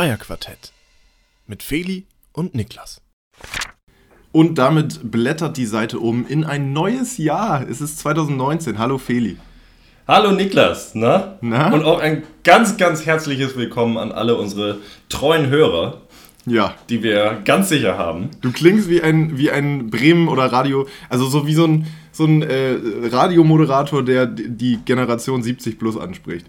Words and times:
Zweierquartett 0.00 0.72
mit 1.46 1.62
Feli 1.62 2.06
und 2.32 2.54
Niklas. 2.54 3.02
Und 4.32 4.56
damit 4.56 5.10
blättert 5.10 5.58
die 5.58 5.66
Seite 5.66 5.98
um 5.98 6.26
in 6.26 6.42
ein 6.42 6.72
neues 6.72 7.18
Jahr. 7.18 7.68
Es 7.68 7.82
ist 7.82 7.98
2019. 7.98 8.78
Hallo 8.78 8.96
Feli. 8.96 9.36
Hallo 10.08 10.30
Niklas, 10.32 10.92
na? 10.94 11.36
Na? 11.42 11.70
Und 11.70 11.84
auch 11.84 12.00
ein 12.00 12.22
ganz, 12.44 12.78
ganz 12.78 13.04
herzliches 13.04 13.58
Willkommen 13.58 13.98
an 13.98 14.10
alle 14.10 14.36
unsere 14.36 14.78
treuen 15.10 15.50
Hörer, 15.50 16.00
Ja, 16.46 16.76
die 16.88 17.02
wir 17.02 17.42
ganz 17.44 17.68
sicher 17.68 17.98
haben. 17.98 18.30
du 18.40 18.52
klingst 18.52 18.88
wie 18.88 19.02
ein, 19.02 19.36
wie 19.36 19.50
ein 19.50 19.90
Bremen 19.90 20.28
oder 20.28 20.50
Radio, 20.50 20.88
also 21.10 21.26
so 21.26 21.46
wie 21.46 21.52
so 21.52 21.66
ein, 21.66 21.86
so 22.10 22.24
ein 22.24 22.40
äh, 22.40 22.78
Radiomoderator, 23.12 24.02
der 24.02 24.24
die 24.24 24.78
Generation 24.82 25.42
70 25.42 25.78
plus 25.78 25.98
anspricht. 25.98 26.46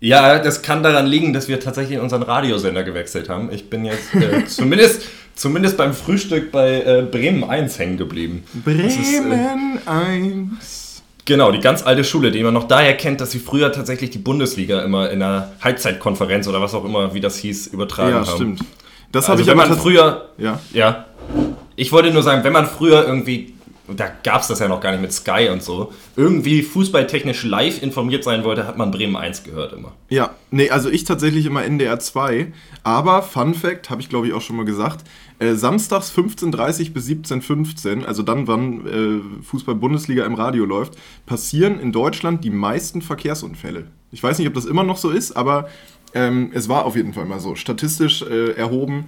Ja, 0.00 0.38
das 0.38 0.62
kann 0.62 0.82
daran 0.82 1.06
liegen, 1.06 1.32
dass 1.32 1.48
wir 1.48 1.58
tatsächlich 1.58 1.98
unseren 1.98 2.22
Radiosender 2.22 2.82
gewechselt 2.84 3.28
haben. 3.28 3.50
Ich 3.52 3.70
bin 3.70 3.84
jetzt 3.84 4.14
äh, 4.14 4.44
zumindest, 4.46 5.02
zumindest 5.34 5.76
beim 5.76 5.94
Frühstück 5.94 6.52
bei 6.52 6.82
äh, 6.82 7.02
Bremen 7.10 7.44
1 7.44 7.78
hängen 7.78 7.96
geblieben. 7.96 8.44
Das 8.64 8.74
ist, 8.76 9.14
äh, 9.14 9.20
Bremen 9.20 9.78
1. 9.86 11.02
Genau, 11.24 11.50
die 11.50 11.58
ganz 11.60 11.82
alte 11.84 12.04
Schule, 12.04 12.30
die 12.30 12.42
man 12.44 12.54
noch 12.54 12.68
daher 12.68 12.96
kennt, 12.96 13.20
dass 13.20 13.32
sie 13.32 13.40
früher 13.40 13.72
tatsächlich 13.72 14.10
die 14.10 14.18
Bundesliga 14.18 14.82
immer 14.82 15.10
in 15.10 15.22
einer 15.22 15.52
Halbzeitkonferenz 15.60 16.46
oder 16.46 16.60
was 16.60 16.72
auch 16.74 16.84
immer, 16.84 17.14
wie 17.14 17.20
das 17.20 17.36
hieß, 17.38 17.68
übertragen 17.68 18.10
Ja, 18.10 18.26
haben. 18.26 18.36
stimmt. 18.36 18.60
Das 19.10 19.24
habe 19.28 19.38
Also 19.40 19.50
ich 19.50 19.56
wenn 19.58 19.58
aber 19.64 19.76
früher, 19.76 20.28
Ja. 20.38 20.60
ja, 20.72 21.06
ich 21.74 21.90
wollte 21.90 22.12
nur 22.12 22.22
sagen, 22.22 22.44
wenn 22.44 22.52
man 22.52 22.66
früher 22.66 23.04
irgendwie, 23.06 23.54
da 23.94 24.10
gab 24.24 24.42
es 24.42 24.48
das 24.48 24.58
ja 24.58 24.68
noch 24.68 24.80
gar 24.80 24.90
nicht 24.90 25.00
mit 25.00 25.12
Sky 25.12 25.48
und 25.52 25.62
so, 25.62 25.92
irgendwie 26.16 26.62
fußballtechnisch 26.62 27.44
live 27.44 27.82
informiert 27.82 28.24
sein 28.24 28.44
wollte, 28.44 28.66
hat 28.66 28.76
man 28.76 28.90
Bremen 28.90 29.16
1 29.16 29.44
gehört 29.44 29.72
immer. 29.72 29.92
Ja, 30.08 30.30
nee, 30.50 30.70
also 30.70 30.90
ich 30.90 31.04
tatsächlich 31.04 31.46
immer 31.46 31.64
NDR 31.64 31.98
2. 31.98 32.52
Aber 32.82 33.22
Fun 33.22 33.54
Fact, 33.54 33.90
habe 33.90 34.00
ich 34.00 34.08
glaube 34.08 34.26
ich 34.26 34.32
auch 34.32 34.40
schon 34.40 34.56
mal 34.56 34.64
gesagt, 34.64 35.04
äh, 35.38 35.54
samstags 35.54 36.12
15.30 36.12 36.92
bis 36.92 37.06
17.15, 37.06 38.04
also 38.04 38.22
dann, 38.22 38.46
wann 38.46 38.86
äh, 38.86 39.42
Fußball-Bundesliga 39.44 40.24
im 40.24 40.34
Radio 40.34 40.64
läuft, 40.64 40.94
passieren 41.26 41.78
in 41.78 41.92
Deutschland 41.92 42.42
die 42.44 42.50
meisten 42.50 43.02
Verkehrsunfälle. 43.02 43.88
Ich 44.12 44.22
weiß 44.22 44.38
nicht, 44.38 44.48
ob 44.48 44.54
das 44.54 44.64
immer 44.64 44.84
noch 44.84 44.96
so 44.96 45.10
ist, 45.10 45.36
aber 45.36 45.68
ähm, 46.14 46.50
es 46.54 46.68
war 46.68 46.84
auf 46.86 46.96
jeden 46.96 47.12
Fall 47.12 47.26
mal 47.26 47.40
so. 47.40 47.54
Statistisch 47.54 48.22
äh, 48.22 48.52
erhoben 48.52 49.06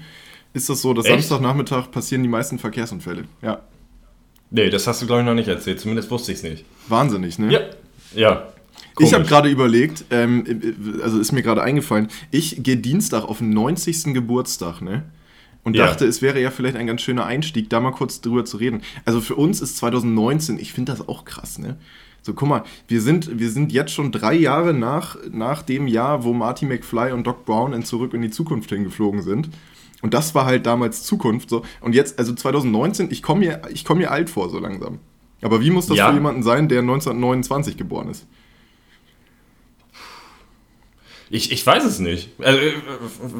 ist 0.52 0.68
das 0.68 0.82
so, 0.82 0.92
dass? 0.94 1.06
Samstagnachmittag 1.06 1.90
passieren 1.90 2.22
die 2.22 2.28
meisten 2.28 2.58
Verkehrsunfälle. 2.58 3.24
Ja, 3.42 3.60
Nee, 4.50 4.70
das 4.70 4.86
hast 4.86 5.02
du 5.02 5.06
glaube 5.06 5.20
ich 5.22 5.26
noch 5.26 5.34
nicht 5.34 5.48
erzählt, 5.48 5.80
zumindest 5.80 6.10
wusste 6.10 6.32
ich 6.32 6.38
es 6.38 6.44
nicht. 6.44 6.64
wahnsinnig, 6.88 7.38
ne? 7.38 7.52
Ja, 7.52 7.60
ja. 8.14 8.48
Ich 9.00 9.14
habe 9.14 9.24
gerade 9.24 9.48
überlegt, 9.48 10.04
ähm, 10.10 10.44
also 11.02 11.20
ist 11.20 11.30
mir 11.32 11.42
gerade 11.42 11.62
eingefallen, 11.62 12.08
ich 12.32 12.62
gehe 12.62 12.76
Dienstag 12.76 13.24
auf 13.24 13.38
den 13.38 13.50
90. 13.50 14.12
Geburtstag, 14.14 14.80
ne? 14.82 15.04
Und 15.64 15.76
Ja. 15.76 15.86
dachte, 15.86 16.06
es 16.06 16.22
wäre 16.22 16.40
ja 16.40 16.50
vielleicht 16.50 16.76
ein 16.76 16.86
ganz 16.86 17.02
schöner 17.02 17.26
Einstieg, 17.26 17.68
da 17.70 17.78
mal 17.80 17.90
kurz 17.92 18.20
drüber 18.20 18.44
zu 18.44 18.56
reden. 18.56 18.80
Also 19.04 19.20
für 19.20 19.34
uns 19.36 19.60
ist 19.60 19.76
2019, 19.76 20.58
ich 20.58 20.72
finde 20.72 20.92
das 20.92 21.06
auch 21.08 21.24
krass, 21.24 21.58
ne? 21.58 21.76
So, 22.22 22.32
guck 22.34 22.48
mal, 22.48 22.62
wir 22.88 23.00
sind, 23.00 23.38
wir 23.38 23.50
sind 23.50 23.72
jetzt 23.72 23.92
schon 23.92 24.10
drei 24.10 24.34
Jahre 24.34 24.74
nach, 24.74 25.16
nach 25.30 25.62
dem 25.62 25.86
Jahr, 25.86 26.24
wo 26.24 26.32
Marty 26.32 26.66
McFly 26.66 27.12
und 27.12 27.26
Doc 27.26 27.44
Brown 27.44 27.72
in 27.72 27.84
Zurück 27.84 28.12
in 28.14 28.22
die 28.22 28.30
Zukunft 28.30 28.70
hingeflogen 28.70 29.22
sind. 29.22 29.50
Und 30.02 30.14
das 30.14 30.34
war 30.34 30.44
halt 30.46 30.66
damals 30.66 31.02
Zukunft 31.02 31.50
so. 31.50 31.64
Und 31.80 31.94
jetzt, 31.94 32.18
also 32.18 32.32
2019, 32.34 33.10
ich 33.10 33.22
komme 33.22 33.40
mir, 33.40 33.62
ich 33.72 33.84
komm 33.84 33.98
mir 33.98 34.10
alt 34.10 34.30
vor 34.30 34.48
so 34.48 34.58
langsam. 34.58 35.00
Aber 35.42 35.60
wie 35.60 35.70
muss 35.70 35.86
das 35.86 35.96
Ja. 35.96 36.08
für 36.08 36.14
jemanden 36.14 36.42
sein, 36.42 36.68
der 36.68 36.80
1929 36.80 37.76
geboren 37.76 38.08
ist? 38.10 38.26
Ich, 41.30 41.52
ich 41.52 41.66
weiß 41.66 41.84
es 41.84 41.98
nicht. 41.98 42.30
Also, 42.38 42.58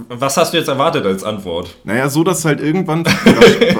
was 0.09 0.37
hast 0.37 0.53
du 0.53 0.59
jetzt 0.59 0.69
erwartet 0.69 1.07
als 1.07 1.25
Antwort? 1.25 1.77
Naja, 1.85 2.09
so 2.11 2.23
dass 2.23 2.45
halt 2.45 2.61
irgendwann. 2.61 3.05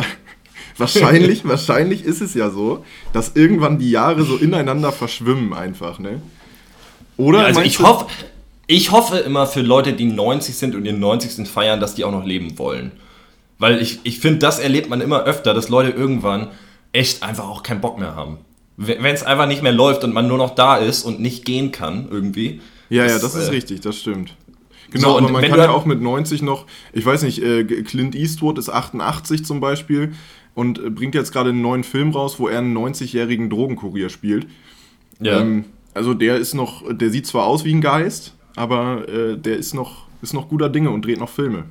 wahrscheinlich, 0.79 1.47
wahrscheinlich 1.47 2.05
ist 2.05 2.23
es 2.23 2.33
ja 2.35 2.49
so, 2.51 2.85
dass 3.13 3.33
irgendwann 3.35 3.79
die 3.79 3.91
Jahre 3.91 4.23
so 4.23 4.37
ineinander 4.37 4.93
verschwimmen 4.93 5.53
einfach, 5.53 5.99
ne? 5.99 6.23
Oder? 7.19 7.45
Also 7.45 7.61
meinst 7.61 7.75
ich 7.81 7.87
hoffe, 7.87 8.07
ich 8.69 8.93
hoffe 8.93 9.17
immer 9.19 9.47
für 9.47 9.63
Leute, 9.63 9.95
die 9.95 10.05
90 10.05 10.55
sind 10.55 10.77
und 10.77 10.85
ihren 10.85 11.01
90. 11.01 11.49
feiern, 11.49 11.81
dass 11.81 11.95
die 11.95 12.05
auch 12.05 12.13
noch 12.13 12.25
leben 12.25 12.59
wollen. 12.59 12.93
Weil 13.59 13.83
ich, 13.83 14.01
ich 14.05 14.21
finde, 14.21 14.39
das 14.39 14.61
erlebt 14.61 14.89
man 14.89 15.01
immer 15.01 15.25
öfter, 15.25 15.55
dass 15.55 15.71
Leute 15.71 15.91
irgendwann 15.91 16.49
echt 16.93 17.23
einfach 17.23 17.49
auch 17.49 17.63
keinen 17.63 17.81
Bock 17.81 17.99
mehr 17.99 18.15
haben. 18.15 18.39
Wenn 18.77 19.05
es 19.07 19.25
einfach 19.25 19.49
nicht 19.49 19.63
mehr 19.63 19.73
läuft 19.73 20.05
und 20.05 20.15
man 20.15 20.29
nur 20.29 20.39
noch 20.39 20.55
da 20.55 20.77
ist 20.77 21.03
und 21.03 21.19
nicht 21.19 21.45
gehen 21.45 21.73
kann 21.73 22.09
irgendwie. 22.11 22.61
Ja, 22.91 23.07
ja, 23.07 23.19
das 23.19 23.35
ist 23.35 23.49
äh, 23.49 23.53
richtig, 23.53 23.81
das 23.81 23.97
stimmt. 23.97 24.37
Genau, 24.91 25.11
So, 25.11 25.17
und 25.17 25.25
aber 25.25 25.33
man 25.33 25.43
kann 25.43 25.59
ja 25.59 25.71
auch 25.71 25.85
mit 25.85 26.01
90 26.01 26.43
noch, 26.43 26.67
ich 26.93 27.05
weiß 27.05 27.23
nicht, 27.23 27.43
äh, 27.43 27.65
Clint 27.65 28.15
Eastwood 28.15 28.59
ist 28.59 28.69
88 28.69 29.45
zum 29.45 29.61
Beispiel 29.61 30.13
und 30.55 30.79
äh, 30.79 30.91
bringt 30.91 31.15
jetzt 31.15 31.33
gerade 31.33 31.51
einen 31.51 31.63
neuen 31.63 31.85
Film 31.85 32.11
raus, 32.11 32.39
wo 32.39 32.49
er 32.49 32.59
einen 32.59 32.77
90-jährigen 32.77 33.51
Drogenkurier 33.51 34.11
spielt. 34.11 34.47
Ja. 35.21 35.41
Ähm, 35.41 35.65
also 35.95 36.15
der 36.15 36.37
ist 36.37 36.55
noch, 36.55 36.85
der 36.89 37.11
sieht 37.11 37.27
zwar 37.27 37.47
aus 37.47 37.65
wie 37.65 37.75
ein 37.75 37.81
Geist, 37.81 38.35
aber 38.57 39.09
äh, 39.09 39.37
der 39.37 39.57
ist 39.57 39.75
noch, 39.75 40.07
ist 40.23 40.35
noch 40.35 40.49
guter 40.49 40.69
Dinge 40.69 40.91
und 40.91 41.05
dreht 41.05 41.19
noch 41.21 41.29
Filme. 41.29 41.65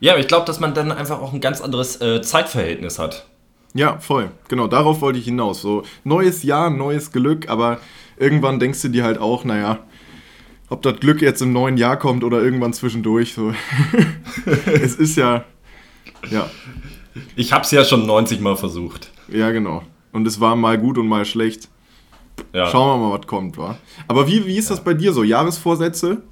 ja, 0.00 0.12
aber 0.12 0.20
ich 0.20 0.28
glaube, 0.28 0.46
dass 0.46 0.60
man 0.60 0.74
dann 0.74 0.90
einfach 0.92 1.20
auch 1.20 1.32
ein 1.32 1.40
ganz 1.40 1.60
anderes 1.60 2.00
äh, 2.00 2.20
Zeitverhältnis 2.22 2.98
hat. 2.98 3.26
Ja, 3.74 3.98
voll. 3.98 4.30
Genau, 4.48 4.66
darauf 4.66 5.00
wollte 5.00 5.18
ich 5.18 5.24
hinaus. 5.24 5.62
So, 5.62 5.82
neues 6.04 6.42
Jahr, 6.42 6.68
neues 6.70 7.10
Glück, 7.12 7.48
aber 7.48 7.80
irgendwann 8.18 8.60
denkst 8.60 8.82
du 8.82 8.88
dir 8.88 9.04
halt 9.04 9.18
auch, 9.18 9.44
naja, 9.44 9.78
ob 10.68 10.82
das 10.82 11.00
Glück 11.00 11.22
jetzt 11.22 11.40
im 11.40 11.52
neuen 11.52 11.76
Jahr 11.78 11.98
kommt 11.98 12.22
oder 12.24 12.42
irgendwann 12.42 12.72
zwischendurch. 12.74 13.32
So. 13.34 13.54
es 14.66 14.96
ist 14.96 15.16
ja, 15.16 15.44
ja, 16.30 16.50
Ich 17.36 17.52
habe 17.52 17.64
es 17.64 17.70
ja 17.70 17.84
schon 17.84 18.06
90 18.06 18.40
Mal 18.40 18.56
versucht. 18.56 19.10
ja, 19.28 19.50
genau. 19.50 19.82
Und 20.12 20.26
es 20.26 20.40
war 20.40 20.56
mal 20.56 20.76
gut 20.78 20.98
und 20.98 21.08
mal 21.08 21.24
schlecht. 21.24 21.68
Ja. 22.52 22.70
Schauen 22.70 23.00
wir 23.00 23.08
mal, 23.08 23.18
was 23.18 23.26
kommt, 23.26 23.56
wa? 23.56 23.78
Aber 24.08 24.26
wie, 24.26 24.46
wie 24.46 24.56
ist 24.56 24.70
das 24.70 24.82
bei 24.82 24.94
dir 24.94 25.12
so? 25.12 25.22
Jahresvorsätze? 25.22 26.22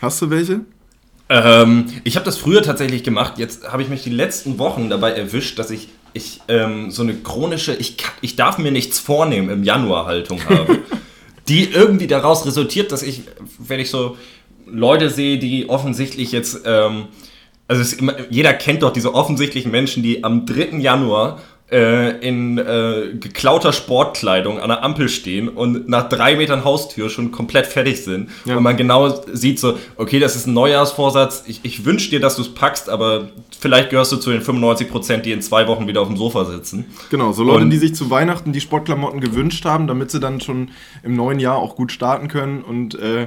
Hast 0.00 0.22
du 0.22 0.30
welche? 0.30 0.60
Ähm, 1.28 1.86
ich 2.04 2.16
habe 2.16 2.24
das 2.24 2.38
früher 2.38 2.62
tatsächlich 2.62 3.02
gemacht. 3.02 3.38
Jetzt 3.38 3.68
habe 3.68 3.82
ich 3.82 3.88
mich 3.88 4.02
die 4.04 4.10
letzten 4.10 4.58
Wochen 4.58 4.88
dabei 4.88 5.12
erwischt, 5.12 5.58
dass 5.58 5.70
ich, 5.70 5.88
ich 6.12 6.40
ähm, 6.48 6.90
so 6.90 7.02
eine 7.02 7.14
chronische, 7.14 7.74
ich, 7.74 7.96
ich 8.20 8.36
darf 8.36 8.58
mir 8.58 8.70
nichts 8.70 8.98
vornehmen 8.98 9.50
im 9.50 9.64
Januar 9.64 10.06
Haltung 10.06 10.40
habe, 10.48 10.78
die 11.48 11.70
irgendwie 11.70 12.06
daraus 12.06 12.46
resultiert, 12.46 12.92
dass 12.92 13.02
ich, 13.02 13.22
wenn 13.58 13.80
ich 13.80 13.90
so 13.90 14.16
Leute 14.66 15.10
sehe, 15.10 15.38
die 15.38 15.68
offensichtlich 15.68 16.32
jetzt, 16.32 16.60
ähm, 16.64 17.06
also 17.68 17.96
immer, 17.96 18.14
jeder 18.30 18.52
kennt 18.52 18.82
doch 18.82 18.92
diese 18.92 19.14
offensichtlichen 19.14 19.72
Menschen, 19.72 20.02
die 20.02 20.22
am 20.22 20.46
3. 20.46 20.78
Januar 20.78 21.40
äh, 21.70 22.18
in 22.26 22.58
äh, 22.58 23.14
geklauter 23.18 23.72
Sportkleidung 23.72 24.60
an 24.60 24.68
der 24.68 24.84
Ampel 24.84 25.08
stehen 25.08 25.48
und 25.48 25.88
nach 25.88 26.08
drei 26.08 26.36
Metern 26.36 26.64
Haustür 26.64 27.10
schon 27.10 27.32
komplett 27.32 27.66
fertig 27.66 28.04
sind. 28.04 28.30
Ja. 28.44 28.56
Und 28.56 28.62
man 28.62 28.76
genau 28.76 29.22
sieht 29.32 29.58
so, 29.58 29.76
okay, 29.96 30.20
das 30.20 30.36
ist 30.36 30.46
ein 30.46 30.54
Neujahrsvorsatz, 30.54 31.44
ich, 31.46 31.60
ich 31.64 31.84
wünsche 31.84 32.10
dir, 32.10 32.20
dass 32.20 32.36
du 32.36 32.42
es 32.42 32.54
packst, 32.54 32.88
aber 32.88 33.30
vielleicht 33.58 33.90
gehörst 33.90 34.12
du 34.12 34.16
zu 34.16 34.30
den 34.30 34.42
95%, 34.42 35.18
die 35.18 35.32
in 35.32 35.42
zwei 35.42 35.66
Wochen 35.66 35.88
wieder 35.88 36.02
auf 36.02 36.08
dem 36.08 36.16
Sofa 36.16 36.44
sitzen. 36.44 36.86
Genau, 37.10 37.32
so 37.32 37.42
Leute, 37.42 37.64
Und- 37.64 37.70
die 37.70 37.78
sich 37.78 37.94
zu 37.94 38.10
Weihnachten 38.10 38.52
die 38.52 38.60
Sportklamotten 38.60 39.20
gewünscht 39.20 39.64
haben, 39.64 39.88
damit 39.88 40.12
sie 40.12 40.20
dann 40.20 40.40
schon 40.40 40.70
im 41.02 41.16
neuen 41.16 41.40
Jahr 41.40 41.56
auch 41.56 41.74
gut 41.74 41.90
starten 41.90 42.28
können 42.28 42.62
und 42.62 42.94
äh, 42.94 43.26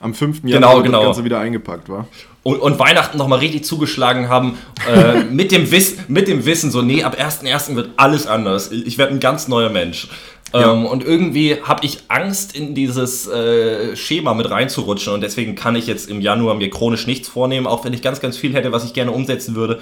am 0.00 0.14
5. 0.14 0.42
Januar 0.44 0.76
wird 0.76 0.86
genau. 0.86 0.98
das 0.98 1.06
Ganze 1.06 1.24
wieder 1.24 1.40
eingepackt, 1.40 1.88
war. 1.88 2.06
Und, 2.48 2.60
und 2.60 2.78
Weihnachten 2.78 3.18
nochmal 3.18 3.40
richtig 3.40 3.64
zugeschlagen 3.64 4.30
haben, 4.30 4.56
äh, 4.90 5.22
mit, 5.30 5.52
dem 5.52 5.70
Wiss, 5.70 5.96
mit 6.08 6.28
dem 6.28 6.46
Wissen, 6.46 6.70
so, 6.70 6.80
nee, 6.80 7.02
ab 7.02 7.14
1.1. 7.20 7.76
wird 7.76 7.90
alles 7.98 8.26
anders. 8.26 8.72
Ich, 8.72 8.96
werde 8.96 9.12
ein 9.12 9.20
ganz 9.20 9.48
neuer 9.48 9.68
Mensch. 9.68 10.08
Ja. 10.54 10.72
Ähm, 10.72 10.86
und 10.86 11.04
irgendwie 11.04 11.58
habe 11.62 11.84
ich 11.84 11.98
Angst, 12.08 12.56
in 12.56 12.74
dieses 12.74 13.28
äh, 13.28 13.94
Schema 13.96 14.32
mit 14.32 14.50
reinzurutschen. 14.50 15.12
Und 15.12 15.20
deswegen 15.20 15.56
kann 15.56 15.76
ich 15.76 15.86
jetzt 15.86 16.08
im 16.08 16.22
Januar 16.22 16.54
mir 16.54 16.70
chronisch 16.70 17.06
nichts 17.06 17.28
vornehmen, 17.28 17.66
auch 17.66 17.84
wenn 17.84 17.92
ich 17.92 18.00
ganz, 18.00 18.18
ganz 18.20 18.38
viel 18.38 18.54
hätte, 18.54 18.72
was 18.72 18.82
ich 18.82 18.94
gerne 18.94 19.12
umsetzen 19.12 19.54
würde. 19.54 19.80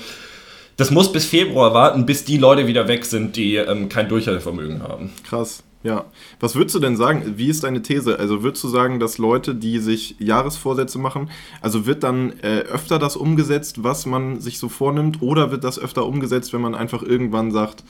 Das 0.76 0.90
muss 0.90 1.12
bis 1.12 1.24
Februar 1.24 1.72
warten, 1.72 2.04
bis 2.04 2.24
die 2.24 2.36
Leute 2.36 2.66
wieder 2.66 2.88
weg 2.88 3.04
sind, 3.04 3.36
die 3.36 3.54
ähm, 3.54 3.88
kein 3.88 4.08
Durchhaltevermögen 4.08 4.82
haben. 4.82 5.12
Krass, 5.22 5.62
ja. 5.86 6.04
Was 6.40 6.56
würdest 6.56 6.74
du 6.74 6.80
denn 6.80 6.96
sagen? 6.96 7.34
Wie 7.36 7.48
ist 7.48 7.62
deine 7.62 7.80
These? 7.80 8.18
Also 8.18 8.42
würdest 8.42 8.64
du 8.64 8.68
sagen, 8.68 8.98
dass 8.98 9.18
Leute, 9.18 9.54
die 9.54 9.78
sich 9.78 10.16
Jahresvorsätze 10.18 10.98
machen, 10.98 11.30
also 11.60 11.86
wird 11.86 12.02
dann 12.02 12.32
äh, 12.42 12.58
öfter 12.62 12.98
das 12.98 13.16
umgesetzt, 13.16 13.84
was 13.84 14.04
man 14.04 14.40
sich 14.40 14.58
so 14.58 14.68
vornimmt, 14.68 15.22
oder 15.22 15.52
wird 15.52 15.62
das 15.62 15.78
öfter 15.78 16.04
umgesetzt, 16.04 16.52
wenn 16.52 16.60
man 16.60 16.74
einfach 16.74 17.02
irgendwann 17.02 17.52
sagt, 17.52 17.84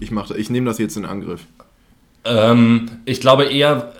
ich 0.00 0.10
mache, 0.10 0.36
ich 0.36 0.50
nehme 0.50 0.66
das 0.66 0.78
jetzt 0.78 0.96
in 0.96 1.04
Angriff? 1.04 1.42
Ähm, 2.24 2.90
ich 3.04 3.20
glaube 3.20 3.44
eher, 3.44 3.92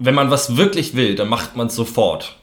wenn 0.00 0.16
man 0.16 0.30
was 0.30 0.56
wirklich 0.56 0.96
will, 0.96 1.14
dann 1.14 1.28
macht 1.28 1.54
man 1.54 1.68
es 1.68 1.76
sofort. 1.76 2.36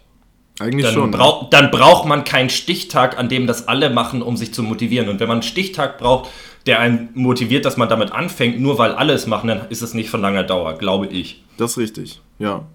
Eigentlich 0.62 0.86
Dann, 0.86 0.94
schon. 0.94 1.10
ne? 1.10 1.18
brau 1.18 1.48
dann 1.52 1.72
braucht 1.72 2.08
man 2.08 2.24
keinen 2.24 2.50
Stichtag, 2.50 3.18
an 3.18 3.28
dem 3.30 3.46
das 3.46 3.68
alle 3.68 3.90
machen, 3.90 4.22
um 4.22 4.38
sich 4.38 4.54
zu 4.54 4.64
motivieren. 4.64 5.10
Und 5.10 5.20
wenn 5.20 5.28
man 5.28 5.38
einen 5.38 5.44
Stichtag 5.44 5.98
braucht, 5.98 6.30
der 6.70 6.80
einen 6.80 7.10
motiviert, 7.16 7.66
dass 7.66 7.78
man 7.78 7.90
damit 7.90 8.12
anfängt, 8.12 8.60
nur 8.60 8.78
weil 8.78 8.92
alle 8.92 9.14
es 9.14 9.26
machen, 9.26 9.48
dann 9.48 9.62
ist 9.70 9.82
es 9.82 9.96
nicht 9.96 10.12
von 10.12 10.22
langer 10.22 10.44
Dauer, 10.44 10.78
glaube 10.78 11.08
ich. 11.08 11.44
Das 11.58 11.72
ist 11.72 11.78
richtig, 11.80 12.22
ja. 12.38 12.68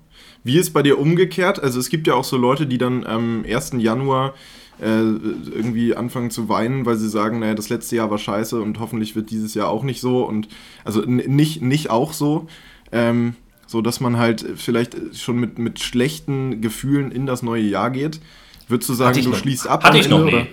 Wie 0.43 0.59
ist 0.59 0.73
bei 0.73 0.83
dir 0.83 0.99
umgekehrt? 0.99 1.63
Also 1.63 1.79
es 1.79 1.89
gibt 1.91 2.09
ja 2.09 2.15
auch 2.15 2.25
so 2.25 2.37
Leute, 2.37 2.67
die 2.67 2.77
dann 2.77 3.07
am 3.07 3.45
1. 3.49 3.75
Januar 3.79 4.35
äh, 4.81 4.85
irgendwie 4.85 5.95
anfangen 5.95 6.33
zu 6.33 6.49
weinen, 6.49 6.85
weil 6.87 6.97
sie 6.97 7.09
sagen, 7.09 7.39
naja, 7.39 7.55
das 7.55 7.69
letzte 7.69 7.95
Jahr 7.95 8.11
war 8.11 8.19
scheiße 8.19 8.61
und 8.61 8.81
hoffentlich 8.81 9.15
wird 9.15 9.31
dieses 9.31 9.55
Jahr 9.55 9.69
auch 9.69 9.85
nicht 9.85 10.01
so 10.01 10.25
und 10.25 10.49
also 10.85 11.03
nicht, 11.03 11.63
nicht 11.63 11.89
auch 11.89 12.13
so. 12.13 12.49
Ähm, 12.91 13.37
so 13.67 13.81
dass 13.81 14.01
man 14.01 14.19
halt 14.19 14.45
vielleicht 14.57 15.17
schon 15.17 15.39
mit, 15.39 15.59
mit 15.59 15.79
schlechten 15.79 16.61
Gefühlen 16.61 17.13
in 17.13 17.27
das 17.27 17.43
neue 17.43 17.63
Jahr 17.63 17.91
geht. 17.91 18.21
Würdest 18.67 18.91
du 18.91 18.95
sagen, 18.95 19.23
du 19.23 19.31
noch, 19.31 19.39
schließt 19.39 19.69
ab? 19.69 19.85
Hatte 19.85 19.99
ich 19.99 20.07
Ende, 20.07 20.19
noch 20.19 20.25
nie. 20.25 20.35
Oder? 20.35 20.47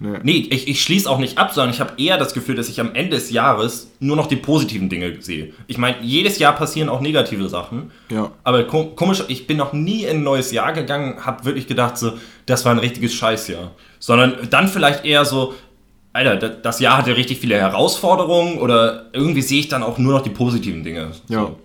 Nee, 0.00 0.18
nee 0.22 0.48
ich, 0.50 0.68
ich 0.68 0.82
schließe 0.82 1.10
auch 1.10 1.18
nicht 1.18 1.38
ab, 1.38 1.52
sondern 1.52 1.74
ich 1.74 1.80
habe 1.80 1.92
eher 2.00 2.18
das 2.18 2.34
Gefühl, 2.34 2.54
dass 2.54 2.68
ich 2.68 2.80
am 2.80 2.94
Ende 2.94 3.16
des 3.16 3.30
Jahres 3.30 3.90
nur 4.00 4.16
noch 4.16 4.26
die 4.26 4.36
positiven 4.36 4.88
Dinge 4.88 5.20
sehe. 5.20 5.52
Ich 5.66 5.78
meine, 5.78 5.96
jedes 6.02 6.38
Jahr 6.38 6.54
passieren 6.54 6.88
auch 6.88 7.00
negative 7.00 7.48
Sachen. 7.48 7.90
Ja. 8.10 8.30
Aber 8.44 8.64
komisch, 8.64 9.24
ich 9.28 9.46
bin 9.46 9.56
noch 9.56 9.72
nie 9.72 10.04
in 10.04 10.18
ein 10.18 10.22
neues 10.22 10.52
Jahr 10.52 10.72
gegangen, 10.72 11.24
habe 11.24 11.44
wirklich 11.44 11.66
gedacht, 11.66 11.98
so, 11.98 12.12
das 12.46 12.64
war 12.64 12.72
ein 12.72 12.78
richtiges 12.78 13.14
Scheißjahr. 13.14 13.72
Sondern 13.98 14.48
dann 14.50 14.68
vielleicht 14.68 15.04
eher 15.04 15.24
so, 15.24 15.54
Alter, 16.12 16.48
das 16.48 16.80
Jahr 16.80 16.98
hatte 16.98 17.16
richtig 17.16 17.38
viele 17.38 17.56
Herausforderungen 17.56 18.58
oder 18.58 19.06
irgendwie 19.12 19.42
sehe 19.42 19.60
ich 19.60 19.68
dann 19.68 19.82
auch 19.82 19.98
nur 19.98 20.12
noch 20.12 20.22
die 20.22 20.30
positiven 20.30 20.82
Dinge. 20.84 21.12
So. 21.28 21.58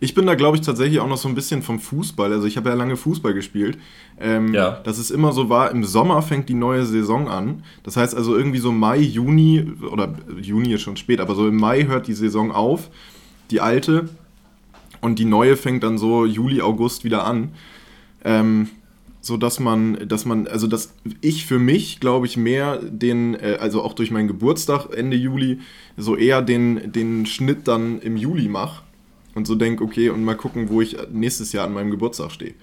Ich 0.00 0.14
bin 0.14 0.26
da, 0.26 0.34
glaube 0.36 0.56
ich, 0.56 0.62
tatsächlich 0.62 1.00
auch 1.00 1.08
noch 1.08 1.16
so 1.16 1.28
ein 1.28 1.34
bisschen 1.34 1.62
vom 1.62 1.80
Fußball. 1.80 2.32
Also 2.32 2.46
ich 2.46 2.56
habe 2.56 2.68
ja 2.68 2.76
lange 2.76 2.96
Fußball 2.96 3.34
gespielt. 3.34 3.78
Ähm, 4.20 4.54
ja. 4.54 4.80
Dass 4.84 4.98
es 4.98 5.10
immer 5.10 5.32
so 5.32 5.48
war, 5.48 5.70
im 5.72 5.84
Sommer 5.84 6.22
fängt 6.22 6.48
die 6.48 6.54
neue 6.54 6.84
Saison 6.86 7.28
an. 7.28 7.64
Das 7.82 7.96
heißt 7.96 8.14
also 8.14 8.36
irgendwie 8.36 8.58
so 8.58 8.70
Mai, 8.70 8.98
Juni, 8.98 9.72
oder 9.90 10.14
Juni 10.40 10.72
ist 10.74 10.82
schon 10.82 10.96
spät, 10.96 11.20
aber 11.20 11.34
so 11.34 11.48
im 11.48 11.56
Mai 11.56 11.86
hört 11.86 12.06
die 12.06 12.14
Saison 12.14 12.52
auf, 12.52 12.90
die 13.50 13.60
alte. 13.60 14.08
Und 15.00 15.18
die 15.18 15.24
neue 15.24 15.56
fängt 15.56 15.82
dann 15.82 15.98
so 15.98 16.24
Juli, 16.24 16.62
August 16.62 17.02
wieder 17.02 17.24
an. 17.24 17.50
Ähm, 18.24 18.68
so 19.20 19.36
dass 19.36 19.58
man, 19.58 20.08
dass 20.08 20.24
man, 20.24 20.46
also 20.46 20.68
dass 20.68 20.94
ich 21.20 21.44
für 21.44 21.58
mich, 21.58 21.98
glaube 21.98 22.26
ich, 22.26 22.36
mehr 22.36 22.78
den, 22.78 23.34
äh, 23.34 23.58
also 23.60 23.82
auch 23.82 23.94
durch 23.94 24.12
meinen 24.12 24.28
Geburtstag 24.28 24.86
Ende 24.94 25.16
Juli, 25.16 25.58
so 25.96 26.16
eher 26.16 26.40
den, 26.40 26.92
den 26.92 27.26
Schnitt 27.26 27.66
dann 27.66 28.00
im 28.00 28.16
Juli 28.16 28.48
mache 28.48 28.82
und 29.34 29.46
so 29.46 29.54
denke, 29.54 29.84
okay, 29.84 30.10
und 30.10 30.24
mal 30.24 30.36
gucken, 30.36 30.68
wo 30.68 30.80
ich 30.80 30.96
nächstes 31.10 31.52
Jahr 31.52 31.66
an 31.66 31.74
meinem 31.74 31.90
Geburtstag 31.90 32.32
stehe. 32.32 32.54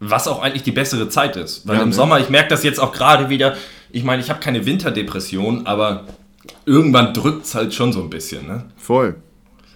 Was 0.00 0.28
auch 0.28 0.42
eigentlich 0.42 0.62
die 0.62 0.72
bessere 0.72 1.08
Zeit 1.08 1.36
ist. 1.36 1.66
Weil 1.66 1.76
ja, 1.76 1.82
im 1.82 1.88
ne? 1.88 1.94
Sommer, 1.94 2.20
ich 2.20 2.28
merke 2.28 2.48
das 2.48 2.62
jetzt 2.62 2.78
auch 2.78 2.92
gerade 2.92 3.28
wieder, 3.28 3.56
ich 3.90 4.04
meine, 4.04 4.22
ich 4.22 4.30
habe 4.30 4.40
keine 4.40 4.64
Winterdepression, 4.64 5.66
aber 5.66 6.04
irgendwann 6.66 7.14
drückt 7.14 7.46
es 7.46 7.54
halt 7.54 7.74
schon 7.74 7.92
so 7.92 8.02
ein 8.02 8.10
bisschen. 8.10 8.46
Ne? 8.46 8.70
Voll. 8.76 9.16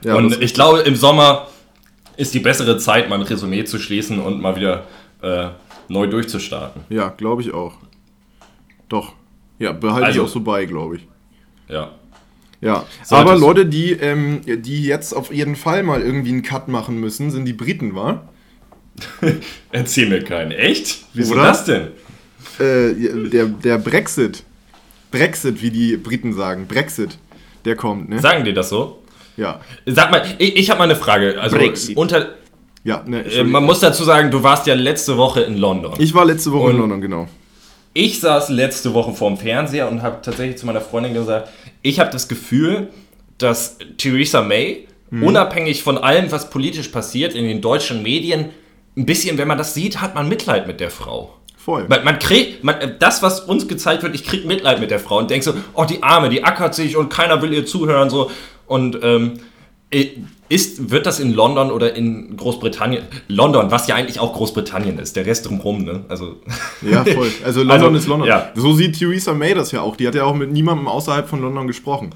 Ja, 0.04 0.16
und 0.16 0.40
ich 0.40 0.54
glaube, 0.54 0.80
im 0.80 0.96
Sommer 0.96 1.48
ist 2.16 2.34
die 2.34 2.40
bessere 2.40 2.78
Zeit, 2.78 3.08
mal 3.08 3.16
ein 3.16 3.22
Resümee 3.22 3.64
zu 3.64 3.78
schließen 3.78 4.20
und 4.20 4.40
mal 4.40 4.56
wieder 4.56 4.84
äh, 5.22 5.48
neu 5.88 6.06
durchzustarten. 6.06 6.82
Ja, 6.88 7.08
glaube 7.08 7.42
ich 7.42 7.52
auch. 7.52 7.74
Doch. 8.88 9.14
Ja, 9.58 9.72
behalte 9.72 10.06
also, 10.06 10.20
ich 10.20 10.26
auch 10.26 10.32
so 10.32 10.40
bei, 10.40 10.66
glaube 10.66 10.96
ich. 10.96 11.06
Ja. 11.68 11.92
Ja, 12.62 12.86
so 13.04 13.16
aber 13.16 13.36
Leute, 13.36 13.66
die, 13.66 13.90
ähm, 13.90 14.40
die 14.46 14.84
jetzt 14.84 15.14
auf 15.14 15.32
jeden 15.32 15.56
Fall 15.56 15.82
mal 15.82 16.00
irgendwie 16.00 16.30
einen 16.30 16.42
Cut 16.42 16.68
machen 16.68 16.98
müssen, 16.98 17.32
sind 17.32 17.44
die 17.44 17.52
Briten, 17.52 17.96
wa? 17.96 18.22
Erzähl 19.72 20.08
mir 20.08 20.22
keinen. 20.22 20.52
Echt? 20.52 21.04
Wieso 21.12 21.34
Oder? 21.34 21.42
das 21.42 21.64
denn? 21.64 21.88
Äh, 22.60 23.28
der, 23.30 23.46
der 23.46 23.78
Brexit. 23.78 24.44
Brexit, 25.10 25.60
wie 25.60 25.70
die 25.70 25.96
Briten 25.96 26.34
sagen. 26.34 26.66
Brexit. 26.68 27.18
Der 27.64 27.74
kommt, 27.74 28.08
ne? 28.08 28.20
Sagen 28.20 28.44
die 28.44 28.54
das 28.54 28.68
so? 28.68 29.02
Ja. 29.36 29.60
Sag 29.86 30.12
mal, 30.12 30.22
ich, 30.38 30.56
ich 30.56 30.70
habe 30.70 30.78
mal 30.78 30.84
eine 30.84 30.96
Frage. 30.96 31.40
Also 31.40 31.56
Brexit. 31.56 31.96
unter. 31.96 32.36
Ja, 32.84 33.02
ne, 33.06 33.24
äh, 33.24 33.42
man 33.44 33.64
muss 33.64 33.80
dazu 33.80 34.04
sagen, 34.04 34.30
du 34.30 34.42
warst 34.42 34.68
ja 34.68 34.74
letzte 34.74 35.16
Woche 35.16 35.40
in 35.40 35.56
London. 35.56 35.94
Ich 35.98 36.14
war 36.14 36.24
letzte 36.24 36.52
Woche 36.52 36.66
und 36.66 36.74
in 36.74 36.78
London, 36.78 37.00
genau. 37.00 37.28
Ich 37.94 38.20
saß 38.20 38.48
letzte 38.48 38.94
Woche 38.94 39.12
vorm 39.12 39.36
Fernseher 39.36 39.90
und 39.90 40.02
habe 40.02 40.20
tatsächlich 40.22 40.56
zu 40.56 40.66
meiner 40.66 40.80
Freundin 40.80 41.12
gesagt, 41.14 41.50
ich 41.82 42.00
habe 42.00 42.10
das 42.10 42.28
Gefühl, 42.28 42.88
dass 43.38 43.76
Theresa 43.98 44.40
May, 44.40 44.86
mhm. 45.10 45.24
unabhängig 45.24 45.82
von 45.82 45.98
allem, 45.98 46.32
was 46.32 46.48
politisch 46.48 46.88
passiert 46.88 47.34
in 47.34 47.44
den 47.46 47.60
deutschen 47.60 48.02
Medien, 48.02 48.50
ein 48.96 49.06
bisschen, 49.06 49.38
wenn 49.38 49.48
man 49.48 49.58
das 49.58 49.74
sieht, 49.74 50.00
hat 50.00 50.14
man 50.14 50.28
Mitleid 50.28 50.66
mit 50.66 50.80
der 50.80 50.90
Frau. 50.90 51.34
Voll. 51.56 51.86
Man, 51.88 52.04
man 52.04 52.18
kriegt, 52.18 52.64
man, 52.64 52.96
das, 52.98 53.22
was 53.22 53.40
uns 53.40 53.68
gezeigt 53.68 54.02
wird, 54.02 54.14
ich 54.14 54.24
krieg 54.24 54.46
Mitleid 54.46 54.80
mit 54.80 54.90
der 54.90 54.98
Frau 54.98 55.18
und 55.18 55.30
denk 55.30 55.44
so, 55.44 55.54
oh, 55.74 55.84
die 55.84 56.02
Arme, 56.02 56.28
die 56.28 56.44
ackert 56.44 56.74
sich 56.74 56.96
und 56.96 57.08
keiner 57.08 57.40
will 57.40 57.52
ihr 57.52 57.66
zuhören, 57.66 58.10
so. 58.10 58.30
Und 58.66 58.98
ähm, 59.02 59.34
ist, 60.48 60.90
wird 60.90 61.06
das 61.06 61.20
in 61.20 61.32
London 61.32 61.70
oder 61.70 61.94
in 61.94 62.36
Großbritannien, 62.36 63.04
London, 63.28 63.70
was 63.70 63.86
ja 63.86 63.94
eigentlich 63.94 64.20
auch 64.20 64.34
Großbritannien 64.34 64.98
ist, 64.98 65.16
der 65.16 65.26
Rest 65.26 65.48
drumherum, 65.48 65.84
ne? 65.84 66.04
Also, 66.08 66.36
ja, 66.82 67.04
voll. 67.04 67.28
Also 67.44 67.60
London 67.62 67.94
also, 67.94 67.98
ist 67.98 68.06
London. 68.06 68.28
Ja. 68.28 68.52
So 68.54 68.74
sieht 68.74 68.98
Theresa 68.98 69.32
May 69.32 69.54
das 69.54 69.72
ja 69.72 69.80
auch. 69.80 69.96
Die 69.96 70.06
hat 70.06 70.14
ja 70.14 70.24
auch 70.24 70.34
mit 70.34 70.52
niemandem 70.52 70.88
außerhalb 70.88 71.28
von 71.28 71.40
London 71.40 71.66
gesprochen. 71.66 72.10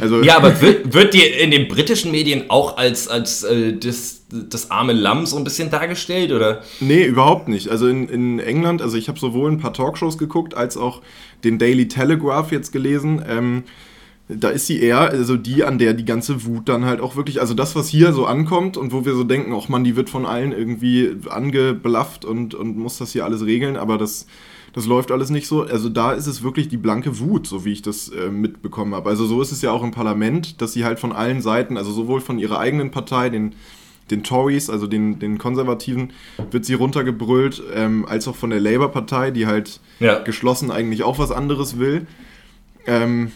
Also 0.00 0.22
ja, 0.22 0.36
aber 0.36 0.60
wird, 0.62 0.94
wird 0.94 1.12
dir 1.12 1.38
in 1.38 1.50
den 1.50 1.68
britischen 1.68 2.12
Medien 2.12 2.44
auch 2.48 2.78
als, 2.78 3.08
als 3.08 3.42
äh, 3.42 3.74
das, 3.74 4.22
das 4.30 4.70
arme 4.70 4.94
Lamm 4.94 5.26
so 5.26 5.36
ein 5.36 5.44
bisschen 5.44 5.70
dargestellt, 5.70 6.32
oder? 6.32 6.62
Nee, 6.80 7.04
überhaupt 7.04 7.48
nicht. 7.48 7.68
Also 7.68 7.88
in, 7.88 8.08
in 8.08 8.38
England, 8.38 8.80
also 8.80 8.96
ich 8.96 9.08
habe 9.08 9.18
sowohl 9.18 9.50
ein 9.50 9.58
paar 9.58 9.74
Talkshows 9.74 10.16
geguckt, 10.16 10.54
als 10.54 10.78
auch 10.78 11.02
den 11.44 11.58
Daily 11.58 11.88
Telegraph 11.88 12.52
jetzt 12.52 12.72
gelesen. 12.72 13.22
Ähm, 13.28 13.64
da 14.28 14.48
ist 14.50 14.66
sie 14.66 14.80
eher, 14.80 15.00
also 15.00 15.36
die, 15.36 15.64
an 15.64 15.78
der 15.78 15.94
die 15.94 16.04
ganze 16.04 16.44
Wut 16.44 16.68
dann 16.68 16.84
halt 16.84 17.00
auch 17.00 17.16
wirklich, 17.16 17.40
also 17.40 17.54
das, 17.54 17.74
was 17.74 17.88
hier 17.88 18.12
so 18.12 18.26
ankommt 18.26 18.76
und 18.76 18.92
wo 18.92 19.04
wir 19.04 19.14
so 19.14 19.24
denken, 19.24 19.52
ach 19.54 19.68
man, 19.68 19.84
die 19.84 19.96
wird 19.96 20.10
von 20.10 20.26
allen 20.26 20.52
irgendwie 20.52 21.16
angeblafft 21.28 22.24
und, 22.24 22.54
und 22.54 22.76
muss 22.76 22.98
das 22.98 23.12
hier 23.12 23.24
alles 23.24 23.44
regeln, 23.44 23.76
aber 23.76 23.98
das, 23.98 24.26
das 24.72 24.86
läuft 24.86 25.10
alles 25.10 25.30
nicht 25.30 25.46
so. 25.46 25.62
Also 25.62 25.88
da 25.88 26.12
ist 26.12 26.26
es 26.26 26.42
wirklich 26.42 26.68
die 26.68 26.76
blanke 26.76 27.18
Wut, 27.18 27.46
so 27.46 27.64
wie 27.64 27.72
ich 27.72 27.82
das 27.82 28.08
äh, 28.08 28.30
mitbekommen 28.30 28.94
habe. 28.94 29.10
Also 29.10 29.26
so 29.26 29.42
ist 29.42 29.52
es 29.52 29.60
ja 29.60 29.70
auch 29.70 29.82
im 29.82 29.90
Parlament, 29.90 30.62
dass 30.62 30.72
sie 30.72 30.84
halt 30.84 30.98
von 30.98 31.12
allen 31.12 31.42
Seiten, 31.42 31.76
also 31.76 31.92
sowohl 31.92 32.20
von 32.20 32.38
ihrer 32.38 32.58
eigenen 32.58 32.90
Partei, 32.90 33.28
den, 33.28 33.54
den 34.10 34.22
Tories, 34.22 34.70
also 34.70 34.86
den, 34.86 35.18
den 35.18 35.38
Konservativen, 35.38 36.12
wird 36.50 36.64
sie 36.64 36.74
runtergebrüllt, 36.74 37.62
ähm, 37.74 38.06
als 38.06 38.28
auch 38.28 38.36
von 38.36 38.50
der 38.50 38.60
Labour-Partei, 38.60 39.30
die 39.30 39.46
halt 39.46 39.80
ja. 40.00 40.20
geschlossen 40.20 40.70
eigentlich 40.70 41.02
auch 41.02 41.18
was 41.18 41.32
anderes 41.32 41.78
will. 41.78 42.06
Ähm, 42.86 43.32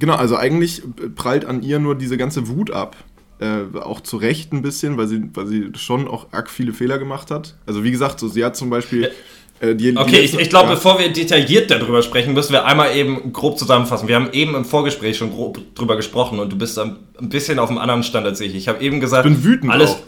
Genau, 0.00 0.14
also 0.14 0.36
eigentlich 0.36 0.82
prallt 1.14 1.44
an 1.44 1.62
ihr 1.62 1.78
nur 1.78 1.94
diese 1.94 2.16
ganze 2.16 2.48
Wut 2.48 2.72
ab. 2.72 2.96
Äh, 3.38 3.78
auch 3.78 4.00
zu 4.00 4.16
Recht 4.16 4.52
ein 4.52 4.60
bisschen, 4.60 4.96
weil 4.98 5.06
sie, 5.06 5.22
weil 5.32 5.46
sie 5.46 5.70
schon 5.76 6.08
auch 6.08 6.26
arg 6.32 6.50
viele 6.50 6.72
Fehler 6.72 6.98
gemacht 6.98 7.30
hat. 7.30 7.54
Also 7.66 7.84
wie 7.84 7.90
gesagt, 7.90 8.18
so 8.18 8.28
sie 8.28 8.44
hat 8.44 8.56
zum 8.56 8.68
Beispiel. 8.68 9.12
Äh, 9.60 9.74
die, 9.74 9.96
okay, 9.96 10.12
die 10.12 10.18
ich, 10.18 10.38
ich 10.38 10.50
glaube, 10.50 10.68
ja. 10.68 10.74
bevor 10.74 10.98
wir 10.98 11.10
detailliert 11.10 11.70
darüber 11.70 12.02
sprechen, 12.02 12.32
müssen 12.32 12.52
wir 12.52 12.64
einmal 12.64 12.96
eben 12.96 13.32
grob 13.32 13.58
zusammenfassen. 13.58 14.08
Wir 14.08 14.16
haben 14.16 14.30
eben 14.32 14.54
im 14.54 14.64
Vorgespräch 14.64 15.18
schon 15.18 15.30
grob 15.30 15.58
drüber 15.74 15.96
gesprochen 15.96 16.38
und 16.38 16.50
du 16.50 16.56
bist 16.56 16.78
ein 16.78 16.96
bisschen 17.20 17.58
auf 17.58 17.68
einem 17.68 17.78
anderen 17.78 18.02
Stand 18.02 18.26
als 18.26 18.40
ich. 18.40 18.54
Ich 18.54 18.68
habe 18.68 18.82
eben 18.82 19.00
gesagt, 19.00 19.26
ich 19.26 19.32
bin 19.32 19.44
wütend. 19.44 19.70
Alles. 19.70 19.90
Auch. 19.90 19.98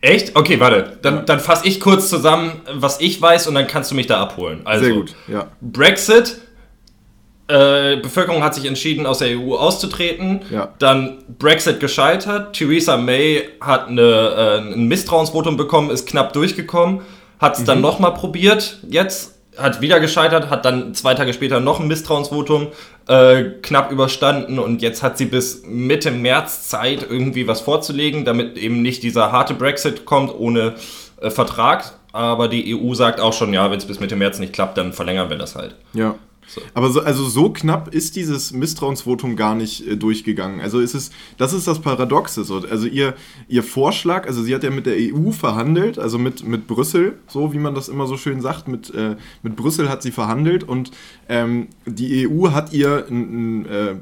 Echt? 0.00 0.36
Okay, 0.36 0.60
warte. 0.60 0.98
Dann, 1.00 1.16
ja. 1.16 1.22
dann 1.22 1.40
fasse 1.40 1.66
ich 1.66 1.80
kurz 1.80 2.10
zusammen, 2.10 2.52
was 2.74 3.00
ich 3.00 3.20
weiß 3.20 3.46
und 3.46 3.54
dann 3.54 3.66
kannst 3.66 3.90
du 3.90 3.94
mich 3.94 4.06
da 4.06 4.20
abholen. 4.20 4.60
Also, 4.64 4.84
Sehr 4.84 4.94
gut, 4.94 5.14
ja. 5.28 5.50
Brexit 5.62 6.42
äh, 7.48 7.96
Bevölkerung 7.96 8.42
hat 8.42 8.54
sich 8.54 8.64
entschieden, 8.64 9.06
aus 9.06 9.18
der 9.18 9.38
EU 9.38 9.54
auszutreten. 9.54 10.40
Ja. 10.50 10.72
Dann 10.78 11.18
Brexit 11.38 11.80
gescheitert. 11.80 12.54
Theresa 12.56 12.96
May 12.96 13.48
hat 13.60 13.88
eine, 13.88 14.00
äh, 14.00 14.72
ein 14.72 14.86
Misstrauensvotum 14.88 15.56
bekommen, 15.56 15.90
ist 15.90 16.06
knapp 16.06 16.32
durchgekommen. 16.32 17.02
Hat 17.38 17.54
es 17.54 17.60
mhm. 17.60 17.66
dann 17.66 17.80
nochmal 17.80 18.14
probiert. 18.14 18.78
Jetzt 18.88 19.34
hat 19.56 19.80
wieder 19.80 20.00
gescheitert, 20.00 20.50
hat 20.50 20.64
dann 20.64 20.94
zwei 20.94 21.14
Tage 21.14 21.32
später 21.32 21.60
noch 21.60 21.80
ein 21.80 21.86
Misstrauensvotum 21.86 22.68
äh, 23.06 23.44
knapp 23.62 23.92
überstanden 23.92 24.58
und 24.58 24.82
jetzt 24.82 25.02
hat 25.02 25.16
sie 25.16 25.26
bis 25.26 25.62
Mitte 25.64 26.10
März 26.10 26.68
Zeit, 26.68 27.06
irgendwie 27.08 27.46
was 27.46 27.60
vorzulegen, 27.60 28.24
damit 28.24 28.56
eben 28.56 28.82
nicht 28.82 29.02
dieser 29.02 29.30
harte 29.30 29.54
Brexit 29.54 30.04
kommt 30.06 30.34
ohne 30.36 30.74
äh, 31.20 31.30
Vertrag. 31.30 31.92
Aber 32.12 32.46
die 32.46 32.76
EU 32.76 32.94
sagt 32.94 33.20
auch 33.20 33.32
schon, 33.32 33.52
ja, 33.52 33.70
wenn 33.70 33.78
es 33.78 33.86
bis 33.86 33.98
Mitte 33.98 34.14
März 34.14 34.38
nicht 34.38 34.52
klappt, 34.52 34.78
dann 34.78 34.92
verlängern 34.92 35.30
wir 35.30 35.36
das 35.36 35.56
halt. 35.56 35.74
Ja. 35.92 36.14
So. 36.46 36.60
Aber 36.74 36.90
so, 36.90 37.00
also 37.00 37.24
so 37.24 37.50
knapp 37.50 37.94
ist 37.94 38.16
dieses 38.16 38.52
Misstrauensvotum 38.52 39.36
gar 39.36 39.54
nicht 39.54 39.86
äh, 39.86 39.96
durchgegangen. 39.96 40.60
Also 40.60 40.80
ist 40.80 40.94
es, 40.94 41.10
das 41.36 41.52
ist 41.52 41.66
das 41.66 41.80
Paradoxe. 41.80 42.44
So. 42.44 42.58
Also 42.58 42.86
ihr, 42.86 43.14
ihr 43.48 43.62
Vorschlag, 43.62 44.26
also 44.26 44.42
sie 44.42 44.54
hat 44.54 44.62
ja 44.62 44.70
mit 44.70 44.86
der 44.86 44.96
EU 44.96 45.30
verhandelt, 45.30 45.98
also 45.98 46.18
mit, 46.18 46.46
mit 46.46 46.66
Brüssel, 46.66 47.18
so 47.26 47.52
wie 47.52 47.58
man 47.58 47.74
das 47.74 47.88
immer 47.88 48.06
so 48.06 48.16
schön 48.16 48.40
sagt, 48.40 48.68
mit, 48.68 48.92
äh, 48.94 49.16
mit 49.42 49.56
Brüssel 49.56 49.88
hat 49.88 50.02
sie 50.02 50.10
verhandelt 50.10 50.64
und 50.64 50.90
ähm, 51.28 51.68
die 51.86 52.28
EU 52.28 52.50
hat 52.50 52.72
ihr 52.72 53.06
einen 53.08 53.66
äh, 53.66 53.94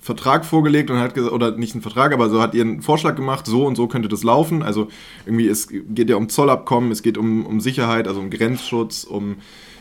Vertrag 0.00 0.46
vorgelegt 0.46 0.90
und 0.90 0.98
hat 0.98 1.14
gesagt, 1.14 1.34
oder 1.34 1.56
nicht 1.56 1.74
einen 1.74 1.82
Vertrag, 1.82 2.12
aber 2.12 2.30
so 2.30 2.40
hat 2.40 2.54
ihr 2.54 2.62
einen 2.62 2.82
Vorschlag 2.82 3.16
gemacht, 3.16 3.46
so 3.46 3.66
und 3.66 3.76
so 3.76 3.88
könnte 3.88 4.08
das 4.08 4.22
laufen. 4.22 4.62
Also 4.62 4.88
irgendwie, 5.26 5.48
es 5.48 5.68
geht 5.68 6.08
ja 6.08 6.16
um 6.16 6.28
Zollabkommen, 6.28 6.90
es 6.92 7.02
geht 7.02 7.18
um, 7.18 7.44
um 7.44 7.60
Sicherheit, 7.60 8.08
also 8.08 8.20
um 8.20 8.30
Grenzschutz, 8.30 9.04
um 9.04 9.36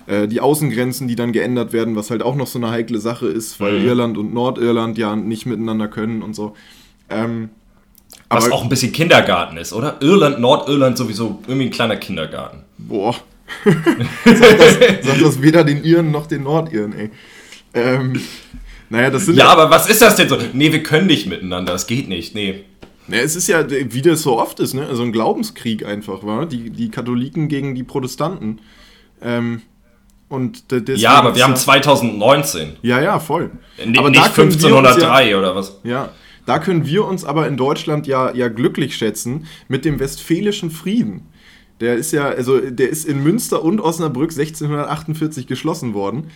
äh, 0.07 0.27
die 0.27 0.39
Außengrenzen, 0.39 1.07
die 1.07 1.15
dann 1.15 1.33
geändert 1.33 1.73
werden, 1.73 1.95
was 1.95 2.09
halt 2.09 2.23
auch 2.23 2.35
noch 2.35 2.47
so 2.47 2.59
eine 2.59 2.69
heikle 2.69 2.99
Sache 2.99 3.27
ist, 3.27 3.59
weil 3.59 3.79
mhm. 3.79 3.87
Irland 3.87 4.17
und 4.17 4.33
Nordirland 4.33 4.97
ja 4.97 5.15
nicht 5.15 5.45
miteinander 5.45 5.87
können 5.87 6.21
und 6.21 6.33
so. 6.33 6.55
Ähm, 7.09 7.49
Was 8.29 8.45
Aber- 8.45 8.55
auch 8.55 8.63
ein 8.63 8.69
bisschen 8.69 8.91
Kindergarten 8.91 9.57
ist, 9.57 9.73
oder? 9.73 9.97
Irland, 10.01 10.39
Nordirland 10.39 10.97
sowieso 10.97 11.39
irgendwie 11.47 11.67
ein 11.67 11.71
kleiner 11.71 11.97
Kindergarten. 11.97 12.63
Boah. 12.77 13.15
sag, 13.63 14.57
das, 14.57 14.77
sag 15.03 15.19
das 15.19 15.41
weder 15.41 15.63
den 15.63 15.83
Iren 15.83 16.11
noch 16.11 16.27
den 16.27 16.43
Nordiren, 16.43 16.93
ey. 16.93 17.11
Ähm, 17.73 18.19
naja, 18.89 19.09
das 19.09 19.25
sind 19.25 19.35
Ja, 19.37 19.49
aber 19.49 19.69
was 19.69 19.89
ist 19.89 20.01
das 20.01 20.15
denn 20.15 20.29
so? 20.29 20.37
Nee, 20.53 20.71
wir 20.71 20.83
können 20.83 21.07
nicht 21.07 21.27
miteinander, 21.27 21.73
das 21.73 21.87
geht 21.87 22.07
nicht. 22.07 22.35
Nee. 22.35 22.63
Ja, 23.09 23.17
es 23.17 23.35
ist 23.35 23.47
ja, 23.47 23.65
wie 23.69 24.01
das 24.01 24.21
so 24.21 24.39
oft 24.39 24.59
ist, 24.59 24.73
ne? 24.73 24.85
Also 24.87 25.03
ein 25.03 25.11
Glaubenskrieg 25.11 25.85
einfach, 25.85 26.23
war. 26.23 26.45
Die, 26.45 26.69
die 26.69 26.89
Katholiken 26.89 27.47
gegen 27.47 27.75
die 27.75 27.83
Protestanten. 27.83 28.59
Ähm, 29.21 29.61
und 30.29 30.65
Ja, 30.95 31.11
aber 31.11 31.35
wir 31.35 31.43
haben 31.43 31.51
ja- 31.51 31.55
2019. 31.57 32.73
Ja, 32.81 33.01
ja, 33.01 33.19
voll. 33.19 33.51
Nee, 33.85 33.97
aber 33.97 34.09
nicht 34.09 34.23
da 34.23 34.29
können 34.29 34.51
wir 34.51 34.55
uns 34.55 34.65
1503 34.65 35.37
oder 35.37 35.55
was? 35.55 35.79
Ja, 35.83 35.91
ja, 35.91 36.09
da 36.45 36.59
können 36.59 36.85
wir 36.85 37.05
uns 37.05 37.23
aber 37.25 37.47
in 37.47 37.57
Deutschland 37.57 38.07
ja, 38.07 38.33
ja 38.33 38.47
glücklich 38.47 38.95
schätzen 38.95 39.47
mit 39.67 39.85
dem 39.85 39.99
Westfälischen 39.99 40.71
Frieden. 40.71 41.27
Der 41.79 41.95
ist 41.95 42.11
ja, 42.11 42.25
also 42.27 42.59
der 42.59 42.89
ist 42.89 43.05
in 43.05 43.21
Münster 43.23 43.63
und 43.63 43.79
Osnabrück 43.79 44.31
1648 44.31 45.45
geschlossen 45.47 45.93
worden. 45.93 46.31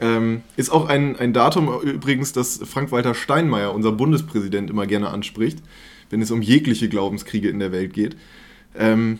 Ähm, 0.00 0.42
ist 0.56 0.70
auch 0.70 0.88
ein, 0.88 1.16
ein 1.16 1.32
Datum 1.32 1.70
übrigens, 1.82 2.32
das 2.32 2.60
Frank-Walter 2.64 3.14
Steinmeier, 3.14 3.74
unser 3.74 3.92
Bundespräsident, 3.92 4.70
immer 4.70 4.86
gerne 4.86 5.10
anspricht, 5.10 5.58
wenn 6.08 6.22
es 6.22 6.30
um 6.30 6.40
jegliche 6.42 6.88
Glaubenskriege 6.88 7.48
in 7.48 7.58
der 7.58 7.70
Welt 7.70 7.92
geht. 7.92 8.16
Ähm, 8.74 9.18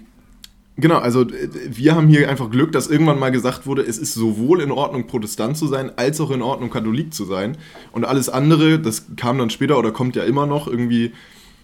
genau, 0.81 0.99
also 0.99 1.23
äh, 1.23 1.49
wir 1.71 1.95
haben 1.95 2.09
hier 2.09 2.29
einfach 2.29 2.51
Glück, 2.51 2.73
dass 2.73 2.89
irgendwann 2.89 3.19
mal 3.19 3.31
gesagt 3.31 3.67
wurde, 3.67 3.83
es 3.83 3.99
ist 3.99 4.15
sowohl 4.15 4.61
in 4.61 4.71
Ordnung, 4.71 5.07
Protestant 5.07 5.57
zu 5.57 5.67
sein, 5.67 5.91
als 5.97 6.21
auch 6.21 6.31
in 6.31 6.43
Ordnung, 6.43 6.71
Katholik 6.71 7.15
zu 7.15 7.25
sein. 7.25 7.57
Und 7.93 8.05
alles 8.05 8.29
andere, 8.29 8.79
das 8.79 9.07
kam 9.17 9.39
dann 9.39 9.51
später 9.51 9.79
oder 9.79 9.93
kommt 9.93 10.17
ja 10.17 10.25
immer 10.25 10.47
noch 10.47 10.67
irgendwie. 10.67 11.13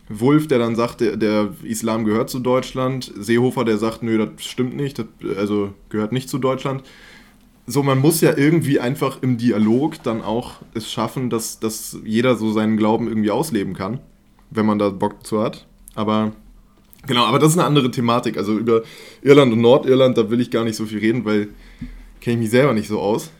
Wulff, 0.08 0.46
der 0.46 0.60
dann 0.60 0.76
sagt, 0.76 1.00
der, 1.00 1.16
der 1.16 1.48
Islam 1.64 2.04
gehört 2.04 2.30
zu 2.30 2.38
Deutschland. 2.38 3.12
Seehofer, 3.18 3.64
der 3.64 3.76
sagt, 3.76 4.04
nö, 4.04 4.18
das 4.18 4.44
stimmt 4.44 4.76
nicht, 4.76 5.00
das 5.00 5.06
also 5.36 5.72
gehört 5.88 6.12
nicht 6.12 6.28
zu 6.28 6.38
Deutschland. 6.38 6.84
So, 7.66 7.82
man 7.82 7.98
muss 7.98 8.20
ja 8.20 8.36
irgendwie 8.36 8.78
einfach 8.78 9.22
im 9.22 9.36
Dialog 9.36 10.00
dann 10.04 10.22
auch 10.22 10.52
es 10.74 10.90
schaffen, 10.92 11.30
dass, 11.30 11.58
dass 11.58 11.98
jeder 12.04 12.36
so 12.36 12.52
seinen 12.52 12.76
Glauben 12.76 13.08
irgendwie 13.08 13.32
ausleben 13.32 13.74
kann, 13.74 13.98
wenn 14.50 14.66
man 14.66 14.78
da 14.78 14.90
Bock 14.90 15.26
zu 15.26 15.42
hat. 15.42 15.66
Aber 15.96 16.32
genau, 17.06 17.24
aber 17.24 17.38
das 17.38 17.52
ist 17.52 17.58
eine 17.58 17.66
andere 17.66 17.90
Thematik. 17.90 18.36
Also 18.36 18.56
über 18.56 18.82
Irland 19.22 19.52
und 19.52 19.60
Nordirland, 19.60 20.16
da 20.18 20.30
will 20.30 20.40
ich 20.40 20.50
gar 20.50 20.64
nicht 20.64 20.76
so 20.76 20.86
viel 20.86 20.98
reden, 20.98 21.24
weil 21.24 21.48
kenne 22.20 22.34
ich 22.34 22.40
mich 22.40 22.50
selber 22.50 22.72
nicht 22.74 22.88
so 22.88 23.00
aus. 23.00 23.30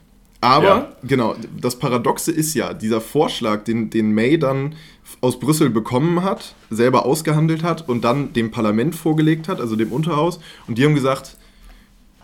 Aber 0.40 0.64
Ja. 0.66 0.92
genau, 1.02 1.34
das 1.60 1.76
Paradoxe 1.78 2.30
ist 2.30 2.54
ja, 2.54 2.74
dieser 2.74 3.00
Vorschlag, 3.00 3.64
den, 3.64 3.90
den 3.90 4.12
May 4.12 4.38
dann 4.38 4.74
aus 5.20 5.40
Brüssel 5.40 5.70
bekommen 5.70 6.22
hat, 6.22 6.54
selber 6.70 7.06
ausgehandelt 7.06 7.62
hat 7.62 7.88
und 7.88 8.04
dann 8.04 8.32
dem 8.32 8.50
Parlament 8.50 8.94
vorgelegt 8.94 9.48
hat, 9.48 9.60
also 9.60 9.76
dem 9.76 9.92
Unterhaus, 9.92 10.38
und 10.66 10.78
die 10.78 10.84
haben 10.84 10.94
gesagt, 10.94 11.36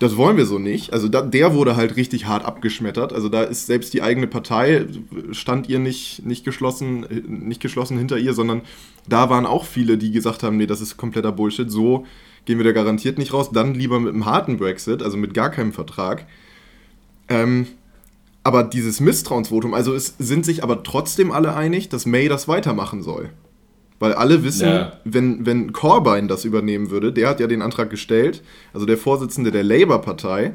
das 0.03 0.17
wollen 0.17 0.37
wir 0.37 0.47
so 0.47 0.59
nicht. 0.59 0.93
Also 0.93 1.09
da, 1.09 1.23
der 1.23 1.55
wurde 1.55 1.77
halt 1.77 1.95
richtig 1.95 2.27
hart 2.27 2.45
abgeschmettert. 2.45 3.13
Also 3.13 3.29
da 3.29 3.43
ist 3.43 3.67
selbst 3.67 3.95
die 3.95 4.03
eigene 4.03 4.27
Partei, 4.27 4.87
stand 5.31 5.69
ihr 5.69 5.79
nicht, 5.79 6.27
nicht, 6.27 6.45
geschlossen, 6.45 7.07
nicht 7.27 7.63
geschlossen 7.63 7.97
hinter 7.97 8.19
ihr, 8.19 8.35
sondern 8.35 8.63
da 9.09 9.31
waren 9.31 9.47
auch 9.47 9.65
viele, 9.65 9.99
die 9.99 10.11
gesagt 10.11 10.43
haben, 10.43 10.57
nee, 10.57 10.67
das 10.67 10.81
ist 10.81 10.97
kompletter 10.97 11.31
Bullshit, 11.31 11.71
so 11.71 12.05
gehen 12.47 12.59
wir 12.59 12.65
da 12.65 12.73
garantiert 12.73 13.17
nicht 13.17 13.33
raus. 13.33 13.51
Dann 13.53 13.75
lieber 13.75 14.01
mit 14.01 14.13
einem 14.13 14.27
harten 14.27 14.57
Brexit, 14.57 15.05
also 15.05 15.17
mit 15.17 15.35
gar 15.35 15.51
keinem 15.51 15.73
Vertrag. 15.73 16.27
Ähm, 17.29 17.69
aber 18.43 18.65
dieses 18.65 18.99
Misstrauensvotum, 18.99 19.73
also 19.73 19.95
es 19.95 20.17
sind 20.19 20.45
sich 20.45 20.65
aber 20.65 20.83
trotzdem 20.83 21.31
alle 21.31 21.55
einig, 21.55 21.91
dass 21.91 22.07
May 22.07 22.27
das 22.27 22.49
weitermachen 22.49 23.05
soll. 23.05 23.31
Weil 24.03 24.15
alle 24.15 24.43
wissen, 24.43 24.67
Ja. 24.67 24.93
wenn, 25.05 25.47
wenn 25.47 25.73
Corbyn 25.73 26.27
das 26.27 26.45
übernehmen 26.45 26.91
würde, 26.91 27.13
der 27.13 27.29
hat 27.29 27.39
ja 27.39 27.47
den 27.47 27.63
Antrag 27.63 27.89
gestellt, 27.89 28.43
also 28.75 28.85
der 28.85 28.99
Vorsitzende 28.99 29.53
der 29.53 29.63
Labour-Partei, 29.63 30.55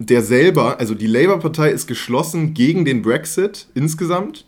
der 0.00 0.22
selber, 0.22 0.80
also 0.80 0.96
die 0.96 1.06
Labour-Partei 1.06 1.70
ist 1.70 1.86
geschlossen 1.86 2.54
gegen 2.54 2.84
den 2.84 3.00
Brexit 3.02 3.68
insgesamt, 3.76 4.44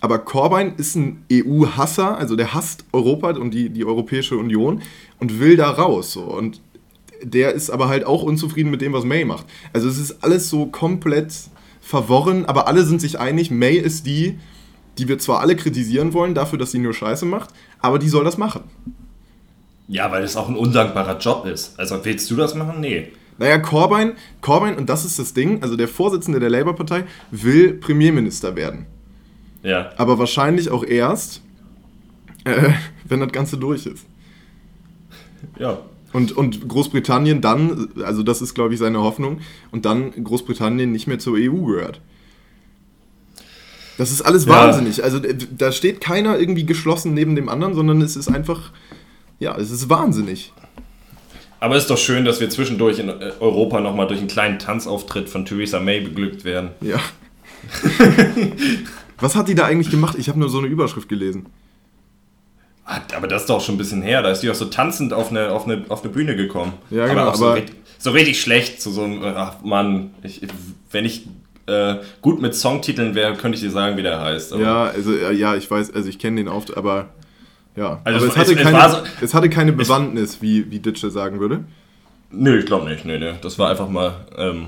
aber 0.00 0.18
Corbyn 0.18 0.72
ist 0.78 0.96
ein 0.96 1.24
EU-Hasser, 1.32 2.18
also 2.18 2.34
der 2.34 2.54
hasst 2.54 2.86
Europa 2.92 3.30
und 3.36 3.54
die, 3.54 3.70
die 3.70 3.84
Europäische 3.84 4.36
Union 4.36 4.82
und 5.20 5.38
will 5.38 5.56
da 5.56 5.70
raus. 5.70 6.10
So. 6.10 6.22
Und 6.24 6.60
der 7.22 7.52
ist 7.52 7.70
aber 7.70 7.86
halt 7.86 8.04
auch 8.04 8.24
unzufrieden 8.24 8.72
mit 8.72 8.80
dem, 8.80 8.92
was 8.92 9.04
May 9.04 9.24
macht. 9.24 9.46
Also 9.72 9.88
es 9.88 9.98
ist 9.98 10.24
alles 10.24 10.50
so 10.50 10.66
komplett 10.66 11.32
verworren, 11.80 12.46
aber 12.46 12.66
alle 12.66 12.84
sind 12.84 13.00
sich 13.00 13.20
einig, 13.20 13.52
May 13.52 13.76
ist 13.76 14.06
die, 14.06 14.40
die 14.98 15.08
wir 15.08 15.18
zwar 15.18 15.40
alle 15.40 15.56
kritisieren 15.56 16.12
wollen 16.12 16.34
dafür, 16.34 16.58
dass 16.58 16.72
sie 16.72 16.78
nur 16.78 16.94
Scheiße 16.94 17.26
macht, 17.26 17.50
aber 17.80 17.98
die 17.98 18.08
soll 18.08 18.24
das 18.24 18.38
machen. 18.38 18.62
Ja, 19.88 20.10
weil 20.10 20.22
das 20.22 20.36
auch 20.36 20.48
ein 20.48 20.56
undankbarer 20.56 21.18
Job 21.18 21.46
ist. 21.46 21.78
Also 21.78 22.04
willst 22.04 22.30
du 22.30 22.36
das 22.36 22.54
machen? 22.54 22.80
Nee. 22.80 23.08
Naja, 23.38 23.58
Corbyn, 23.58 24.12
Corbyn, 24.40 24.76
und 24.76 24.88
das 24.88 25.04
ist 25.04 25.18
das 25.18 25.34
Ding, 25.34 25.62
also 25.62 25.76
der 25.76 25.88
Vorsitzende 25.88 26.40
der 26.40 26.50
Labour-Partei 26.50 27.04
will 27.30 27.74
Premierminister 27.74 28.54
werden. 28.56 28.86
Ja. 29.62 29.90
Aber 29.96 30.18
wahrscheinlich 30.18 30.70
auch 30.70 30.84
erst, 30.84 31.42
äh, 32.44 32.70
wenn 33.04 33.20
das 33.20 33.32
Ganze 33.32 33.56
durch 33.56 33.86
ist. 33.86 34.06
Ja. 35.58 35.78
Und, 36.12 36.32
und 36.32 36.68
Großbritannien 36.68 37.40
dann, 37.40 37.88
also 38.04 38.22
das 38.22 38.40
ist, 38.40 38.54
glaube 38.54 38.74
ich, 38.74 38.80
seine 38.80 39.00
Hoffnung, 39.00 39.40
und 39.72 39.84
dann 39.84 40.12
Großbritannien 40.12 40.92
nicht 40.92 41.08
mehr 41.08 41.18
zur 41.18 41.34
EU 41.34 41.66
gehört. 41.66 42.00
Das 43.98 44.10
ist 44.10 44.22
alles 44.22 44.44
Ja. 44.46 44.50
wahnsinnig. 44.52 45.02
Also 45.04 45.20
da 45.56 45.70
steht 45.72 46.00
keiner 46.00 46.38
irgendwie 46.38 46.66
geschlossen 46.66 47.14
neben 47.14 47.36
dem 47.36 47.48
anderen, 47.48 47.74
sondern 47.74 48.00
es 48.02 48.16
ist 48.16 48.28
einfach, 48.28 48.72
ja, 49.38 49.56
es 49.56 49.70
ist 49.70 49.88
wahnsinnig. 49.88 50.52
Aber 51.60 51.76
es 51.76 51.84
ist 51.84 51.90
doch 51.90 51.98
schön, 51.98 52.24
dass 52.24 52.40
wir 52.40 52.50
zwischendurch 52.50 52.98
in 52.98 53.08
äh, 53.08 53.32
Europa 53.40 53.80
nochmal 53.80 54.06
durch 54.06 54.18
einen 54.20 54.28
kleinen 54.28 54.58
Tanzauftritt 54.58 55.28
von 55.30 55.46
Theresa 55.46 55.80
May 55.80 56.00
beglückt 56.00 56.44
werden. 56.44 56.70
Ja. 56.80 56.98
Was 59.20 59.34
hat 59.36 59.48
die 59.48 59.54
da 59.54 59.64
eigentlich 59.64 59.90
gemacht? 59.90 60.16
Ich 60.18 60.28
habe 60.28 60.38
nur 60.38 60.48
so 60.50 60.58
eine 60.58 60.66
Überschrift 60.66 61.08
gelesen. 61.08 61.46
Ah, 62.84 63.00
Aber 63.16 63.26
das 63.28 63.42
ist 63.42 63.48
doch 63.50 63.60
schon 63.62 63.76
ein 63.76 63.78
bisschen 63.78 64.02
her. 64.02 64.20
Da 64.22 64.30
ist 64.30 64.40
die 64.40 64.50
auch 64.50 64.54
so 64.54 64.66
tanzend 64.66 65.12
auf 65.14 65.30
eine, 65.30 65.52
auf 65.52 65.64
eine, 65.64 65.84
auf 65.88 66.02
eine 66.02 66.12
Bühne 66.12 66.36
gekommen. 66.36 66.74
Ja, 66.90 67.06
genau, 67.06 67.28
auch 67.28 67.34
so, 67.34 67.46
aber- 67.46 67.54
richtig, 67.56 67.76
so 67.98 68.10
richtig 68.10 68.40
schlecht. 68.40 68.82
Zu 68.82 68.90
so 68.90 69.02
einem, 69.04 69.22
ach 69.24 69.62
Mann, 69.62 70.10
ich, 70.22 70.42
wenn 70.90 71.06
ich 71.06 71.26
äh, 71.66 71.96
gut 72.22 72.40
mit 72.42 72.54
Songtiteln 72.54 73.14
wäre, 73.14 73.34
könnte 73.34 73.56
ich 73.56 73.62
dir 73.62 73.70
sagen, 73.70 73.96
wie 73.96 74.02
der 74.02 74.20
heißt. 74.20 74.52
Aber 74.52 74.62
Ja, 74.62 74.84
also 74.84 75.12
äh, 75.14 75.32
ja, 75.32 75.54
ich 75.56 75.70
weiß, 75.70 75.94
also 75.94 76.08
ich 76.08 76.18
kenne 76.18 76.36
den 76.36 76.48
Auftritt, 76.48 76.76
aber 76.76 77.08
ja. 77.76 78.00
Also 78.04 78.18
aber 78.18 78.26
es- 78.28 78.32
es 78.32 78.36
hatte, 78.38 78.52
es- 78.54 78.62
keine, 78.62 78.90
so- 78.90 79.02
es 79.20 79.34
hatte 79.34 79.48
keine 79.50 79.72
Bewandtnis, 79.72 80.42
wie, 80.42 80.70
wie 80.70 80.78
Ditsche 80.78 81.10
sagen 81.10 81.40
würde. 81.40 81.64
Nö, 82.30 82.58
ich 82.58 82.66
glaube 82.66 82.88
nicht. 82.88 83.04
Nee, 83.04 83.18
nee. 83.18 83.32
Das 83.42 83.58
war 83.58 83.70
einfach 83.70 83.88
mal. 83.88 84.12
Ähm. 84.36 84.66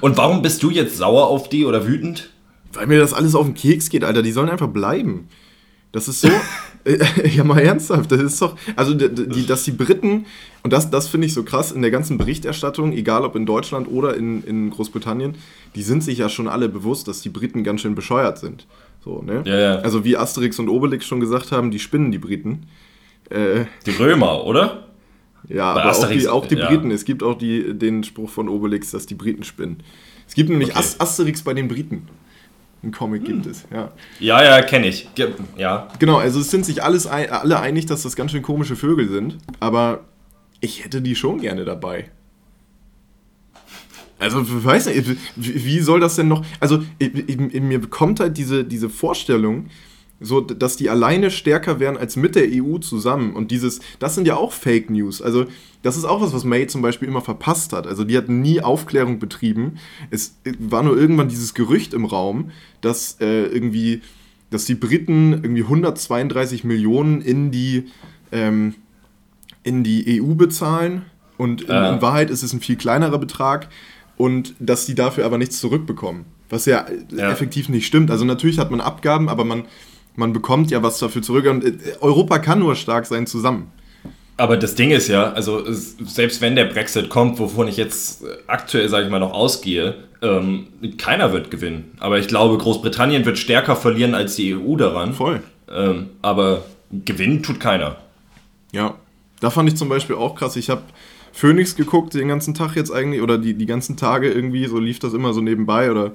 Und 0.00 0.16
warum 0.16 0.42
bist 0.42 0.62
du 0.62 0.70
jetzt 0.70 0.96
sauer 0.96 1.26
auf 1.28 1.48
die 1.48 1.64
oder 1.66 1.86
wütend? 1.86 2.30
Weil 2.72 2.86
mir 2.86 2.98
das 3.00 3.12
alles 3.12 3.34
auf 3.34 3.46
den 3.46 3.54
Keks 3.54 3.90
geht, 3.90 4.04
Alter. 4.04 4.22
Die 4.22 4.32
sollen 4.32 4.48
einfach 4.48 4.68
bleiben. 4.68 5.28
Das 5.92 6.08
ist 6.08 6.20
so. 6.20 6.28
äh, 6.84 6.98
ja, 7.28 7.44
mal 7.44 7.60
ernsthaft. 7.60 8.12
Das 8.12 8.20
ist 8.20 8.40
doch. 8.40 8.56
Also, 8.76 8.94
die, 8.94 9.46
dass 9.46 9.64
die 9.64 9.72
Briten. 9.72 10.26
Und 10.62 10.72
das, 10.72 10.90
das 10.90 11.08
finde 11.08 11.26
ich 11.26 11.34
so 11.34 11.42
krass 11.42 11.72
in 11.72 11.82
der 11.82 11.90
ganzen 11.90 12.18
Berichterstattung, 12.18 12.92
egal 12.92 13.24
ob 13.24 13.34
in 13.36 13.46
Deutschland 13.46 13.88
oder 13.88 14.16
in, 14.16 14.44
in 14.44 14.70
Großbritannien, 14.70 15.36
die 15.74 15.82
sind 15.82 16.04
sich 16.04 16.18
ja 16.18 16.28
schon 16.28 16.48
alle 16.48 16.68
bewusst, 16.68 17.08
dass 17.08 17.22
die 17.22 17.30
Briten 17.30 17.64
ganz 17.64 17.80
schön 17.80 17.94
bescheuert 17.94 18.38
sind. 18.38 18.66
So, 19.02 19.22
ne? 19.22 19.42
Ja, 19.46 19.58
ja. 19.58 19.74
Also, 19.76 20.04
wie 20.04 20.16
Asterix 20.16 20.58
und 20.58 20.68
Obelix 20.68 21.06
schon 21.06 21.20
gesagt 21.20 21.52
haben, 21.52 21.70
die 21.70 21.78
spinnen 21.78 22.12
die 22.12 22.18
Briten. 22.18 22.66
Äh, 23.30 23.64
Die 23.86 23.92
Römer, 23.92 24.44
oder? 24.44 24.86
ja, 25.48 25.74
Bei 25.74 25.80
aber 25.80 25.90
auch 25.90 25.94
Asterix, 25.94 26.22
die, 26.22 26.28
auch 26.28 26.46
die 26.46 26.56
ja. 26.56 26.68
Briten. 26.68 26.90
Es 26.90 27.04
gibt 27.04 27.22
auch 27.22 27.36
die, 27.38 27.76
den 27.78 28.04
Spruch 28.04 28.30
von 28.30 28.48
Obelix, 28.48 28.90
dass 28.90 29.06
die 29.06 29.14
Briten 29.14 29.44
spinnen. 29.44 29.82
Es 30.26 30.34
gibt 30.34 30.50
nämlich 30.50 30.70
Okay. 30.70 30.78
As 30.78 31.00
Asterix 31.00 31.42
bei 31.42 31.54
den 31.54 31.68
Briten. 31.68 32.06
Ein 32.82 32.92
Comic 32.92 33.24
gibt 33.26 33.44
es, 33.46 33.64
ja. 33.72 33.92
Ja, 34.20 34.42
ja, 34.42 34.62
kenne 34.62 34.86
ich. 34.88 35.14
Ge- 35.14 35.32
Ja. 35.56 35.88
Genau, 35.98 36.16
also 36.18 36.40
es 36.40 36.50
sind 36.50 36.64
sich 36.64 36.82
alles 36.82 37.06
alle 37.06 37.60
einig, 37.60 37.84
dass 37.86 38.02
das 38.02 38.16
ganz 38.16 38.30
schön 38.30 38.42
komische 38.42 38.74
Vögel 38.76 39.08
sind, 39.08 39.36
aber 39.60 40.00
ich 40.60 40.84
hätte 40.84 41.02
die 41.02 41.14
schon 41.14 41.40
gerne 41.40 41.64
dabei. 41.64 42.10
Also, 44.18 44.42
ich 44.42 44.64
weiß 44.64 44.86
nicht, 44.86 45.16
wie 45.36 45.80
soll 45.80 46.00
das 46.00 46.16
denn 46.16 46.28
noch. 46.28 46.44
Also, 46.58 46.82
ich, 46.98 47.14
ich, 47.14 47.38
in 47.38 47.68
mir 47.68 47.80
kommt 47.88 48.20
halt 48.20 48.36
diese, 48.36 48.64
diese 48.64 48.90
Vorstellung, 48.90 49.68
so, 50.20 50.40
dass 50.40 50.76
die 50.76 50.90
alleine 50.90 51.30
stärker 51.30 51.80
wären 51.80 51.96
als 51.96 52.16
mit 52.16 52.34
der 52.36 52.44
EU 52.50 52.76
zusammen. 52.78 53.34
Und 53.34 53.50
dieses, 53.50 53.80
das 53.98 54.14
sind 54.14 54.26
ja 54.26 54.36
auch 54.36 54.52
Fake 54.52 54.90
News. 54.90 55.22
Also, 55.22 55.46
das 55.82 55.96
ist 55.96 56.04
auch 56.04 56.20
was, 56.20 56.34
was 56.34 56.44
May 56.44 56.66
zum 56.66 56.82
Beispiel 56.82 57.08
immer 57.08 57.22
verpasst 57.22 57.72
hat. 57.72 57.86
Also, 57.86 58.04
die 58.04 58.16
hat 58.18 58.28
nie 58.28 58.60
Aufklärung 58.60 59.18
betrieben. 59.18 59.78
Es 60.10 60.36
war 60.58 60.82
nur 60.82 60.96
irgendwann 60.98 61.28
dieses 61.28 61.54
Gerücht 61.54 61.94
im 61.94 62.04
Raum, 62.04 62.50
dass 62.82 63.16
äh, 63.20 63.44
irgendwie, 63.46 64.02
dass 64.50 64.66
die 64.66 64.74
Briten 64.74 65.32
irgendwie 65.32 65.62
132 65.62 66.64
Millionen 66.64 67.22
in 67.22 67.50
die, 67.50 67.84
ähm, 68.30 68.74
in 69.62 69.82
die 69.84 70.20
EU 70.22 70.34
bezahlen. 70.34 71.06
Und 71.38 71.62
in, 71.62 71.70
Ah. 71.70 71.94
in 71.94 72.02
Wahrheit 72.02 72.28
ist 72.30 72.42
es 72.42 72.52
ein 72.52 72.60
viel 72.60 72.76
kleinerer 72.76 73.18
Betrag. 73.18 73.68
Und 74.18 74.54
dass 74.58 74.84
die 74.84 74.94
dafür 74.94 75.24
aber 75.24 75.38
nichts 75.38 75.60
zurückbekommen. 75.60 76.26
Was 76.50 76.66
ja, 76.66 76.80
äh, 76.80 76.98
Ja. 77.16 77.30
effektiv 77.30 77.70
nicht 77.70 77.86
stimmt. 77.86 78.10
Also 78.10 78.26
natürlich 78.26 78.58
hat 78.58 78.70
man 78.70 78.82
Abgaben, 78.82 79.30
aber 79.30 79.44
man, 79.46 79.64
Man 80.16 80.32
bekommt 80.32 80.70
ja 80.70 80.82
was 80.82 80.98
dafür 80.98 81.22
zurück 81.22 81.46
und 81.46 81.64
äh, 81.64 81.72
Europa 82.00 82.38
kann 82.38 82.58
nur 82.58 82.76
stark 82.76 83.06
sein 83.06 83.26
zusammen. 83.26 83.70
Aber 84.36 84.56
das 84.56 84.74
Ding 84.74 84.90
ist 84.90 85.08
ja, 85.08 85.32
also 85.32 85.62
selbst 85.70 86.40
wenn 86.40 86.56
der 86.56 86.64
Brexit 86.64 87.10
kommt, 87.10 87.38
wovon 87.38 87.68
ich 87.68 87.76
jetzt 87.76 88.24
aktuell, 88.46 88.88
sage 88.88 89.04
ich 89.04 89.10
mal, 89.10 89.18
noch 89.20 89.34
ausgehe, 89.34 89.96
ähm, 90.22 90.68
keiner 90.96 91.32
wird 91.32 91.50
gewinnen. 91.50 91.92
Aber 92.00 92.18
ich 92.18 92.26
glaube, 92.26 92.56
Großbritannien 92.56 93.26
wird 93.26 93.36
stärker 93.36 93.76
verlieren 93.76 94.14
als 94.14 94.36
die 94.36 94.54
EU 94.54 94.76
daran. 94.76 95.12
Voll. 95.12 95.42
Ähm, 95.70 96.10
aber 96.22 96.64
gewinnen 96.90 97.42
tut 97.42 97.60
keiner. 97.60 97.96
Ja, 98.72 98.94
da 99.40 99.50
fand 99.50 99.68
ich 99.68 99.76
zum 99.76 99.90
Beispiel 99.90 100.16
auch 100.16 100.34
krass. 100.34 100.56
Ich 100.56 100.70
habe 100.70 100.82
Phoenix 101.32 101.76
geguckt 101.76 102.14
den 102.14 102.28
ganzen 102.28 102.54
Tag 102.54 102.76
jetzt 102.76 102.90
eigentlich 102.90 103.22
oder 103.22 103.38
die, 103.38 103.54
die 103.54 103.66
ganzen 103.66 103.96
Tage 103.96 104.30
irgendwie, 104.30 104.66
so 104.66 104.78
lief 104.78 104.98
das 104.98 105.12
immer 105.12 105.32
so 105.32 105.40
nebenbei 105.40 105.90
oder 105.90 106.12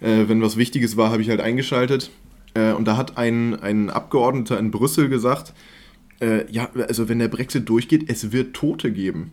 äh, 0.00 0.24
wenn 0.26 0.42
was 0.42 0.56
Wichtiges 0.56 0.96
war, 0.96 1.10
habe 1.10 1.22
ich 1.22 1.28
halt 1.28 1.40
eingeschaltet. 1.40 2.10
Äh, 2.54 2.72
und 2.72 2.86
da 2.86 2.96
hat 2.96 3.18
ein, 3.18 3.60
ein 3.60 3.90
Abgeordneter 3.90 4.58
in 4.58 4.70
Brüssel 4.70 5.08
gesagt, 5.08 5.54
äh, 6.20 6.50
ja, 6.50 6.68
also 6.88 7.08
wenn 7.08 7.18
der 7.18 7.28
Brexit 7.28 7.68
durchgeht, 7.68 8.08
es 8.08 8.32
wird 8.32 8.54
Tote 8.54 8.92
geben. 8.92 9.32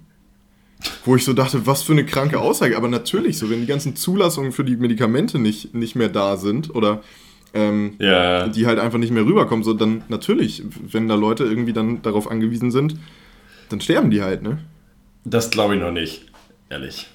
Wo 1.06 1.16
ich 1.16 1.24
so 1.24 1.34
dachte, 1.34 1.66
was 1.66 1.84
für 1.84 1.94
eine 1.94 2.06
kranke 2.06 2.40
Aussage. 2.40 2.78
Aber 2.78 2.88
natürlich 2.88 3.38
so, 3.38 3.50
wenn 3.50 3.62
die 3.62 3.66
ganzen 3.66 3.96
Zulassungen 3.96 4.52
für 4.52 4.64
die 4.64 4.76
Medikamente 4.76 5.40
nicht, 5.40 5.74
nicht 5.74 5.96
mehr 5.96 6.10
da 6.10 6.38
sind 6.38 6.76
oder 6.76 7.02
ähm, 7.54 7.94
ja. 8.00 8.48
die 8.50 8.68
halt 8.68 8.78
einfach 8.78 9.00
nicht 9.00 9.12
mehr 9.12 9.26
rüberkommen, 9.26 9.64
so 9.64 9.74
dann 9.74 10.04
natürlich, 10.10 10.64
wenn 10.92 11.08
da 11.08 11.16
Leute 11.16 11.46
irgendwie 11.46 11.74
dann 11.74 12.02
darauf 12.02 12.30
angewiesen 12.30 12.70
sind, 12.70 12.98
dann 13.70 13.82
sterben 13.82 14.12
die 14.12 14.22
halt, 14.22 14.44
ne? 14.44 14.60
Das 15.24 15.50
glaube 15.50 15.76
ich 15.76 15.82
noch 15.82 15.92
nicht, 15.92 16.26
ehrlich. 16.70 17.08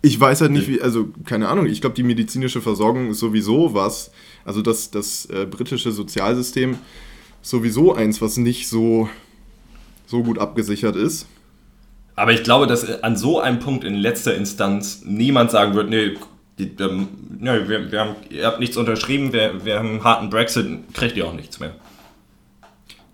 Ich 0.00 0.18
weiß 0.18 0.40
halt 0.40 0.52
nicht, 0.52 0.68
wie, 0.68 0.80
also 0.80 1.08
keine 1.24 1.48
Ahnung, 1.48 1.66
ich 1.66 1.80
glaube, 1.80 1.96
die 1.96 2.04
medizinische 2.04 2.60
Versorgung 2.60 3.10
ist 3.10 3.18
sowieso 3.18 3.74
was, 3.74 4.12
also 4.44 4.62
das, 4.62 4.90
das 4.90 5.26
äh, 5.26 5.46
britische 5.46 5.92
Sozialsystem 5.92 6.78
sowieso 7.42 7.94
eins, 7.94 8.20
was 8.20 8.36
nicht 8.36 8.68
so, 8.68 9.08
so 10.06 10.22
gut 10.22 10.38
abgesichert 10.38 10.96
ist. 10.96 11.26
Aber 12.16 12.32
ich 12.32 12.42
glaube, 12.42 12.66
dass 12.66 13.02
an 13.02 13.16
so 13.16 13.40
einem 13.40 13.60
Punkt 13.60 13.84
in 13.84 13.94
letzter 13.94 14.34
Instanz 14.34 15.02
niemand 15.04 15.52
sagen 15.52 15.74
wird, 15.74 15.88
nee, 15.88 16.14
die, 16.58 16.72
ähm, 16.80 17.08
ja, 17.40 17.68
wir, 17.68 17.92
wir 17.92 18.00
haben, 18.00 18.16
ihr 18.30 18.44
habt 18.44 18.58
nichts 18.58 18.76
unterschrieben, 18.76 19.32
wir, 19.32 19.64
wir 19.64 19.78
haben 19.78 19.88
einen 19.88 20.04
harten 20.04 20.28
Brexit, 20.28 20.66
kriegt 20.94 21.16
ihr 21.16 21.26
auch 21.26 21.34
nichts 21.34 21.60
mehr. 21.60 21.74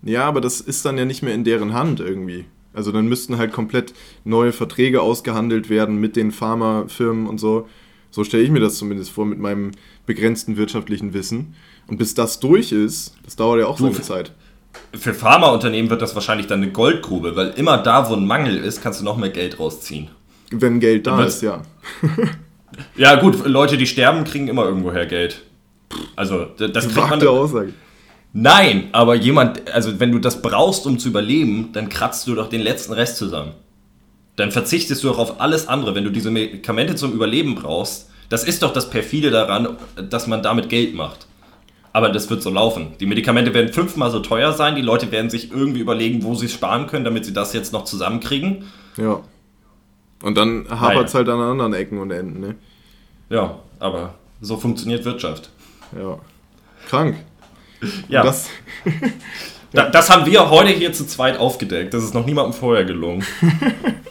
Ja, 0.01 0.25
aber 0.25 0.41
das 0.41 0.61
ist 0.61 0.85
dann 0.85 0.97
ja 0.97 1.05
nicht 1.05 1.21
mehr 1.21 1.33
in 1.33 1.43
deren 1.43 1.73
Hand 1.73 1.99
irgendwie. 1.99 2.45
Also 2.73 2.91
dann 2.91 3.07
müssten 3.07 3.37
halt 3.37 3.53
komplett 3.53 3.93
neue 4.23 4.51
Verträge 4.51 5.01
ausgehandelt 5.01 5.69
werden 5.69 5.99
mit 5.99 6.15
den 6.15 6.31
Pharmafirmen 6.31 7.27
und 7.27 7.39
so. 7.39 7.67
So 8.11 8.23
stelle 8.23 8.43
ich 8.43 8.49
mir 8.49 8.59
das 8.59 8.77
zumindest 8.77 9.11
vor 9.11 9.25
mit 9.25 9.39
meinem 9.39 9.71
begrenzten 10.05 10.57
wirtschaftlichen 10.57 11.13
Wissen. 11.13 11.55
Und 11.87 11.97
bis 11.97 12.13
das 12.13 12.39
durch 12.39 12.71
ist, 12.71 13.15
das 13.23 13.35
dauert 13.35 13.59
ja 13.59 13.67
auch 13.67 13.77
so 13.77 13.87
eine 13.87 14.01
Zeit. 14.01 14.31
Für 14.93 15.13
Pharmaunternehmen 15.13 15.89
wird 15.89 16.01
das 16.01 16.15
wahrscheinlich 16.15 16.47
dann 16.47 16.61
eine 16.61 16.71
Goldgrube, 16.71 17.35
weil 17.35 17.49
immer 17.51 17.77
da, 17.77 18.09
wo 18.09 18.13
ein 18.13 18.25
Mangel 18.25 18.57
ist, 18.57 18.81
kannst 18.81 18.99
du 18.99 19.05
noch 19.05 19.17
mehr 19.17 19.29
Geld 19.29 19.59
rausziehen. 19.59 20.09
Wenn 20.51 20.79
Geld 20.79 21.07
da 21.07 21.23
ist, 21.23 21.41
ja. 21.41 21.61
ja, 22.95 23.15
gut, 23.15 23.45
Leute, 23.45 23.77
die 23.77 23.87
sterben, 23.87 24.23
kriegen 24.25 24.47
immer 24.47 24.65
irgendwoher 24.65 25.05
Geld. 25.05 25.43
Also, 26.15 26.45
das 26.57 26.89
kriegt 26.89 27.09
man. 27.09 27.25
Aussage. 27.25 27.73
Nein, 28.37 28.89
aber 28.91 29.15
jemand, 29.15 29.71
also 29.71 29.97
wenn 30.01 30.11
du 30.11 30.19
das 30.19 30.41
brauchst, 30.41 30.85
um 30.85 30.99
zu 30.99 31.07
überleben, 31.07 31.69
dann 31.71 31.87
kratzt 31.87 32.27
du 32.27 32.35
doch 32.35 32.49
den 32.49 32.59
letzten 32.59 32.91
Rest 32.91 33.15
zusammen. 33.15 33.53
Dann 34.35 34.51
verzichtest 34.51 35.01
du 35.03 35.07
doch 35.07 35.19
auf 35.19 35.39
alles 35.39 35.69
andere, 35.69 35.95
wenn 35.95 36.03
du 36.03 36.09
diese 36.09 36.31
Medikamente 36.31 36.95
zum 36.95 37.13
Überleben 37.13 37.55
brauchst. 37.55 38.09
Das 38.29 38.43
ist 38.43 38.63
doch 38.63 38.73
das 38.73 38.89
perfide 38.89 39.31
daran, 39.31 39.77
dass 40.09 40.27
man 40.27 40.41
damit 40.41 40.69
Geld 40.69 40.95
macht. 40.95 41.27
Aber 41.93 42.09
das 42.09 42.29
wird 42.29 42.43
so 42.43 42.49
laufen. 42.49 42.93
Die 42.99 43.05
Medikamente 43.05 43.53
werden 43.53 43.71
fünfmal 43.71 44.11
so 44.11 44.19
teuer 44.19 44.51
sein. 44.51 44.75
Die 44.75 44.81
Leute 44.81 45.11
werden 45.11 45.29
sich 45.29 45.51
irgendwie 45.51 45.79
überlegen, 45.79 46.23
wo 46.23 46.35
sie 46.35 46.49
sparen 46.49 46.87
können, 46.87 47.05
damit 47.05 47.23
sie 47.23 47.31
das 47.31 47.53
jetzt 47.53 47.71
noch 47.71 47.85
zusammenkriegen. 47.85 48.65
Ja. 48.97 49.21
Und 50.21 50.37
dann 50.37 50.67
hapert 50.69 51.07
es 51.07 51.13
halt 51.15 51.29
an 51.29 51.39
anderen 51.39 51.73
Ecken 51.73 51.99
und 51.99 52.11
Enden, 52.11 52.39
ne? 52.39 52.55
Ja, 53.29 53.59
aber 53.79 54.15
so 54.41 54.57
funktioniert 54.57 55.05
Wirtschaft. 55.05 55.49
Ja. 55.97 56.19
Krank. 56.87 57.15
Ja. 58.07 58.23
Das, 58.23 58.49
ja. 59.73 59.89
das 59.89 60.09
haben 60.09 60.25
wir 60.25 60.49
heute 60.49 60.71
hier 60.71 60.93
zu 60.93 61.05
zweit 61.05 61.37
aufgedeckt. 61.37 61.93
Das 61.93 62.03
ist 62.03 62.13
noch 62.13 62.25
niemandem 62.25 62.53
vorher 62.53 62.85
gelungen. 62.85 63.23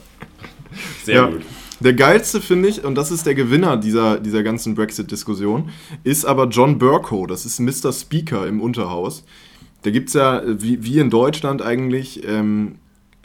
Sehr 1.04 1.16
ja. 1.16 1.26
gut. 1.26 1.42
Der 1.84 1.92
geilste 1.92 2.40
finde 2.40 2.70
ich, 2.70 2.82
und 2.82 2.94
das 2.94 3.10
ist 3.10 3.26
der 3.26 3.34
Gewinner 3.34 3.76
dieser, 3.76 4.18
dieser 4.18 4.42
ganzen 4.42 4.74
Brexit-Diskussion, 4.74 5.68
ist 6.02 6.24
aber 6.24 6.48
John 6.48 6.78
Burko. 6.78 7.26
Das 7.26 7.44
ist 7.44 7.60
Mr. 7.60 7.92
Speaker 7.92 8.46
im 8.46 8.62
Unterhaus. 8.62 9.22
Da 9.82 9.90
gibt 9.90 10.08
es 10.08 10.14
ja, 10.14 10.42
wie, 10.46 10.82
wie 10.82 10.98
in 10.98 11.10
Deutschland 11.10 11.60
eigentlich, 11.60 12.26
ähm, 12.26 12.76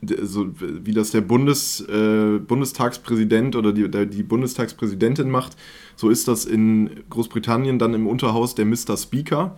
so, 0.02 0.50
wie 0.60 0.92
das 0.92 1.12
der 1.12 1.22
Bundes, 1.22 1.80
äh, 1.88 2.40
Bundestagspräsident 2.40 3.56
oder 3.56 3.72
die, 3.72 3.90
der, 3.90 4.06
die 4.06 4.24
Bundestagspräsidentin 4.24 5.30
macht, 5.30 5.56
so 5.96 6.10
ist 6.10 6.28
das 6.28 6.44
in 6.44 6.90
Großbritannien 7.10 7.80
dann 7.80 7.94
im 7.94 8.08
Unterhaus 8.08 8.56
der 8.56 8.66
Mr. 8.66 8.98
Speaker. 8.98 9.58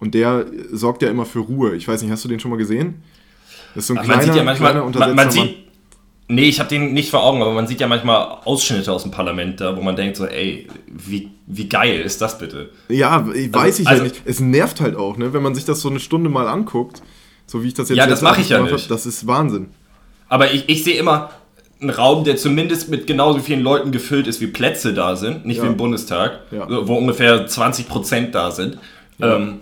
Und 0.00 0.14
der 0.14 0.46
sorgt 0.72 1.02
ja 1.02 1.08
immer 1.08 1.24
für 1.24 1.38
Ruhe. 1.38 1.76
Ich 1.76 1.86
weiß 1.86 2.02
nicht, 2.02 2.10
hast 2.10 2.24
du 2.24 2.28
den 2.28 2.40
schon 2.40 2.50
mal 2.50 2.56
gesehen? 2.56 3.02
Das 3.76 3.84
ist 3.84 3.86
so 3.88 3.94
ein 3.94 4.02
kleiner, 4.02 4.16
man 4.16 4.26
sieht 4.26 4.34
ja 4.36 4.44
manchmal, 4.44 4.74
man, 4.74 5.14
man 5.14 5.30
sieht, 5.30 5.63
Nee, 6.26 6.48
ich 6.48 6.58
habe 6.58 6.70
den 6.70 6.94
nicht 6.94 7.10
vor 7.10 7.22
Augen, 7.22 7.42
aber 7.42 7.52
man 7.52 7.66
sieht 7.66 7.80
ja 7.80 7.86
manchmal 7.86 8.38
Ausschnitte 8.44 8.90
aus 8.90 9.02
dem 9.02 9.10
Parlament 9.10 9.60
da, 9.60 9.76
wo 9.76 9.82
man 9.82 9.94
denkt 9.94 10.16
so, 10.16 10.24
ey, 10.24 10.66
wie, 10.86 11.30
wie 11.46 11.68
geil 11.68 12.00
ist 12.00 12.20
das 12.22 12.38
bitte? 12.38 12.70
Ja, 12.88 13.26
ich 13.34 13.52
weiß 13.52 13.80
also, 13.80 13.82
ich 13.82 13.88
also, 13.88 14.02
ja 14.04 14.08
nicht. 14.08 14.22
Es 14.24 14.40
nervt 14.40 14.80
halt 14.80 14.96
auch, 14.96 15.18
ne, 15.18 15.34
wenn 15.34 15.42
man 15.42 15.54
sich 15.54 15.66
das 15.66 15.80
so 15.80 15.90
eine 15.90 16.00
Stunde 16.00 16.30
mal 16.30 16.48
anguckt, 16.48 17.02
so 17.46 17.62
wie 17.62 17.68
ich 17.68 17.74
das 17.74 17.90
jetzt 17.90 17.98
Ja, 17.98 18.06
das 18.06 18.22
mache 18.22 18.40
ich 18.40 18.48
ja 18.48 18.60
nicht. 18.60 18.72
Hab, 18.72 18.88
das 18.88 19.04
ist 19.04 19.26
Wahnsinn. 19.26 19.68
Aber 20.28 20.52
ich, 20.52 20.66
ich 20.68 20.82
sehe 20.82 20.96
immer 20.96 21.30
einen 21.80 21.90
Raum, 21.90 22.24
der 22.24 22.38
zumindest 22.38 22.88
mit 22.88 23.06
genauso 23.06 23.40
vielen 23.40 23.60
Leuten 23.60 23.92
gefüllt 23.92 24.26
ist, 24.26 24.40
wie 24.40 24.46
Plätze 24.46 24.94
da 24.94 25.16
sind, 25.16 25.44
nicht 25.44 25.58
ja. 25.58 25.64
wie 25.64 25.68
im 25.68 25.76
Bundestag, 25.76 26.40
ja. 26.50 26.66
wo 26.86 26.94
ungefähr 26.94 27.46
20 27.46 27.86
Prozent 27.86 28.34
da 28.34 28.50
sind. 28.50 28.78
Ja. 29.18 29.36
Ähm, 29.36 29.60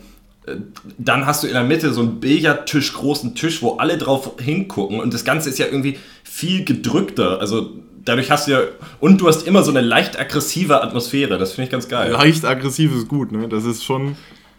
dann 0.98 1.26
hast 1.26 1.42
du 1.42 1.46
in 1.46 1.52
der 1.52 1.62
Mitte 1.62 1.92
so 1.92 2.00
einen 2.00 2.20
Billardtisch, 2.20 2.92
großen 2.94 3.34
Tisch, 3.34 3.62
wo 3.62 3.76
alle 3.76 3.96
drauf 3.96 4.32
hingucken 4.40 5.00
und 5.00 5.14
das 5.14 5.24
Ganze 5.24 5.48
ist 5.48 5.58
ja 5.58 5.66
irgendwie 5.66 5.98
viel 6.24 6.64
gedrückter. 6.64 7.40
Also 7.40 7.70
dadurch 8.04 8.30
hast 8.30 8.48
du 8.48 8.52
ja, 8.52 8.60
und 9.00 9.20
du 9.20 9.28
hast 9.28 9.46
immer 9.46 9.62
so 9.62 9.70
eine 9.70 9.80
leicht 9.80 10.18
aggressive 10.18 10.82
Atmosphäre, 10.82 11.38
das 11.38 11.52
finde 11.52 11.66
ich 11.66 11.70
ganz 11.70 11.88
geil. 11.88 12.10
Leicht 12.10 12.44
aggressiv 12.44 12.94
ist 12.94 13.08
gut, 13.08 13.30
ne? 13.30 13.48
Das 13.48 13.64
ist 13.64 13.84
schon, 13.84 14.16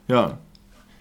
ja. 0.07 0.37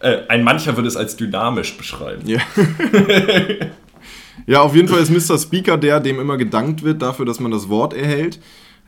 Äh, 0.01 0.23
ein 0.29 0.43
mancher 0.43 0.77
würde 0.77 0.89
es 0.89 0.97
als 0.97 1.17
dynamisch 1.17 1.77
beschreiben. 1.77 2.29
Ja. 2.29 2.41
ja, 4.47 4.63
auf 4.63 4.75
jeden 4.75 4.89
Fall 4.89 5.01
ist 5.01 5.11
Mr. 5.11 5.39
Speaker 5.39 5.79
der, 5.79 6.01
dem 6.01 6.19
immer 6.19 6.37
gedankt 6.37 6.83
wird 6.83 7.03
dafür, 7.03 7.25
dass 7.25 7.39
man 7.39 7.53
das 7.53 7.69
Wort 7.69 7.95
erhält. 7.95 8.41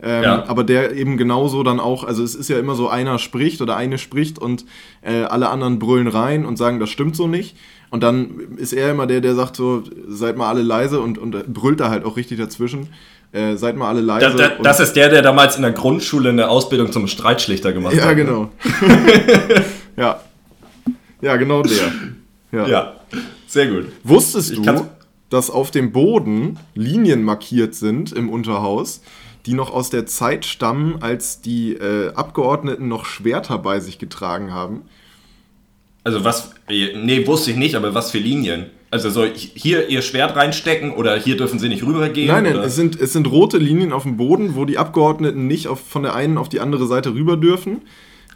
Ähm, 0.07 0.23
ja. 0.23 0.45
Aber 0.49 0.65
der 0.65 0.93
eben 0.93 1.17
genauso 1.17 1.63
dann 1.63 1.81
auch, 1.81 2.05
also 2.05 2.23
es 2.23 2.35
ist 2.35 2.49
ja 2.51 2.59
immer 2.59 2.75
so, 2.75 2.89
einer 2.91 3.19
spricht 3.19 3.63
oder 3.63 3.77
eine 3.77 3.97
spricht 3.97 4.39
und 4.39 4.67
äh, 5.01 5.23
alle 5.23 5.49
anderen 5.49 5.79
brüllen 5.79 6.09
rein 6.09 6.45
und 6.45 6.59
sagen, 6.59 6.79
das 6.79 6.91
stimmt 6.91 7.17
so 7.17 7.27
nicht. 7.27 7.57
Und 7.89 8.03
dann 8.03 8.57
ist 8.59 8.75
er 8.75 8.91
immer 8.91 9.07
der, 9.07 9.23
der 9.23 9.35
sagt 9.35 9.57
so, 9.57 9.83
seid 10.07 10.37
mal 10.37 10.49
alle 10.49 10.61
leise 10.63 11.01
und, 11.01 11.17
und 11.17 11.47
brüllt 11.55 11.81
da 11.81 11.89
halt 11.89 12.05
auch 12.05 12.19
richtig 12.19 12.39
dazwischen. 12.39 12.89
Äh, 13.33 13.57
seid 13.57 13.77
mal 13.77 13.89
alle 13.89 14.03
leise. 14.03 14.37
Da, 14.37 14.49
da, 14.49 14.63
das 14.63 14.79
ist 14.79 14.93
der, 14.93 15.09
der 15.09 15.23
damals 15.23 15.57
in 15.57 15.63
der 15.63 15.73
Grundschule 15.73 16.29
eine 16.29 16.49
Ausbildung 16.49 16.93
zum 16.93 17.07
Streitschlichter 17.07 17.73
gemacht 17.73 17.95
ja, 17.95 18.03
hat. 18.03 18.11
Ja, 18.11 18.15
genau. 18.15 18.51
ja. 19.97 20.21
Ja, 21.23 21.37
genau 21.37 21.63
der. 21.63 21.93
Ja. 22.53 22.67
ja. 22.67 22.93
sehr 23.47 23.69
gut. 23.69 23.87
Wusstest 24.03 24.53
ich 24.53 24.61
du, 24.61 24.87
dass 25.31 25.51
auf 25.51 25.71
dem 25.71 25.93
Boden 25.93 26.59
Linien 26.75 27.23
markiert 27.23 27.75
sind 27.75 28.13
im 28.13 28.29
Unterhaus, 28.29 29.01
die 29.47 29.55
noch 29.55 29.73
aus 29.73 29.91
der 29.91 30.07
Zeit 30.07 30.45
stammen, 30.45 30.97
als 31.01 31.41
die 31.41 31.75
äh, 31.75 32.13
Abgeordneten 32.15 32.89
noch 32.89 33.05
Schwerter 33.05 33.59
bei 33.59 33.81
sich 33.81 33.99
getragen 33.99 34.53
haben. 34.53 34.83
Also 36.03 36.25
was, 36.25 36.53
nee, 36.69 37.27
wusste 37.27 37.51
ich 37.51 37.57
nicht, 37.57 37.75
aber 37.75 37.95
was 37.95 38.11
für 38.11 38.19
Linien? 38.19 38.67
Also 38.91 39.11
soll 39.11 39.33
hier 39.35 39.89
ihr 39.89 40.03
Schwert 40.03 40.37
reinstecken 40.37 40.93
oder 40.93 41.17
hier 41.17 41.37
dürfen 41.37 41.59
sie 41.59 41.69
nicht 41.69 41.85
rübergehen? 41.85 42.29
Nein, 42.29 42.45
nein, 42.45 42.59
es 42.59 42.77
sind, 42.77 43.01
es 43.01 43.13
sind 43.13 43.27
rote 43.27 43.59
Linien 43.59 43.93
auf 43.93 44.05
dem 44.05 44.17
Boden, 44.17 44.55
wo 44.55 44.67
die 44.67 44.79
Abgeordneten 44.79 45.47
nicht 45.49 45.67
auf, 45.67 45.81
von 45.81 46.05
der 46.05 46.15
einen 46.15 46.39
auf 46.39 46.49
die 46.49 46.61
andere 46.61 46.87
Seite 46.87 47.13
rüber 47.13 47.37
dürfen. 47.37 47.83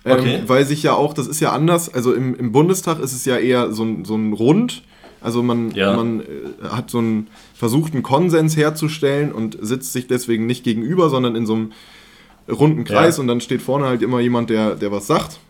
Ähm, 0.05 0.18
okay. 0.18 0.42
Weil 0.47 0.64
sich 0.64 0.83
ja 0.83 0.94
auch, 0.94 1.14
das 1.14 1.27
ist 1.27 1.40
ja 1.40 1.53
anders, 1.53 1.92
also 1.92 2.12
im, 2.12 2.35
im 2.35 2.53
Bundestag 2.53 3.01
ist 3.01 3.12
es 3.12 3.25
ja 3.25 3.37
eher 3.37 3.73
so 3.73 3.85
ein, 3.85 4.05
so 4.05 4.16
ein 4.16 4.33
Rund, 4.33 4.83
also 5.20 5.42
man, 5.42 5.72
ja. 5.72 5.96
man 5.96 6.20
äh, 6.20 6.24
hat 6.70 6.90
so 6.90 6.98
einen 6.98 7.28
versuchten 7.54 8.02
Konsens 8.02 8.57
herzustellen 8.57 9.33
und 9.33 9.59
sitzt 9.61 9.92
sich 9.92 10.07
deswegen 10.07 10.46
nicht 10.46 10.64
gegenüber, 10.64 11.11
sondern 11.11 11.35
in 11.35 11.46
so 11.46 11.54
einem 11.54 11.72
runden 12.48 12.85
Kreis 12.85 13.16
ja. 13.16 13.22
und 13.22 13.28
dann 13.28 13.40
steht 13.40 13.62
vorne 13.62 13.87
halt 13.87 14.02
immer 14.02 14.20
jemand, 14.20 14.50
der, 14.50 14.74
der 14.74 14.92
was 14.92 15.07
sagt 15.07 15.40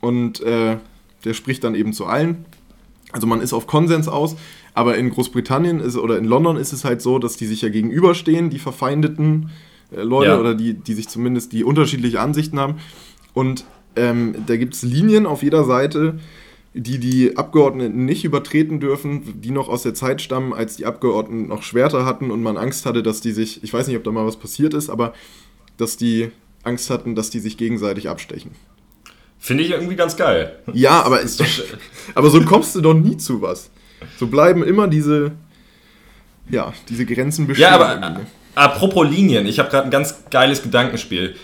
und 0.00 0.40
äh, 0.40 0.76
der 1.24 1.34
spricht 1.34 1.64
dann 1.64 1.74
eben 1.74 1.92
zu 1.92 2.06
allen. 2.06 2.44
Also 3.12 3.26
man 3.26 3.40
ist 3.40 3.52
auf 3.52 3.66
Konsens 3.66 4.08
aus, 4.08 4.36
aber 4.74 4.96
in 4.96 5.10
Großbritannien 5.10 5.80
ist, 5.80 5.96
oder 5.96 6.18
in 6.18 6.24
London 6.24 6.56
ist 6.56 6.72
es 6.72 6.84
halt 6.84 7.00
so, 7.00 7.18
dass 7.18 7.36
die 7.36 7.46
sich 7.46 7.62
ja 7.62 7.68
gegenüberstehen, 7.68 8.50
die 8.50 8.58
verfeindeten 8.58 9.50
äh, 9.90 10.02
Leute 10.02 10.30
ja. 10.30 10.40
oder 10.40 10.54
die, 10.54 10.74
die 10.74 10.94
sich 10.94 11.08
zumindest 11.08 11.52
die 11.52 11.64
unterschiedliche 11.64 12.20
Ansichten 12.20 12.58
haben. 12.58 12.76
Und 13.34 13.64
ähm, 13.96 14.34
da 14.46 14.56
gibt 14.56 14.74
es 14.74 14.82
Linien 14.82 15.26
auf 15.26 15.42
jeder 15.42 15.64
Seite, 15.64 16.18
die 16.80 16.98
die 16.98 17.36
Abgeordneten 17.36 18.04
nicht 18.04 18.24
übertreten 18.24 18.78
dürfen, 18.78 19.40
die 19.40 19.50
noch 19.50 19.68
aus 19.68 19.82
der 19.82 19.94
Zeit 19.94 20.22
stammen, 20.22 20.52
als 20.52 20.76
die 20.76 20.86
Abgeordneten 20.86 21.48
noch 21.48 21.62
Schwerter 21.62 22.04
hatten 22.04 22.30
und 22.30 22.42
man 22.42 22.56
Angst 22.56 22.86
hatte, 22.86 23.02
dass 23.02 23.20
die 23.20 23.32
sich, 23.32 23.64
ich 23.64 23.72
weiß 23.72 23.88
nicht, 23.88 23.96
ob 23.96 24.04
da 24.04 24.12
mal 24.12 24.26
was 24.26 24.36
passiert 24.36 24.74
ist, 24.74 24.88
aber 24.88 25.12
dass 25.76 25.96
die 25.96 26.30
Angst 26.62 26.88
hatten, 26.90 27.16
dass 27.16 27.30
die 27.30 27.40
sich 27.40 27.56
gegenseitig 27.56 28.08
abstechen. 28.08 28.52
Finde 29.40 29.64
ich 29.64 29.70
irgendwie 29.70 29.96
ganz 29.96 30.16
geil. 30.16 30.58
Ja, 30.72 31.02
aber, 31.02 31.20
ist 31.20 31.40
doch, 31.40 31.46
aber 32.14 32.30
so 32.30 32.40
kommst 32.42 32.76
du 32.76 32.80
doch 32.80 32.94
nie 32.94 33.16
zu 33.16 33.42
was. 33.42 33.70
So 34.18 34.28
bleiben 34.28 34.62
immer 34.62 34.86
diese, 34.86 35.32
ja, 36.48 36.72
diese 36.88 37.06
Grenzen 37.06 37.48
bestehen. 37.48 37.68
Ja, 37.68 37.74
aber 37.74 38.00
äh, 38.00 38.20
apropos 38.54 39.08
Linien, 39.08 39.46
ich 39.46 39.58
habe 39.58 39.68
gerade 39.70 39.84
ein 39.84 39.90
ganz 39.90 40.24
geiles 40.30 40.62
Gedankenspiel. 40.62 41.34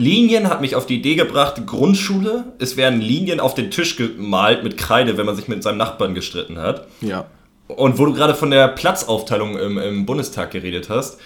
Linien 0.00 0.48
hat 0.48 0.62
mich 0.62 0.74
auf 0.76 0.86
die 0.86 0.96
Idee 0.96 1.14
gebracht, 1.14 1.66
Grundschule, 1.66 2.44
es 2.58 2.78
werden 2.78 3.02
Linien 3.02 3.38
auf 3.38 3.54
den 3.54 3.70
Tisch 3.70 3.96
gemalt 3.96 4.64
mit 4.64 4.78
Kreide, 4.78 5.18
wenn 5.18 5.26
man 5.26 5.36
sich 5.36 5.46
mit 5.46 5.62
seinem 5.62 5.76
Nachbarn 5.76 6.14
gestritten 6.14 6.58
hat. 6.58 6.86
Ja. 7.02 7.26
Und 7.68 7.98
wo 7.98 8.06
du 8.06 8.14
gerade 8.14 8.34
von 8.34 8.50
der 8.50 8.68
Platzaufteilung 8.68 9.58
im, 9.58 9.76
im 9.76 10.06
Bundestag 10.06 10.52
geredet 10.52 10.88
hast, 10.88 11.20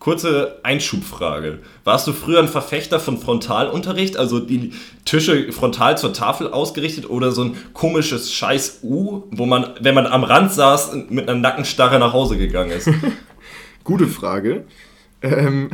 kurze 0.00 0.58
Einschubfrage. 0.64 1.60
Warst 1.84 2.08
du 2.08 2.12
früher 2.12 2.40
ein 2.40 2.48
Verfechter 2.48 2.98
von 2.98 3.18
Frontalunterricht, 3.18 4.16
also 4.16 4.40
die 4.40 4.72
Tische 5.04 5.52
frontal 5.52 5.96
zur 5.96 6.12
Tafel 6.12 6.52
ausgerichtet 6.52 7.08
oder 7.08 7.30
so 7.30 7.44
ein 7.44 7.56
komisches 7.74 8.32
Scheiß 8.32 8.80
U, 8.82 9.22
wo 9.30 9.46
man, 9.46 9.70
wenn 9.80 9.94
man 9.94 10.06
am 10.06 10.24
Rand 10.24 10.52
saß, 10.52 10.96
mit 11.10 11.28
einer 11.28 11.38
Nackenstarre 11.38 12.00
nach 12.00 12.12
Hause 12.12 12.36
gegangen 12.36 12.72
ist? 12.72 12.90
Gute 13.84 14.08
Frage. 14.08 14.64
Ähm, 15.22 15.70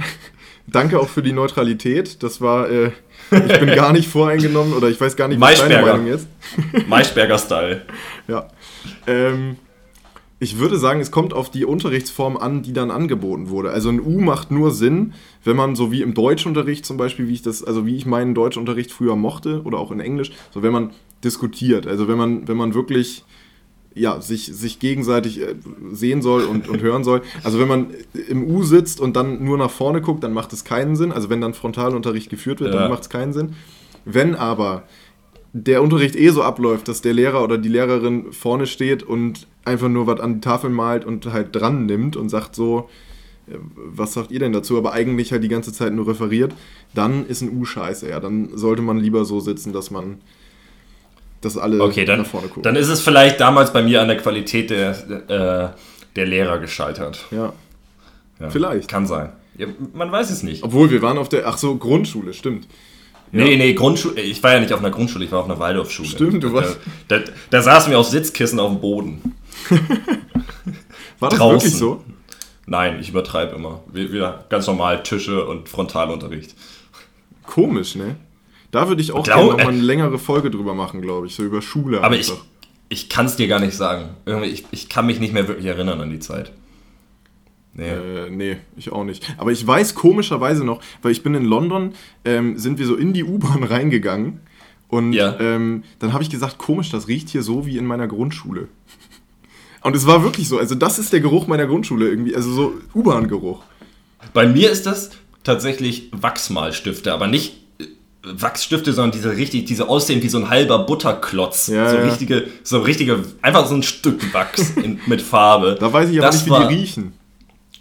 danke 0.67 0.99
auch 0.99 1.09
für 1.09 1.23
die 1.23 1.33
Neutralität. 1.33 2.23
Das 2.23 2.41
war, 2.41 2.71
äh, 2.71 2.91
ich 3.31 3.61
bin 3.61 3.75
gar 3.75 3.93
nicht 3.93 4.09
voreingenommen 4.09 4.75
oder 4.75 4.89
ich 4.89 5.01
weiß 5.01 5.17
gar 5.17 5.29
nicht, 5.29 5.41
was 5.41 5.59
deine 5.59 5.83
Meinung 5.83 6.07
ist. 6.07 6.27
Maischberger-Style. 6.89 7.83
Ja. 8.29 8.49
Ähm, 9.07 9.57
ich 10.43 10.59
würde 10.59 10.77
sagen, 10.77 11.01
es 11.01 11.13
kommt 11.13 11.35
auf 11.35 11.51
die 11.53 11.65
Unterrichtsform 11.65 12.37
an, 12.37 12.63
die 12.63 12.73
dann 12.73 12.91
angeboten 12.91 13.49
wurde. 13.49 13.71
Also 13.71 13.91
ein 13.91 14.01
U 14.01 14.21
macht 14.21 14.51
nur 14.51 14.73
Sinn, 14.73 15.15
wenn 15.45 15.55
man 15.55 15.77
so 15.77 15.93
wie 15.93 16.03
im 16.03 16.15
Deutschunterricht 16.15 16.85
zum 16.85 16.97
Beispiel, 16.97 17.29
wie 17.29 17.35
ich 17.35 17.43
das, 17.43 17.63
also 17.63 17.87
wie 17.87 17.95
ich 17.95 18.07
meinen 18.07 18.35
Deutschunterricht 18.35 18.91
früher 18.91 19.15
mochte 19.15 19.63
oder 19.63 19.79
auch 19.79 19.93
in 19.93 20.01
Englisch, 20.01 20.33
so 20.51 20.65
wenn 20.65 20.73
man 20.73 20.91
diskutiert, 21.23 21.87
also 21.87 22.09
wenn 22.09 22.19
man, 22.19 22.49
wenn 22.49 22.57
man 22.57 22.75
wirklich 22.75 23.25
ja, 23.95 24.21
sich, 24.21 24.47
sich 24.47 24.79
gegenseitig 24.79 25.41
äh, 25.41 25.55
sehen 25.93 26.23
soll 26.23 26.45
und, 26.45 26.69
und 26.69 26.83
hören 26.83 27.05
soll. 27.05 27.23
Also 27.45 27.59
wenn 27.59 27.69
man 27.69 27.89
im 28.29 28.45
U 28.45 28.63
sitzt 28.63 29.01
und 29.01 29.17
dann 29.17 29.45
nur 29.45 29.59
nach 29.59 29.71
vorne 29.71 30.01
guckt, 30.01 30.25
dann 30.25 30.33
macht 30.33 30.53
es 30.53 30.65
keinen 30.65 30.97
Sinn. 30.97 31.13
Also 31.13 31.31
wenn 31.31 31.41
dann 31.41 31.55
Frontalunterricht 31.55 32.31
geführt 32.31 32.61
wird, 32.61 32.75
ja. 32.75 32.81
dann 32.81 32.91
macht 32.91 33.03
es 33.03 33.09
keinen 33.09 33.33
Sinn. 33.33 33.55
Wenn 34.05 34.35
aber 34.35 34.85
der 35.53 35.83
Unterricht 35.83 36.17
eh 36.17 36.31
so 36.31 36.43
abläuft, 36.43 36.89
dass 36.89 37.03
der 37.03 37.13
Lehrer 37.13 37.43
oder 37.43 37.59
die 37.59 37.69
Lehrerin 37.69 38.33
vorne 38.33 38.67
steht 38.67 39.03
und 39.03 39.47
einfach 39.65 39.89
nur 39.89 40.07
was 40.07 40.21
an 40.21 40.35
die 40.35 40.41
Tafel 40.41 40.71
malt 40.71 41.05
und 41.05 41.27
halt 41.27 41.55
dran 41.55 41.87
nimmt 41.87 42.17
und 42.17 42.31
sagt 42.31 42.57
so, 42.57 42.89
äh, 43.47 43.57
was 43.77 44.15
sagt 44.15 44.31
ihr 44.31 44.41
denn 44.41 44.53
dazu, 44.53 44.79
aber 44.79 44.93
eigentlich 44.93 45.33
halt 45.33 45.45
die 45.45 45.49
ganze 45.49 45.73
Zeit 45.73 45.93
nur 45.93 46.09
referiert, 46.09 46.55
dann 46.95 47.27
ist 47.27 47.43
ein 47.43 47.57
U 47.57 47.65
scheiße, 47.65 48.09
ja. 48.09 48.21
Dann 48.21 48.57
sollte 48.57 48.83
man 48.83 48.99
lieber 48.99 49.25
so 49.25 49.41
sitzen, 49.41 49.73
dass 49.73 49.91
man 49.91 50.19
dass 51.43 51.59
alle 51.59 51.83
okay, 51.83 52.05
dann, 52.05 52.21
nach 52.21 52.27
vorne 52.27 52.49
gucken. 52.49 52.63
Dann 52.63 52.77
ist 52.77 52.89
es 52.89 53.01
vielleicht 53.01 53.41
damals 53.41 53.73
bei 53.73 53.83
mir 53.83 54.01
an 54.01 54.09
der 54.09 54.17
Qualität 54.17 54.71
der, 54.71 54.91
äh, 55.29 55.69
der 56.17 56.27
Lehrer 56.27 56.59
gescheitert. 56.59 57.27
Ja. 57.31 57.53
ja. 58.41 58.51
Vielleicht. 58.51 58.89
Kann 58.89 59.07
sein. 59.07 59.33
Ja, 59.59 59.67
man 59.93 60.11
weiß 60.11 60.31
es 60.31 60.43
nicht. 60.43 60.63
Obwohl, 60.63 60.91
wir 60.91 61.03
waren 61.03 61.19
auf 61.19 61.29
der, 61.29 61.47
ach 61.47 61.59
so, 61.59 61.77
Grundschule, 61.77 62.33
stimmt. 62.33 62.67
Ja. 63.33 63.45
Nee, 63.45 63.57
nee, 63.57 63.75
Grundschule. 63.75 64.21
Ich 64.21 64.43
war 64.43 64.55
ja 64.55 64.61
nicht 64.61 64.73
auf 64.73 64.81
einer 64.81 64.91
Grundschule, 64.91 65.25
ich 65.25 65.33
war 65.33 65.41
auf 65.41 65.47
einer 65.47 65.59
Waldorfschule. 65.59 66.09
Stimmt, 66.09 66.45
du 66.45 66.53
warst. 66.53 66.79
Da, 67.09 67.19
da, 67.19 67.33
da 67.51 67.63
saßen 67.63 67.91
wir 67.91 67.99
auf 67.99 68.07
Sitzkissen 68.07 68.61
auf 68.61 68.71
dem 68.71 68.81
Boden. 68.81 69.35
war 71.19 71.31
das 71.31 71.39
Draußen. 71.39 71.61
wirklich 71.63 71.79
so? 71.79 72.05
Nein, 72.67 72.99
ich 73.01 73.09
übertreibe 73.09 73.57
immer. 73.57 73.83
Wieder 73.93 74.45
ganz 74.49 74.67
normal 74.67 75.03
Tische 75.03 75.45
und 75.47 75.69
Frontalunterricht. 75.69 76.55
Komisch, 77.45 77.97
ne? 77.97 78.17
Da 78.73 78.89
würde 78.89 79.03
ich 79.03 79.13
auch 79.13 79.23
gerne 79.23 79.51
nochmal 79.51 79.69
eine 79.69 79.81
längere 79.81 80.19
Folge 80.19 80.51
drüber 80.51 80.75
machen, 80.75 81.03
glaube 81.03 81.29
ich, 81.29 81.35
so 81.35 81.45
über 81.45 81.63
Schule. 81.63 81.99
Aber 81.99 82.17
einfach. 82.17 82.43
ich, 82.89 83.05
ich 83.05 83.09
kann 83.09 83.27
es 83.27 83.37
dir 83.37 83.47
gar 83.47 83.61
nicht 83.61 83.77
sagen. 83.77 84.17
Irgendwie, 84.27 84.49
ich, 84.49 84.65
ich 84.73 84.89
kann 84.89 85.07
mich 85.07 85.21
nicht 85.21 85.33
mehr 85.33 85.47
wirklich 85.47 85.67
erinnern 85.67 86.01
an 86.01 86.11
die 86.11 86.19
Zeit. 86.19 86.53
Nee. 87.75 87.89
Äh, 87.89 88.31
nee, 88.31 88.57
ich 88.77 88.91
auch 88.91 89.05
nicht. 89.05 89.35
Aber 89.37 89.53
ich 89.53 89.65
weiß 89.67 89.95
komischerweise 89.95 90.65
noch, 90.65 90.81
weil 91.03 91.13
ich 91.13 91.23
bin 91.23 91.35
in 91.35 91.45
London, 91.45 91.93
ähm, 92.25 92.59
sind 92.59 92.79
wir 92.79 92.87
so 92.87 92.97
in 92.97 93.13
die 93.13 93.25
U-Bahn 93.25 93.63
reingegangen 93.63 94.41
und 94.89 95.13
ja. 95.13 95.39
ähm, 95.39 95.85
dann 95.99 96.15
habe 96.15 96.23
ich 96.23 96.31
gesagt, 96.31 96.59
komisch, 96.59 96.91
das 96.91 97.09
riecht 97.09 97.29
hier 97.29 97.43
so 97.43 97.67
wie 97.67 97.77
in 97.79 97.87
meiner 97.87 98.09
Grundschule. 98.09 98.69
Und 99.81 99.97
es 99.97 100.07
war 100.07 100.23
wirklich 100.23 100.49
so, 100.49 100.59
also 100.59 100.77
das 100.77 101.01
ist 101.01 101.13
der 101.13 101.19
Geruch 101.19 101.49
meiner 101.49 101.67
Grundschule 101.67 102.09
irgendwie, 102.09 102.37
also 102.37 102.53
so 102.53 102.75
U-Bahn-Geruch. 102.95 103.65
Bei 104.33 104.47
mir 104.47 104.71
ist 104.71 104.87
das 104.87 105.11
tatsächlich 105.43 106.09
Wachsmalstifte, 106.13 107.13
aber 107.13 107.27
nicht 107.27 107.62
Wachsstifte, 108.25 108.93
sondern 108.93 109.13
diese 109.13 109.37
richtig, 109.37 109.65
diese 109.65 109.89
aussehen 109.89 110.23
wie 110.23 110.29
so 110.29 110.39
ein 110.39 110.49
halber 110.49 110.81
Butterklotz. 110.81 111.67
Ja, 111.67 111.89
so 111.89 111.97
ja. 111.97 112.03
richtige, 112.03 112.47
so 112.63 112.81
richtige, 112.81 113.25
einfach 113.43 113.67
so 113.67 113.75
ein 113.75 113.83
Stück 113.83 114.33
Wachs 114.33 114.71
in, 114.77 115.01
mit 115.07 115.21
Farbe. 115.21 115.77
Da 115.79 115.93
weiß 115.93 116.11
ich 116.11 116.19
aber 116.19 116.27
das 116.27 116.37
nicht, 116.37 116.47
wie 116.47 116.51
war, 116.51 116.69
die 116.69 116.75
riechen. 116.75 117.13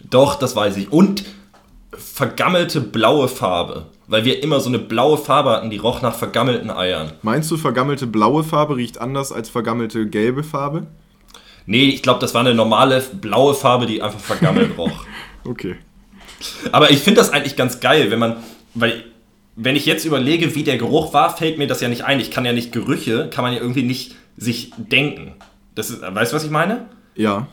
Doch, 0.09 0.35
das 0.35 0.55
weiß 0.55 0.77
ich. 0.77 0.91
Und 0.91 1.23
vergammelte 1.91 2.81
blaue 2.81 3.27
Farbe. 3.27 3.85
Weil 4.07 4.25
wir 4.25 4.43
immer 4.43 4.59
so 4.59 4.67
eine 4.67 4.79
blaue 4.79 5.17
Farbe 5.17 5.51
hatten, 5.51 5.69
die 5.69 5.77
roch 5.77 6.01
nach 6.01 6.15
vergammelten 6.15 6.69
Eiern. 6.69 7.13
Meinst 7.21 7.49
du, 7.49 7.57
vergammelte 7.57 8.07
blaue 8.07 8.43
Farbe 8.43 8.75
riecht 8.75 8.99
anders 8.99 9.31
als 9.31 9.49
vergammelte 9.49 10.07
gelbe 10.07 10.43
Farbe? 10.43 10.87
Nee, 11.65 11.85
ich 11.85 12.01
glaube, 12.01 12.19
das 12.19 12.33
war 12.33 12.41
eine 12.41 12.53
normale 12.55 13.01
blaue 13.21 13.53
Farbe, 13.53 13.85
die 13.85 14.01
einfach 14.01 14.19
vergammelt 14.19 14.71
roch. 14.77 15.05
okay. 15.45 15.77
Aber 16.71 16.89
ich 16.89 16.99
finde 16.99 17.21
das 17.21 17.29
eigentlich 17.29 17.55
ganz 17.55 17.79
geil, 17.79 18.09
wenn 18.09 18.17
man, 18.19 18.37
weil 18.73 19.03
wenn 19.55 19.75
ich 19.75 19.85
jetzt 19.85 20.05
überlege, 20.05 20.55
wie 20.55 20.63
der 20.63 20.77
Geruch 20.77 21.13
war, 21.13 21.35
fällt 21.35 21.57
mir 21.57 21.67
das 21.67 21.81
ja 21.81 21.87
nicht 21.87 22.03
ein. 22.03 22.19
Ich 22.19 22.31
kann 22.31 22.45
ja 22.45 22.53
nicht 22.53 22.71
Gerüche, 22.71 23.29
kann 23.29 23.43
man 23.43 23.53
ja 23.53 23.59
irgendwie 23.59 23.83
nicht 23.83 24.15
sich 24.37 24.71
denken. 24.77 25.33
Das 25.75 25.89
ist, 25.89 26.01
weißt 26.01 26.31
du, 26.31 26.35
was 26.35 26.43
ich 26.43 26.51
meine? 26.51 26.85
Ja. 27.15 27.47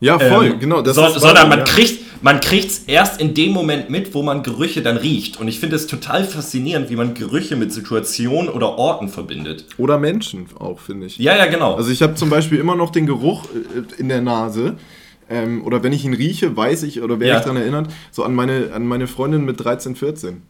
Ja, 0.00 0.18
voll, 0.18 0.46
ähm, 0.46 0.60
genau. 0.60 0.84
So, 0.84 1.08
sondern 1.08 1.48
man 1.48 1.60
ja. 1.60 1.64
kriegt 1.64 1.98
man 2.20 2.40
kriegt's 2.40 2.84
erst 2.86 3.20
in 3.20 3.34
dem 3.34 3.52
Moment 3.52 3.90
mit, 3.90 4.14
wo 4.14 4.22
man 4.22 4.42
Gerüche 4.42 4.82
dann 4.82 4.96
riecht. 4.96 5.38
Und 5.38 5.48
ich 5.48 5.60
finde 5.60 5.76
es 5.76 5.86
total 5.86 6.24
faszinierend, 6.24 6.90
wie 6.90 6.96
man 6.96 7.14
Gerüche 7.14 7.56
mit 7.56 7.72
Situationen 7.72 8.48
oder 8.48 8.76
Orten 8.76 9.08
verbindet. 9.08 9.66
Oder 9.78 9.98
Menschen 9.98 10.46
auch, 10.58 10.80
finde 10.80 11.06
ich. 11.06 11.18
Ja, 11.18 11.36
ja, 11.36 11.46
genau. 11.46 11.74
Also 11.74 11.90
ich 11.90 12.02
habe 12.02 12.14
zum 12.14 12.30
Beispiel 12.30 12.58
immer 12.58 12.74
noch 12.74 12.90
den 12.90 13.06
Geruch 13.06 13.44
äh, 13.44 14.00
in 14.00 14.08
der 14.08 14.20
Nase. 14.20 14.76
Ähm, 15.30 15.64
oder 15.64 15.82
wenn 15.82 15.92
ich 15.92 16.04
ihn 16.04 16.14
rieche, 16.14 16.56
weiß 16.56 16.84
ich 16.84 17.02
oder 17.02 17.20
werde 17.20 17.32
ja. 17.32 17.38
ich 17.38 17.42
daran 17.42 17.58
erinnert, 17.58 17.88
so 18.10 18.24
an 18.24 18.34
meine, 18.34 18.72
an 18.72 18.86
meine 18.86 19.06
Freundin 19.06 19.44
mit 19.44 19.62
13, 19.62 19.94
14. 19.94 20.42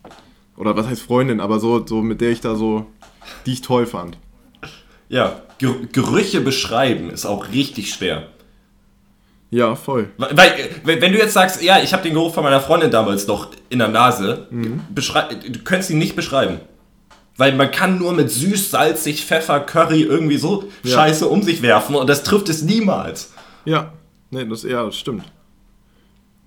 Oder 0.58 0.76
was 0.76 0.86
heißt 0.86 1.02
Freundin, 1.02 1.40
aber 1.40 1.60
so, 1.60 1.86
so 1.86 2.02
mit 2.02 2.20
der 2.20 2.30
ich 2.30 2.40
da 2.40 2.56
so, 2.56 2.86
die 3.46 3.52
ich 3.52 3.62
toll 3.62 3.86
fand. 3.86 4.18
Ja, 5.08 5.40
Ger 5.58 5.74
Gerüche 5.92 6.40
beschreiben 6.40 7.10
ist 7.10 7.26
auch 7.26 7.52
richtig 7.52 7.94
schwer. 7.94 8.28
Ja, 9.50 9.76
voll. 9.76 10.10
Weil, 10.18 10.52
wenn 10.84 11.12
du 11.12 11.18
jetzt 11.18 11.32
sagst, 11.32 11.62
ja, 11.62 11.80
ich 11.80 11.94
habe 11.94 12.02
den 12.02 12.12
Geruch 12.12 12.34
von 12.34 12.44
meiner 12.44 12.60
Freundin 12.60 12.90
damals 12.90 13.26
noch 13.26 13.48
in 13.70 13.78
der 13.78 13.88
Nase, 13.88 14.46
mhm. 14.50 14.82
du 14.94 15.58
könntest 15.64 15.90
ihn 15.90 15.98
nicht 15.98 16.16
beschreiben. 16.16 16.60
Weil 17.38 17.54
man 17.54 17.70
kann 17.70 17.98
nur 17.98 18.12
mit 18.12 18.30
süß, 18.30 18.70
salzig, 18.72 19.24
Pfeffer, 19.24 19.60
Curry 19.60 20.02
irgendwie 20.02 20.36
so 20.36 20.64
ja. 20.82 20.92
Scheiße 20.92 21.26
um 21.28 21.42
sich 21.42 21.62
werfen 21.62 21.94
und 21.94 22.10
das 22.10 22.24
trifft 22.24 22.48
es 22.48 22.62
niemals. 22.62 23.32
Ja, 23.64 23.92
nee, 24.30 24.44
das, 24.44 24.64
ja, 24.64 24.84
das 24.84 24.98
stimmt. 24.98 25.24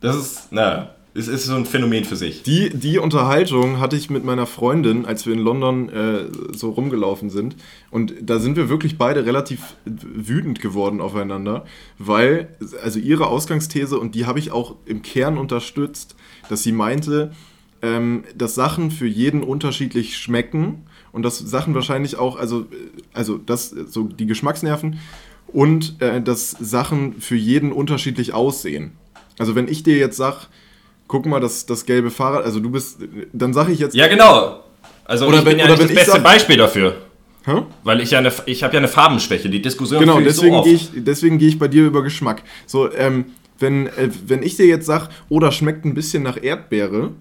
Das 0.02 0.16
ist, 0.16 0.52
naja. 0.52 0.94
Es 1.14 1.28
ist 1.28 1.46
so 1.46 1.56
ein 1.56 1.66
Phänomen 1.66 2.06
für 2.06 2.16
sich. 2.16 2.44
Die, 2.44 2.70
die 2.70 2.98
Unterhaltung 2.98 3.82
hatte 3.82 3.98
ich 3.98 4.10
mit 4.10 4.24
meiner 4.24 4.46
Freundin, 4.46 5.06
als 5.06 5.26
wir 5.26 5.34
in 5.34 5.40
London 5.40 5.90
äh, 5.90 6.26
so 6.56 6.70
rumgelaufen 6.70 7.30
sind. 7.30 7.58
Und 7.90 8.14
da 8.22 8.40
sind 8.40 8.56
wir 8.56 8.70
wirklich 8.70 8.98
beide 8.98 9.26
relativ 9.26 9.76
wütend 9.84 10.62
geworden 10.62 11.02
aufeinander, 11.02 11.66
weil, 11.98 12.56
also 12.82 12.98
ihre 13.00 13.28
Ausgangsthese, 13.28 14.00
und 14.00 14.16
die 14.16 14.26
habe 14.26 14.40
ich 14.40 14.52
auch 14.52 14.76
im 14.86 15.02
Kern 15.02 15.38
unterstützt, 15.38 16.16
dass 16.48 16.64
sie 16.64 16.72
meinte, 16.72 17.32
ähm, 17.82 18.24
dass 18.36 18.56
Sachen 18.56 18.90
für 18.90 19.08
jeden 19.08 19.44
unterschiedlich 19.44 20.18
schmecken 20.18 20.86
und 21.12 21.24
dass 21.24 21.40
Sachen 21.40 21.76
wahrscheinlich 21.76 22.18
auch, 22.18 22.38
also, 22.38 22.68
also 23.12 23.38
das, 23.38 23.70
so 23.70 24.04
die 24.04 24.28
Geschmacksnerven 24.28 25.00
und 25.48 26.02
äh, 26.02 26.22
dass 26.22 26.52
Sachen 26.52 27.20
für 27.20 27.36
jeden 27.36 27.74
unterschiedlich 27.74 28.32
aussehen. 28.34 28.92
Also 29.38 29.56
wenn 29.56 29.68
ich 29.68 29.84
dir 29.84 29.98
jetzt 29.98 30.16
sage, 30.16 30.48
guck 31.12 31.26
mal, 31.26 31.42
das, 31.42 31.66
das 31.66 31.86
gelbe 31.86 32.10
Fahrrad, 32.10 32.46
also 32.46 32.60
du 32.60 32.72
bist, 32.72 33.00
dann 33.34 33.54
sage 33.54 33.74
ich 33.74 33.80
jetzt... 33.80 33.94
Ja, 33.94 34.08
genau. 34.08 34.64
Also 35.04 35.28
oder 35.28 35.40
ich 35.40 35.46
wenn, 35.46 35.58
bin 35.58 35.60
ja 35.60 35.68
nicht 35.68 35.82
das 35.84 35.94
beste 35.94 36.12
sag, 36.12 36.24
Beispiel 36.24 36.58
dafür. 36.58 36.96
Hä? 37.46 37.64
Weil 37.84 38.00
ich 38.00 38.12
ja 38.12 38.20
eine, 38.20 38.32
ich 38.46 38.64
habe 38.64 38.74
ja 38.74 38.80
eine 38.80 38.88
Farbenschwäche, 38.88 39.50
die 39.50 39.62
Diskussion 39.62 40.00
Genau, 40.00 40.22
deswegen 40.22 40.56
so 40.56 40.64
gehe 40.64 40.74
ich, 40.74 40.90
deswegen 40.96 41.38
gehe 41.38 41.50
ich 41.50 41.60
bei 41.60 41.68
dir 41.68 41.86
über 41.86 42.02
Geschmack. 42.02 42.44
So, 42.66 42.92
ähm, 42.94 43.26
wenn, 43.60 43.88
äh, 43.88 44.10
wenn 44.26 44.42
ich 44.42 44.56
dir 44.56 44.68
jetzt 44.68 44.86
sage, 44.86 45.10
oh, 45.28 45.40
das 45.40 45.56
schmeckt 45.56 45.84
ein 45.84 45.94
bisschen 45.94 46.24
nach 46.24 46.42
Erdbeere, 46.42 47.12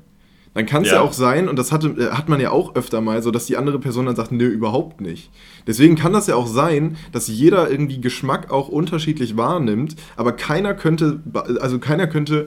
dann 0.55 0.67
kann 0.67 0.83
es 0.83 0.89
ja. 0.89 0.97
Ja. 0.97 1.01
auch 1.03 1.13
sein, 1.13 1.49
und 1.49 1.59
das 1.59 1.73
hatte, 1.73 1.89
äh, 1.89 2.11
hat 2.11 2.29
man 2.29 2.41
ja 2.41 2.51
auch 2.51 2.75
öfter 2.75 3.01
mal, 3.01 3.23
so 3.23 3.31
dass 3.31 3.47
die 3.47 3.57
andere 3.57 3.79
Person 3.79 4.07
dann 4.07 4.17
sagt, 4.17 4.31
nö, 4.31 4.47
überhaupt 4.47 5.01
nicht. 5.01 5.31
Deswegen 5.67 5.97
kann 5.97 6.13
das 6.13 6.27
ja 6.27 6.35
auch 6.37 6.47
sein, 6.47 6.97
dass 7.13 7.29
jeder 7.29 7.71
irgendwie 7.71 8.01
Geschmack 8.01 8.51
auch 8.51 8.69
unterschiedlich 8.69 9.37
wahrnimmt, 9.37 9.97
aber 10.17 10.33
keiner 10.33 10.75
könnte, 10.75 11.21
also 11.61 11.79
keiner 11.79 12.07
könnte 12.07 12.47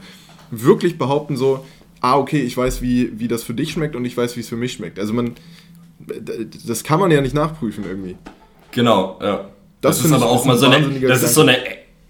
wirklich 0.52 0.98
behaupten 0.98 1.38
so, 1.38 1.66
ah, 2.02 2.18
okay, 2.18 2.42
ich 2.42 2.56
weiß, 2.56 2.82
wie, 2.82 3.20
wie 3.20 3.28
das 3.28 3.44
für 3.44 3.54
dich 3.54 3.72
schmeckt 3.72 3.96
und 3.96 4.06
ich 4.06 4.16
weiß, 4.16 4.36
wie 4.36 4.42
es 4.42 4.50
für 4.50 4.58
mich 4.58 4.74
schmeckt. 4.74 5.00
Also 5.00 5.14
man, 5.14 5.34
das 6.68 6.84
kann 6.84 7.00
man 7.00 7.12
ja 7.12 7.22
nicht 7.22 7.34
nachprüfen 7.34 7.86
irgendwie. 7.88 8.18
Genau, 8.72 9.20
ja. 9.22 9.46
Das 9.82 9.98
Das, 9.98 10.06
ist 10.06 10.12
ich 10.12 10.16
aber 10.16 10.26
ist 10.26 10.32
auch 10.32 10.46
mal 10.46 10.58
so 10.58 10.68
eine, 10.68 11.00
das 11.02 11.24
ist 11.24 11.34
so 11.34 11.42
eine 11.42 11.58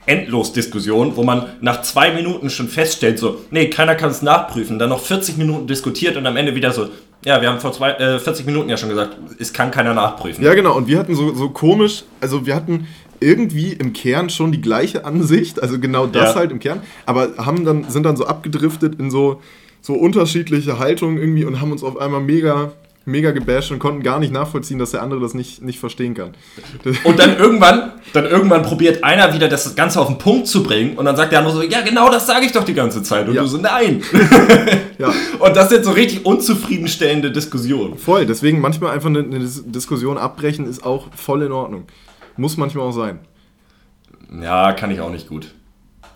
Endlos-Diskussion, 0.06 1.16
wo 1.16 1.24
man 1.24 1.46
nach 1.62 1.82
zwei 1.82 2.12
Minuten 2.12 2.50
schon 2.50 2.68
feststellt, 2.68 3.20
so, 3.20 3.40
nee, 3.52 3.70
keiner 3.70 3.96
kann 3.96 4.12
es 4.12 4.22
nachprüfen, 4.22 4.78
dann 4.78 4.90
noch 4.90 5.00
40 5.00 5.38
Minuten 5.38 5.68
diskutiert 5.68 6.18
und 6.18 6.26
am 6.28 6.36
Ende 6.36 6.56
wieder 6.56 6.72
so, 6.72 6.90
ja, 7.26 7.42
wir 7.42 7.50
haben 7.50 7.60
vor 7.60 7.72
zwei, 7.72 7.92
äh, 7.92 8.20
40 8.20 8.46
Minuten 8.46 8.70
ja 8.70 8.76
schon 8.76 8.90
gesagt, 8.90 9.18
es 9.40 9.54
kann 9.54 9.72
keiner 9.72 9.94
nachprüfen. 9.94 10.44
Ja, 10.44 10.54
genau. 10.54 10.76
Und 10.76 10.88
wir 10.88 11.00
hatten 11.00 11.16
so, 11.16 11.34
so 11.34 11.50
komisch, 11.50 12.04
also 12.20 12.46
wir 12.46 12.54
hatten 12.54 12.88
irgendwie 13.24 13.74
im 13.74 13.94
Kern 13.94 14.30
schon 14.30 14.52
die 14.52 14.62
gleiche 14.62 15.06
Ansicht, 15.06 15.62
also 15.62 15.80
genau 15.80 16.06
das 16.06 16.34
Ja. 16.34 16.36
halt 16.36 16.52
im 16.52 16.60
Kern, 16.60 16.82
aber 17.06 17.30
haben 17.38 17.66
dann, 17.66 17.90
sind 17.90 18.04
dann 18.06 18.16
so 18.18 18.26
abgedriftet 18.26 19.00
in 19.00 19.10
so, 19.10 19.42
so 19.82 19.94
unterschiedliche 19.94 20.78
Haltungen 20.80 21.18
irgendwie 21.18 21.46
und 21.46 21.60
haben 21.62 21.72
uns 21.72 21.84
auf 21.84 21.98
einmal 21.98 22.22
mega, 22.22 22.72
mega 23.06 23.32
gebasht 23.32 23.70
und 23.72 23.80
konnten 23.80 24.02
gar 24.02 24.18
nicht 24.20 24.32
nachvollziehen, 24.32 24.80
dass 24.80 24.92
der 24.92 25.02
andere 25.04 25.20
das 25.20 25.34
nicht, 25.34 25.62
nicht 25.62 25.78
verstehen 25.78 26.14
kann. 26.14 26.30
Und 27.04 27.20
dann 27.20 27.36
irgendwann, 27.38 27.92
dann 28.14 28.26
irgendwann 28.26 28.62
probiert 28.64 29.04
einer 29.04 29.34
wieder 29.34 29.50
das 29.50 29.76
Ganze 29.76 30.00
auf 30.00 30.08
den 30.08 30.18
Punkt 30.20 30.48
zu 30.48 30.64
bringen 30.64 30.96
und 30.98 31.04
dann 31.04 31.18
sagt 31.18 31.34
der 31.34 31.40
andere 31.40 31.54
so, 31.56 31.62
ja 31.64 31.82
genau 31.82 32.10
das 32.10 32.26
sage 32.28 32.46
ich 32.46 32.54
doch 32.54 32.64
die 32.64 32.74
ganze 32.74 33.04
Zeit. 33.04 33.28
Und 33.28 33.34
Ja. 33.36 33.42
du 33.42 33.48
so, 33.50 33.58
nein. 33.58 34.02
ja, 34.98 35.12
Und 35.40 35.54
das 35.58 35.68
sind 35.70 35.84
so 35.84 35.92
richtig 35.92 36.26
unzufriedenstellende 36.26 37.30
Diskussionen. 37.32 37.98
voll. 37.98 38.26
Deswegen 38.26 38.62
manchmal 38.62 38.92
einfach 38.94 39.10
eine, 39.10 39.20
eine 39.20 39.40
Dis- 39.40 39.64
Diskussion 39.66 40.18
abbrechen 40.18 40.66
ist 40.66 40.86
auch 40.86 41.08
voll 41.14 41.42
in 41.44 41.52
Ordnung. 41.52 41.84
Muss 42.38 42.58
manchmal 42.58 42.88
auch 42.88 42.92
sein. 42.92 43.20
Ja, 44.42 44.74
kann 44.74 44.92
ich 44.92 45.00
auch 45.02 45.12
nicht 45.12 45.28
gut. 45.28 45.54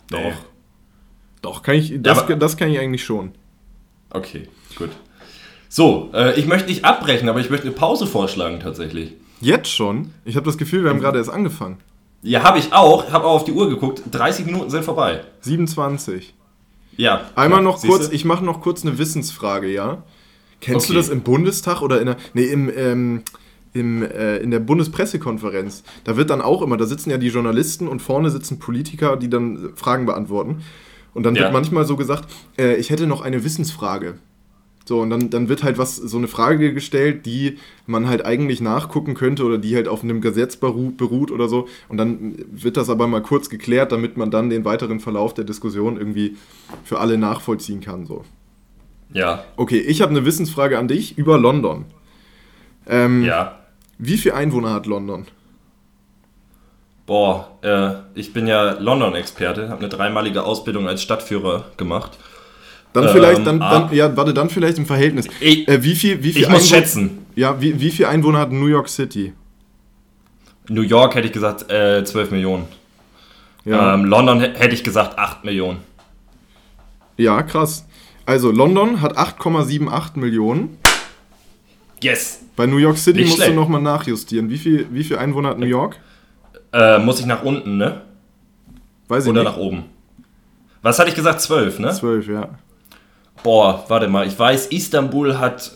Doch. 0.10 0.20
Nee. 0.20 0.34
Doch, 1.42 1.62
kann 1.62 1.76
ich, 1.76 1.94
das, 2.02 2.20
aber- 2.20 2.36
das 2.36 2.58
kann 2.58 2.70
ich 2.70 2.80
eigentlich 2.80 3.04
schon. 3.04 3.32
Okay, 4.10 4.48
gut. 4.78 4.90
So, 5.70 6.10
äh, 6.14 6.40
ich 6.40 6.48
möchte 6.48 6.70
nicht 6.70 6.86
abbrechen, 6.86 7.30
aber 7.30 7.40
ich 7.40 7.50
möchte 7.50 7.68
eine 7.68 7.76
Pause 7.76 8.08
vorschlagen 8.08 8.60
tatsächlich. 8.60 9.14
Jetzt 9.42 9.70
schon? 9.70 10.12
Ich 10.26 10.36
habe 10.36 10.46
das 10.46 10.58
Gefühl, 10.58 10.84
wir 10.84 10.90
haben 10.90 11.00
gerade 11.00 11.18
erst 11.20 11.30
angefangen. 11.30 11.78
Ja, 12.24 12.44
habe 12.44 12.58
ich 12.58 12.74
auch. 12.74 13.12
Habe 13.12 13.26
auch 13.26 13.36
auf 13.36 13.44
die 13.46 13.52
Uhr 13.52 13.70
geguckt. 13.70 14.02
30 14.10 14.46
Minuten 14.46 14.70
sind 14.72 14.84
vorbei. 14.84 15.24
27. 15.42 16.34
Ja. 16.96 17.30
Einmal 17.36 17.60
ja, 17.60 17.64
noch 17.64 17.78
siehste? 17.78 17.98
kurz, 17.98 18.10
ich 18.12 18.26
mache 18.26 18.44
noch 18.44 18.62
kurz 18.62 18.84
eine 18.84 18.98
Wissensfrage, 18.98 19.68
ja? 19.72 20.04
Kennst 20.60 20.90
du 20.90 20.94
Okay. 20.94 21.02
das 21.02 21.10
im 21.10 21.22
Bundestag 21.22 21.82
oder 21.84 22.00
in 22.00 22.08
der, 22.08 22.18
nee, 22.34 22.46
im, 22.46 22.72
ähm, 22.76 23.24
im, 23.80 24.04
äh, 24.04 24.38
in 24.38 24.52
der 24.52 24.60
Bundespressekonferenz? 24.60 25.84
Da 26.04 26.18
wird 26.18 26.30
dann 26.30 26.42
auch 26.42 26.62
immer, 26.62 26.78
da 26.78 26.86
sitzen 26.86 27.10
ja 27.10 27.18
die 27.18 27.28
Journalisten 27.28 27.88
und 27.88 28.02
vorne 28.02 28.30
sitzen 28.30 28.60
Politiker, 28.60 29.18
die 29.18 29.30
dann 29.30 29.72
Fragen 29.76 30.06
beantworten. 30.06 30.62
Und 31.14 31.24
dann 31.26 31.36
Ja. 31.36 31.44
wird 31.44 31.54
manchmal 31.54 31.86
so 31.86 31.96
gesagt, 31.96 32.30
äh, 32.60 32.76
ich 32.76 32.90
hätte 32.90 33.08
noch 33.08 33.22
eine 33.22 33.44
Wissensfrage. 33.44 34.16
So, 34.86 35.02
und 35.02 35.10
dann, 35.10 35.30
dann 35.30 35.50
wird 35.50 35.64
halt 35.64 35.78
was, 35.78 35.98
so 35.98 36.18
eine 36.18 36.30
Frage 36.30 36.74
gestellt, 36.74 37.26
die 37.26 37.58
man 37.88 38.08
halt 38.08 38.26
eigentlich 38.26 38.62
nachgucken 38.62 39.16
könnte 39.16 39.44
oder 39.44 39.58
die 39.58 39.76
halt 39.76 39.90
auf 39.90 40.02
einem 40.02 40.22
Gesetz 40.22 40.56
beru 40.56 40.92
beruht 40.92 41.30
oder 41.30 41.50
so. 41.50 41.68
Und 41.90 41.98
dann 41.98 42.36
wird 42.52 42.78
das 42.78 42.90
aber 42.90 43.06
mal 43.08 43.22
kurz 43.22 43.50
geklärt, 43.50 43.92
damit 43.92 44.16
man 44.16 44.32
dann 44.32 44.50
den 44.50 44.64
weiteren 44.64 45.02
Verlauf 45.02 45.34
der 45.34 45.44
Diskussion 45.44 45.98
irgendwie 45.98 46.38
für 46.86 47.00
alle 47.00 47.18
nachvollziehen 47.18 47.82
kann. 47.82 48.06
So. 48.06 48.24
Ja, 49.12 49.44
Okay, 49.58 49.80
ich 49.80 50.02
habe 50.02 50.12
eine 50.12 50.24
Wissensfrage 50.24 50.78
an 50.80 50.88
dich 50.88 51.18
über 51.18 51.38
London. 51.38 51.84
Ähm, 52.88 53.24
ja. 53.24 53.60
Wie 53.98 54.18
viele 54.18 54.36
Einwohner 54.36 54.74
hat 54.74 54.86
London? 54.86 55.26
Boah, 57.06 57.58
äh, 57.62 58.20
ich 58.20 58.34
bin 58.34 58.48
ja 58.48 58.72
London-Experte, 58.80 59.70
habe 59.70 59.80
eine 59.80 59.90
dreimalige 59.90 60.44
Ausbildung 60.44 60.88
als 60.88 61.02
Stadtführer 61.02 61.66
gemacht. 61.78 62.18
Dann 62.94 63.06
Ähm, 63.06 63.10
vielleicht, 63.14 63.46
dann, 63.48 63.62
ah. 63.62 63.80
dann, 63.88 63.94
ja, 63.96 64.16
warte, 64.18 64.34
dann 64.34 64.50
vielleicht 64.50 64.78
im 64.78 64.86
Verhältnis. 64.86 65.28
Ich- 65.40 65.68
äh, 65.68 65.84
wie 65.84 65.96
viel, 65.96 66.22
wie 66.24 66.34
viel 66.34 66.44
Ich 66.44 66.50
muss 66.50 66.64
Einwohner- 66.64 66.68
schätzen. 66.82 67.26
Ja, 67.36 67.62
wie, 67.62 67.80
wie 67.80 67.92
viel 67.92 68.06
Einwohner 68.08 68.40
hat 68.40 68.52
New 68.52 68.66
York 68.68 68.90
City? 68.90 69.34
New 70.70 70.82
York 70.82 71.16
hätte 71.16 71.28
ich 71.28 71.34
gesagt 71.34 71.72
äh, 71.72 72.04
12 72.04 72.32
Millionen. 72.32 72.66
Ja, 73.64 73.94
Ähm, 73.94 74.06
London 74.06 74.40
hä- 74.42 74.54
hätte 74.56 74.74
ich 74.76 74.84
gesagt 74.84 75.18
8 75.18 75.44
Millionen. 75.46 75.80
ja 77.18 77.42
krass. 77.44 77.86
Also 78.26 78.52
London 78.52 79.00
hat 79.02 79.18
8,78 79.18 80.18
Millionen. 80.20 80.78
Yes! 82.02 82.42
Bei 82.58 82.66
New 82.66 82.78
York 82.78 82.98
City 82.98 83.20
Nicht 83.20 83.28
musst 83.30 83.38
schlecht. 83.38 83.52
du 83.52 83.56
nochmal 83.56 83.82
nachjustieren. 83.82 84.50
Wie 84.50 84.58
viel, 84.58 84.88
wie 84.92 85.04
viel 85.06 85.18
Einwohner 85.18 85.50
hat 85.50 85.60
New 85.60 85.66
York? 85.68 85.98
Äh, 86.74 86.98
muss 87.00 87.20
ich 87.22 87.26
nach 87.26 87.44
unten, 87.44 87.78
ne? 87.78 88.02
Weiß 89.08 89.24
ich 89.26 89.30
Oder 89.30 89.44
nicht. 89.44 89.52
nach 89.52 89.58
oben? 89.58 89.86
Was 90.82 91.00
hatte 91.00 91.10
ich 91.10 91.16
gesagt? 91.16 91.40
12, 91.40 91.80
ne? 91.80 91.94
12, 91.94 92.28
ja. 92.28 92.50
Boah, 93.44 93.86
warte 93.88 94.08
mal, 94.08 94.26
ich 94.28 94.38
weiß, 94.38 94.68
Istanbul 94.68 95.38
hat 95.38 95.72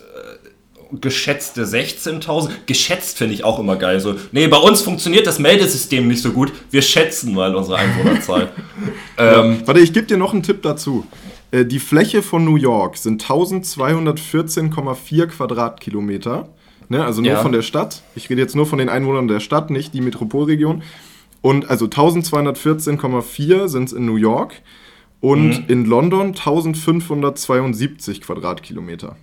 äh, 0.92 0.96
geschätzte 1.00 1.64
16.000. 1.64 2.50
Geschätzt 2.66 3.16
finde 3.16 3.34
ich 3.34 3.44
auch 3.44 3.60
immer 3.60 3.76
geil. 3.76 4.00
So, 4.00 4.16
nee, 4.32 4.48
bei 4.48 4.56
uns 4.58 4.82
funktioniert 4.82 5.26
das 5.26 5.38
Meldesystem 5.38 6.08
nicht 6.08 6.20
so 6.20 6.32
gut. 6.32 6.52
Wir 6.72 6.82
schätzen 6.82 7.32
mal 7.32 7.54
unsere 7.54 7.78
Einwohnerzahl. 7.78 8.48
ähm, 9.18 9.62
Warte, 9.64 9.80
ich 9.80 9.92
gebe 9.92 10.06
dir 10.06 10.16
noch 10.18 10.32
einen 10.32 10.42
Tipp 10.42 10.62
dazu. 10.62 11.06
Äh, 11.52 11.64
Die 11.64 11.78
Fläche 11.78 12.22
von 12.22 12.44
New 12.44 12.56
York 12.56 12.96
sind 12.96 13.22
1214,4 13.24 15.26
Quadratkilometer. 15.28 16.48
Ne, 16.88 17.04
also 17.04 17.20
nur 17.22 17.32
Ja. 17.32 17.40
von 17.42 17.52
der 17.52 17.62
Stadt. 17.62 18.02
Ich 18.14 18.28
rede 18.30 18.40
jetzt 18.40 18.56
nur 18.56 18.66
von 18.66 18.78
den 18.78 18.88
Einwohnern 18.88 19.28
der 19.28 19.40
Stadt, 19.40 19.70
nicht 19.70 19.94
die 19.94 20.00
Metropolregion. 20.00 20.82
Und 21.40 21.68
also 21.70 21.86
1214,4 21.88 23.68
sind 23.68 23.84
es 23.84 23.92
in 23.92 24.06
New 24.06 24.16
York 24.16 24.54
und 25.20 25.48
Mhm. 25.48 25.64
in 25.68 25.84
London 25.86 26.34
1572 26.34 28.20
Quadratkilometer. 28.20 29.16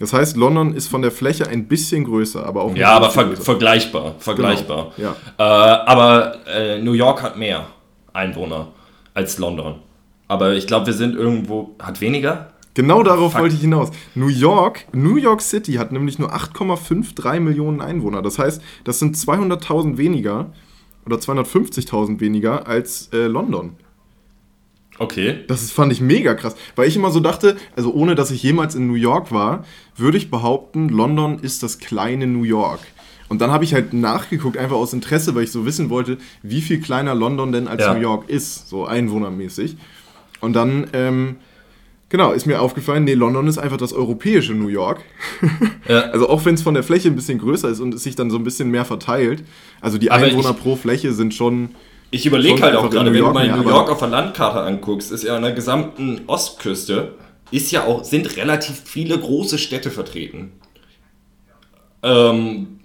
Das 0.00 0.12
heißt, 0.12 0.36
London 0.36 0.74
ist 0.74 0.88
von 0.88 1.02
der 1.02 1.12
Fläche 1.12 1.46
ein 1.48 1.68
bisschen 1.68 2.04
größer, 2.04 2.44
aber 2.44 2.62
auch 2.62 2.70
nicht 2.72 2.80
ja, 2.80 2.90
so 2.96 3.04
aber 3.04 3.10
ver 3.10 3.36
vergleichbar. 3.36 4.16
Vergleichbar. 4.18 4.92
Genau, 4.96 5.10
ja. 5.10 5.16
Äh, 5.38 5.42
aber 5.86 6.36
äh, 6.48 6.80
New 6.82 6.92
York 6.94 7.22
hat 7.22 7.38
mehr 7.38 7.66
Einwohner 8.12 8.68
als 9.14 9.38
London. 9.38 9.76
Aber 10.26 10.54
ich 10.54 10.66
glaube, 10.66 10.86
wir 10.86 10.94
sind 10.94 11.14
irgendwo. 11.14 11.76
Hat 11.80 12.00
weniger? 12.00 12.53
Genau 12.74 13.02
darauf 13.02 13.32
Fuck. 13.32 13.42
wollte 13.42 13.54
ich 13.54 13.60
hinaus. 13.60 13.90
New 14.14 14.28
York, 14.28 14.86
New 14.92 15.16
York 15.16 15.40
City 15.40 15.74
hat 15.74 15.92
nämlich 15.92 16.18
nur 16.18 16.34
8,53 16.34 17.40
Millionen 17.40 17.80
Einwohner. 17.80 18.20
Das 18.20 18.38
heißt, 18.38 18.60
das 18.82 18.98
sind 18.98 19.16
200.000 19.16 19.96
weniger 19.96 20.52
oder 21.06 21.16
250.000 21.16 22.20
weniger 22.20 22.66
als 22.66 23.08
äh, 23.12 23.26
London. 23.26 23.76
Okay. 24.98 25.40
Das 25.48 25.62
ist, 25.62 25.72
fand 25.72 25.92
ich 25.92 26.00
mega 26.00 26.34
krass, 26.34 26.54
weil 26.76 26.88
ich 26.88 26.96
immer 26.96 27.10
so 27.10 27.18
dachte, 27.20 27.56
also 27.74 27.92
ohne 27.92 28.14
dass 28.14 28.30
ich 28.30 28.42
jemals 28.42 28.74
in 28.74 28.86
New 28.86 28.94
York 28.94 29.32
war, 29.32 29.64
würde 29.96 30.16
ich 30.18 30.30
behaupten, 30.30 30.88
London 30.88 31.38
ist 31.40 31.62
das 31.62 31.78
kleine 31.78 32.26
New 32.26 32.44
York. 32.44 32.80
Und 33.28 33.40
dann 33.40 33.50
habe 33.50 33.64
ich 33.64 33.74
halt 33.74 33.92
nachgeguckt, 33.92 34.56
einfach 34.56 34.76
aus 34.76 34.92
Interesse, 34.92 35.34
weil 35.34 35.44
ich 35.44 35.50
so 35.50 35.66
wissen 35.66 35.90
wollte, 35.90 36.18
wie 36.42 36.60
viel 36.60 36.80
kleiner 36.80 37.14
London 37.14 37.50
denn 37.52 37.66
als 37.66 37.82
Ja. 37.82 37.94
New 37.94 38.00
York 38.00 38.28
ist, 38.28 38.68
so 38.68 38.84
einwohnermäßig. 38.86 39.76
Und 40.40 40.52
dann, 40.52 40.86
ähm, 40.92 41.36
genau, 42.08 42.32
ist 42.32 42.46
mir 42.46 42.60
aufgefallen, 42.60 43.04
nee, 43.04 43.14
London 43.14 43.46
ist 43.48 43.58
einfach 43.58 43.76
das 43.76 43.92
europäische 43.92 44.54
New 44.54 44.68
York. 44.68 45.00
Ja. 45.86 46.00
Also 46.12 46.30
auch 46.30 46.42
wenn 46.46 46.54
es 46.54 46.62
von 46.62 46.72
der 46.72 46.82
Fläche 46.82 47.08
ein 47.08 47.14
bisschen 47.14 47.38
größer 47.38 47.68
ist 47.68 47.80
und 47.80 47.92
es 47.92 48.02
sich 48.02 48.16
dann 48.16 48.30
so 48.30 48.38
ein 48.38 48.42
bisschen 48.44 48.70
mehr 48.70 48.86
verteilt. 48.86 49.44
Also 49.82 49.98
die 49.98 50.10
Aber 50.10 50.24
Einwohner 50.24 50.52
ich- 50.56 50.62
pro 50.62 50.76
Fläche 50.76 51.12
sind 51.12 51.34
schon. 51.34 51.74
Ich 52.10 52.24
überlege 52.24 52.62
halt 52.62 52.74
auch 52.76 52.88
gerade, 52.88 53.12
wenn 53.12 53.20
du 53.20 53.30
mal 53.32 53.46
mehr, 53.46 53.56
New 53.58 53.68
York 53.68 53.90
auf 53.90 53.98
der 53.98 54.08
Landkarte 54.08 54.60
anguckst, 54.60 55.12
ist 55.12 55.24
ja 55.24 55.36
an 55.36 55.42
der 55.42 55.52
gesamten 55.52 56.22
Ostküste, 56.26 57.16
ist 57.50 57.70
ja 57.70 57.84
auch, 57.84 58.02
sind 58.04 58.34
relativ 58.38 58.80
viele 58.86 59.18
große 59.18 59.58
Städte 59.58 59.90
vertreten. 59.90 60.52
Ähm, 62.02 62.78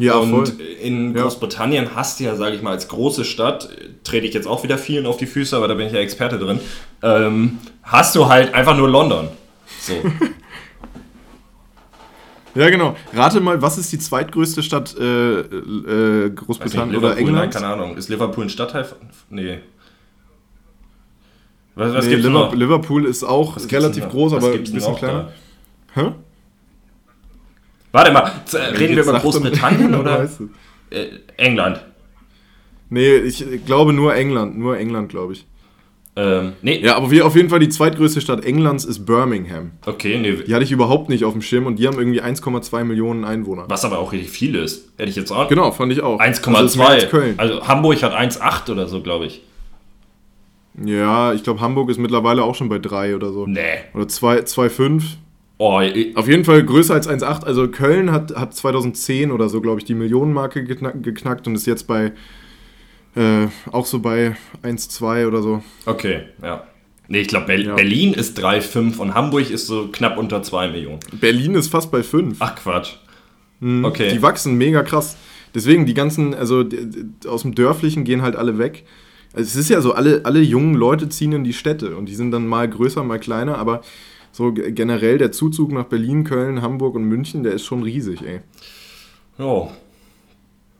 Ja, 0.00 0.14
und 0.18 0.30
voll. 0.30 0.60
in 0.80 1.16
Ja. 1.16 1.22
Großbritannien 1.22 1.96
hast 1.96 2.20
du 2.20 2.24
ja, 2.24 2.36
sage 2.36 2.54
ich 2.54 2.62
mal, 2.62 2.70
als 2.70 2.86
große 2.86 3.24
Stadt, 3.24 3.68
trete 4.04 4.26
ich 4.28 4.34
jetzt 4.34 4.46
auch 4.46 4.62
wieder 4.62 4.78
vielen 4.78 5.06
auf 5.06 5.16
die 5.16 5.26
Füße, 5.26 5.56
aber 5.56 5.66
da 5.66 5.74
bin 5.74 5.88
ich 5.88 5.92
ja 5.92 5.98
Experte 5.98 6.38
drin, 6.38 6.60
ähm, 7.02 7.58
hast 7.82 8.14
du 8.16 8.28
halt 8.28 8.54
einfach 8.54 8.76
nur 8.76 8.88
London. 8.88 9.28
So. 9.80 9.94
Ja, 12.54 12.70
genau. 12.70 12.96
Rate 13.12 13.40
mal, 13.40 13.60
was 13.62 13.78
ist 13.78 13.92
die 13.92 13.98
zweitgrößte 14.00 14.64
Stadt 14.64 14.96
äh, 14.98 15.40
äh, 15.40 16.30
Großbritannien 16.30 16.88
nicht, 16.88 16.98
oder 16.98 17.10
Liverpool, 17.10 17.32
nein, 17.32 17.44
England? 17.44 17.54
keine 17.54 17.66
Ahnung. 17.68 17.96
Ist 17.96 18.08
Liverpool 18.08 18.44
ein 18.44 18.50
Stadtteil? 18.50 18.84
von- 18.84 18.98
Nee. 19.30 19.60
Was, 21.76 21.94
was 21.94 22.04
nee, 22.06 22.10
gibt's 22.12 22.26
Liverpool, 22.26 22.46
noch? 22.48 22.54
Liverpool 22.54 23.04
ist 23.06 23.22
auch 23.22 23.54
Was 23.54 23.70
relativ 23.70 24.08
groß, 24.08 24.32
aber 24.32 24.50
ein 24.52 24.64
bisschen 24.64 24.96
kleiner. 24.96 25.30
da? 25.94 26.02
Hä? 26.02 26.12
Warte 27.92 28.10
mal, 28.10 28.32
reden 28.76 28.96
wir 28.96 29.04
über 29.04 29.20
Großbritannien 29.20 29.94
oder 30.00 30.28
äh, 30.90 31.06
England? 31.36 31.84
Nee, 32.90 33.16
ich 33.18 33.44
glaube 33.66 33.92
nur 33.92 34.16
England. 34.16 34.58
Nur 34.58 34.76
England, 34.78 35.10
glaube 35.10 35.34
ich. 35.34 35.46
Ähm, 36.18 36.54
nee, 36.62 36.80
Ja, 36.82 36.96
aber 36.96 37.12
wir 37.12 37.24
auf 37.24 37.36
jeden 37.36 37.48
Fall 37.48 37.60
die 37.60 37.68
zweitgrößte 37.68 38.20
Stadt 38.20 38.44
Englands 38.44 38.84
ist 38.84 39.06
Birmingham. 39.06 39.70
okay, 39.86 40.18
nee. 40.18 40.32
Die 40.46 40.52
hatte 40.52 40.64
ich 40.64 40.72
überhaupt 40.72 41.08
nicht 41.08 41.24
auf 41.24 41.32
dem 41.32 41.42
Schirm 41.42 41.66
und 41.66 41.78
die 41.78 41.86
haben 41.86 41.96
irgendwie 41.96 42.20
1,2 42.20 42.82
Millionen 42.82 43.24
Einwohner. 43.24 43.66
Was 43.68 43.84
aber 43.84 44.00
auch 44.00 44.10
richtig 44.12 44.30
viel 44.30 44.56
ist. 44.56 44.88
Hätte 44.98 45.10
ich 45.10 45.16
jetzt 45.16 45.30
auch. 45.30 45.48
Genau, 45.48 45.70
fand 45.70 45.92
ich 45.92 46.00
auch. 46.00 46.18
Also 46.18 46.40
ist 46.40 46.76
mehr 46.76 46.86
1,2. 46.88 46.90
als 46.90 47.08
Köln. 47.08 47.34
Also 47.36 47.68
Hamburg 47.68 48.02
hat 48.02 48.14
1,8 48.14 48.72
oder 48.72 48.88
so, 48.88 49.00
glaube 49.00 49.26
ich. 49.26 49.42
Ja, 50.84 51.32
ich 51.34 51.44
glaube, 51.44 51.60
Hamburg 51.60 51.88
ist 51.88 51.98
mittlerweile 51.98 52.42
auch 52.42 52.56
schon 52.56 52.68
bei 52.68 52.80
3 52.80 53.14
oder 53.14 53.32
so. 53.32 53.46
Nee. 53.46 53.60
Oder 53.94 54.08
2 54.08 54.40
2,5. 54.40 55.02
Oh, 55.60 55.80
Auf 56.14 56.28
jeden 56.28 56.44
Fall 56.44 56.64
größer 56.64 56.94
als 56.94 57.08
1,8. 57.08 57.44
Also 57.44 57.68
Köln 57.68 58.10
hat, 58.10 58.34
hat 58.36 58.54
2010 58.54 59.30
oder 59.30 59.48
so, 59.48 59.60
glaube 59.60 59.78
ich, 59.80 59.84
die 59.84 59.94
Millionenmarke 59.94 60.64
geknack, 60.64 61.02
geknackt 61.02 61.46
und 61.46 61.54
ist 61.54 61.66
jetzt 61.66 61.86
bei 61.88 62.12
äh, 63.18 63.48
auch 63.72 63.86
so 63.86 63.98
bei 64.00 64.36
1,2 64.62 65.26
oder 65.26 65.42
so. 65.42 65.62
okay, 65.86 66.22
ja. 66.42 66.64
Nee, 67.10 67.20
ich 67.20 67.28
glaube, 67.28 67.46
Ber 67.46 67.56
Ja. 67.58 67.74
Berlin 67.74 68.12
ist 68.12 68.38
3,5 68.38 68.98
und 68.98 69.14
Hamburg 69.14 69.48
ist 69.50 69.66
so 69.66 69.88
knapp 69.90 70.18
unter 70.18 70.42
2 70.42 70.68
Millionen. 70.68 71.00
Berlin 71.18 71.54
ist 71.54 71.68
fast 71.68 71.90
bei 71.90 72.02
5. 72.02 72.36
Ach, 72.40 72.54
Quatsch. 72.54 72.96
Okay. 73.62 74.10
Die 74.12 74.20
wachsen 74.22 74.56
mega 74.58 74.82
krass. 74.82 75.16
Deswegen, 75.54 75.86
die 75.86 75.94
ganzen, 75.94 76.34
also 76.34 76.64
aus 77.26 77.42
dem 77.42 77.54
Dörflichen 77.54 78.04
gehen 78.04 78.20
halt 78.20 78.36
alle 78.36 78.58
weg. 78.58 78.84
Also 79.32 79.46
es 79.48 79.56
ist 79.56 79.70
ja 79.70 79.80
so, 79.80 79.94
alle, 79.94 80.20
alle 80.24 80.40
jungen 80.40 80.74
Leute 80.74 81.08
ziehen 81.08 81.32
in 81.32 81.44
die 81.44 81.54
Städte 81.54 81.96
und 81.96 82.06
die 82.10 82.14
sind 82.14 82.30
dann 82.30 82.46
mal 82.46 82.68
größer, 82.68 83.02
mal 83.02 83.18
kleiner, 83.18 83.56
aber 83.56 83.80
so 84.30 84.52
ge- 84.52 84.70
generell 84.72 85.16
der 85.16 85.32
Zuzug 85.32 85.72
nach 85.72 85.84
Berlin, 85.84 86.24
Köln, 86.24 86.60
Hamburg 86.60 86.94
und 86.94 87.04
München, 87.04 87.42
der 87.42 87.52
ist 87.54 87.64
schon 87.64 87.82
riesig, 87.82 88.20
ey. 88.22 88.40
Jo, 89.38 89.70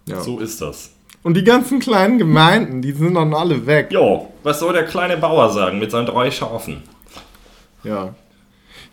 Ja. 0.06 0.20
so 0.20 0.38
ist 0.40 0.60
das. 0.60 0.92
Und 1.28 1.34
die 1.34 1.44
ganzen 1.44 1.78
kleinen 1.78 2.16
Gemeinden, 2.16 2.80
die 2.80 2.92
sind 2.92 3.12
dann 3.12 3.34
alle 3.34 3.66
weg. 3.66 3.88
Jo, 3.90 4.28
was 4.44 4.60
soll 4.60 4.72
der 4.72 4.84
kleine 4.84 5.18
Bauer 5.18 5.50
sagen 5.52 5.78
mit 5.78 5.90
seinen 5.90 6.06
drei 6.06 6.30
Schafen? 6.30 6.82
Ja. 7.84 8.14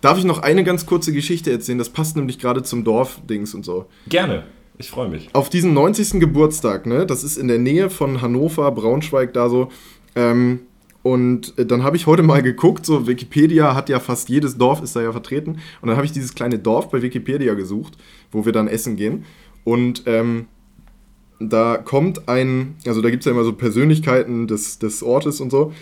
Darf 0.01 0.17
ich 0.17 0.25
noch 0.25 0.39
eine 0.39 0.65
ganz 0.65 0.85
kurze 0.85 1.13
Geschichte 1.13 1.49
erzählen? 1.49 1.77
Das 1.77 1.91
passt 1.91 2.17
nämlich 2.17 2.37
gerade 2.37 2.61
zum 2.61 2.83
Dorfdings 2.83 3.53
und 3.53 3.63
so. 3.63 3.85
Gerne. 4.09 4.43
Ich 4.77 4.89
freue 4.89 5.07
mich. 5.07 5.29
auf 5.31 5.49
diesen 5.49 5.73
90. 5.73 6.19
Geburtstag, 6.19 6.85
ne, 6.85 7.05
das 7.05 7.23
ist 7.23 7.37
in 7.37 7.47
der 7.47 7.57
Nähe 7.57 7.89
von 7.89 8.21
Hannover, 8.21 8.69
Braunschweig, 8.71 9.31
da 9.31 9.47
so. 9.47 9.69
Ähm, 10.17 10.59
und 11.03 11.57
äh, 11.57 11.65
dann 11.65 11.83
habe 11.83 11.95
ich 11.95 12.05
heute 12.05 12.21
mal 12.21 12.43
geguckt, 12.43 12.85
so 12.85 13.07
Wikipedia 13.07 13.75
hat 13.75 13.87
ja 13.87 14.01
fast 14.01 14.27
jedes 14.27 14.57
Dorf 14.57 14.83
ist 14.83 14.93
da 14.93 15.01
ja 15.01 15.13
vertreten. 15.13 15.59
Und 15.81 15.87
dann 15.87 15.95
habe 15.95 16.05
ich 16.05 16.11
dieses 16.11 16.35
kleine 16.35 16.59
Dorf 16.59 16.89
bei 16.89 17.01
Wikipedia 17.01 17.53
gesucht, 17.53 17.93
wo 18.29 18.43
wir 18.43 18.51
dann 18.51 18.67
essen 18.67 18.97
gehen. 18.97 19.23
Und 19.63 20.03
ähm, 20.05 20.47
da 21.39 21.77
kommt 21.77 22.29
ein, 22.29 22.75
also 22.85 23.01
da 23.01 23.09
gibt 23.09 23.21
es 23.21 23.25
ja 23.25 23.31
immer 23.31 23.43
so 23.43 23.53
Persönlichkeiten 23.53 24.47
des, 24.47 24.79
des 24.79 25.03
Ortes 25.03 25.41
und 25.41 25.51
so. 25.51 25.73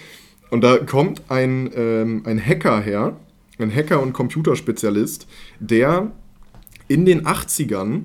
Und 0.50 0.64
da 0.64 0.78
kommt 0.78 1.22
ein, 1.30 1.72
ähm, 1.76 2.24
ein 2.26 2.44
Hacker 2.44 2.80
her, 2.82 3.18
ein 3.60 3.74
Hacker 3.74 4.02
und 4.02 4.14
Computerspezialist, 4.14 5.28
der 5.60 6.12
in 6.88 7.06
den 7.06 7.26
80ern 7.26 8.04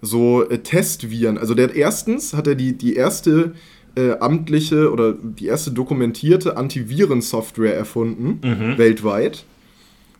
so 0.00 0.48
äh, 0.48 0.58
Testviren, 0.58 1.36
also 1.36 1.54
der 1.54 1.68
hat 1.68 1.76
erstens 1.76 2.32
hat 2.32 2.46
er 2.46 2.54
die, 2.54 2.76
die 2.76 2.94
erste 2.94 3.54
äh, 3.96 4.12
amtliche 4.12 4.92
oder 4.92 5.12
die 5.12 5.46
erste 5.46 5.72
dokumentierte 5.72 6.56
Antivirensoftware 6.56 7.74
erfunden, 7.74 8.38
weltweit. 8.78 9.44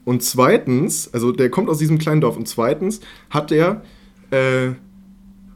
Und 0.04 0.22
zweitens, 0.22 1.12
also 1.12 1.30
der 1.32 1.50
kommt 1.50 1.68
aus 1.68 1.78
diesem 1.78 1.98
kleinen 1.98 2.20
Dorf, 2.20 2.36
und 2.36 2.48
zweitens 2.48 3.00
hat 3.30 3.52
er 3.52 3.82
äh, 4.30 4.72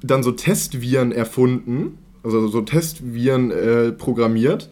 dann 0.07 0.23
so 0.23 0.33
Testviren 0.33 1.13
erfunden, 1.13 1.99
also 2.23 2.47
so 2.49 2.61
Testviren 2.61 3.51
äh, 3.51 3.93
programmiert, 3.93 4.71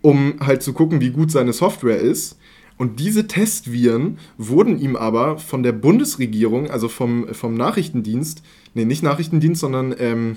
um 0.00 0.34
halt 0.40 0.62
zu 0.62 0.72
gucken, 0.72 1.00
wie 1.00 1.10
gut 1.10 1.30
seine 1.30 1.52
Software 1.52 1.98
ist. 1.98 2.38
Und 2.78 2.98
diese 2.98 3.26
Testviren 3.26 4.18
wurden 4.38 4.80
ihm 4.80 4.96
aber 4.96 5.38
von 5.38 5.62
der 5.62 5.72
Bundesregierung, 5.72 6.70
also 6.70 6.88
vom, 6.88 7.28
vom 7.32 7.54
Nachrichtendienst, 7.54 8.42
nee, 8.74 8.84
nicht 8.84 9.02
Nachrichtendienst, 9.02 9.60
sondern, 9.60 9.94
ähm, 9.98 10.36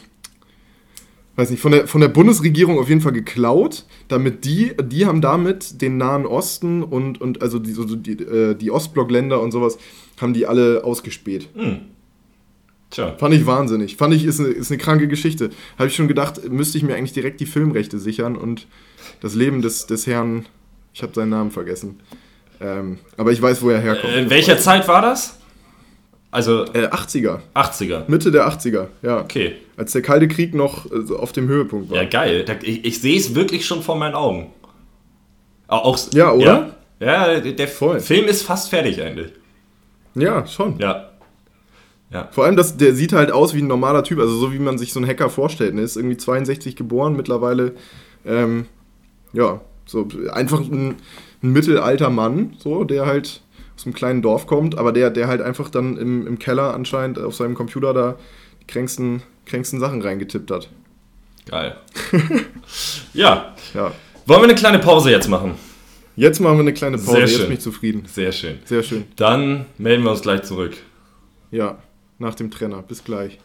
weiß 1.37 1.49
nicht, 1.49 1.61
von 1.61 1.71
der, 1.71 1.87
von 1.87 2.01
der 2.01 2.09
Bundesregierung 2.09 2.77
auf 2.77 2.87
jeden 2.87 3.01
Fall 3.01 3.13
geklaut, 3.13 3.85
damit 4.09 4.45
die, 4.45 4.73
die 4.83 5.05
haben 5.05 5.21
damit 5.21 5.81
den 5.81 5.97
Nahen 5.97 6.25
Osten 6.25 6.83
und, 6.83 7.19
und 7.19 7.41
also 7.41 7.57
die, 7.57 7.71
so 7.71 7.83
die, 7.83 8.11
äh, 8.11 8.53
die 8.53 8.69
Ostblockländer 8.69 9.41
und 9.41 9.51
sowas, 9.51 9.77
haben 10.21 10.33
die 10.33 10.45
alle 10.45 10.83
ausgespäht. 10.83 11.49
Tja. 12.95 13.13
Fand 13.17 13.33
ich 13.33 13.45
wahnsinnig. 13.45 13.97
Fand 13.97 14.13
ich, 14.13 14.23
ist 14.25 14.39
eine, 14.39 14.49
ist 14.49 14.71
eine 14.71 14.77
kranke 14.77 15.07
Geschichte. 15.07 15.49
Habe 15.77 15.89
ich 15.89 15.95
schon 15.95 16.07
gedacht, 16.07 16.49
müsste 16.49 16.77
ich 16.77 16.83
mir 16.83 16.95
eigentlich 16.95 17.11
direkt 17.13 17.39
die 17.41 17.45
Filmrechte 17.45 17.99
sichern 17.99 18.35
und 18.37 18.67
das 19.21 19.35
Leben 19.35 19.61
des, 19.61 19.85
des 19.85 20.07
Herrn, 20.07 20.45
ich 20.93 21.03
habe 21.03 21.13
seinen 21.13 21.29
Namen 21.29 21.51
vergessen. 21.51 21.99
Ähm, 22.61 22.99
aber 23.17 23.31
ich 23.33 23.41
weiß, 23.41 23.61
wo 23.61 23.69
er 23.69 23.79
herkommt. 23.81 24.13
Äh, 24.13 24.21
in 24.21 24.29
welcher 24.29 24.57
Zeit 24.59 24.87
war 24.87 25.01
das? 25.01 25.37
Also 26.31 26.63
Äh, 26.73 26.87
80er. 26.87 27.39
80er. 27.53 28.03
Mitte 28.07 28.31
der 28.31 28.47
80er, 28.47 28.87
ja. 29.01 29.19
Okay. 29.21 29.55
Als 29.77 29.91
der 29.91 30.01
Kalte 30.01 30.27
Krieg 30.29 30.53
noch 30.53 30.85
äh, 30.89 31.13
auf 31.13 31.33
dem 31.33 31.47
Höhepunkt 31.49 31.89
war. 31.89 31.97
Ja, 32.01 32.07
geil. 32.07 32.45
Ich 32.61 32.85
ich 32.85 33.01
sehe 33.01 33.17
es 33.17 33.35
wirklich 33.35 33.65
schon 33.65 33.81
vor 33.81 33.97
meinen 33.97 34.15
Augen. 34.15 34.51
Au- 35.67 35.77
Auch, 35.77 35.99
Ja, 36.13 36.31
oder? 36.31 36.75
Ja, 37.01 37.27
ja 37.33 37.39
der, 37.41 37.51
der 37.53 37.67
Voll. 37.67 37.99
Film 37.99 38.25
ist 38.25 38.43
fast 38.43 38.69
fertig 38.69 39.01
eigentlich. 39.01 39.31
Ja, 40.15 40.47
schon. 40.47 40.77
Ja. 40.79 41.09
Vor 42.31 42.45
allem, 42.45 42.55
das, 42.55 42.77
der 42.77 42.93
sieht 42.93 43.13
halt 43.13 43.31
aus 43.31 43.53
wie 43.53 43.61
ein 43.61 43.67
normaler 43.67 44.03
Typ, 44.03 44.19
also 44.19 44.35
so 44.37 44.53
wie 44.53 44.59
man 44.59 44.77
sich 44.77 44.93
so 44.93 44.99
einen 44.99 45.09
Hacker 45.09 45.29
vorstellt. 45.29 45.73
Ne? 45.73 45.81
Ist 45.81 45.97
irgendwie 45.97 46.17
62 46.17 46.75
geboren, 46.75 47.15
mittlerweile, 47.15 47.73
ähm, 48.25 48.67
ja, 49.33 49.61
so 49.85 50.07
einfach 50.31 50.59
ein, 50.59 50.95
ein 51.43 51.49
mittelalter 51.51 52.09
Mann, 52.09 52.55
so, 52.59 52.83
der 52.83 53.05
halt 53.05 53.41
aus 53.75 53.85
einem 53.85 53.93
kleinen 53.93 54.21
Dorf 54.21 54.47
kommt, 54.47 54.77
aber 54.77 54.91
der, 54.91 55.09
der 55.09 55.27
halt 55.27 55.41
einfach 55.41 55.69
dann 55.69 55.97
im, 55.97 56.25
im 56.25 56.39
Keller 56.39 56.73
anscheinend 56.73 57.19
auf 57.19 57.35
seinem 57.35 57.55
Computer 57.55 57.93
da 57.93 58.15
die 58.61 58.67
kränksten, 58.67 59.21
kränksten 59.45 59.79
Sachen 59.79 60.01
reingetippt 60.01 60.49
hat. 60.51 60.69
Geil. 61.45 61.75
ja. 63.13 63.53
Ja. 63.73 63.91
Wollen 64.25 64.41
wir 64.41 64.45
eine 64.45 64.55
kleine 64.55 64.79
Pause 64.79 65.11
jetzt 65.11 65.27
machen? 65.27 65.55
Jetzt 66.15 66.39
machen 66.39 66.55
wir 66.55 66.61
eine 66.61 66.73
kleine 66.73 66.97
Pause, 66.97 67.11
Sehr 67.11 67.19
jetzt 67.21 67.35
schön. 67.35 67.45
bin 67.47 67.53
ich 67.53 67.59
zufrieden. 67.59 68.03
Sehr 68.07 68.31
schön. 68.31 68.59
Sehr 68.63 68.81
schön. 68.83 69.03
Dann 69.17 69.65
melden 69.77 70.03
wir 70.03 70.11
uns 70.11 70.21
gleich 70.21 70.43
zurück. 70.43 70.75
Ja, 71.51 71.77
nach 72.17 72.35
dem 72.35 72.51
Trenner. 72.51 72.81
Bis 72.81 73.03
gleich. 73.03 73.39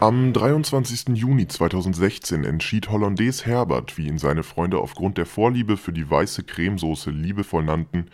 Am 0.00 0.32
23. 0.32 1.16
Juni 1.16 1.48
2016 1.48 2.44
entschied 2.44 2.88
Hollandaise 2.88 3.44
Herbert, 3.44 3.98
wie 3.98 4.06
ihn 4.06 4.18
seine 4.18 4.44
Freunde 4.44 4.78
aufgrund 4.78 5.18
der 5.18 5.26
Vorliebe 5.26 5.76
für 5.76 5.92
die 5.92 6.08
weiße 6.08 6.44
Cremesoße 6.44 7.10
liebevoll 7.10 7.64
nannten, 7.64 8.06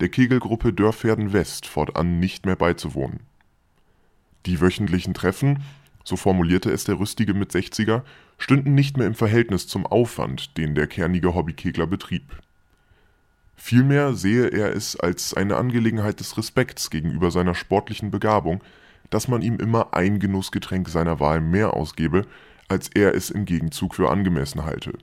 der 0.00 0.10
Kegelgruppe 0.10 0.74
Dörferden 0.74 1.32
West 1.32 1.66
fortan 1.66 2.20
nicht 2.20 2.44
mehr 2.44 2.56
beizuwohnen. 2.56 3.20
Die 4.44 4.60
wöchentlichen 4.60 5.14
Treffen, 5.14 5.62
so 6.04 6.16
formulierte 6.16 6.70
es 6.70 6.84
der 6.84 6.98
rüstige 6.98 7.32
Mit-60er, 7.32 8.02
stünden 8.36 8.74
nicht 8.74 8.98
mehr 8.98 9.06
im 9.06 9.14
Verhältnis 9.14 9.66
zum 9.66 9.86
Aufwand, 9.86 10.58
den 10.58 10.74
der 10.74 10.88
kernige 10.88 11.34
Hobbykegler 11.34 11.86
betrieb. 11.86 12.24
Vielmehr 13.62 14.14
sehe 14.14 14.48
er 14.48 14.74
es 14.74 14.96
als 14.96 15.34
eine 15.34 15.56
Angelegenheit 15.56 16.18
des 16.18 16.38
Respekts 16.38 16.88
gegenüber 16.88 17.30
seiner 17.30 17.54
sportlichen 17.54 18.10
Begabung, 18.10 18.64
dass 19.10 19.28
man 19.28 19.42
ihm 19.42 19.56
immer 19.56 19.92
ein 19.92 20.18
Genussgetränk 20.18 20.88
seiner 20.88 21.20
Wahl 21.20 21.42
mehr 21.42 21.74
ausgebe, 21.74 22.26
als 22.68 22.88
er 22.88 23.14
es 23.14 23.28
im 23.28 23.44
Gegenzug 23.44 23.94
für 23.94 24.10
angemessen 24.10 24.64
halte. 24.64 24.94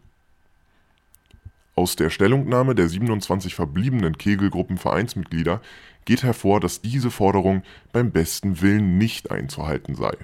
Aus 1.76 1.96
der 1.96 2.10
Stellungnahme 2.10 2.74
der 2.74 2.90
27 2.90 3.54
verbliebenen 3.54 4.18
Kegelgruppenvereinsmitglieder 4.18 5.62
geht 6.06 6.24
hervor, 6.24 6.60
dass 6.60 6.82
diese 6.82 7.12
Forderung 7.12 7.62
beim 7.94 8.10
besten 8.10 8.60
Willen 8.60 8.98
nicht 8.98 9.30
einzuhalten 9.30 9.94
sei. 9.94 10.18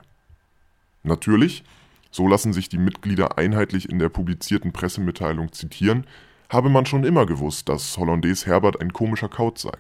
Natürlich, 1.04 1.64
so 2.10 2.28
lassen 2.28 2.52
sich 2.52 2.68
die 2.68 2.80
Mitglieder 2.80 3.38
einheitlich 3.38 3.90
in 3.90 4.00
der 4.00 4.10
publizierten 4.10 4.74
Pressemitteilung 4.74 5.52
zitieren, 5.52 6.08
habe 6.54 6.70
man 6.70 6.86
schon 6.86 7.04
immer 7.04 7.26
gewusst, 7.26 7.68
dass 7.68 7.98
Hollandaise 7.98 8.46
Herbert 8.46 8.80
ein 8.80 8.94
komischer 8.94 9.30
Kaut 9.30 9.58
sei. 9.58 9.78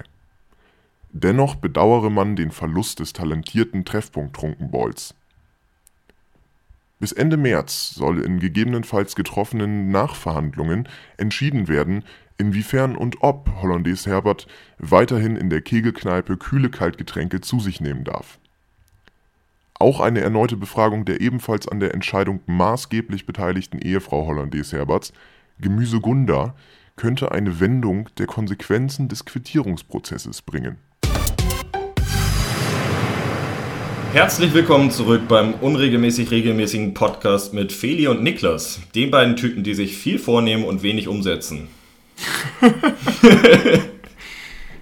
Dennoch 1.11 1.55
bedauere 1.55 2.09
man 2.09 2.35
den 2.35 2.51
Verlust 2.51 2.99
des 2.99 3.13
talentierten 3.13 3.85
Treffpunkt-Trunkenballs. 3.85 5.13
Bis 6.99 7.11
Ende 7.11 7.37
März 7.37 7.91
soll 7.91 8.21
in 8.21 8.39
gegebenenfalls 8.39 9.15
getroffenen 9.15 9.91
Nachverhandlungen 9.91 10.87
entschieden 11.17 11.67
werden, 11.67 12.03
inwiefern 12.37 12.95
und 12.95 13.17
ob 13.21 13.49
Hollandaise 13.61 14.09
Herbert 14.09 14.47
weiterhin 14.79 15.35
in 15.35 15.49
der 15.49 15.61
Kegelkneipe 15.61 16.37
kühle 16.37 16.69
Kaltgetränke 16.69 17.41
zu 17.41 17.59
sich 17.59 17.79
nehmen 17.79 18.05
darf. 18.05 18.39
Auch 19.77 19.99
eine 19.99 20.21
erneute 20.21 20.55
Befragung 20.55 21.05
der 21.05 21.21
ebenfalls 21.21 21.67
an 21.67 21.79
der 21.79 21.93
Entscheidung 21.93 22.39
maßgeblich 22.45 23.25
beteiligten 23.25 23.79
Ehefrau 23.79 24.25
Hollandaise 24.25 24.77
Herberts, 24.77 25.13
Gemüse 25.63 26.01
Gunda, 26.01 26.55
könnte 26.97 27.31
eine 27.31 27.61
Wendung 27.61 28.09
der 28.17 28.27
Konsequenzen 28.27 29.07
des 29.07 29.23
Quittierungsprozesses 29.23 30.41
bringen. 30.41 30.75
Herzlich 34.11 34.53
willkommen 34.53 34.91
zurück 34.91 35.21
beim 35.29 35.53
unregelmäßig 35.55 36.31
regelmäßigen 36.31 36.93
Podcast 36.93 37.53
mit 37.53 37.71
Feli 37.71 38.07
und 38.07 38.21
Niklas, 38.21 38.81
den 38.93 39.09
beiden 39.09 39.37
Typen, 39.37 39.63
die 39.63 39.73
sich 39.73 39.95
viel 39.97 40.19
vornehmen 40.19 40.65
und 40.65 40.83
wenig 40.83 41.07
umsetzen. 41.07 41.69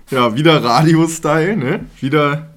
Ja, 0.09 0.35
wieder 0.35 0.61
Radio-Style, 0.61 1.55
ne? 1.55 1.85
Wieder. 2.01 2.49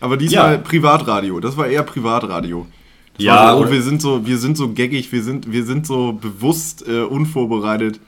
Aber 0.00 0.16
diesmal 0.16 0.52
Ja. 0.54 0.58
Privatradio. 0.58 1.38
Das 1.38 1.54
war 1.58 1.66
eher 1.66 1.82
Privatradio. 1.82 2.66
Das 3.14 3.24
Ja, 3.24 3.56
so, 3.56 3.64
oh, 3.64 3.70
wir 3.70 3.82
sind 3.82 4.02
so, 4.02 4.26
wir 4.26 4.38
sind 4.38 4.56
so 4.56 4.72
gaggig, 4.72 5.12
wir 5.12 5.22
sind, 5.22 5.50
wir 5.50 5.64
sind 5.64 5.86
so 5.86 6.12
bewusst 6.12 6.86
äh, 6.86 7.02
unvorbereitet. 7.02 8.00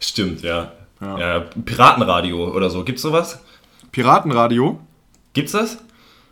Stimmt, 0.00 0.42
ja. 0.42 0.72
Ja. 1.00 1.18
ja. 1.18 1.40
Piratenradio 1.64 2.54
oder 2.54 2.70
so. 2.70 2.84
Gibt's 2.84 3.02
sowas? 3.02 3.40
Piratenradio, 3.92 4.80
Gibt's 5.38 5.52
das? 5.52 5.78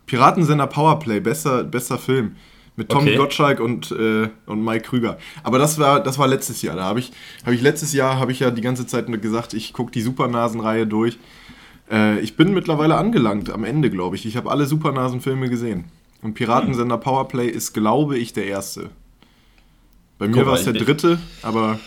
Piratensender 0.07 0.66
Powerplay, 0.66 1.20
bester, 1.20 1.62
bester 1.62 1.97
Film. 1.97 2.37
Mit 2.74 2.91
Tommy 2.91 3.11
Okay. 3.11 3.16
Gottschalk 3.16 3.61
und, 3.61 3.93
äh, 3.93 4.28
und 4.47 4.64
Mike 4.64 4.84
Krüger. 4.84 5.16
Aber 5.45 5.59
das 5.59 5.78
war, 5.78 6.03
das 6.03 6.18
war 6.18 6.26
letztes 6.26 6.61
Jahr. 6.61 6.74
Da 6.74 6.82
habe 6.82 6.99
ich, 6.99 7.12
hab 7.45 7.53
ich 7.53 7.62
letztes 7.62 7.93
Jahr 7.93 8.18
habe 8.18 8.32
ich 8.32 8.41
ja 8.41 8.51
die 8.51 8.61
ganze 8.61 8.87
Zeit 8.87 9.07
gesagt, 9.22 9.55
ich 9.55 9.72
gucke 9.72 9.93
die 9.93 10.03
Supernasen-Reihe 10.03 10.89
durch. 10.89 11.18
Äh, 11.91 12.18
ich 12.18 12.37
bin 12.37 12.53
mittlerweile 12.53 12.97
angelangt, 12.97 13.49
am 13.49 13.62
Ende, 13.62 13.91
glaube 13.91 14.16
ich. 14.16 14.26
Ich 14.26 14.37
habe 14.37 14.51
alle 14.51 14.66
Supernasen-Filme 14.66 15.49
gesehen. 15.49 15.84
Und 16.22 16.34
Piratensender 16.34 16.98
Powerplay 16.98 17.48
ist, 17.48 17.72
glaube 17.72 18.18
ich, 18.18 18.32
der 18.32 18.46
erste. 18.46 18.90
Bei 20.18 20.28
mir 20.28 20.46
war 20.46 20.54
es 20.54 20.64
der 20.64 20.72
dritte, 20.72 21.18
aber 21.42 21.78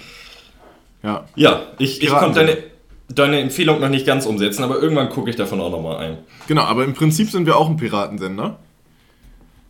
ja. 1.02 1.26
Ja, 1.36 1.64
ich, 1.80 2.02
ich 2.02 2.10
konnte 2.10 2.40
deine, 2.40 2.58
deine 3.08 3.40
Empfehlung 3.40 3.80
noch 3.80 3.90
nicht 3.90 4.06
ganz 4.06 4.26
umsetzen, 4.26 4.64
aber 4.64 4.82
irgendwann 4.82 5.10
gucke 5.10 5.30
ich 5.30 5.36
davon 5.36 5.60
auch 5.62 5.72
nochmal 5.72 5.98
ein. 5.98 6.18
Genau, 6.48 6.64
aber 6.64 6.84
im 6.84 6.94
Prinzip 6.94 7.30
sind 7.32 7.46
wir 7.46 7.58
auch 7.58 7.70
ein 7.70 7.78
Piratensender. 7.78 8.60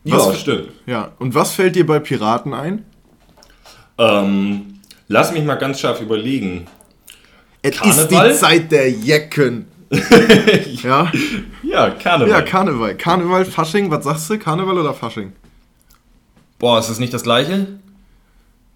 Was 0.04 0.28
ja, 0.28 0.34
stimmt. 0.36 0.70
Ja. 0.86 1.12
Und 1.20 1.36
was 1.36 1.54
fällt 1.54 1.76
dir 1.76 1.86
bei 1.86 2.00
Piraten 2.00 2.54
ein? 2.54 2.86
Ähm, 3.98 4.80
lass 5.08 5.32
mich 5.32 5.44
mal 5.44 5.56
ganz 5.56 5.80
scharf 5.80 6.02
überlegen. 6.02 6.66
Es 7.62 7.78
Karneval? 7.78 8.34
Zeit 8.36 8.72
der 8.72 8.90
Jecken. 8.90 9.68
Ja? 9.92 11.12
Ja, 11.64 11.90
Karneval. 11.92 12.30
ja, 12.32 12.42
Karneval. 12.42 12.96
Karneval, 12.96 13.46
Fasching, 13.46 13.92
was 13.92 14.04
sagst 14.04 14.30
du? 14.30 14.40
Karneval 14.40 14.78
oder 14.78 14.94
Fasching? 14.94 15.34
Boah, 16.58 16.80
ist 16.80 16.90
das 16.90 17.00
nicht 17.00 17.14
das 17.14 17.22
gleiche? 17.24 17.68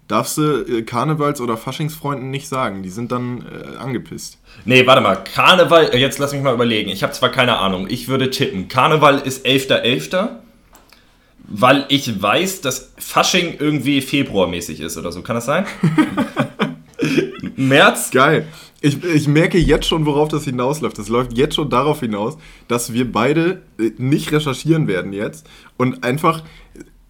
Darfst 0.06 0.38
du 0.38 0.42
äh, 0.62 0.82
Karnevals- 0.82 1.40
oder 1.40 1.56
Faschingsfreunden 1.56 2.30
nicht 2.30 2.46
sagen. 2.46 2.82
Die 2.82 2.90
sind 2.90 3.10
dann 3.10 3.42
äh, 3.50 3.76
angepisst. 3.78 4.38
Nee, 4.64 4.86
warte 4.86 5.00
mal. 5.00 5.16
Karneval, 5.16 5.90
äh, 5.92 5.98
jetzt 5.98 6.18
lass 6.18 6.32
mich 6.32 6.42
mal 6.42 6.54
überlegen. 6.54 6.90
Ich 6.90 7.02
habe 7.02 7.12
zwar 7.12 7.30
keine 7.30 7.58
Ahnung. 7.58 7.86
Ich 7.88 8.06
würde 8.08 8.30
tippen. 8.30 8.68
Karneval 8.68 9.18
ist 9.18 9.44
11.11., 9.46 10.28
weil 11.46 11.84
ich 11.88 12.22
weiß, 12.22 12.60
dass 12.60 12.92
Fasching 12.98 13.56
irgendwie 13.58 14.00
februarmäßig 14.02 14.80
ist 14.80 14.96
oder 14.96 15.10
so. 15.10 15.22
Kann 15.22 15.34
das 15.36 15.46
sein? 15.46 15.66
März? 17.56 18.10
Geil. 18.10 18.46
Ich, 18.84 19.02
ich 19.02 19.28
merke 19.28 19.56
jetzt 19.56 19.86
schon, 19.86 20.04
worauf 20.04 20.28
das 20.28 20.44
hinausläuft. 20.44 20.98
Das 20.98 21.08
läuft 21.08 21.38
jetzt 21.38 21.54
schon 21.54 21.70
darauf 21.70 22.00
hinaus, 22.00 22.36
dass 22.68 22.92
wir 22.92 23.10
beide 23.10 23.62
äh, 23.78 23.92
nicht 23.96 24.30
recherchieren 24.30 24.88
werden 24.88 25.14
jetzt 25.14 25.48
und 25.78 26.04
einfach 26.04 26.42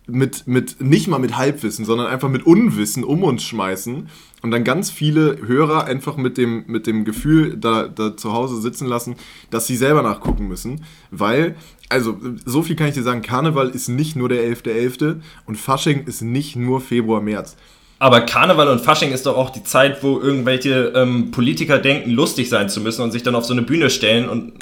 mit, 0.06 0.46
mit, 0.46 0.80
nicht 0.80 1.08
mal 1.08 1.18
mit 1.18 1.36
Halbwissen, 1.36 1.84
sondern 1.84 2.06
einfach 2.06 2.28
mit 2.28 2.46
Unwissen 2.46 3.02
um 3.02 3.24
uns 3.24 3.42
schmeißen 3.42 4.08
und 4.42 4.50
dann 4.52 4.62
ganz 4.62 4.92
viele 4.92 5.38
Hörer 5.44 5.86
einfach 5.86 6.16
mit 6.16 6.38
dem, 6.38 6.62
mit 6.68 6.86
dem 6.86 7.04
Gefühl 7.04 7.56
da, 7.56 7.88
da 7.88 8.16
zu 8.16 8.32
Hause 8.32 8.60
sitzen 8.60 8.86
lassen, 8.86 9.16
dass 9.50 9.66
sie 9.66 9.76
selber 9.76 10.02
nachgucken 10.02 10.46
müssen. 10.46 10.84
Weil, 11.10 11.56
also, 11.88 12.16
so 12.44 12.62
viel 12.62 12.76
kann 12.76 12.86
ich 12.86 12.94
dir 12.94 13.02
sagen, 13.02 13.22
Karneval 13.22 13.70
ist 13.70 13.88
nicht 13.88 14.14
nur 14.14 14.28
der 14.28 14.44
11.11. 14.44 15.22
und 15.44 15.58
Fasching 15.58 16.04
ist 16.04 16.22
nicht 16.22 16.54
nur 16.54 16.80
Februar, 16.80 17.20
März. 17.20 17.56
Aber 17.98 18.20
Karneval 18.22 18.68
und 18.68 18.80
Fasching 18.80 19.12
ist 19.12 19.24
doch 19.26 19.36
auch 19.36 19.50
die 19.50 19.62
Zeit, 19.64 20.02
wo 20.02 20.18
irgendwelche 20.20 20.92
ähm, 20.94 21.30
Politiker 21.30 21.78
denken, 21.78 22.10
lustig 22.10 22.48
sein 22.48 22.68
zu 22.68 22.80
müssen 22.80 23.02
und 23.02 23.12
sich 23.12 23.22
dann 23.22 23.34
auf 23.34 23.44
so 23.44 23.52
eine 23.52 23.62
Bühne 23.62 23.88
stellen 23.88 24.28
und 24.28 24.52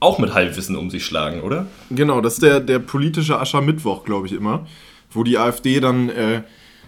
auch 0.00 0.18
mit 0.18 0.34
Halbwissen 0.34 0.76
um 0.76 0.90
sich 0.90 1.04
schlagen, 1.04 1.42
oder? 1.42 1.66
Genau, 1.90 2.20
das 2.20 2.34
ist 2.34 2.42
der, 2.42 2.60
der 2.60 2.78
politische 2.78 3.38
Aschermittwoch, 3.38 4.04
glaube 4.04 4.26
ich 4.26 4.32
immer, 4.32 4.66
wo 5.10 5.22
die 5.24 5.38
AfD 5.38 5.78
dann 5.80 6.08
äh, 6.08 6.42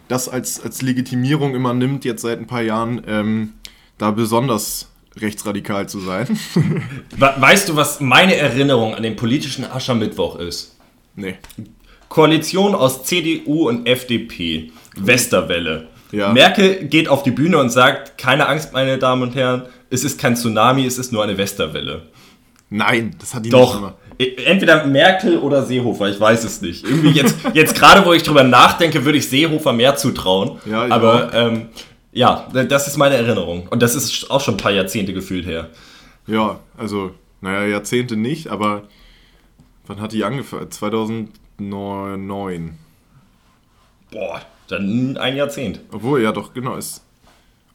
das 0.09 0.29
als, 0.29 0.61
als 0.63 0.83
Legitimierung 0.83 1.55
immer 1.55 1.75
nimmt, 1.75 2.05
jetzt 2.05 2.23
seit 2.23 2.39
ein 2.39 2.47
paar 2.47 2.63
Jahren, 2.63 3.03
ähm, 3.07 3.53
da 3.99 4.11
besonders 4.11 4.91
rechtsradikal 5.17 5.89
zu 5.89 6.01
sein. 6.01 6.27
We- 7.17 7.35
Weißt 7.39 7.69
du, 7.69 7.77
was 7.77 8.01
meine 8.01 8.35
Erinnerung 8.37 8.95
an 8.95 9.03
den 9.03 9.17
politischen 9.17 9.65
Aschermittwoch 9.65 10.37
ist? 10.39 10.77
nee. 11.17 11.35
Koalition 12.09 12.75
aus 12.75 13.05
CDU 13.05 13.69
und 13.71 13.87
FDP. 13.89 14.71
Westerwelle. 14.97 15.89
Ja. 16.11 16.33
Merkel 16.33 16.87
geht 16.89 17.09
auf 17.09 17.23
die 17.23 17.31
Bühne 17.31 17.59
und 17.59 17.71
sagt, 17.71 18.19
keine 18.19 18.49
Angst, 18.49 18.73
meine 18.73 18.99
Damen 18.99 19.23
und 19.23 19.35
Herren, 19.35 19.63
es 19.91 20.05
ist 20.05 20.21
kein 20.21 20.37
Tsunami, 20.37 20.85
es 20.87 20.99
ist 20.99 21.13
nur 21.13 21.23
eine 21.23 21.37
Westerwelle. 21.39 22.03
Nein, 22.71 23.15
das 23.19 23.35
hat 23.35 23.45
die 23.45 23.51
nicht 23.51 23.61
Doch. 23.63 23.79
immer. 23.79 23.95
E- 24.19 24.35
Entweder 24.45 24.87
Merkel 24.87 25.39
oder 25.39 25.65
Seehofer, 25.65 26.09
ich 26.11 26.21
weiß 26.21 26.45
es 26.45 26.61
nicht. 26.63 26.85
Irgendwie 26.85 27.11
jetzt, 27.11 27.37
jetzt 27.55 27.75
gerade, 27.75 28.05
wo 28.07 28.13
ich 28.13 28.23
drüber 28.23 28.45
nachdenke, 28.45 29.05
würde 29.05 29.19
ich 29.19 29.29
Seehofer 29.29 29.73
mehr 29.73 29.97
zutrauen. 29.97 30.59
Ja, 30.67 30.87
Aber 30.91 31.33
ähm, 31.35 31.69
ja, 32.13 32.47
das 32.53 32.87
ist 32.89 32.97
meine 32.99 33.17
Erinnerung. 33.17 33.67
Und 33.69 33.83
das 33.83 33.95
ist 33.95 34.31
auch 34.31 34.41
schon 34.41 34.55
ein 34.55 34.59
paar 34.59 34.73
Jahrzehnte 34.73 35.13
gefühlt 35.15 35.47
her. 35.47 35.71
Ja, 36.27 36.61
also, 36.77 37.13
naja, 37.41 37.67
Jahrzehnte 37.67 38.17
nicht, 38.17 38.49
aber 38.49 38.83
wann 39.87 40.01
hat 40.01 40.13
die 40.13 40.25
angefangen? 40.25 40.71
2009. 40.71 42.79
Boah, 44.11 44.43
dann 44.73 45.17
ein 45.17 45.37
Jahrzehnt. 45.37 45.81
Obwohl, 45.93 46.23
ja 46.23 46.33
doch, 46.33 46.53
genau, 46.55 46.77
ist... 46.77 47.05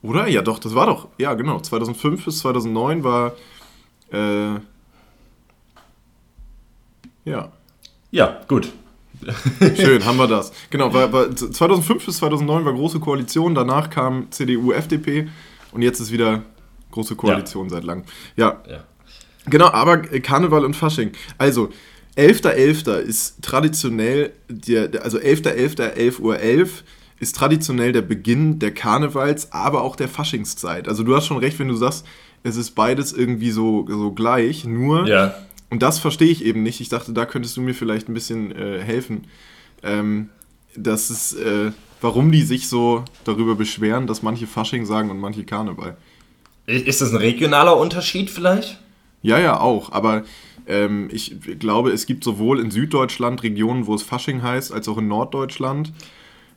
Oder? 0.01 0.27
Ja 0.27 0.41
doch, 0.41 0.59
das 0.59 0.75
war 0.75 0.85
doch, 0.85 1.07
ja 1.17 1.33
genau, 1.33 1.59
2005 1.59 2.25
bis 2.25 2.39
2009 2.39 3.03
war... 3.03 3.33
Äh, 4.11 4.59
ja, 7.25 7.51
Ja, 8.11 8.41
gut. 8.47 8.71
Schön, 9.75 10.05
haben 10.05 10.17
wir 10.17 10.27
das. 10.27 10.53
Genau, 10.69 10.93
war, 10.93 11.11
war, 11.11 11.35
2005 11.35 12.05
bis 12.05 12.17
2009 12.17 12.65
war 12.65 12.73
große 12.73 12.99
Koalition, 12.99 13.55
danach 13.55 13.89
kam 13.89 14.31
CDU, 14.31 14.71
FDP 14.71 15.27
und 15.71 15.81
jetzt 15.81 15.99
ist 15.99 16.11
wieder 16.11 16.43
große 16.91 17.15
Koalition 17.15 17.69
seit 17.69 17.83
langem. 17.83 18.03
Ja, 18.35 18.61
Ja. 18.69 18.83
genau, 19.45 19.69
aber 19.71 19.97
Karneval 19.97 20.63
und 20.63 20.75
Fasching. 20.75 21.11
Also, 21.37 21.69
11.11. 22.17 22.97
ist 22.97 23.41
traditionell, 23.41 24.33
der, 24.49 25.03
also 25.03 25.17
11.11., 25.17 25.95
11.11 25.95 26.19
Uhr 26.19 26.39
11 26.39 26.83
ist 27.19 27.35
traditionell 27.35 27.91
der 27.91 28.01
Beginn 28.01 28.59
der 28.59 28.73
Karnevals, 28.73 29.51
aber 29.51 29.83
auch 29.83 29.95
der 29.95 30.07
Faschingszeit. 30.07 30.87
Also 30.87 31.03
du 31.03 31.15
hast 31.15 31.27
schon 31.27 31.37
recht, 31.37 31.59
wenn 31.59 31.67
du 31.67 31.75
sagst, 31.75 32.05
es 32.43 32.57
ist 32.57 32.71
beides 32.71 33.13
irgendwie 33.13 33.51
so, 33.51 33.85
so 33.87 34.11
gleich, 34.11 34.65
nur... 34.65 35.07
Ja. 35.07 35.35
Und 35.69 35.83
das 35.83 35.99
verstehe 35.99 36.29
ich 36.29 36.45
eben 36.45 36.63
nicht. 36.63 36.79
Ich 36.79 36.87
dachte, 36.87 37.11
da 37.11 37.25
könntest 37.25 37.57
du 37.57 37.61
mir 37.61 37.73
vielleicht 37.73 38.07
ein 38.07 38.13
bisschen 38.13 38.55
äh, 38.55 38.79
helfen. 38.79 39.25
Ähm, 39.83 40.29
dass 40.77 41.09
es, 41.09 41.33
äh, 41.33 41.71
warum 41.99 42.31
die 42.31 42.43
sich 42.43 42.69
so 42.69 43.03
darüber 43.25 43.55
beschweren, 43.55 44.07
dass 44.07 44.21
manche 44.21 44.47
Fasching 44.47 44.85
sagen 44.85 45.09
und 45.09 45.19
manche 45.19 45.43
Karneval. 45.43 45.97
Ist 46.67 47.01
das 47.01 47.11
ein 47.11 47.17
regionaler 47.17 47.77
Unterschied 47.77 48.29
vielleicht? 48.29 48.79
Ja, 49.21 49.39
ja, 49.39 49.59
auch. 49.59 49.91
Aber 49.91 50.23
ähm, 50.67 51.09
ich 51.11 51.35
glaube, 51.59 51.91
es 51.91 52.05
gibt 52.05 52.23
sowohl 52.23 52.59
in 52.59 52.71
Süddeutschland 52.71 53.43
Regionen, 53.43 53.87
wo 53.87 53.95
es 53.95 54.03
Fasching 54.03 54.41
heißt, 54.43 54.71
als 54.73 54.87
auch 54.87 54.97
in 54.97 55.07
Norddeutschland. 55.07 55.93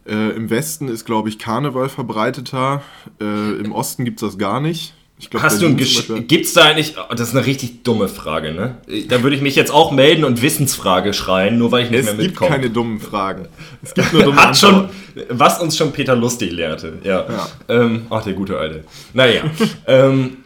Äh, 0.07 0.31
Im 0.31 0.49
Westen 0.51 0.89
ist, 0.89 1.05
glaube 1.05 1.29
ich, 1.29 1.39
Karneval 1.39 1.89
verbreiteter. 1.89 2.83
Äh, 3.21 3.25
Im 3.61 3.73
Osten 3.73 4.05
gibt 4.05 4.23
es 4.23 4.29
das 4.29 4.39
gar 4.39 4.61
nicht. 4.61 4.95
Ich 5.19 5.29
glaub, 5.29 5.43
Hast 5.43 5.61
du 5.61 5.67
ein 5.67 5.77
Gibt's 5.77 6.55
da 6.55 6.63
eigentlich. 6.65 6.95
oh, 6.97 7.15
Das 7.15 7.29
ist 7.29 7.37
eine 7.37 7.45
richtig 7.45 7.83
dumme 7.85 8.09
Frage, 8.09 8.53
ne? 8.55 8.79
Da 9.09 9.23
würde 9.23 9.37
ich 9.37 9.43
mich 9.43 9.55
jetzt 9.55 9.71
auch 9.71 9.93
melden 9.93 10.25
und 10.25 10.41
Wissensfrage 10.41 11.13
schreien, 11.13 11.59
nur 11.59 11.71
weil 11.73 11.85
ich 11.85 11.91
nicht 11.91 12.01
Es 12.01 12.07
mehr 12.07 12.15
gibt 12.15 12.29
mitkomme. 12.31 12.51
keine 12.51 12.71
dummen 12.71 13.01
Fragen. 13.01 13.47
Es 13.83 13.93
gibt 13.93 14.15
nur 14.15 14.23
dumme 14.25 14.43
Hat 14.43 14.57
schon, 14.57 14.89
was 15.29 15.61
uns 15.61 15.77
schon 15.77 15.93
Peter 15.93 16.17
Lustig 16.17 16.53
lehrte. 16.53 17.01
Ja. 17.05 17.27
Ja. 17.31 17.49
Ähm, 17.69 18.07
ach, 18.09 18.25
der 18.25 18.33
gute 18.33 18.59
Alte. 18.59 18.85
Naja. 19.13 19.43
ähm, 19.87 20.39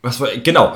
was 0.00 0.18
war. 0.20 0.28
Genau. 0.42 0.74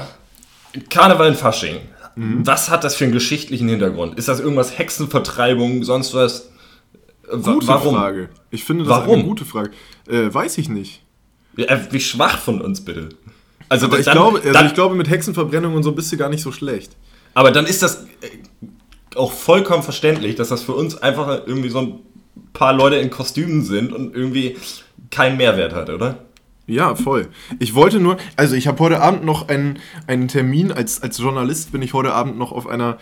Karneval 0.91 1.29
in 1.29 1.35
Fasching. 1.35 1.77
Mhm. 2.17 2.47
Was 2.47 2.71
hat 2.71 2.83
das 2.85 2.97
für 2.97 3.05
einen 3.05 3.13
geschichtlichen 3.13 3.69
Hintergrund? 3.69 4.19
Ist 4.19 4.29
das 4.29 4.41
irgendwas 4.41 4.79
Hexenvertreibung, 4.79 5.85
sonst 5.85 6.15
was? 6.15 6.51
Wa- 7.31 7.53
Gute 7.55 7.67
Warum? 7.69 7.95
Frage. 7.95 8.29
Ich 8.51 8.65
finde 8.65 8.85
das 8.85 8.91
Warum? 8.91 9.17
eine 9.17 9.25
gute 9.25 9.45
Frage. 9.45 9.71
Äh, 10.09 10.33
weiß 10.33 10.59
ich 10.59 10.69
nicht. 10.69 11.03
Ja, 11.57 11.67
äh, 11.67 11.81
wie 11.91 12.01
schwach 12.01 12.39
von 12.39 12.61
uns 12.61 12.85
bitte. 12.85 13.09
Also, 13.69 13.87
Aber 13.87 13.99
ich, 13.99 14.05
dann- 14.07 14.15
glaube, 14.15 14.39
also 14.39 14.53
dann- 14.53 14.67
ich 14.67 14.75
glaube, 14.75 14.95
mit 14.95 15.11
Hexenverbrennung 15.11 15.75
und 15.75 15.83
so 15.83 15.93
bist 15.93 16.11
du 16.13 16.17
gar 16.17 16.29
nicht 16.29 16.43
so 16.43 16.53
schlecht. 16.53 16.93
Aber 17.35 17.51
dann 17.51 17.67
ist 17.67 17.83
das 17.83 18.05
äh, 18.23 19.17
auch 19.17 19.33
vollkommen 19.33 19.83
verständlich, 19.83 20.37
dass 20.37 20.49
das 20.49 20.63
für 20.63 20.73
uns 20.73 20.97
einfach 20.97 21.43
irgendwie 21.47 21.69
so 21.71 21.81
ein 21.81 21.99
paar 22.53 22.73
Leute 22.73 22.97
in 22.97 23.11
Kostümen 23.11 23.63
sind 23.65 23.93
und 23.93 24.15
irgendwie 24.15 24.57
keinen 25.11 25.37
Mehrwert 25.37 25.75
hat, 25.75 25.91
oder? 25.91 26.26
Ja, 26.67 26.97
voll. 26.97 27.29
Ich 27.61 27.75
wollte 27.75 28.01
nur, 28.01 28.17
also 28.37 28.57
ich 28.57 28.67
habe 28.67 28.79
heute 28.81 29.01
Abend 29.01 29.25
noch 29.25 29.49
einen, 29.49 29.79
einen 30.07 30.27
Termin, 30.29 30.73
als, 30.73 31.01
als 31.03 31.19
Journalist 31.19 31.71
bin 31.73 31.81
ich 31.83 31.95
heute 31.95 32.13
Abend 32.13 32.39
noch 32.39 32.51
auf 32.51 32.67
einer 32.67 32.99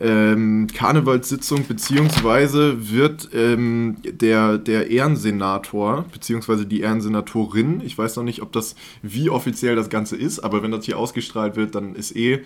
ähm, 0.00 0.66
Karnevalssitzung, 0.74 1.66
beziehungsweise 1.66 2.90
wird 2.92 3.30
ähm, 3.32 3.96
der, 4.04 4.58
der 4.58 4.90
Ehrensenator, 4.90 6.04
beziehungsweise 6.12 6.66
die 6.66 6.80
Ehrensenatorin, 6.80 7.80
ich 7.84 7.96
weiß 7.96 8.16
noch 8.16 8.24
nicht, 8.24 8.42
ob 8.42 8.52
das, 8.52 8.74
wie 9.02 9.30
offiziell 9.30 9.76
das 9.76 9.88
Ganze 9.88 10.16
ist, 10.16 10.40
aber 10.40 10.62
wenn 10.62 10.72
das 10.72 10.84
hier 10.84 10.98
ausgestrahlt 10.98 11.56
wird, 11.56 11.74
dann 11.76 11.94
ist 11.94 12.14
eh 12.16 12.44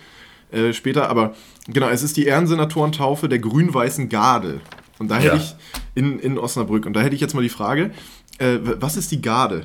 äh, 0.51 0.73
später, 0.73 1.09
aber 1.09 1.33
genau, 1.67 1.89
es 1.89 2.03
ist 2.03 2.15
die 2.17 2.25
Ehrensenatorentaufe 2.25 3.27
der 3.27 3.39
grün-weißen 3.39 4.09
Garde. 4.09 4.61
Und 4.99 5.09
da 5.09 5.15
hätte 5.15 5.27
Ja. 5.27 5.35
ich 5.35 5.55
in, 5.95 6.19
in 6.19 6.37
Osnabrück, 6.37 6.85
und 6.85 6.93
da 6.93 7.01
hätte 7.01 7.15
ich 7.15 7.21
jetzt 7.21 7.33
mal 7.33 7.41
die 7.41 7.49
Frage, 7.49 7.91
äh, 8.37 8.59
was 8.61 8.95
ist 8.95 9.11
die 9.11 9.21
Garde? 9.21 9.63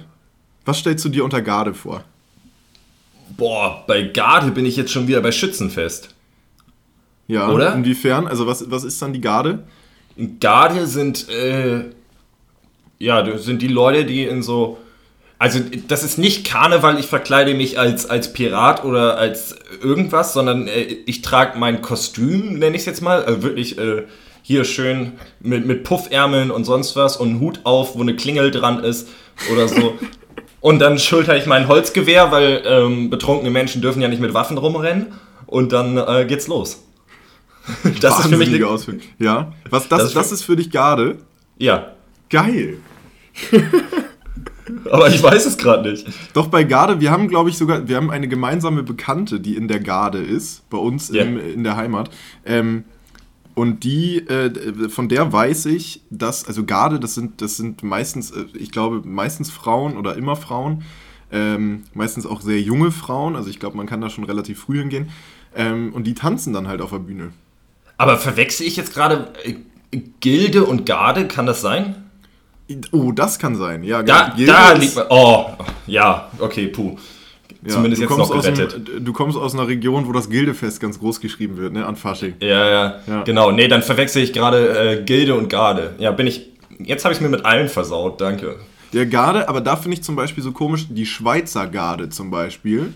Was 0.66 0.78
stellst 0.78 1.04
du 1.04 1.08
dir 1.08 1.24
unter 1.24 1.40
Garde 1.40 1.72
vor? 1.72 2.04
Boah, 3.36 3.84
bei 3.86 4.02
Garde 4.02 4.50
bin 4.50 4.66
ich 4.66 4.76
jetzt 4.76 4.90
schon 4.90 5.08
wieder 5.08 5.20
bei 5.20 5.32
Schützenfest. 5.32 6.10
Ja, 7.28 7.48
Oder? 7.48 7.74
inwiefern? 7.74 8.26
Also 8.26 8.46
was, 8.46 8.70
was 8.70 8.84
ist 8.84 9.00
dann 9.00 9.12
die 9.12 9.20
Garde? 9.20 9.64
Garde 10.40 10.86
sind, 10.86 11.28
äh, 11.28 11.84
ja, 12.98 13.38
sind 13.38 13.62
die 13.62 13.68
Leute, 13.68 14.04
die 14.04 14.24
in 14.24 14.42
so. 14.42 14.78
Also, 15.38 15.60
das 15.88 16.02
ist 16.02 16.16
nicht 16.16 16.46
Karneval, 16.46 16.98
ich 16.98 17.06
verkleide 17.06 17.52
mich 17.52 17.78
als, 17.78 18.08
als 18.08 18.32
Pirat 18.32 18.84
oder 18.84 19.18
als 19.18 19.54
irgendwas, 19.82 20.32
sondern 20.32 20.66
äh, 20.66 20.80
ich 20.80 21.20
trage 21.20 21.58
mein 21.58 21.82
Kostüm, 21.82 22.58
nenne 22.58 22.74
ich 22.74 22.82
es 22.82 22.86
jetzt 22.86 23.02
mal. 23.02 23.22
Also 23.22 23.42
wirklich 23.42 23.76
äh, 23.76 24.04
hier 24.40 24.64
schön 24.64 25.12
mit, 25.40 25.66
mit 25.66 25.84
Puffärmeln 25.84 26.50
und 26.50 26.64
sonst 26.64 26.96
was 26.96 27.18
und 27.18 27.28
einen 27.28 27.40
Hut 27.40 27.60
auf, 27.64 27.96
wo 27.96 28.00
eine 28.00 28.16
Klingel 28.16 28.50
dran 28.50 28.82
ist 28.82 29.08
oder 29.52 29.68
so. 29.68 29.98
und 30.66 30.80
dann 30.80 30.98
schulter 30.98 31.36
ich 31.36 31.46
mein 31.46 31.68
Holzgewehr, 31.68 32.32
weil 32.32 32.60
ähm, 32.66 33.08
betrunkene 33.08 33.50
Menschen 33.52 33.82
dürfen 33.82 34.02
ja 34.02 34.08
nicht 34.08 34.20
mit 34.20 34.34
Waffen 34.34 34.58
rumrennen. 34.58 35.12
Und 35.46 35.72
dann 35.72 35.96
äh, 35.96 36.24
geht's 36.26 36.48
los. 36.48 36.82
Das 38.00 38.18
ist 38.18 38.22
für 38.26 38.30
mich. 38.30 38.40
Wahnsinnige 38.48 38.68
Ausführung. 38.68 39.00
Ja. 39.20 39.52
Was, 39.70 39.88
das, 39.88 40.00
Das 40.02 40.12
das, 40.14 40.24
ist 40.26 40.28
für- 40.30 40.34
ist 40.34 40.42
für 40.44 40.56
dich 40.56 40.70
Garde? 40.72 41.18
Ja, 41.58 41.92
Geil. 42.30 42.78
aber 44.90 45.08
ich 45.08 45.22
weiß 45.22 45.46
es 45.46 45.56
gerade 45.56 45.88
nicht. 45.90 46.06
Doch 46.34 46.48
bei 46.48 46.64
Garde, 46.64 47.00
wir 47.00 47.10
haben, 47.12 47.28
glaube 47.28 47.50
ich, 47.50 47.56
sogar, 47.58 47.86
wir 47.86 47.96
haben 47.96 48.10
eine 48.10 48.26
gemeinsame 48.28 48.82
Bekannte, 48.82 49.38
die 49.38 49.54
in 49.56 49.68
der 49.68 49.78
Garde 49.80 50.18
ist, 50.18 50.68
bei 50.70 50.78
uns 50.78 51.10
Ja. 51.12 51.22
im, 51.22 51.38
in 51.38 51.62
der 51.64 51.76
Heimat. 51.76 52.10
Ähm, 52.44 52.84
und 53.56 53.84
die, 53.84 54.18
äh, 54.18 54.90
von 54.90 55.08
der 55.08 55.32
weiß 55.32 55.64
ich, 55.66 56.02
dass, 56.10 56.46
also 56.46 56.66
Garde, 56.66 57.00
das 57.00 57.14
sind, 57.14 57.40
das 57.40 57.56
sind 57.56 57.82
meistens, 57.82 58.30
äh, 58.30 58.44
ich 58.52 58.70
glaube, 58.70 59.00
meistens 59.02 59.50
Frauen 59.50 59.96
oder 59.96 60.14
immer 60.14 60.36
Frauen, 60.36 60.84
ähm, 61.32 61.84
meistens 61.94 62.26
auch 62.26 62.42
sehr 62.42 62.60
junge 62.60 62.90
Frauen, 62.90 63.34
also 63.34 63.48
ich 63.48 63.58
glaube, 63.58 63.78
man 63.78 63.86
kann 63.86 64.02
da 64.02 64.10
schon 64.10 64.24
relativ 64.24 64.60
früh 64.60 64.78
hingehen. 64.78 65.08
Ähm, 65.54 65.94
und 65.94 66.06
die 66.06 66.12
tanzen 66.12 66.52
dann 66.52 66.68
halt 66.68 66.82
auf 66.82 66.90
der 66.90 66.98
Bühne. 66.98 67.32
Aber 67.96 68.18
verwechsel 68.18 68.66
ich 68.66 68.76
jetzt 68.76 68.92
gerade 68.92 69.32
äh, 69.42 70.00
Gilde 70.20 70.66
und 70.66 70.84
Garde? 70.84 71.26
Kann 71.26 71.46
das 71.46 71.62
sein? 71.62 72.10
Oh, 72.92 73.10
das 73.10 73.38
kann 73.38 73.56
sein. 73.56 73.84
Ja, 73.84 74.02
Da, 74.02 74.34
Gilde 74.36 74.52
da 74.52 74.72
liegt 74.72 74.96
man. 74.96 75.06
Oh, 75.08 75.46
ja, 75.86 76.30
okay, 76.40 76.66
puh. 76.66 76.98
Ja, 77.66 77.72
Zumindest 77.74 78.00
du 78.02 78.06
jetzt 78.06 78.14
kommst 78.14 78.32
noch 78.32 78.42
gerettet. 78.42 78.90
du 79.00 79.12
kommst 79.12 79.36
aus 79.36 79.54
einer 79.54 79.66
Region, 79.68 80.06
wo 80.06 80.12
das 80.12 80.30
Gildefest 80.30 80.80
ganz 80.80 80.98
groß 80.98 81.20
geschrieben 81.20 81.56
wird, 81.56 81.72
ne, 81.72 81.84
an 81.86 81.96
Fasching. 81.96 82.34
Ja, 82.40 82.68
ja, 82.68 83.00
Ja. 83.06 83.22
genau. 83.24 83.50
Nee, 83.50 83.68
dann 83.68 83.82
verwechsel 83.82 84.22
ich 84.22 84.32
gerade 84.32 84.68
äh, 84.98 85.02
Gilde 85.04 85.34
und 85.34 85.48
Garde. 85.48 85.94
Ja, 85.98 86.10
bin 86.12 86.26
ich. 86.26 86.48
Jetzt 86.78 87.04
habe 87.04 87.14
ich 87.14 87.20
mir 87.20 87.28
mit 87.28 87.44
allen 87.44 87.68
versaut, 87.68 88.20
danke. 88.20 88.56
Der 88.92 89.06
Garde, 89.06 89.48
aber 89.48 89.60
da 89.60 89.76
finde 89.76 89.96
ich 89.96 90.02
zum 90.02 90.14
Beispiel 90.16 90.42
so 90.44 90.52
komisch, 90.52 90.86
die 90.88 91.06
Schweizer 91.06 91.66
Garde 91.66 92.08
zum 92.08 92.30
Beispiel, 92.30 92.92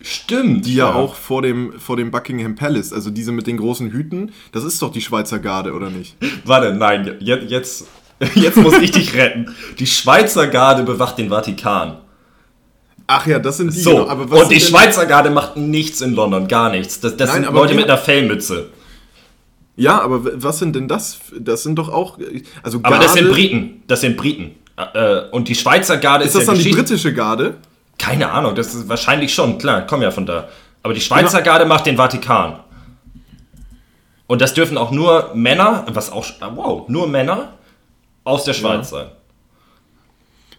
Stimmt. 0.00 0.66
die 0.66 0.74
ja, 0.76 0.92
auch 0.94 1.14
vor 1.14 1.42
dem, 1.42 1.72
vor 1.78 1.96
dem 1.96 2.10
Buckingham 2.10 2.54
Palace, 2.54 2.92
also 2.92 3.10
diese 3.10 3.32
mit 3.32 3.46
den 3.46 3.56
großen 3.56 3.90
Hüten, 3.90 4.32
das 4.52 4.62
ist 4.64 4.80
doch 4.82 4.92
die 4.92 5.00
Schweizer 5.00 5.38
Garde, 5.38 5.72
oder 5.72 5.90
nicht? 5.90 6.16
Warte, 6.44 6.74
nein, 6.74 7.16
jetzt, 7.20 7.50
jetzt, 7.50 7.86
jetzt 8.34 8.56
muss 8.56 8.78
ich 8.78 8.90
dich 8.92 9.14
retten. 9.14 9.54
Die 9.78 9.86
Schweizer 9.86 10.46
Garde 10.46 10.82
bewacht 10.84 11.18
den 11.18 11.30
Vatikan. 11.30 11.96
Ach 13.08 13.26
ja, 13.26 13.38
das 13.38 13.58
sind 13.58 13.72
die, 13.72 13.78
So, 13.80 13.90
genau, 13.90 14.08
aber 14.08 14.30
was 14.30 14.42
und 14.44 14.50
die 14.52 14.60
Schweizer 14.60 15.06
Garde 15.06 15.30
macht 15.30 15.56
nichts 15.56 16.00
in 16.00 16.14
London, 16.14 16.48
gar 16.48 16.70
nichts. 16.70 16.98
Das, 17.00 17.16
das 17.16 17.32
Nein, 17.32 17.44
sind 17.44 17.54
Leute 17.54 17.74
mit 17.74 17.84
einer 17.84 17.98
Fellmütze. 17.98 18.70
Ja, 19.76 20.00
aber 20.00 20.20
was 20.42 20.58
sind 20.58 20.74
denn 20.74 20.88
das? 20.88 21.18
Das 21.38 21.62
sind 21.62 21.76
doch 21.76 21.88
auch, 21.90 22.18
also 22.62 22.80
Aber 22.82 22.98
das 22.98 23.12
sind 23.12 23.24
Garde- 23.26 23.34
Briten. 23.34 23.82
Das 23.86 24.00
sind 24.00 24.16
Briten. 24.16 24.54
Äh, 24.94 25.20
und 25.30 25.48
die 25.48 25.54
Schweizer 25.54 25.98
Garde 25.98 26.24
ist, 26.24 26.30
Ist 26.34 26.40
das 26.40 26.46
ja 26.48 26.52
dann 26.54 26.62
die 26.62 26.70
britische 26.70 27.12
Garde? 27.14 27.54
Keine 27.98 28.30
Ahnung, 28.30 28.54
das 28.54 28.74
ist 28.74 28.88
wahrscheinlich 28.88 29.32
schon, 29.32 29.58
klar, 29.58 29.86
komm 29.86 30.02
ja 30.02 30.10
von 30.10 30.26
da. 30.26 30.48
Aber 30.82 30.92
die 30.94 31.00
Schweizer 31.00 31.38
Genau. 31.38 31.44
Garde 31.50 31.64
macht 31.66 31.86
den 31.86 31.96
Vatikan. 31.96 32.60
Und 34.26 34.40
das 34.40 34.54
dürfen 34.54 34.76
auch 34.76 34.90
nur 34.90 35.30
Männer, 35.34 35.84
was 35.92 36.10
auch, 36.10 36.24
wow, 36.54 36.88
nur 36.88 37.06
Männer 37.06 37.52
aus 38.24 38.44
der 38.44 38.54
Schweiz 38.54 38.90
sein. 38.90 39.06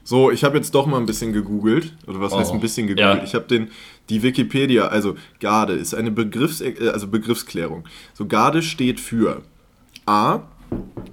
So, 0.07 0.31
ich 0.31 0.45
habe 0.45 0.55
jetzt 0.55 0.73
doch 0.73 0.85
mal 0.85 0.99
ein 1.01 1.05
bisschen 1.05 1.33
gegoogelt. 1.33 1.93
Oder 2.07 2.21
was 2.21 2.33
heißt 2.33 2.51
Oh, 2.51 2.53
ein 2.53 2.61
bisschen 2.61 2.87
gegoogelt? 2.87 3.17
ja. 3.17 3.23
Ich 3.25 3.35
habe 3.35 3.45
den 3.45 3.67
die 4.07 4.23
Wikipedia, 4.23 4.87
also 4.87 5.15
Garde 5.41 5.73
ist 5.73 5.93
eine 5.93 6.11
Begriffs 6.11 6.61
äh, 6.61 6.75
also 6.93 7.09
Begriffsklärung. 7.09 7.83
So 8.13 8.25
Garde 8.25 8.61
steht 8.61 9.01
für 9.01 9.41
A 10.05 10.43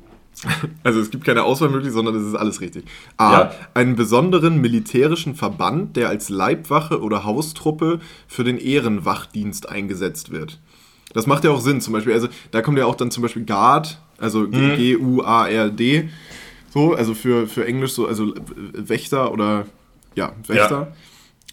also 0.85 1.01
es 1.01 1.11
gibt 1.11 1.25
keine 1.25 1.43
Auswahlmöglichkeit, 1.43 1.93
sondern 1.93 2.15
es 2.15 2.23
ist 2.23 2.37
alles 2.37 2.61
richtig. 2.61 2.85
A. 3.17 3.33
Ja. 3.33 3.53
Einen 3.75 3.97
besonderen 3.97 4.61
militärischen 4.61 5.35
Verband, 5.35 5.97
der 5.97 6.09
als 6.09 6.29
Leibwache 6.29 7.01
oder 7.01 7.25
Haustruppe 7.25 7.99
für 8.29 8.45
den 8.45 8.59
Ehrenwachdienst 8.59 9.69
eingesetzt 9.69 10.31
wird. 10.31 10.61
Das 11.15 11.27
macht 11.27 11.43
ja 11.43 11.51
auch 11.51 11.61
Sinn, 11.61 11.81
zum 11.81 11.95
Beispiel. 11.95 12.13
Also 12.13 12.29
da 12.53 12.63
kommt 12.63 12.79
ja 12.79 12.87
auch 12.87 12.95
dann 12.95 13.11
zum 13.11 13.23
Beispiel 13.23 13.45
Guard, 13.45 13.99
also 14.19 14.47
G-U-A-R-D. 14.49 16.11
So, 16.75 16.93
also 16.93 17.15
für, 17.15 17.47
für 17.47 17.65
Englisch 17.67 17.93
so, 17.93 18.09
also 18.09 18.35
Wächter 18.73 19.31
oder 19.33 19.67
ja, 20.17 20.33
Wächter. 20.49 20.93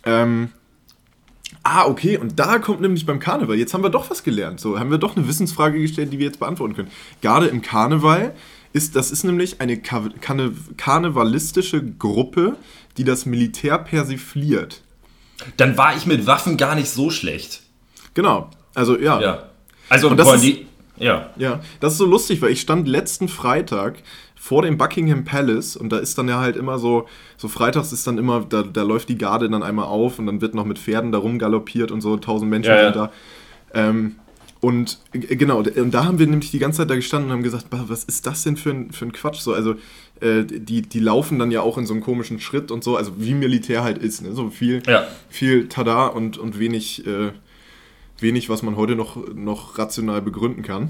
Ähm, 0.04 0.50
ah, 1.62 1.86
okay, 1.86 2.18
und 2.18 2.40
da 2.40 2.58
kommt 2.58 2.82
nämlich 2.82 3.06
beim 3.06 3.20
Karneval, 3.20 3.56
jetzt 3.56 3.76
haben 3.76 3.84
wir 3.84 3.92
doch 3.92 4.10
was 4.10 4.24
gelernt. 4.24 4.60
So, 4.60 4.80
haben 4.80 4.90
wir 4.90 4.98
doch 4.98 5.16
eine 5.16 5.28
Wissensfrage 5.28 5.80
gestellt, 5.80 6.12
die 6.12 6.18
wir 6.18 6.26
jetzt 6.26 6.40
beantworten 6.40 6.76
können. 6.76 6.90
Gerade 7.22 7.46
im 7.46 7.62
Karneval 7.62 8.34
ist, 8.74 8.96
das 8.96 9.12
ist 9.12 9.24
nämlich 9.24 9.62
eine 9.62 9.78
Ka 9.80 10.04
Karne 10.22 10.54
karnevalistische 10.78 11.84
Gruppe, 11.86 12.56
die 12.98 13.04
das 13.04 13.28
Militär 13.28 13.78
persifliert. 13.78 14.82
Dann 15.58 15.78
war 15.78 15.96
ich 15.96 16.08
mit 16.08 16.26
Waffen 16.26 16.58
gar 16.58 16.74
nicht 16.74 16.90
so 16.90 17.12
schlecht. 17.12 17.62
Genau, 18.16 18.50
also 18.74 18.98
ja. 18.98 19.22
Ja. 19.22 19.50
Also, 19.88 20.10
Und 20.10 20.18
das 20.18 20.44
ist- 20.44 20.58
ja. 20.98 21.30
Ja, 21.38 21.62
das 21.80 21.94
ist 21.94 21.98
so 22.00 22.06
lustig, 22.06 22.42
weil 22.42 22.52
ich 22.52 22.62
stand 22.62 22.88
letzten 22.88 23.28
Freitag 23.28 24.02
vor 24.44 24.64
dem 24.64 24.76
Buckingham 24.76 25.24
Palace 25.24 25.76
und 25.78 25.92
da 25.92 26.00
ist 26.00 26.18
dann 26.18 26.28
ja 26.28 26.40
halt 26.40 26.56
immer 26.56 26.80
so, 26.80 27.06
so 27.38 27.48
freitags 27.48 27.92
ist 27.94 28.08
dann 28.08 28.18
immer, 28.18 28.44
da, 28.50 28.64
da 28.64 28.82
läuft 28.82 29.08
die 29.10 29.18
Garde 29.20 29.48
dann 29.48 29.62
einmal 29.62 29.86
auf 29.86 30.18
und 30.18 30.26
dann 30.26 30.42
wird 30.42 30.56
noch 30.56 30.66
mit 30.66 30.80
Pferden 30.80 31.12
da 31.12 31.20
rumgaloppiert 31.20 31.92
und 31.92 32.02
so, 32.02 32.18
tausend 32.18 32.50
Menschen 32.50 32.72
Ja, 32.72 32.78
ja. 32.78 32.84
sind 32.86 32.96
da. 32.96 33.12
Ähm, 33.76 34.16
und 34.60 34.98
äh, 35.14 35.36
genau, 35.36 35.60
und 35.60 35.92
da 35.94 36.06
haben 36.06 36.18
wir 36.18 36.26
nämlich 36.26 36.50
die 36.50 36.58
ganze 36.58 36.80
Zeit 36.80 36.90
da 36.90 36.96
gestanden 36.96 37.30
und 37.30 37.38
haben 37.38 37.44
gesagt, 37.44 37.70
"Bah, 37.70 37.86
was 37.88 38.04
ist 38.04 38.26
das 38.26 38.42
denn 38.44 38.58
für 38.58 38.72
ein, 38.72 38.92
für 38.92 39.06
ein 39.06 39.12
Quatsch? 39.12 39.42
So, 39.42 39.54
also 39.54 39.76
äh, 40.22 40.44
die, 40.44 40.82
die 40.82 41.00
laufen 41.00 41.38
dann 41.38 41.52
ja 41.52 41.62
auch 41.62 41.78
in 41.78 41.86
so 41.86 41.94
einem 41.94 42.02
komischen 42.02 42.40
Schritt 42.40 42.72
und 42.72 42.84
so, 42.84 42.98
also 42.98 43.12
wie 43.20 43.36
Militär 43.36 43.84
halt 43.84 44.00
ist, 44.00 44.24
ne? 44.24 44.34
So 44.34 44.50
viel, 44.50 44.82
Ja. 44.88 45.06
viel 45.30 45.68
Tada 45.68 46.08
und, 46.08 46.40
und 46.40 46.58
wenig, 46.58 47.06
äh, 47.06 47.32
wenig, 48.20 48.50
was 48.50 48.64
man 48.64 48.76
heute 48.76 48.96
noch, 48.96 49.18
noch 49.36 49.78
rational 49.78 50.24
begründen 50.24 50.64
kann. 50.64 50.90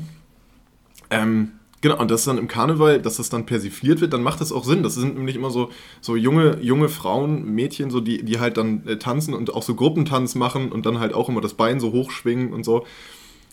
Ähm, 1.09 1.51
genau, 1.81 1.99
und 1.99 2.09
das 2.09 2.23
dann 2.23 2.37
im 2.37 2.47
Karneval, 2.47 3.01
dass 3.01 3.17
das 3.17 3.29
dann 3.29 3.45
persifliert 3.45 4.01
wird, 4.01 4.13
dann 4.13 4.23
macht 4.23 4.41
das 4.41 4.51
auch 4.51 4.63
Sinn. 4.63 4.83
Das 4.83 4.95
sind 4.95 5.15
nämlich 5.15 5.35
immer 5.35 5.51
so, 5.51 5.69
so 5.99 6.15
junge, 6.15 6.59
junge 6.61 6.89
Frauen, 6.89 7.43
Mädchen, 7.45 7.89
so, 7.91 7.99
die, 7.99 8.23
die 8.23 8.39
halt 8.39 8.57
dann 8.57 8.87
äh, 8.87 8.97
tanzen 8.97 9.33
und 9.33 9.53
auch 9.53 9.63
so 9.63 9.75
Gruppentanz 9.75 10.35
machen 10.35 10.71
und 10.71 10.85
dann 10.85 10.99
halt 10.99 11.13
auch 11.13 11.29
immer 11.29 11.41
das 11.41 11.55
Bein 11.55 11.79
so 11.79 11.91
hochschwingen 11.91 12.53
und 12.53 12.63
so. 12.63 12.85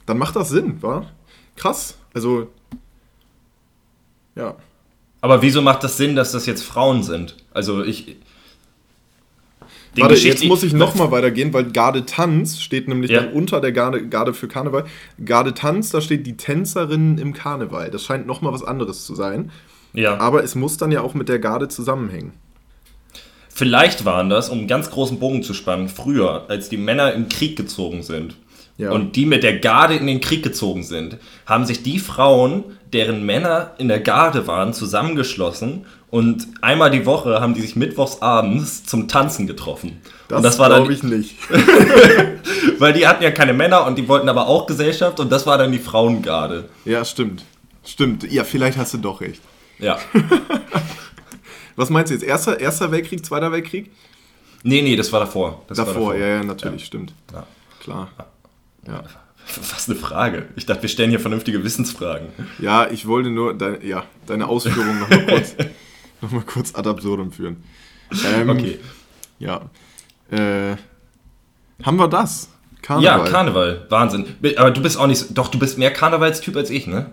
Dann 0.07 0.19
macht 0.19 0.37
das 0.37 0.49
Sinn, 0.51 0.83
wa? 0.83 1.07
Krass. 1.57 1.99
Also, 2.15 2.49
ja. 4.37 4.57
Aber 5.21 5.43
wieso 5.43 5.63
macht 5.63 5.83
das 5.83 5.97
Sinn, 5.97 6.15
dass 6.15 6.33
das 6.33 6.47
jetzt 6.47 6.63
Frauen 6.63 7.03
sind? 7.03 7.37
Also 7.53 7.83
ich. 7.83 8.17
Den 9.97 10.03
Warte, 10.03 10.15
jetzt 10.17 10.45
muss 10.45 10.63
ich 10.63 10.73
nochmal 10.73 11.11
weitergehen, 11.11 11.53
weil 11.53 11.65
Garde 11.73 12.05
Tanz 12.07 12.61
steht 12.61 12.89
nämlich 12.89 13.11
Ja. 13.11 13.23
dann 13.23 13.33
unter 13.33 13.61
der 13.61 13.73
Garde, 13.73 14.07
Garde 14.09 14.35
für 14.35 14.47
Karneval. 14.49 14.85
Garde 15.25 15.55
Tanz, 15.55 15.91
da 15.91 16.01
steht 16.01 16.27
die 16.27 16.37
Tänzerinnen 16.37 17.19
im 17.19 17.33
Karneval. 17.33 17.91
Das 17.91 18.05
scheint 18.05 18.27
nochmal 18.27 18.53
was 18.53 18.63
anderes 18.63 19.05
zu 19.05 19.15
sein. 19.15 19.51
Ja. 19.95 20.19
Aber 20.19 20.45
es 20.45 20.55
muss 20.55 20.77
dann 20.77 20.93
ja 20.93 21.01
auch 21.01 21.15
mit 21.15 21.29
der 21.29 21.39
Garde 21.39 21.69
zusammenhängen. 21.69 22.33
Vielleicht 23.49 24.05
waren 24.05 24.31
das, 24.31 24.51
um 24.51 24.59
einen 24.59 24.69
ganz 24.69 24.91
großen 24.91 25.19
Bogen 25.19 25.43
zu 25.43 25.53
spannen, 25.55 25.89
früher, 25.89 26.45
als 26.49 26.69
die 26.69 26.77
Männer 26.77 27.13
im 27.15 27.29
Krieg 27.29 27.57
gezogen 27.57 28.03
sind, 28.03 28.37
Ja. 28.77 28.93
und 28.93 29.17
die 29.17 29.27
mit 29.27 29.43
der 29.43 29.59
Garde 29.59 29.95
in 29.97 30.07
den 30.07 30.21
Krieg 30.21 30.45
gezogen 30.45 30.85
sind, 30.85 31.17
haben 31.47 31.65
sich 31.65 31.83
die 31.83 31.99
Frauen, 31.99 32.63
deren 32.93 33.27
Männer 33.27 33.73
in 33.79 33.89
der 33.89 33.99
Garde 34.01 34.47
waren, 34.47 34.73
zusammengeschlossen 34.73 35.87
und 36.11 36.47
einmal 36.63 36.91
die 36.91 37.05
Woche 37.07 37.41
haben 37.41 37.55
die 37.55 37.61
sich 37.61 37.77
mittwochs 37.77 38.23
abends 38.23 38.85
zum 38.85 39.09
Tanzen 39.09 39.47
getroffen. 39.47 40.01
und 40.31 40.43
das 40.43 40.59
war 40.59 40.69
dann, 40.69 40.85
glaube 40.85 40.95
ich 40.95 41.03
nicht. 41.03 41.37
weil 42.79 42.93
die 42.93 43.07
hatten 43.07 43.23
ja 43.23 43.31
keine 43.31 43.53
Männer 43.53 43.87
und 43.87 43.97
die 43.97 44.09
wollten 44.09 44.29
aber 44.29 44.47
auch 44.47 44.67
Gesellschaft 44.67 45.21
und 45.21 45.31
das 45.31 45.47
war 45.47 45.59
dann 45.59 45.73
die 45.73 45.79
Frauengarde. 45.79 46.69
ja, 46.85 47.05
stimmt. 47.05 47.45
Stimmt. 47.85 48.31
Ja, 48.31 48.45
vielleicht 48.45 48.77
hast 48.77 48.93
du 48.93 48.99
doch 48.99 49.23
recht. 49.23 49.41
Ja. 49.79 49.99
Was 51.77 51.89
meinst 51.91 52.11
du 52.11 52.15
jetzt? 52.15 52.25
Erster, 52.25 52.61
Erster 52.61 52.91
Weltkrieg, 52.91 53.25
Zweiter 53.25 53.51
Weltkrieg? 53.51 53.91
Nee, 54.63 54.83
nee, 54.83 54.97
das 54.97 55.11
war 55.13 55.21
davor. 55.21 55.63
Das 55.69 55.79
war 55.79 55.87
davor, 55.87 56.15
ja, 56.15 56.27
ja, 56.27 56.45
natürlich, 56.45 56.85
stimmt. 56.85 57.15
Ja. 57.33 57.47
Klar. 57.81 58.11
Ja. 58.87 59.05
Was 59.73 59.89
eine 59.89 59.99
Frage. 59.99 60.49
Ich 60.57 60.67
dachte, 60.67 60.83
wir 60.83 60.89
stellen 60.89 61.11
hier 61.11 61.21
vernünftige 61.21 61.65
Wissensfragen. 61.65 62.29
ja, 62.59 62.87
ich 62.91 63.07
wollte 63.07 63.31
nur 63.31 63.55
dein, 63.55 63.87
ja, 63.87 64.05
deine 64.27 64.49
Ausführungen 64.49 65.01
nochmal 65.01 65.25
kurz, 65.27 65.53
noch 65.53 65.59
mal 65.59 65.65
kurz 65.67 65.77
ad 66.23 66.87
absurdum 66.87 67.33
führen. 67.33 67.63
Ähm, 68.25 68.49
Okay. 68.51 68.79
Ja. 69.39 69.63
Äh, 70.31 70.77
haben 71.83 71.97
wir 71.99 72.09
das? 72.09 72.49
Ja, 73.01 73.19
Karneval. 73.19 73.87
Wahnsinn. 73.91 74.25
Aber 74.57 74.71
du 74.71 74.81
bist 74.83 74.97
auch 74.99 75.07
nicht. 75.07 75.37
Doch, 75.37 75.49
du 75.49 75.59
bist 75.59 75.77
mehr 75.77 75.93
Karnevalstyp 75.93 76.57
als 76.57 76.71
ich, 76.71 76.87
ne? 76.87 77.11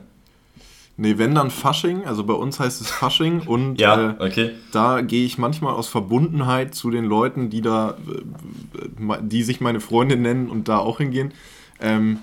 Nee, 0.97 1.18
wenn 1.18 1.36
dann 1.36 1.51
Fasching, 1.51 2.06
also 2.06 2.24
bei 2.24 2.34
uns 2.34 2.58
heißt 2.62 2.80
es 2.80 2.89
Fasching 2.89 3.41
und 3.45 3.78
Ja, 3.82 4.12
äh, 4.12 4.24
okay. 4.26 4.51
da 4.72 5.01
gehe 5.01 5.26
ich 5.26 5.38
manchmal 5.38 5.74
aus 5.74 5.89
Verbundenheit 5.89 6.74
zu 6.74 6.89
den 6.91 7.03
Leuten, 7.03 7.49
die 7.49 7.62
da, 7.62 7.97
äh, 8.08 9.18
die 9.22 9.43
sich 9.43 9.60
meine 9.60 9.82
Freunde 9.82 10.16
nennen 10.16 10.49
und 10.49 10.70
da 10.70 10.78
auch 10.78 10.99
hingehen. 10.99 11.34
Ähm, 11.82 12.20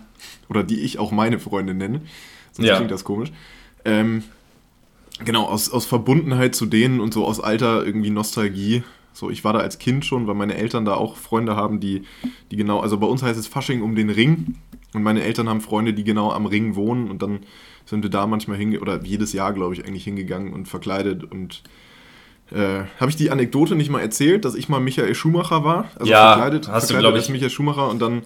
oder 0.48 0.62
die 0.64 0.80
ich 0.80 0.98
auch 0.98 1.12
meine 1.12 1.38
Freunde 1.38 1.74
nenne. 1.74 2.00
Sonst 2.52 2.68
Ja. 2.68 2.76
klingt 2.76 2.90
das 2.90 3.04
komisch. 3.04 3.30
Ähm, 3.84 4.22
genau, 5.24 5.44
aus, 5.44 5.70
aus 5.70 5.86
Verbundenheit 5.86 6.54
zu 6.54 6.66
denen 6.66 7.00
und 7.00 7.14
so 7.14 7.26
aus 7.26 7.40
alter 7.40 7.84
irgendwie 7.84 8.10
Nostalgie. 8.10 8.82
So, 9.12 9.30
ich 9.30 9.44
war 9.44 9.52
da 9.52 9.58
als 9.58 9.78
Kind 9.78 10.04
schon, 10.04 10.26
weil 10.26 10.34
meine 10.34 10.54
Eltern 10.54 10.84
da 10.84 10.94
auch 10.94 11.16
Freunde 11.16 11.54
haben, 11.54 11.80
die, 11.80 12.02
die 12.50 12.56
genau, 12.56 12.80
also 12.80 12.98
bei 12.98 13.06
uns 13.06 13.22
heißt 13.22 13.38
es 13.38 13.46
Fasching 13.46 13.82
um 13.82 13.94
den 13.94 14.10
Ring. 14.10 14.56
Und 14.94 15.02
meine 15.02 15.22
Eltern 15.22 15.48
haben 15.48 15.60
Freunde, 15.60 15.94
die 15.94 16.04
genau 16.04 16.32
am 16.32 16.46
Ring 16.46 16.74
wohnen 16.74 17.10
und 17.10 17.22
dann 17.22 17.40
sind 17.86 18.02
wir 18.02 18.10
da 18.10 18.26
manchmal 18.26 18.56
hinge 18.56 18.80
oder 18.80 19.02
jedes 19.02 19.32
Jahr, 19.32 19.52
glaube 19.52 19.74
ich, 19.74 19.86
eigentlich 19.86 20.04
hingegangen 20.04 20.52
und 20.52 20.68
verkleidet 20.68 21.24
und 21.24 21.62
äh, 22.50 22.84
habe 23.00 23.10
ich 23.10 23.16
die 23.16 23.30
Anekdote 23.30 23.74
nicht 23.74 23.90
mal 23.90 24.00
erzählt, 24.00 24.44
dass 24.44 24.54
ich 24.54 24.68
mal 24.68 24.80
Michael 24.80 25.14
Schumacher 25.14 25.64
war? 25.64 25.86
Also 25.98 26.10
Ja, 26.10 26.34
verkleidet, 26.34 26.68
hast 26.68 26.90
du, 26.90 26.94
verkleidet 26.94 27.16
als 27.16 27.26
ich. 27.26 27.32
Michael 27.32 27.50
Schumacher 27.50 27.88
und 27.88 28.00
dann 28.00 28.22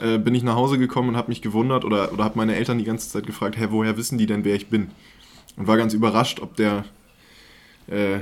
äh, 0.00 0.18
bin 0.18 0.34
ich 0.34 0.42
nach 0.42 0.54
Hause 0.54 0.78
gekommen 0.78 1.10
und 1.10 1.16
habe 1.16 1.28
mich 1.28 1.42
gewundert 1.42 1.84
oder, 1.84 2.12
oder 2.12 2.24
habe 2.24 2.38
meine 2.38 2.56
Eltern 2.56 2.78
die 2.78 2.84
ganze 2.84 3.10
Zeit 3.10 3.26
gefragt, 3.26 3.58
hä, 3.58 3.68
woher 3.70 3.96
wissen 3.96 4.18
die 4.18 4.26
denn, 4.26 4.44
wer 4.44 4.54
ich 4.54 4.68
bin? 4.68 4.88
Und 5.56 5.66
war 5.66 5.76
ganz 5.76 5.94
überrascht, 5.94 6.40
ob 6.40 6.56
der, 6.56 6.84
äh, 7.88 8.18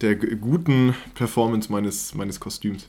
der 0.00 0.14
guten 0.16 0.94
Performance 1.14 1.70
meines, 1.70 2.14
meines 2.14 2.38
Kostüms. 2.40 2.88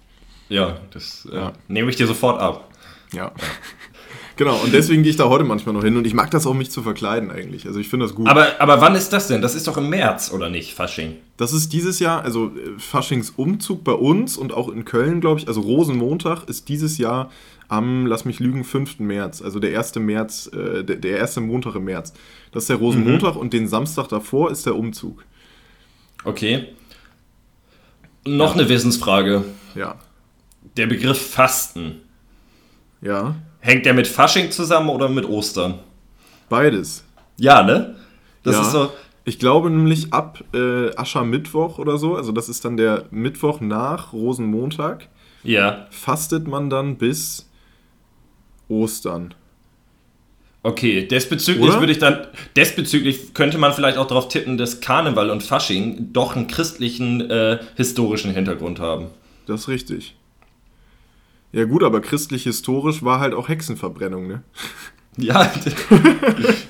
Ja, 0.50 0.78
das 0.94 1.28
äh, 1.32 1.36
Ja. 1.36 1.54
nehme 1.68 1.90
ich 1.90 1.96
dir 1.96 2.08
sofort 2.08 2.40
ab. 2.40 2.70
Ja. 3.14 3.32
genau, 4.38 4.56
und 4.58 4.74
deswegen 4.74 5.02
gehe 5.04 5.10
ich 5.12 5.18
da 5.18 5.30
heute 5.30 5.44
manchmal 5.46 5.74
noch 5.74 5.84
hin 5.84 5.98
und 5.98 6.06
ich 6.06 6.14
mag 6.14 6.30
das 6.32 6.46
auch, 6.46 6.54
mich 6.54 6.70
zu 6.72 6.84
verkleiden 6.84 7.32
eigentlich. 7.32 7.66
Also 7.66 7.80
ich 7.80 7.90
finde 7.90 8.06
das 8.06 8.16
gut. 8.16 8.28
Aber, 8.28 8.60
aber 8.60 8.82
wann 8.82 8.96
ist 8.96 9.12
das 9.14 9.28
denn? 9.28 9.42
Das 9.42 9.56
ist 9.56 9.68
doch 9.68 9.78
im 9.78 9.90
März, 9.90 10.32
oder 10.32 10.50
nicht, 10.50 10.74
Fasching? 10.74 11.16
Das 11.38 11.54
ist 11.54 11.74
dieses 11.74 12.00
Jahr, 12.00 12.24
also 12.24 12.48
äh, 12.48 12.78
Faschings 12.80 13.32
Umzug 13.32 13.84
bei 13.84 13.94
uns 13.94 14.38
und 14.38 14.54
auch 14.54 14.70
in 14.70 14.86
Köln, 14.86 15.22
glaube 15.22 15.40
ich, 15.40 15.48
also 15.48 15.62
Rosenmontag 15.62 16.48
ist 16.50 16.70
dieses 16.70 16.98
Jahr 16.98 17.32
am, 17.68 18.06
lass 18.06 18.26
mich 18.26 18.40
lügen, 18.40 18.64
5. 18.64 19.00
März, 19.00 19.42
also 19.42 19.60
der 19.60 19.78
1. 19.78 19.96
März, 19.96 20.50
äh, 20.54 20.84
der, 20.84 20.96
der 20.98 21.18
erste 21.18 21.42
Montag 21.42 21.76
im 21.76 21.86
März. 21.86 22.14
Das 22.52 22.64
ist 22.64 22.70
der 22.70 22.78
Rosenmontag 22.78 23.36
und 23.36 23.54
den 23.54 23.68
Samstag 23.68 24.08
davor 24.08 24.52
ist 24.52 24.66
der 24.66 24.76
Umzug. 24.76 25.24
Okay. 26.24 26.70
Noch 28.26 28.56
eine 28.56 28.68
Wissensfrage. 28.70 29.44
Ja. 29.76 29.96
Der 30.76 30.88
Begriff 30.88 31.32
Fasten. 31.32 32.02
Ja. 33.02 33.36
Hängt 33.60 33.86
der 33.86 33.94
mit 33.94 34.08
Fasching 34.08 34.52
zusammen 34.52 34.90
oder 34.90 35.10
mit 35.10 35.26
Ostern? 35.26 35.80
Beides. 36.50 37.04
Ja, 37.38 37.64
ne? 37.64 37.96
Das 38.44 38.56
ja. 38.56 38.62
ist 38.62 38.72
so. 38.72 38.92
Ich 39.26 39.40
glaube 39.40 39.70
nämlich 39.70 40.14
ab 40.14 40.42
äh, 40.54 40.96
Aschermittwoch 40.96 41.80
oder 41.80 41.98
so, 41.98 42.16
also 42.16 42.32
das 42.32 42.48
ist 42.48 42.64
dann 42.64 42.78
der 42.78 43.06
Mittwoch 43.12 43.60
nach 43.60 44.14
Rosenmontag, 44.14 45.10
Ja. 45.44 45.86
fastet 45.90 46.48
man 46.48 46.70
dann 46.70 46.98
bis 46.98 47.47
Ostern. 48.70 49.34
Okay, 50.64 51.08
desbezüglich 51.08 51.70
Oder? 51.70 51.80
würde 51.80 51.94
ich 51.94 52.00
dann, 52.00 52.28
desbezüglich 52.56 53.34
könnte 53.34 53.58
man 53.58 53.74
vielleicht 53.74 53.98
auch 53.98 54.08
darauf 54.08 54.28
tippen, 54.28 54.58
dass 54.58 54.82
Karneval 54.82 55.30
und 55.30 55.42
Fasching 55.42 56.10
doch 56.12 56.36
einen 56.36 56.48
christlichen 56.48 57.30
äh, 57.30 57.60
historischen 57.76 58.32
Hintergrund 58.32 58.80
haben. 58.80 59.08
Das 59.46 59.62
ist 59.62 59.68
richtig. 59.70 60.16
Ja 61.54 61.64
gut, 61.64 61.84
aber 61.84 62.02
christlich-historisch 62.02 63.04
war 63.04 63.20
halt 63.20 63.34
auch 63.34 63.48
Hexenverbrennung, 63.48 64.28
ne? 64.28 64.44
Ja. 65.20 65.52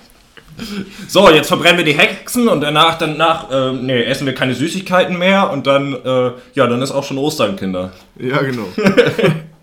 so, 1.07 1.29
jetzt 1.31 1.47
verbrennen 1.47 1.79
wir 1.79 1.83
die 1.83 1.97
Hexen 1.97 2.47
und 2.47 2.61
danach, 2.61 2.97
danach, 2.97 3.51
äh, 3.51 3.73
nee, 3.73 4.03
essen 4.03 4.25
wir 4.25 4.33
keine 4.33 4.53
Süßigkeiten 4.53 5.17
mehr 5.17 5.51
und 5.51 5.67
dann, 5.67 5.93
äh, 5.93 6.31
ja, 6.53 6.65
dann 6.67 6.81
ist 6.81 6.91
auch 6.91 7.03
schon 7.03 7.17
Ostern, 7.17 7.57
Kinder. 7.57 7.91
Ja, 8.17 8.41
genau. 8.41 8.67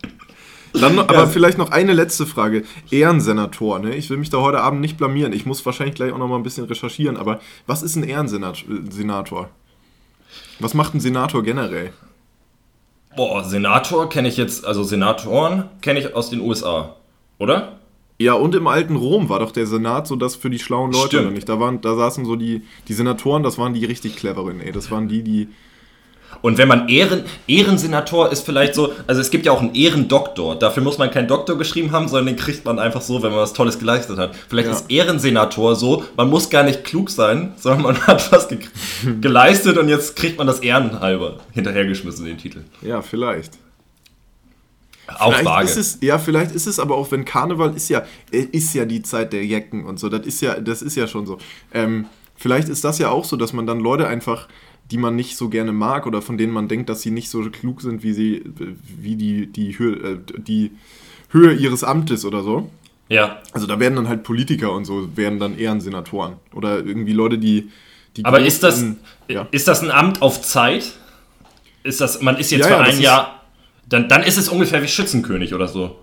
Dann 0.74 0.96
noch, 0.96 1.08
aber 1.08 1.28
vielleicht 1.28 1.56
noch 1.56 1.70
eine 1.70 1.92
letzte 1.92 2.26
Frage. 2.26 2.64
Ehrensenator, 2.90 3.78
ne? 3.78 3.94
Ich 3.94 4.10
will 4.10 4.16
mich 4.16 4.30
da 4.30 4.38
heute 4.38 4.60
Abend 4.60 4.80
nicht 4.80 4.96
blamieren. 4.96 5.32
Ich 5.32 5.46
muss 5.46 5.64
wahrscheinlich 5.64 5.94
gleich 5.94 6.12
auch 6.12 6.18
noch 6.18 6.28
mal 6.28 6.36
ein 6.36 6.42
bisschen 6.42 6.64
recherchieren, 6.64 7.16
aber 7.16 7.40
was 7.66 7.82
ist 7.82 7.96
ein 7.96 8.02
Ehrensenator? 8.02 9.48
Was 10.58 10.74
macht 10.74 10.94
ein 10.94 11.00
Senator 11.00 11.42
generell? 11.42 11.92
Boah, 13.16 13.44
Senator 13.44 14.08
kenne 14.08 14.28
ich 14.28 14.36
jetzt, 14.36 14.64
also 14.64 14.82
Senatoren 14.82 15.64
kenne 15.80 16.00
ich 16.00 16.14
aus 16.14 16.30
den 16.30 16.40
USA, 16.40 16.96
oder? 17.38 17.78
Ja, 18.18 18.34
und 18.34 18.54
im 18.54 18.66
alten 18.66 18.96
Rom 18.96 19.28
war 19.28 19.40
doch 19.40 19.50
der 19.50 19.66
Senat 19.66 20.06
so 20.06 20.16
das 20.16 20.36
für 20.36 20.50
die 20.50 20.58
schlauen 20.58 20.92
Leute, 20.92 21.06
Stimmt. 21.08 21.22
oder 21.22 21.30
nicht? 21.32 21.48
Da, 21.48 21.58
waren, 21.60 21.80
da 21.80 21.94
saßen 21.94 22.24
so 22.24 22.36
die, 22.36 22.62
die 22.88 22.92
Senatoren, 22.92 23.42
das 23.42 23.58
waren 23.58 23.74
die 23.74 23.84
richtig 23.84 24.16
cleveren, 24.16 24.60
ey. 24.60 24.72
Das 24.72 24.90
waren 24.90 25.08
die, 25.08 25.22
die. 25.22 25.48
Und 26.42 26.58
wenn 26.58 26.68
man 26.68 26.88
Ehren, 26.88 27.24
Ehrensenator 27.46 28.30
ist 28.32 28.44
vielleicht 28.44 28.74
so, 28.74 28.92
also 29.06 29.20
es 29.20 29.30
gibt 29.30 29.46
ja 29.46 29.52
auch 29.52 29.60
einen 29.60 29.74
Ehrendoktor. 29.74 30.58
Dafür 30.58 30.82
muss 30.82 30.98
man 30.98 31.10
keinen 31.10 31.28
Doktor 31.28 31.56
geschrieben 31.58 31.92
haben, 31.92 32.08
sondern 32.08 32.26
den 32.26 32.36
kriegt 32.36 32.64
man 32.64 32.78
einfach 32.78 33.00
so, 33.00 33.22
wenn 33.22 33.30
man 33.30 33.40
was 33.40 33.52
Tolles 33.52 33.78
geleistet 33.78 34.18
hat. 34.18 34.34
Vielleicht 34.48 34.68
Ja. 34.68 34.74
ist 34.74 34.90
Ehrensenator 34.90 35.76
so, 35.76 36.04
man 36.16 36.28
muss 36.30 36.50
gar 36.50 36.62
nicht 36.62 36.84
klug 36.84 37.10
sein, 37.10 37.52
sondern 37.56 37.82
man 37.82 38.06
hat 38.06 38.30
was 38.32 38.48
ge 38.48 38.58
geleistet 39.20 39.78
und 39.78 39.88
jetzt 39.88 40.16
kriegt 40.16 40.38
man 40.38 40.46
das 40.46 40.60
Ehrenhalber 40.60 41.38
hinterhergeschmissen, 41.52 42.24
den 42.24 42.38
Titel. 42.38 42.62
Ja, 42.82 43.02
vielleicht. 43.02 43.58
Auch 45.06 45.32
vielleicht 45.32 45.44
vage. 45.44 45.64
Ist 45.66 45.76
es, 45.76 45.98
ja, 46.00 46.18
vielleicht 46.18 46.52
ist 46.52 46.66
es 46.66 46.78
aber 46.78 46.96
auch, 46.96 47.10
wenn 47.10 47.24
Karneval 47.24 47.74
ist 47.76 47.88
ja, 47.90 48.04
äh, 48.32 48.38
ist 48.52 48.72
ja 48.74 48.84
die 48.86 49.02
Zeit 49.02 49.32
der 49.32 49.44
Jecken 49.44 49.84
und 49.84 49.98
so. 49.98 50.08
Das 50.08 50.26
ist 50.26 50.40
ja, 50.40 50.58
das 50.60 50.80
ist 50.82 50.96
ja 50.96 51.06
schon 51.06 51.26
so. 51.26 51.38
Ähm, 51.72 52.06
vielleicht 52.34 52.68
ist 52.68 52.84
das 52.84 52.98
ja 52.98 53.10
auch 53.10 53.24
so, 53.24 53.36
dass 53.36 53.52
man 53.52 53.66
dann 53.66 53.80
Leute 53.80 54.06
einfach, 54.06 54.48
die 54.90 54.98
man 54.98 55.16
nicht 55.16 55.36
so 55.36 55.48
gerne 55.48 55.72
mag 55.72 56.06
oder 56.06 56.20
von 56.22 56.36
denen 56.38 56.52
man 56.52 56.68
denkt, 56.68 56.88
dass 56.88 57.02
sie 57.02 57.10
nicht 57.10 57.28
so 57.30 57.40
klug 57.50 57.80
sind, 57.80 58.02
wie 58.02 58.12
sie, 58.12 58.42
wie 58.98 59.16
die, 59.16 59.46
die, 59.46 59.78
Höhe, 59.78 59.96
äh, 59.96 60.18
die 60.38 60.72
Höhe 61.30 61.52
ihres 61.54 61.82
Amtes 61.84 62.24
oder 62.24 62.42
so. 62.42 62.70
ja. 63.08 63.40
Also 63.52 63.66
da 63.66 63.80
werden 63.80 63.96
dann 63.96 64.08
halt 64.08 64.22
Politiker 64.22 64.72
und 64.72 64.84
so, 64.84 65.16
werden 65.16 65.38
dann 65.38 65.58
Ehrensenatoren. 65.58 66.34
Oder 66.54 66.78
irgendwie 66.84 67.12
Leute, 67.12 67.38
die. 67.38 67.70
die 68.16 68.24
Aber 68.24 68.40
ist 68.40 68.62
das, 68.62 68.82
in- 68.82 68.96
ja. 69.28 69.48
ist 69.50 69.66
das 69.68 69.82
ein 69.82 69.90
Amt 69.90 70.22
auf 70.22 70.42
Zeit? 70.42 70.92
Ist 71.82 72.00
das, 72.00 72.20
man 72.22 72.36
ist 72.36 72.50
jetzt 72.50 72.60
Ja, 72.60 72.66
für 72.66 72.72
ja, 72.74 72.80
ein 72.80 73.00
Jahr, 73.00 73.40
dann, 73.88 74.08
dann 74.08 74.22
ist 74.22 74.38
es 74.38 74.48
ungefähr 74.48 74.82
wie 74.82 74.88
Schützenkönig 74.88 75.54
oder 75.54 75.68
so. 75.68 75.98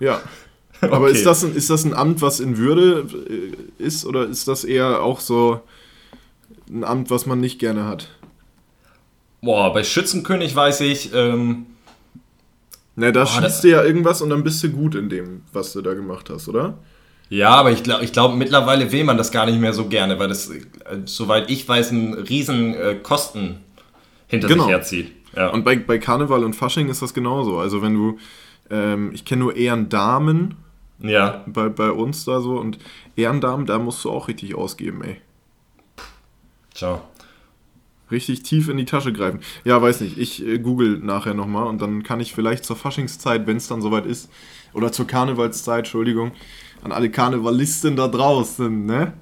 Ja. 0.00 0.20
Aber 0.80 1.00
Okay. 1.06 1.12
ist, 1.12 1.26
das 1.26 1.42
ein, 1.44 1.54
ist 1.56 1.70
das 1.70 1.84
ein 1.84 1.92
Amt, 1.94 2.20
was 2.22 2.38
in 2.40 2.56
Würde 2.56 3.06
äh, 3.28 3.82
ist, 3.82 4.04
oder 4.06 4.26
ist 4.26 4.46
das 4.48 4.64
eher 4.64 5.02
auch 5.02 5.18
so 5.20 5.60
ein 6.70 6.84
Amt, 6.84 7.10
was 7.10 7.26
man 7.26 7.40
nicht 7.40 7.58
gerne 7.58 7.84
hat? 7.86 8.08
Boah, 9.40 9.72
bei 9.72 9.84
Schützenkönig 9.84 10.54
weiß 10.54 10.80
ich, 10.82 11.12
ähm, 11.14 11.66
Na, 12.96 13.12
da 13.12 13.20
das- 13.20 13.34
schießt 13.36 13.64
du 13.64 13.68
ja 13.68 13.84
irgendwas 13.84 14.20
und 14.22 14.30
dann 14.30 14.42
bist 14.42 14.62
du 14.64 14.70
gut 14.70 14.94
in 14.94 15.08
dem, 15.08 15.42
was 15.52 15.72
du 15.72 15.82
da 15.82 15.94
gemacht 15.94 16.28
hast, 16.30 16.48
oder? 16.48 16.78
Ja, 17.30 17.50
aber 17.50 17.70
ich 17.70 17.82
glaube, 17.82 18.04
ich 18.04 18.12
glaub, 18.12 18.34
mittlerweile 18.34 18.90
will 18.90 19.04
man 19.04 19.18
das 19.18 19.30
gar 19.30 19.44
nicht 19.46 19.60
mehr 19.60 19.72
so 19.74 19.86
gerne, 19.86 20.18
weil 20.18 20.28
das, 20.28 20.48
äh, 20.50 20.60
soweit 21.04 21.50
ich 21.50 21.68
weiß, 21.68 21.90
einen 21.92 22.14
riesen 22.14 22.74
äh, 22.74 22.94
Kosten 23.02 23.58
hinter 24.26 24.48
Genau. 24.48 24.64
sich 24.64 24.72
herzieht. 24.72 25.12
Ja. 25.36 25.48
Und 25.50 25.62
bei, 25.64 25.76
bei 25.76 25.98
Karneval 25.98 26.42
und 26.42 26.56
Fasching 26.56 26.88
ist 26.88 27.02
das 27.02 27.12
genauso. 27.12 27.58
Also 27.58 27.82
wenn 27.82 27.94
du, 27.94 28.18
ähm, 28.70 29.10
ich 29.12 29.24
kenne 29.26 29.40
nur 29.44 29.56
Ehrendamen 29.56 30.56
ja, 31.00 31.44
bei, 31.46 31.68
bei 31.68 31.92
uns 31.92 32.24
da 32.24 32.40
so 32.40 32.58
und 32.58 32.78
Ehrendamen, 33.14 33.66
da 33.66 33.78
musst 33.78 34.04
du 34.04 34.10
auch 34.10 34.26
richtig 34.28 34.54
ausgeben, 34.56 35.02
ey. 35.04 35.20
Ciao. 36.78 37.02
Richtig 38.10 38.42
tief 38.42 38.70
in 38.70 38.78
die 38.78 38.86
Tasche 38.86 39.12
greifen. 39.12 39.40
Ja, 39.64 39.82
weiß 39.82 40.00
nicht. 40.00 40.16
Ich 40.16 40.44
äh, 40.46 40.58
google 40.58 40.98
nachher 40.98 41.34
nochmal 41.34 41.66
und 41.66 41.82
dann 41.82 42.02
kann 42.02 42.20
ich 42.20 42.32
vielleicht 42.34 42.64
zur 42.64 42.76
Faschingszeit, 42.76 43.46
wenn 43.46 43.58
es 43.58 43.68
dann 43.68 43.82
soweit 43.82 44.06
ist, 44.06 44.30
oder 44.72 44.90
zur 44.92 45.06
Karnevalszeit, 45.06 45.80
Entschuldigung, 45.80 46.32
an 46.82 46.92
alle 46.92 47.10
Karnevalisten 47.10 47.96
da 47.96 48.08
draußen, 48.08 48.86
ne? 48.86 49.12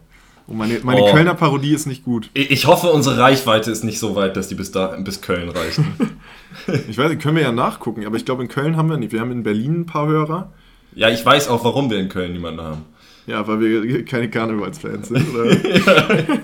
Und 0.47 0.59
meine, 0.59 0.79
meine 0.85 1.03
Oh. 1.03 1.11
Kölner 1.13 1.35
Parodie 1.35 1.75
ist 1.75 1.87
nicht 1.87 2.05
gut. 2.05 2.31
Ich 2.35 2.67
hoffe, 2.69 2.87
unsere 2.93 3.19
Reichweite 3.19 3.73
ist 3.73 3.83
nicht 3.83 3.99
so 3.99 4.15
weit, 4.15 4.37
dass 4.37 4.47
die 4.47 4.55
bis, 4.55 4.71
da, 4.71 4.95
bis 5.01 5.21
Köln 5.21 5.49
reichen. 5.49 5.87
Ich 6.89 6.97
weiß 6.97 7.11
nicht, 7.11 7.21
können 7.21 7.37
wir 7.37 7.43
ja 7.43 7.53
nachgucken, 7.53 8.07
aber 8.07 8.17
ich 8.17 8.25
glaube, 8.25 8.43
in 8.43 8.49
Köln 8.49 8.77
haben 8.77 8.89
wir 8.89 8.97
nicht. 8.97 9.13
Wir 9.13 9.21
haben 9.21 9.33
in 9.33 9.43
Berlin 9.43 9.81
ein 9.81 9.87
paar 9.87 10.07
Hörer. 10.07 10.53
ja, 10.95 11.09
ich 11.11 11.27
weiß 11.27 11.49
auch, 11.49 11.65
warum 11.65 11.91
wir 11.91 11.99
in 11.99 12.09
Köln 12.09 12.33
niemanden 12.33 12.61
haben. 12.61 12.85
Ja, 13.27 13.47
weil 13.49 13.61
wir 13.61 14.05
keine 14.05 14.31
Karnevalsfans 14.31 15.09
sind, 15.09 15.35
oder? 15.35 15.53
ja. 15.69 16.39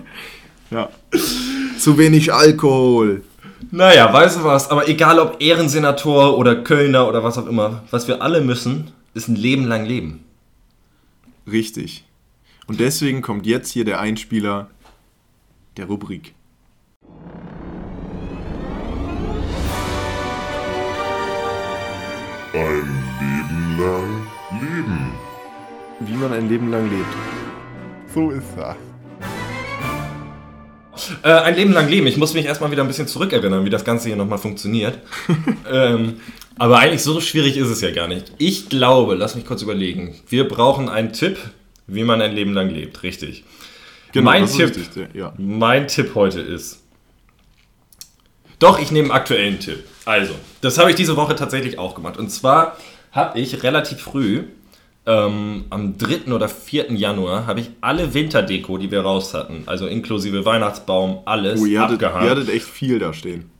Zu 1.78 1.98
wenig 1.98 2.32
Alkohol. 2.32 3.22
Naja, 3.70 4.12
weißt 4.12 4.38
du 4.38 4.44
was, 4.44 4.70
aber 4.70 4.88
egal 4.88 5.18
ob 5.18 5.40
Ehrensenator 5.40 6.36
oder 6.36 6.56
Kölner 6.56 7.08
oder 7.08 7.24
was 7.24 7.38
auch 7.38 7.46
immer, 7.46 7.82
was 7.90 8.08
wir 8.08 8.20
alle 8.22 8.40
müssen, 8.40 8.90
ist 9.14 9.28
ein 9.28 9.36
Leben 9.36 9.66
lang 9.66 9.86
leben. 9.86 10.24
Richtig. 11.50 12.04
Und 12.66 12.80
deswegen 12.80 13.22
kommt 13.22 13.46
jetzt 13.46 13.70
hier 13.70 13.84
der 13.84 14.00
Einspieler 14.00 14.70
der 15.76 15.86
Rubrik. 15.86 16.34
Ein 22.54 22.88
Leben 23.20 23.78
lang 23.78 24.26
leben. 24.60 25.12
Wie 26.00 26.16
man 26.16 26.32
ein 26.32 26.48
Leben 26.48 26.70
lang 26.70 26.90
lebt. 26.90 27.16
So 28.14 28.30
ist 28.30 28.46
das. 28.56 28.91
Äh, 31.22 31.30
ein 31.30 31.56
Leben 31.56 31.72
lang 31.72 31.88
leben. 31.88 32.06
Ich 32.06 32.16
muss 32.16 32.34
mich 32.34 32.44
erstmal 32.44 32.70
wieder 32.70 32.82
ein 32.82 32.88
bisschen 32.88 33.08
zurückerinnern, 33.08 33.64
wie 33.64 33.70
das 33.70 33.84
Ganze 33.84 34.08
hier 34.08 34.16
nochmal 34.16 34.38
funktioniert. 34.38 34.98
ähm, 35.70 36.20
aber 36.58 36.78
eigentlich 36.78 37.02
so 37.02 37.20
schwierig 37.20 37.56
ist 37.56 37.68
es 37.68 37.80
ja 37.80 37.90
gar 37.90 38.08
nicht. 38.08 38.32
Ich 38.38 38.68
glaube, 38.68 39.14
lass 39.14 39.34
mich 39.34 39.46
kurz 39.46 39.62
überlegen. 39.62 40.14
Wir 40.28 40.46
brauchen 40.46 40.88
einen 40.88 41.12
Tipp, 41.12 41.38
wie 41.86 42.04
man 42.04 42.20
ein 42.20 42.34
Leben 42.34 42.52
lang 42.52 42.68
lebt. 42.70 43.02
Richtig. 43.02 43.44
mein, 44.14 44.44
Genau, 44.44 44.44
ist 44.44 44.56
Tipp, 44.56 44.76
richtig, 44.76 45.14
ja. 45.14 45.32
mein 45.38 45.88
Tipp 45.88 46.14
heute 46.14 46.40
ist. 46.40 46.80
Doch, 48.58 48.78
ich 48.78 48.90
nehme 48.90 49.06
einen 49.08 49.16
aktuellen 49.16 49.58
Tipp. 49.58 49.84
Also, 50.04 50.34
das 50.60 50.78
habe 50.78 50.90
ich 50.90 50.96
diese 50.96 51.16
Woche 51.16 51.34
tatsächlich 51.34 51.78
auch 51.78 51.94
gemacht. 51.94 52.16
Und 52.16 52.30
zwar 52.30 52.76
habe 53.10 53.40
ich 53.40 53.62
relativ 53.62 54.00
früh, 54.00 54.44
ähm, 55.06 55.64
am 55.70 55.98
3. 55.98 56.32
oder 56.32 56.48
4. 56.48 56.92
Januar, 56.92 57.46
habe 57.46 57.60
ich 57.60 57.70
alle 57.80 58.14
Winterdeko, 58.14 58.78
die 58.78 58.90
wir 58.90 59.00
raus 59.00 59.34
hatten, 59.34 59.64
also 59.66 59.86
inklusive 59.86 60.44
Weihnachtsbaum, 60.44 61.18
alles 61.24 61.60
Oh, 61.60 61.66
ihr 61.66 61.80
hattet, 61.80 62.02
abgehangen. 62.02 62.24
ihr 62.26 62.30
hattet 62.30 62.48
echt 62.50 62.66
viel 62.66 62.98
da 63.00 63.12
stehen. 63.12 63.50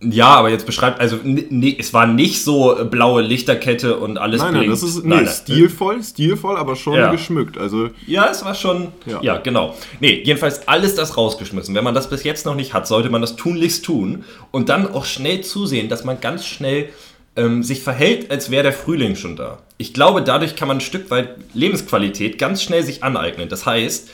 Ja, 0.00 0.26
aber 0.28 0.50
jetzt 0.50 0.64
beschreibt, 0.64 1.00
also 1.00 1.18
nee, 1.24 1.76
es 1.76 1.92
war 1.92 2.06
nicht 2.06 2.44
so 2.44 2.78
äh, 2.78 2.84
blaue 2.84 3.20
Lichterkette 3.20 3.96
und 3.96 4.16
alles 4.16 4.40
Nein, 4.40 4.52
nein, 4.52 4.60
blinkt. 4.62 4.72
das 4.82 4.88
ist 4.88 5.02
nee, 5.04 5.08
Nein, 5.16 5.24
nein. 5.24 5.34
stilvoll, 5.34 6.02
stilvoll, 6.04 6.56
aber 6.56 6.76
schon 6.76 6.94
Ja. 6.94 7.10
geschmückt. 7.10 7.58
Also, 7.58 7.90
Ja, 8.06 8.28
es 8.30 8.44
war 8.44 8.54
schon. 8.54 8.88
Ja. 9.06 9.20
Ja. 9.22 9.36
genau. 9.38 9.74
Nee, 9.98 10.22
jedenfalls 10.24 10.68
alles 10.68 10.94
das 10.94 11.16
rausgeschmissen. 11.16 11.74
Wenn 11.74 11.82
man 11.82 11.96
das 11.96 12.08
bis 12.08 12.22
jetzt 12.22 12.46
noch 12.46 12.54
nicht 12.54 12.74
hat, 12.74 12.86
sollte 12.86 13.10
man 13.10 13.20
das 13.22 13.34
tunlichst 13.34 13.84
tun 13.84 14.22
und 14.52 14.68
dann 14.68 14.86
auch 14.86 15.04
schnell 15.04 15.40
zusehen, 15.40 15.88
dass 15.88 16.04
man 16.04 16.20
ganz 16.20 16.46
schnell 16.46 16.90
ähm, 17.38 17.62
sich 17.62 17.82
verhält, 17.82 18.30
als 18.30 18.50
wäre 18.50 18.64
der 18.64 18.72
Frühling 18.72 19.16
schon 19.16 19.36
da. 19.36 19.58
Ich 19.78 19.94
glaube, 19.94 20.22
dadurch 20.22 20.56
kann 20.56 20.68
man 20.68 20.78
ein 20.78 20.82
Stück 20.82 21.10
weit 21.10 21.36
Lebensqualität 21.54 22.36
ganz 22.38 22.62
schnell 22.62 22.82
sich 22.82 23.02
aneignen. 23.04 23.48
Das 23.48 23.64
heißt, 23.64 24.10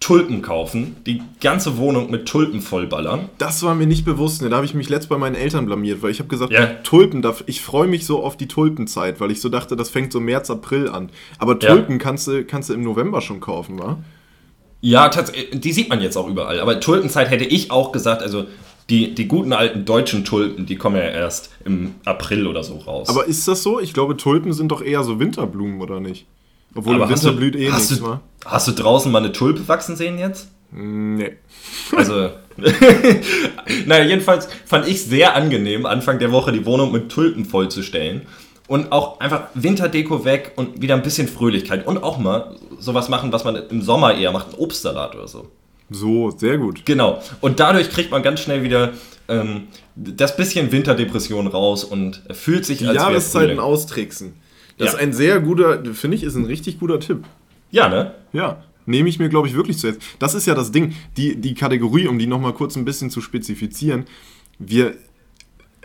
Tulpen 0.00 0.42
kaufen, 0.42 0.96
die 1.06 1.22
ganze 1.40 1.78
Wohnung 1.78 2.10
mit 2.10 2.26
Tulpen 2.26 2.60
vollballern. 2.60 3.28
das 3.38 3.62
war 3.62 3.74
mir 3.74 3.86
nicht 3.86 4.04
bewusst. 4.04 4.42
Ne? 4.42 4.50
Da 4.50 4.56
habe 4.56 4.66
ich 4.66 4.74
mich 4.74 4.88
letzt 4.88 5.08
bei 5.08 5.16
meinen 5.16 5.34
Eltern 5.34 5.66
blamiert, 5.66 6.02
weil 6.02 6.10
ich 6.10 6.18
habe 6.18 6.28
gesagt, 6.28 6.52
Ja. 6.52 6.66
Tulpen, 6.82 7.26
ich 7.46 7.60
freue 7.62 7.88
mich 7.88 8.04
so 8.04 8.22
auf 8.22 8.36
die 8.36 8.48
Tulpenzeit, 8.48 9.20
weil 9.20 9.30
ich 9.30 9.40
so 9.40 9.48
dachte, 9.48 9.76
das 9.76 9.88
fängt 9.90 10.12
so 10.12 10.20
März, 10.20 10.50
April 10.50 10.88
an. 10.88 11.10
Aber 11.38 11.52
Ja. 11.60 11.70
Tulpen 11.70 11.98
kannst, 11.98 12.26
du, 12.28 12.44
kannst 12.44 12.68
du 12.68 12.74
im 12.74 12.82
November 12.82 13.20
schon 13.20 13.40
kaufen, 13.40 13.78
wa? 13.78 13.98
Ja, 14.82 15.08
tatsächlich, 15.08 15.58
die 15.60 15.72
sieht 15.72 15.88
man 15.88 16.02
jetzt 16.02 16.16
auch 16.18 16.28
überall. 16.28 16.60
Aber 16.60 16.78
Tulpenzeit 16.80 17.30
hätte 17.30 17.44
ich 17.44 17.70
auch 17.70 17.90
gesagt, 17.90 18.20
also 18.22 18.44
die, 18.90 19.14
die 19.14 19.26
guten 19.28 19.52
alten 19.52 19.84
deutschen 19.84 20.24
Tulpen, 20.24 20.66
die 20.66 20.76
kommen 20.76 20.96
ja 20.96 21.02
erst 21.02 21.50
im 21.64 21.94
April 22.04 22.46
oder 22.46 22.62
so 22.62 22.76
raus. 22.76 23.08
Aber 23.08 23.24
ist 23.26 23.48
das 23.48 23.62
so? 23.62 23.80
Ich 23.80 23.92
glaube, 23.94 24.16
Tulpen 24.16 24.52
sind 24.52 24.68
doch 24.68 24.82
eher 24.82 25.02
so 25.04 25.18
Winterblumen, 25.18 25.80
oder 25.80 26.00
nicht? 26.00 26.26
Obwohl 26.74 26.96
Aber 26.96 27.04
im 27.04 27.10
Winter 27.10 27.30
du- 27.30 27.36
blüht 27.36 27.56
eh 27.56 27.70
hast 27.70 27.90
nichts, 27.90 28.04
du? 28.04 28.18
Hast 28.44 28.68
du 28.68 28.72
draußen 28.72 29.10
mal 29.10 29.18
eine 29.18 29.32
Tulpe 29.32 29.66
wachsen 29.68 29.96
sehen 29.96 30.18
jetzt? 30.18 30.48
Nee. 30.72 31.34
Also, 31.96 32.30
naja, 33.86 34.04
jedenfalls 34.04 34.48
fand 34.66 34.88
ich 34.88 35.02
sehr 35.02 35.34
angenehm, 35.36 35.86
Anfang 35.86 36.18
der 36.18 36.32
Woche 36.32 36.52
die 36.52 36.66
Wohnung 36.66 36.92
mit 36.92 37.10
Tulpen 37.10 37.44
vollzustellen. 37.44 38.22
Und 38.66 38.92
auch 38.92 39.20
einfach 39.20 39.48
Winterdeko 39.54 40.24
weg 40.24 40.52
und 40.56 40.80
wieder 40.80 40.94
ein 40.94 41.02
bisschen 41.02 41.28
Fröhlichkeit. 41.28 41.86
Und 41.86 42.02
auch 42.02 42.18
mal 42.18 42.56
sowas 42.78 43.08
machen, 43.10 43.30
was 43.30 43.44
man 43.44 43.56
im 43.56 43.82
Sommer 43.82 44.14
eher 44.16 44.32
macht, 44.32 44.48
einen 44.48 44.58
Obstsalat 44.58 45.14
oder 45.14 45.28
so. 45.28 45.48
So, 45.90 46.30
sehr 46.30 46.58
gut. 46.58 46.84
Genau. 46.86 47.22
Und 47.40 47.60
dadurch 47.60 47.90
kriegt 47.90 48.10
man 48.10 48.22
ganz 48.22 48.40
schnell 48.40 48.62
wieder 48.62 48.92
ähm, 49.28 49.64
das 49.94 50.36
bisschen 50.36 50.72
Winterdepression 50.72 51.46
raus 51.46 51.84
und 51.84 52.22
fühlt 52.32 52.64
sich 52.64 52.78
Die 52.78 52.86
als 52.88 52.96
Jahreszeiten 52.96 53.58
austricksen. 53.58 54.34
Das 54.78 54.92
Ja. 54.92 54.94
ist 54.98 55.02
ein 55.02 55.12
sehr 55.12 55.40
guter, 55.40 55.82
finde 55.94 56.16
ich, 56.16 56.22
ist 56.24 56.34
ein 56.34 56.46
richtig 56.46 56.80
guter 56.80 56.98
Tipp. 57.00 57.24
Ja, 57.70 57.88
ne? 57.88 58.12
Ja, 58.32 58.62
nehme 58.86 59.08
ich 59.08 59.18
mir, 59.18 59.28
glaube 59.28 59.46
ich, 59.48 59.54
wirklich 59.54 59.78
zuerst. 59.78 60.00
Das 60.18 60.34
ist 60.34 60.46
ja 60.46 60.54
das 60.54 60.72
Ding, 60.72 60.94
die, 61.16 61.36
die 61.36 61.54
Kategorie, 61.54 62.06
um 62.08 62.18
die 62.18 62.26
nochmal 62.26 62.52
kurz 62.54 62.76
ein 62.76 62.84
bisschen 62.84 63.10
zu 63.10 63.20
spezifizieren. 63.20 64.04
Wir, 64.58 64.94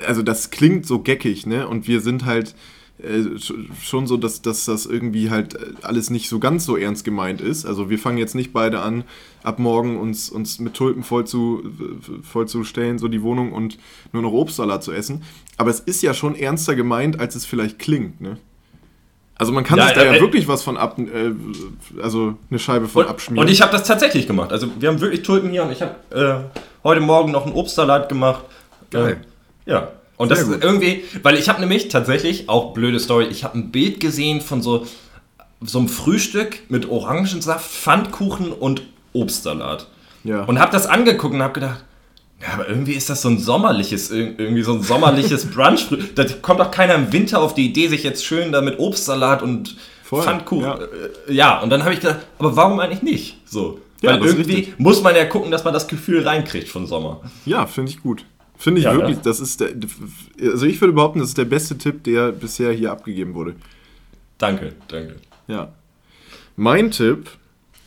also 0.06 0.22
das 0.22 0.50
klingt 0.50 0.86
so 0.86 1.00
geckig, 1.00 1.46
ne? 1.46 1.68
Und 1.68 1.88
wir 1.88 2.02
sind 2.02 2.26
halt 2.26 2.56
schon 3.82 4.08
so, 4.08 4.18
dass, 4.18 4.42
dass 4.42 4.66
das 4.66 4.86
irgendwie 4.86 5.30
halt 5.30 5.56
äh, 5.56 5.74
alles 5.84 6.10
nicht 6.10 6.28
so 6.30 6.40
ganz 6.40 6.66
so 6.66 6.76
ernst 6.76 7.06
gemeint 7.06 7.40
ist. 7.42 7.66
Also 7.66 7.90
wir 7.90 7.98
fangen 7.98 8.18
jetzt 8.18 8.36
nicht 8.36 8.52
beide 8.52 8.82
an, 8.82 9.04
ab 9.44 9.60
morgen 9.60 9.98
uns, 9.98 10.30
uns 10.30 10.60
mit 10.60 10.74
Tulpen 10.74 11.04
voll 11.04 11.26
zu, 11.26 11.64
vollzustellen, 12.24 13.00
so 13.00 13.08
die 13.08 13.22
Wohnung 13.22 13.54
und 13.54 13.78
nur 14.12 14.22
noch 14.22 14.34
Obstsalat 14.34 14.84
zu 14.84 14.92
essen. 14.92 15.24
Aber 15.58 15.70
es 15.70 15.80
ist 15.80 16.02
ja 16.02 16.14
schon 16.14 16.36
ernster 16.36 16.76
gemeint, 16.76 17.20
als 17.20 17.36
es 17.36 17.46
vielleicht 17.46 17.80
klingt, 17.80 18.20
ne? 18.22 18.38
Also 19.36 19.54
man 19.54 19.64
kann 19.64 19.78
Ja, 19.78 19.86
sich 19.86 19.94
da 19.96 20.04
ja 20.04 20.16
äh, 20.16 20.20
wirklich 20.20 20.50
was 20.50 20.64
von 20.64 20.76
ab, 20.76 21.00
äh, 21.00 21.32
also 22.02 22.36
eine 22.50 22.60
Scheibe 22.60 22.90
von 22.90 23.06
Und, 23.06 23.10
abschmieren. 23.10 23.48
und 23.48 23.50
ich 23.52 23.62
habe 23.62 23.72
das 23.72 23.88
tatsächlich 23.88 24.28
gemacht. 24.28 24.52
Also 24.52 24.68
wir 24.78 24.90
haben 24.90 25.00
wirklich 25.00 25.22
Tulpen 25.22 25.50
hier 25.50 25.64
und 25.64 25.72
ich 25.72 25.82
habe 25.82 25.96
äh, 26.54 26.60
heute 26.84 27.00
Morgen 27.00 27.32
noch 27.32 27.46
einen 27.46 27.56
Obstsalat 27.56 28.10
gemacht. 28.10 28.44
Geil. 28.92 29.22
Äh, 29.66 29.72
ja. 29.72 29.92
Und 30.20 30.30
das 30.30 30.42
ist 30.42 30.64
irgendwie, 30.64 31.04
weil 31.24 31.38
ich 31.38 31.48
habe 31.50 31.60
nämlich 31.62 31.88
tatsächlich, 31.88 32.50
auch 32.50 32.74
blöde 32.74 33.00
Story, 33.00 33.26
ich 33.32 33.44
habe 33.44 33.58
ein 33.58 33.72
Bild 33.72 34.00
gesehen 34.00 34.42
von 34.42 34.62
so, 34.62 34.86
so 35.62 35.80
einem 35.80 35.88
Frühstück 35.88 36.60
mit 36.70 36.90
Orangensaft, 36.90 37.70
Pfannkuchen 37.72 38.52
und 38.52 38.84
Obstsalat. 39.14 39.88
ja. 40.24 40.44
Und 40.44 40.60
habe 40.60 40.72
das 40.72 40.86
angeguckt 40.88 41.34
und 41.34 41.42
habe 41.42 41.54
gedacht, 41.54 41.84
ja, 42.42 42.54
aber 42.54 42.68
irgendwie 42.70 42.94
ist 42.94 43.10
das 43.10 43.22
so 43.22 43.30
ein 43.30 43.38
sommerliches, 43.40 44.12
ir- 44.12 44.36
irgendwie 44.38 44.62
so 44.62 44.74
ein 44.74 44.82
sommerliches 44.84 45.46
Brunch. 45.52 45.88
Da 46.16 46.26
kommt 46.42 46.60
doch 46.60 46.72
keiner 46.72 46.96
im 46.96 47.12
Winter 47.12 47.42
auf 47.42 47.54
die 47.54 47.66
Idee, 47.66 47.88
sich 47.88 48.04
jetzt 48.04 48.24
schön 48.26 48.52
da 48.52 48.62
mit 48.62 48.78
Obstsalat 48.80 49.42
und 49.42 49.76
Voll, 50.04 50.24
Pfannkuchen. 50.24 50.64
ja. 50.64 50.76
Äh, 51.28 51.34
ja, 51.34 51.60
und 51.60 51.70
dann 51.70 51.84
habe 51.84 51.94
ich 51.94 52.00
gedacht, 52.02 52.20
aber 52.40 52.56
warum 52.56 52.80
eigentlich 52.80 53.02
nicht? 53.04 53.38
So. 53.46 53.80
Ja, 54.02 54.12
Weil 54.20 54.26
irgendwie 54.26 54.74
muss 54.78 55.02
man 55.02 55.16
ja 55.16 55.26
gucken, 55.26 55.52
dass 55.52 55.64
man 55.66 55.74
das 55.74 55.88
Gefühl 55.88 56.26
reinkriegt 56.28 56.68
von 56.70 56.88
Sommer. 56.88 57.22
Ja, 57.46 57.66
finde 57.68 57.92
ich 57.92 58.02
gut. 58.02 58.24
Finde 58.62 58.80
ich 58.80 58.86
Ja, 58.86 58.94
wirklich, 58.94 59.16
ne? 59.16 59.22
das 59.24 59.40
ist 59.40 59.62
der, 59.62 59.70
also 60.42 60.66
ich 60.66 60.80
würde 60.82 60.94
behaupten, 60.94 61.20
das 61.20 61.30
ist 61.30 61.38
der 61.38 61.46
beste 61.46 61.78
Tipp, 61.78 62.04
der 62.04 62.34
bisher 62.34 62.74
hier 62.74 62.92
abgegeben 62.92 63.34
wurde. 63.34 63.56
Danke, 64.38 64.74
danke. 64.90 65.16
Ja. 65.48 65.74
Mein 66.58 66.92
Tipp 66.92 67.30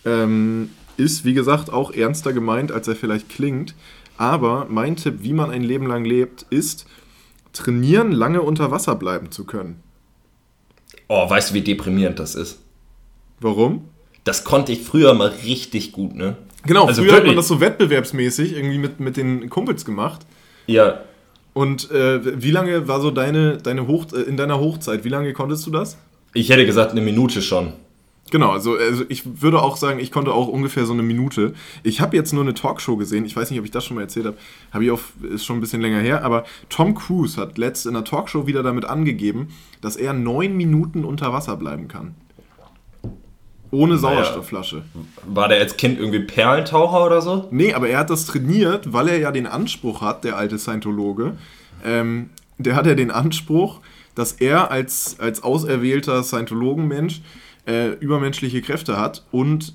ähm, 0.06 0.70
ist, 0.96 1.26
wie 1.26 1.34
gesagt, 1.34 1.70
auch 1.70 1.92
ernster 1.92 2.32
gemeint, 2.32 2.72
als 2.72 2.88
er 2.88 2.96
vielleicht 2.96 3.28
klingt. 3.28 3.74
Aber 4.16 4.66
mein 4.70 4.96
Tipp, 4.96 5.16
wie 5.20 5.34
man 5.34 5.50
ein 5.50 5.62
Leben 5.62 5.86
lang 5.86 6.06
lebt, 6.06 6.46
ist, 6.48 6.86
trainieren, 7.52 8.10
lange 8.10 8.40
unter 8.40 8.70
Wasser 8.70 8.94
bleiben 8.94 9.30
zu 9.30 9.44
können. 9.44 9.80
Oh, 11.08 11.28
weißt 11.28 11.50
du, 11.50 11.54
wie 11.54 11.60
deprimierend 11.60 12.18
das 12.18 12.34
ist? 12.34 12.60
Warum? 13.40 13.84
Das 14.24 14.44
konnte 14.44 14.72
ich 14.72 14.82
früher 14.82 15.12
mal 15.12 15.28
richtig 15.44 15.92
gut, 15.92 16.14
ne? 16.14 16.36
Genau, 16.64 16.86
Also 16.86 17.02
früher 17.02 17.12
hat 17.12 17.18
man 17.18 17.24
wirklich. 17.24 17.36
das 17.36 17.48
so 17.48 17.60
wettbewerbsmäßig 17.60 18.54
irgendwie 18.56 18.78
mit, 18.78 19.00
mit 19.00 19.18
den 19.18 19.50
Kumpels 19.50 19.84
gemacht. 19.84 20.24
Ja, 20.66 21.00
Und 21.54 21.90
äh, 21.90 22.42
wie 22.42 22.50
lange 22.50 22.88
war 22.88 23.00
so 23.00 23.10
deine, 23.10 23.58
deine 23.58 23.86
Hoch, 23.86 24.06
äh, 24.12 24.22
in 24.22 24.36
deiner 24.36 24.58
Hochzeit? 24.58 25.04
Wie 25.04 25.08
lange 25.08 25.32
konntest 25.32 25.66
du 25.66 25.70
das? 25.70 25.98
ich 26.34 26.48
hätte 26.50 26.64
gesagt, 26.64 26.92
eine 26.92 27.02
Minute 27.02 27.42
schon. 27.42 27.74
Genau, 28.30 28.50
also, 28.50 28.76
also 28.76 29.04
ich 29.10 29.42
würde 29.42 29.60
auch 29.60 29.76
sagen, 29.76 29.98
ich 29.98 30.10
konnte 30.10 30.32
auch 30.32 30.48
ungefähr 30.48 30.86
so 30.86 30.94
eine 30.94 31.02
Minute. 31.02 31.52
Ich 31.82 32.00
habe 32.00 32.16
jetzt 32.16 32.32
nur 32.32 32.42
eine 32.42 32.54
Talkshow 32.54 32.96
gesehen, 32.96 33.26
ich 33.26 33.36
weiß 33.36 33.50
nicht, 33.50 33.58
ob 33.58 33.66
ich 33.66 33.70
das 33.70 33.84
schon 33.84 33.96
mal 33.96 34.02
erzählt 34.02 34.24
habe, 34.24 34.38
habe 34.72 34.84
ich 34.84 34.90
auch, 34.90 35.00
ist 35.22 35.44
schon 35.44 35.58
ein 35.58 35.60
bisschen 35.60 35.82
länger 35.82 35.98
her, 35.98 36.24
aber 36.24 36.44
Tom 36.70 36.94
Cruise 36.94 37.38
hat 37.38 37.58
letzt 37.58 37.84
in 37.84 37.92
der 37.92 38.04
Talkshow 38.04 38.46
wieder 38.46 38.62
damit 38.62 38.86
angegeben, 38.86 39.48
dass 39.82 39.96
er 39.96 40.14
neun 40.14 40.56
Minuten 40.56 41.04
unter 41.04 41.34
Wasser 41.34 41.58
bleiben 41.58 41.88
kann. 41.88 42.14
Ohne 43.72 43.96
Sauerstoffflasche. 43.98 44.82
War 45.26 45.48
der 45.48 45.58
als 45.58 45.76
Kind 45.76 45.98
irgendwie 45.98 46.20
Perlentaucher 46.20 47.04
oder 47.04 47.20
so? 47.22 47.48
Nee, 47.50 47.72
aber 47.74 47.88
er 47.88 47.98
hat 47.98 48.10
das 48.10 48.26
trainiert, 48.26 48.92
weil 48.92 49.08
er 49.08 49.18
ja 49.18 49.32
den 49.32 49.46
Anspruch 49.48 50.00
hat, 50.02 50.22
der 50.24 50.36
alte 50.36 50.58
Scientologe. 50.58 51.32
Ähm, 51.84 52.30
der 52.58 52.76
hat 52.76 52.86
ja 52.86 52.94
den 52.94 53.10
Anspruch, 53.10 53.80
dass 54.14 54.32
er 54.32 54.70
als, 54.70 55.16
als 55.18 55.42
auserwählter 55.42 56.22
Scientologenmensch 56.22 57.22
äh, 57.66 57.92
übermenschliche 57.94 58.60
Kräfte 58.62 58.98
hat 59.00 59.24
und 59.32 59.74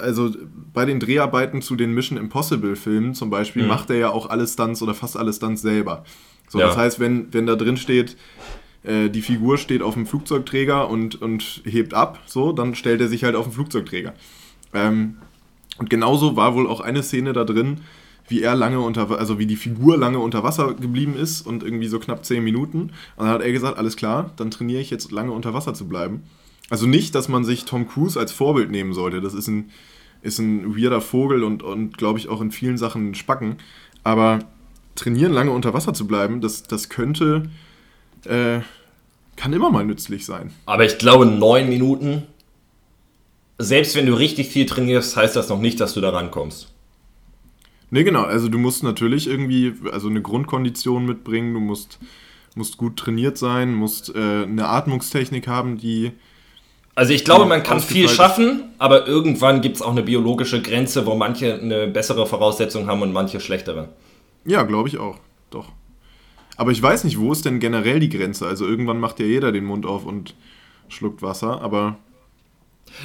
also 0.00 0.30
bei 0.72 0.84
den 0.84 1.00
Dreharbeiten 1.00 1.60
zu 1.60 1.76
den 1.76 1.92
Mission 1.92 2.16
Impossible 2.18 2.76
Filmen 2.76 3.14
zum 3.14 3.30
Beispiel 3.30 3.62
Mhm. 3.62 3.68
macht 3.68 3.90
er 3.90 3.96
ja 3.96 4.10
auch 4.10 4.28
alle 4.30 4.46
Stunts 4.46 4.80
oder 4.82 4.94
fast 4.94 5.16
alle 5.16 5.32
Stunts 5.32 5.60
selber. 5.62 6.04
So, 6.48 6.60
Ja. 6.60 6.68
Das 6.68 6.76
heißt, 6.76 7.00
wenn, 7.00 7.32
wenn 7.32 7.46
da 7.46 7.56
drin 7.56 7.76
steht, 7.76 8.16
äh, 8.84 9.08
die 9.08 9.22
Figur 9.22 9.58
steht 9.58 9.82
auf 9.82 9.94
dem 9.94 10.06
Flugzeugträger 10.06 10.88
und, 10.88 11.20
und 11.20 11.62
hebt 11.64 11.94
ab, 11.94 12.20
so, 12.26 12.52
dann 12.52 12.74
stellt 12.74 13.00
er 13.00 13.08
sich 13.08 13.24
halt 13.24 13.36
auf 13.36 13.46
den 13.46 13.52
Flugzeugträger. 13.52 14.14
Ähm, 14.72 15.16
und 15.78 15.90
genauso 15.90 16.36
war 16.36 16.54
wohl 16.54 16.66
auch 16.66 16.80
eine 16.80 17.02
Szene 17.02 17.32
da 17.32 17.44
drin, 17.44 17.80
wie 18.28 18.42
er 18.42 18.54
lange 18.54 18.80
unter, 18.80 19.10
also 19.18 19.38
wie 19.38 19.46
die 19.46 19.56
Figur 19.56 19.96
lange 19.96 20.18
unter 20.18 20.42
Wasser 20.42 20.74
geblieben 20.74 21.16
ist 21.16 21.42
und 21.42 21.62
irgendwie 21.62 21.88
so 21.88 21.98
knapp 21.98 22.24
10 22.24 22.42
Minuten. 22.42 22.90
Und 23.16 23.26
dann 23.26 23.28
hat 23.28 23.42
er 23.42 23.52
gesagt, 23.52 23.78
alles 23.78 23.96
klar, 23.96 24.30
dann 24.36 24.50
trainiere 24.50 24.80
ich 24.80 24.90
jetzt 24.90 25.10
lange 25.10 25.32
unter 25.32 25.54
Wasser 25.54 25.74
zu 25.74 25.88
bleiben. 25.88 26.22
Also 26.70 26.86
nicht, 26.86 27.14
dass 27.14 27.28
man 27.28 27.44
sich 27.44 27.64
Tom 27.64 27.88
Cruise 27.88 28.18
als 28.18 28.32
Vorbild 28.32 28.70
nehmen 28.70 28.94
sollte. 28.94 29.20
Das 29.20 29.34
ist 29.34 29.48
ein, 29.48 29.70
ist 30.22 30.38
ein 30.38 30.76
weirder 30.76 31.00
Vogel 31.00 31.42
und, 31.42 31.62
und 31.62 31.98
glaube 31.98 32.18
ich 32.18 32.28
auch 32.28 32.40
in 32.40 32.52
vielen 32.52 32.78
Sachen 32.78 33.14
Spacken. 33.14 33.56
Aber 34.04 34.38
trainieren, 34.94 35.32
lange 35.32 35.50
unter 35.50 35.74
Wasser 35.74 35.92
zu 35.92 36.06
bleiben, 36.06 36.40
das, 36.40 36.62
das 36.62 36.88
könnte, 36.88 37.50
äh, 38.26 38.60
kann 39.36 39.52
immer 39.52 39.70
mal 39.70 39.84
nützlich 39.84 40.24
sein. 40.24 40.52
Aber 40.66 40.84
ich 40.84 40.98
glaube, 40.98 41.26
neun 41.26 41.68
Minuten, 41.68 42.26
selbst 43.58 43.96
wenn 43.96 44.06
du 44.06 44.14
richtig 44.14 44.48
viel 44.48 44.66
trainierst, 44.66 45.16
heißt 45.16 45.36
das 45.36 45.48
noch 45.48 45.60
nicht, 45.60 45.80
dass 45.80 45.94
du 45.94 46.00
da 46.00 46.10
rankommst. 46.10 46.68
Ne, 47.90 48.04
genau. 48.04 48.22
Also 48.22 48.48
du 48.48 48.58
musst 48.58 48.82
natürlich 48.82 49.26
irgendwie 49.26 49.74
also 49.92 50.08
eine 50.08 50.22
Grundkondition 50.22 51.04
mitbringen, 51.04 51.52
du 51.52 51.60
musst, 51.60 51.98
musst 52.54 52.78
gut 52.78 52.96
trainiert 52.96 53.36
sein, 53.36 53.74
musst 53.74 54.14
äh, 54.14 54.44
eine 54.44 54.66
Atmungstechnik 54.66 55.46
haben, 55.46 55.76
die. 55.76 56.12
Also 56.94 57.12
ich 57.12 57.24
glaube, 57.24 57.46
man 57.46 57.62
kann 57.62 57.80
viel 57.80 58.08
schaffen, 58.08 58.64
aber 58.78 59.06
irgendwann 59.06 59.60
gibt 59.60 59.76
es 59.76 59.82
auch 59.82 59.90
eine 59.92 60.02
biologische 60.02 60.60
Grenze, 60.60 61.06
wo 61.06 61.14
manche 61.14 61.54
eine 61.54 61.86
bessere 61.86 62.26
Voraussetzung 62.26 62.86
haben 62.86 63.02
und 63.02 63.12
manche 63.12 63.40
schlechtere. 63.40 63.90
Ja, 64.44 64.62
glaube 64.62 64.88
ich 64.88 64.98
auch. 64.98 65.18
Doch. 65.50 65.68
Aber 66.56 66.70
ich 66.70 66.82
weiß 66.82 67.04
nicht, 67.04 67.18
wo 67.18 67.32
ist 67.32 67.44
denn 67.44 67.60
generell 67.60 67.98
die 68.00 68.08
Grenze? 68.08 68.46
Also 68.46 68.66
irgendwann 68.66 69.00
macht 69.00 69.18
ja 69.20 69.26
jeder 69.26 69.52
den 69.52 69.64
Mund 69.64 69.86
auf 69.86 70.04
und 70.04 70.34
schluckt 70.88 71.22
Wasser, 71.22 71.60
aber. 71.62 71.96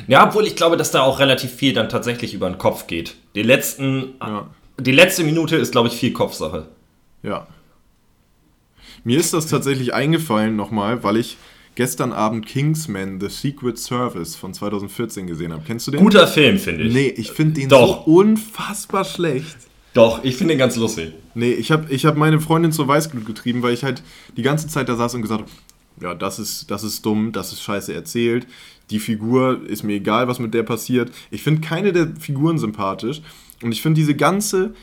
Ja, 0.08 0.28
obwohl 0.28 0.46
ich 0.46 0.56
glaube, 0.56 0.76
dass 0.78 0.92
da 0.92 1.02
auch 1.02 1.20
relativ 1.20 1.52
viel 1.54 1.74
dann 1.74 1.88
tatsächlich 1.90 2.34
über 2.34 2.50
den 2.50 2.58
Kopf 2.58 2.88
geht. 2.88 3.16
Die 3.36 3.44
letzten, 3.44 4.16
Ja. 4.20 4.48
die 4.80 4.92
letzte 4.92 5.24
Minute 5.24 5.56
ist, 5.56 5.72
glaube 5.72 5.88
ich, 5.88 5.94
viel 5.96 6.12
Kopfsache. 6.12 6.68
Ja. 7.24 7.48
Mir 9.04 9.20
ist 9.20 9.34
das 9.34 9.48
tatsächlich 9.48 9.94
eingefallen 9.94 10.56
nochmal, 10.58 11.04
weil 11.04 11.16
ich 11.18 11.38
gestern 11.76 12.12
Abend 12.12 12.46
Kingsman 12.46 13.22
The 13.22 13.30
Secret 13.30 13.78
Service 13.78 14.36
von 14.36 14.54
2014 14.54 15.28
gesehen 15.28 15.54
habe. 15.54 15.64
Kennst 15.66 15.88
du 15.88 15.92
den? 15.92 16.02
Guter 16.02 16.28
Film, 16.28 16.58
finde 16.58 16.84
ich. 16.84 16.94
Nee, 16.94 17.08
ich 17.16 17.32
finde 17.32 17.62
den 17.62 17.70
Doch. 17.70 18.06
so 18.06 18.12
unfassbar 18.12 19.06
schlecht. 19.06 19.56
Doch, 19.98 20.24
ich 20.24 20.36
finde 20.36 20.54
ihn 20.54 20.60
ganz 20.60 20.76
lustig. 20.76 21.14
Nee, 21.34 21.54
ich 21.54 21.72
habe 21.72 21.92
ich 21.92 22.06
hab 22.06 22.16
meine 22.16 22.40
Freundin 22.40 22.72
zur 22.72 22.88
Weißglut 22.88 23.26
getrieben, 23.26 23.64
weil 23.64 23.74
ich 23.74 23.84
halt 23.84 24.04
die 24.36 24.44
ganze 24.44 24.68
Zeit 24.68 24.90
da 24.90 24.96
saß 24.96 25.16
und 25.16 25.24
gesagt 25.24 25.42
habe, 25.42 25.52
ja, 26.00 26.14
das 26.14 26.38
ist, 26.38 26.70
das 26.70 26.84
ist 26.84 27.04
dumm, 27.04 27.32
das 27.32 27.52
ist 27.52 27.64
scheiße 27.64 27.96
erzählt. 27.96 28.46
Die 28.92 29.00
Figur 29.00 29.60
ist 29.68 29.82
mir 29.82 29.94
egal, 29.96 30.28
was 30.28 30.38
mit 30.38 30.54
der 30.54 30.62
passiert. 30.62 31.12
Ich 31.32 31.42
finde 31.42 31.62
keine 31.62 31.94
der 31.94 32.10
Figuren 32.20 32.60
sympathisch. 32.60 33.22
Und 33.64 33.72
ich 33.72 33.82
finde 33.82 34.00
diese 34.00 34.14
ganze 34.14 34.76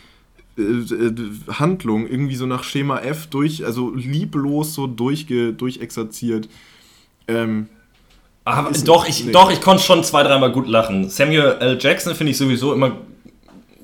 äh, 0.59 0.63
äh, 0.63 1.15
Handlung 1.49 2.09
irgendwie 2.09 2.35
so 2.35 2.47
nach 2.47 2.65
Schema 2.65 2.99
F 2.99 3.29
durch, 3.29 3.65
also 3.65 3.95
lieblos 3.95 4.75
so 4.75 4.89
durchge, 4.89 5.53
durchexerziert. 5.53 6.49
Ähm, 7.29 7.69
Aber 8.45 8.71
Ist- 8.73 8.89
doch, 8.89 9.09
ich, 9.09 9.27
nee. 9.27 9.31
doch, 9.31 9.53
ich 9.53 9.61
konnte 9.61 9.85
schon 9.85 10.03
zwei, 10.03 10.25
dreimal 10.25 10.51
gut 10.51 10.67
lachen. 10.67 11.09
Samuel 11.09 11.57
L. 11.61 11.79
Jackson 11.81 12.17
finde 12.17 12.33
ich 12.33 12.37
sowieso 12.37 12.73
immer 12.75 12.97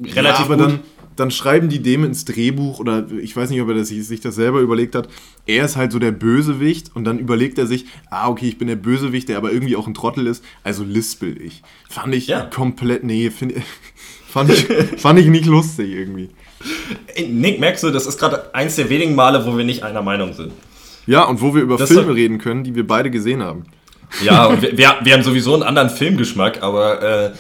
relativ 0.02 0.48
ja, 0.48 0.52
aber 0.52 0.56
gut. 0.56 0.66
Dann, 0.66 0.80
dann 1.20 1.30
schreiben 1.30 1.68
die 1.68 1.82
dem 1.82 2.02
ins 2.04 2.24
Drehbuch 2.24 2.80
oder 2.80 3.06
ich 3.20 3.36
weiß 3.36 3.50
nicht, 3.50 3.60
ob 3.60 3.68
er 3.68 3.74
das, 3.74 3.88
sich 3.88 4.20
das 4.20 4.34
selber 4.34 4.60
überlegt 4.60 4.94
hat. 4.94 5.08
Er 5.46 5.66
ist 5.66 5.76
halt 5.76 5.92
so 5.92 5.98
der 5.98 6.12
Bösewicht 6.12 6.90
und 6.94 7.04
dann 7.04 7.18
überlegt 7.18 7.58
er 7.58 7.66
sich, 7.66 7.84
ah, 8.10 8.28
okay, 8.28 8.48
ich 8.48 8.56
bin 8.58 8.68
der 8.68 8.76
Bösewicht, 8.76 9.28
der 9.28 9.36
aber 9.36 9.52
irgendwie 9.52 9.76
auch 9.76 9.86
ein 9.86 9.94
Trottel 9.94 10.26
ist, 10.26 10.42
also 10.64 10.82
lispel 10.82 11.40
ich. 11.40 11.62
Fand 11.88 12.14
ich 12.14 12.26
Ja. 12.26 12.40
komplett, 12.46 13.04
nee, 13.04 13.30
find, 13.30 13.52
fand, 14.28 14.50
ich, 14.50 14.66
fand 14.96 15.18
ich 15.18 15.26
nicht 15.26 15.44
lustig 15.44 15.90
irgendwie. 15.90 16.30
Nick, 17.28 17.60
merkst 17.60 17.84
du, 17.84 17.90
das 17.90 18.06
ist 18.06 18.18
gerade 18.18 18.54
eins 18.54 18.76
der 18.76 18.88
wenigen 18.88 19.14
Male, 19.14 19.44
wo 19.46 19.56
wir 19.56 19.64
nicht 19.64 19.82
einer 19.82 20.02
Meinung 20.02 20.32
sind. 20.32 20.52
Ja, 21.06 21.24
und 21.24 21.40
wo 21.42 21.54
wir 21.54 21.62
über 21.62 21.76
Das 21.76 21.90
Filme 21.90 22.14
reden 22.14 22.38
können, 22.38 22.64
die 22.64 22.74
wir 22.74 22.86
beide 22.86 23.10
gesehen 23.10 23.42
haben. 23.42 23.64
Ja, 24.24 24.46
und 24.48 24.62
wir, 24.62 24.76
wir, 24.76 24.96
wir 25.02 25.12
haben 25.12 25.22
sowieso 25.22 25.52
einen 25.54 25.64
anderen 25.64 25.90
Filmgeschmack, 25.90 26.62
aber 26.62 27.02
äh, 27.02 27.32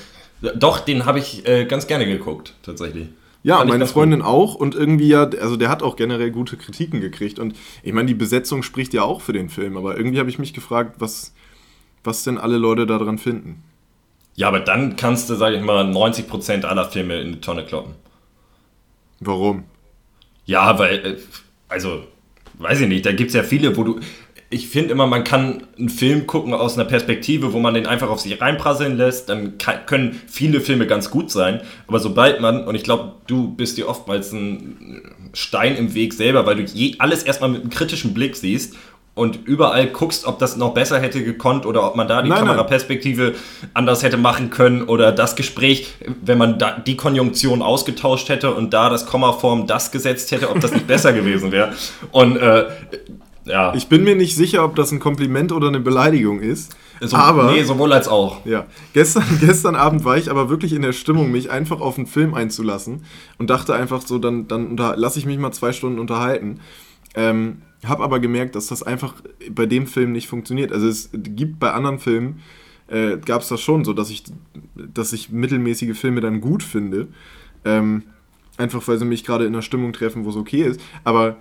doch, 0.54 0.80
den 0.80 1.06
habe 1.06 1.18
ich 1.18 1.46
äh, 1.48 1.64
ganz 1.64 1.86
gerne 1.86 2.04
geguckt, 2.06 2.54
tatsächlich. 2.62 3.08
Ja, 3.42 3.64
meine 3.64 3.86
Freundin 3.86 4.20
auch 4.20 4.54
und 4.54 4.74
irgendwie 4.74 5.08
ja, 5.08 5.22
also 5.22 5.56
der 5.56 5.70
hat 5.70 5.82
auch 5.82 5.96
generell 5.96 6.30
gute 6.30 6.56
Kritiken 6.58 7.00
gekriegt 7.00 7.38
und 7.38 7.56
ich 7.82 7.92
meine, 7.92 8.06
die 8.06 8.14
Besetzung 8.14 8.62
spricht 8.62 8.92
ja 8.92 9.02
auch 9.02 9.22
für 9.22 9.32
den 9.32 9.48
Film, 9.48 9.78
aber 9.78 9.96
irgendwie 9.96 10.18
habe 10.18 10.28
ich 10.28 10.38
mich 10.38 10.52
gefragt, 10.52 10.96
was, 10.98 11.32
was 12.04 12.22
denn 12.24 12.36
alle 12.36 12.58
Leute 12.58 12.86
daran 12.86 13.16
finden. 13.16 13.62
Ja, 14.34 14.48
aber 14.48 14.60
dann 14.60 14.96
kannst 14.96 15.28
du, 15.30 15.34
sag 15.34 15.54
ich 15.54 15.62
mal, 15.62 15.84
90% 15.84 16.64
aller 16.64 16.88
Filme 16.88 17.20
in 17.20 17.32
die 17.32 17.40
Tonne 17.40 17.64
kloppen. 17.64 17.94
Warum? 19.20 19.64
Ja, 20.46 20.78
weil, 20.78 21.06
äh, 21.06 21.16
also, 21.68 22.04
weiß 22.54 22.80
ich 22.80 22.88
nicht, 22.88 23.06
da 23.06 23.12
gibt 23.12 23.28
es 23.28 23.34
ja 23.34 23.42
viele, 23.42 23.76
wo 23.76 23.84
du. 23.84 24.00
Ich 24.52 24.68
finde 24.68 24.90
immer, 24.90 25.06
man 25.06 25.22
kann 25.22 25.62
einen 25.78 25.88
Film 25.88 26.26
gucken 26.26 26.54
aus 26.54 26.76
einer 26.76 26.84
Perspektive, 26.84 27.52
wo 27.52 27.60
man 27.60 27.72
den 27.72 27.86
einfach 27.86 28.10
auf 28.10 28.20
sich 28.20 28.40
reinprasseln 28.40 28.96
lässt. 28.96 29.28
Dann 29.28 29.58
kann, 29.58 29.86
können 29.86 30.20
viele 30.26 30.60
Filme 30.60 30.88
ganz 30.88 31.10
gut 31.10 31.30
sein. 31.30 31.60
Aber 31.86 32.00
sobald 32.00 32.40
man, 32.40 32.64
und 32.66 32.74
ich 32.74 32.82
glaube, 32.82 33.12
du 33.28 33.54
bist 33.54 33.78
dir 33.78 33.88
oftmals 33.88 34.32
ein 34.32 35.02
Stein 35.32 35.76
im 35.76 35.94
Weg 35.94 36.12
selber, 36.14 36.46
weil 36.46 36.56
du 36.56 36.62
je, 36.62 36.96
alles 36.98 37.22
erstmal 37.22 37.50
mit 37.50 37.60
einem 37.60 37.70
kritischen 37.70 38.12
Blick 38.12 38.34
siehst 38.34 38.74
und 39.14 39.46
überall 39.46 39.86
guckst, 39.88 40.24
ob 40.24 40.38
das 40.38 40.56
noch 40.56 40.72
besser 40.72 40.98
hätte 41.00 41.22
gekonnt 41.22 41.66
oder 41.66 41.86
ob 41.86 41.94
man 41.94 42.08
da 42.08 42.22
die 42.22 42.28
Nein, 42.28 42.38
nein. 42.38 42.48
Kameraperspektive 42.48 43.34
anders 43.74 44.02
hätte 44.02 44.16
machen 44.16 44.50
können 44.50 44.82
oder 44.82 45.12
das 45.12 45.36
Gespräch, 45.36 45.94
wenn 46.22 46.38
man 46.38 46.58
da 46.58 46.78
die 46.78 46.96
Konjunktion 46.96 47.60
ausgetauscht 47.60 48.28
hätte 48.28 48.54
und 48.54 48.72
da 48.72 48.88
das 48.88 49.06
Kommaform 49.06 49.66
das 49.66 49.90
gesetzt 49.90 50.32
hätte, 50.32 50.50
ob 50.50 50.60
das 50.60 50.72
nicht 50.72 50.86
besser 50.86 51.12
gewesen 51.12 51.52
wäre. 51.52 51.74
Und 52.12 52.36
äh, 52.36 52.66
ja, 53.44 53.74
Ich 53.74 53.88
bin 53.88 54.04
mir 54.04 54.16
nicht 54.16 54.36
sicher, 54.36 54.64
ob 54.64 54.76
das 54.76 54.92
ein 54.92 55.00
Kompliment 55.00 55.52
oder 55.52 55.68
eine 55.68 55.80
Beleidigung 55.80 56.40
ist. 56.40 56.76
so, 57.00 57.16
aber 57.16 57.52
nee, 57.52 57.62
sowohl 57.62 57.92
als 57.92 58.08
auch. 58.08 58.44
ja, 58.44 58.66
gestern, 58.92 59.24
gestern 59.40 59.74
Abend 59.74 60.04
war 60.04 60.16
ich 60.18 60.30
aber 60.30 60.50
wirklich 60.50 60.72
in 60.72 60.82
der 60.82 60.92
Stimmung, 60.92 61.30
mich 61.30 61.50
einfach 61.50 61.80
auf 61.80 61.96
einen 61.96 62.06
Film 62.06 62.34
einzulassen 62.34 63.04
und 63.38 63.50
dachte 63.50 63.74
einfach 63.74 64.02
so, 64.02 64.18
dann, 64.18 64.48
dann 64.48 64.76
lasse 64.76 65.18
ich 65.18 65.26
mich 65.26 65.38
mal 65.38 65.52
zwei 65.52 65.72
Stunden 65.72 65.98
unterhalten. 65.98 66.60
Ähm, 67.14 67.62
hab 67.84 68.00
aber 68.00 68.20
gemerkt, 68.20 68.54
dass 68.54 68.66
das 68.66 68.82
einfach 68.82 69.14
bei 69.50 69.66
dem 69.66 69.86
Film 69.86 70.12
nicht 70.12 70.28
funktioniert. 70.28 70.70
Also 70.70 70.86
es 70.86 71.10
gibt 71.12 71.58
bei 71.58 71.72
anderen 71.72 71.98
Filmen, 71.98 72.40
äh, 72.88 73.16
gab 73.18 73.42
es 73.42 73.48
das 73.48 73.60
schon 73.60 73.84
so, 73.84 73.92
dass 73.92 74.10
ich, 74.10 74.24
dass 74.74 75.12
ich 75.12 75.30
mittelmäßige 75.30 75.98
Filme 75.98 76.20
dann 76.20 76.40
gut 76.40 76.62
finde. 76.62 77.08
Ähm, 77.64 78.02
einfach 78.58 78.86
weil 78.86 78.98
sie 78.98 79.04
mich 79.04 79.24
gerade 79.24 79.46
in 79.46 79.54
einer 79.54 79.62
Stimmung 79.62 79.92
treffen, 79.92 80.24
wo 80.24 80.30
es 80.30 80.36
okay 80.36 80.62
ist. 80.62 80.80
Aber 81.04 81.36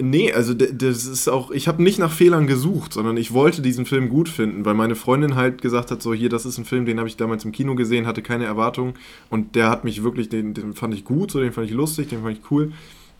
Nee, 0.00 0.32
also 0.32 0.54
das 0.54 1.06
ist 1.06 1.26
auch, 1.28 1.50
ich 1.50 1.66
habe 1.66 1.82
nicht 1.82 1.98
nach 1.98 2.12
Fehlern 2.12 2.46
gesucht, 2.46 2.92
sondern 2.92 3.16
ich 3.16 3.32
wollte 3.32 3.62
diesen 3.62 3.84
Film 3.84 4.08
gut 4.08 4.28
finden, 4.28 4.64
weil 4.64 4.74
meine 4.74 4.94
Freundin 4.94 5.34
halt 5.34 5.60
gesagt 5.60 5.90
hat, 5.90 6.00
so 6.00 6.14
hier, 6.14 6.28
das 6.28 6.46
ist 6.46 6.56
ein 6.56 6.64
Film, 6.64 6.86
den 6.86 6.98
habe 6.98 7.08
ich 7.08 7.16
damals 7.16 7.44
im 7.44 7.50
Kino 7.50 7.74
gesehen, 7.74 8.06
hatte 8.06 8.22
keine 8.22 8.44
Erwartungen 8.44 8.94
und 9.28 9.56
der 9.56 9.70
hat 9.70 9.82
mich 9.82 10.04
wirklich, 10.04 10.28
den, 10.28 10.54
den 10.54 10.74
fand 10.74 10.94
ich 10.94 11.04
gut, 11.04 11.32
so 11.32 11.40
den 11.40 11.52
fand 11.52 11.66
ich 11.66 11.72
lustig, 11.72 12.08
den 12.08 12.22
fand 12.22 12.38
ich 12.38 12.50
cool. 12.52 12.72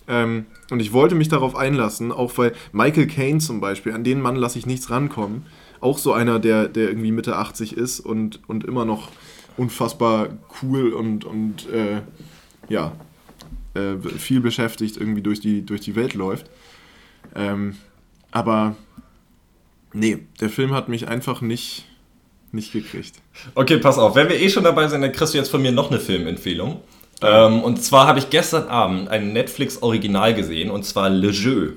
Ähm, 0.06 0.46
und 0.70 0.80
ich 0.80 0.92
wollte 0.92 1.16
mich 1.16 1.28
darauf 1.28 1.56
einlassen, 1.56 2.12
auch 2.12 2.38
weil 2.38 2.52
Michael 2.72 3.08
Caine 3.08 3.40
zum 3.40 3.60
Beispiel, 3.60 3.92
an 3.92 4.04
den 4.04 4.20
Mann 4.20 4.36
lasse 4.36 4.58
ich 4.58 4.66
nichts 4.66 4.88
rankommen. 4.88 5.46
Auch 5.80 5.98
so 5.98 6.12
einer, 6.12 6.38
der, 6.38 6.68
der 6.68 6.88
irgendwie 6.90 7.10
Mitte 7.10 7.36
80 7.36 7.76
ist 7.76 7.98
und, 7.98 8.40
und 8.46 8.62
immer 8.62 8.84
noch 8.84 9.08
unfassbar 9.56 10.28
cool 10.62 10.92
und, 10.92 11.24
und 11.24 11.68
äh, 11.70 12.02
ja, 12.68 12.92
äh, 13.74 13.96
viel 14.18 14.40
beschäftigt 14.40 14.96
irgendwie 14.96 15.22
durch 15.22 15.40
die, 15.40 15.64
durch 15.64 15.80
die 15.80 15.94
Welt 15.96 16.14
läuft. 16.14 16.46
Ähm, 17.34 17.76
aber 18.30 18.76
nee, 19.92 20.18
der 20.40 20.48
Film 20.50 20.72
hat 20.74 20.88
mich 20.88 21.08
einfach 21.08 21.40
nicht, 21.40 21.84
nicht 22.50 22.72
gekriegt. 22.72 23.14
Okay, 23.54 23.78
pass 23.78 23.98
auf. 23.98 24.14
Wenn 24.14 24.28
wir 24.28 24.40
eh 24.40 24.48
schon 24.48 24.64
dabei 24.64 24.88
sind, 24.88 25.02
dann 25.02 25.12
kriegst 25.12 25.34
du 25.34 25.38
jetzt 25.38 25.50
von 25.50 25.62
mir 25.62 25.72
noch 25.72 25.90
eine 25.90 26.00
Filmempfehlung. 26.00 26.80
Ähm, 27.22 27.60
und 27.62 27.82
zwar 27.82 28.06
habe 28.08 28.18
ich 28.18 28.30
gestern 28.30 28.68
Abend 28.68 29.08
ein 29.08 29.32
Netflix-Original 29.32 30.34
gesehen, 30.34 30.70
und 30.70 30.84
zwar 30.84 31.08
Le 31.08 31.30
Jeu. 31.30 31.68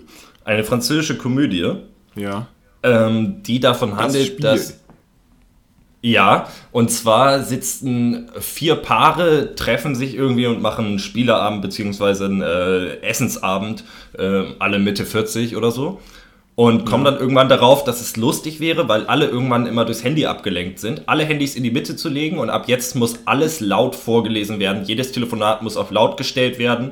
Eine 0.43 0.63
französische 0.63 1.17
Komödie, 1.17 1.73
Ja. 2.15 2.47
ähm, 2.83 3.43
die 3.43 3.59
davon 3.59 3.95
handelt, 3.95 4.25
Spiel. 4.27 4.39
dass. 4.41 4.79
Ja, 6.05 6.49
und 6.71 6.91
zwar 6.91 7.41
sitzen 7.41 8.29
vier 8.39 8.75
Paare, 8.75 9.55
treffen 9.55 9.95
sich 9.95 10.13
irgendwie 10.13 10.45
und 10.45 10.61
machen 10.61 10.85
einen 10.85 10.99
Spieleabend 10.99 11.63
beziehungsweise 11.63 12.25
einen 12.25 12.43
äh, 12.43 12.97
Essensabend, 12.97 13.83
äh, 14.15 14.43
alle 14.59 14.77
Mitte 14.77 15.03
40 15.03 15.55
oder 15.55 15.71
so. 15.71 15.99
Und 16.53 16.85
kommen 16.85 17.05
dann 17.05 17.17
irgendwann 17.17 17.49
darauf, 17.49 17.85
dass 17.85 18.01
es 18.01 18.17
lustig 18.17 18.59
wäre, 18.59 18.87
weil 18.87 19.07
alle 19.07 19.25
irgendwann 19.25 19.65
immer 19.65 19.83
durchs 19.83 20.03
Handy 20.03 20.27
abgelenkt 20.27 20.77
sind, 20.77 21.09
alle 21.09 21.23
Handys 21.23 21.55
in 21.55 21.63
die 21.63 21.71
Mitte 21.71 21.95
zu 21.95 22.07
legen 22.07 22.37
und 22.37 22.51
ab 22.51 22.65
jetzt 22.67 22.95
muss 22.95 23.21
alles 23.25 23.59
laut 23.59 23.95
vorgelesen 23.95 24.59
werden. 24.59 24.83
Jedes 24.85 25.11
Telefonat 25.11 25.63
muss 25.63 25.75
auf 25.75 25.89
laut 25.89 26.17
gestellt 26.17 26.59
werden. 26.59 26.91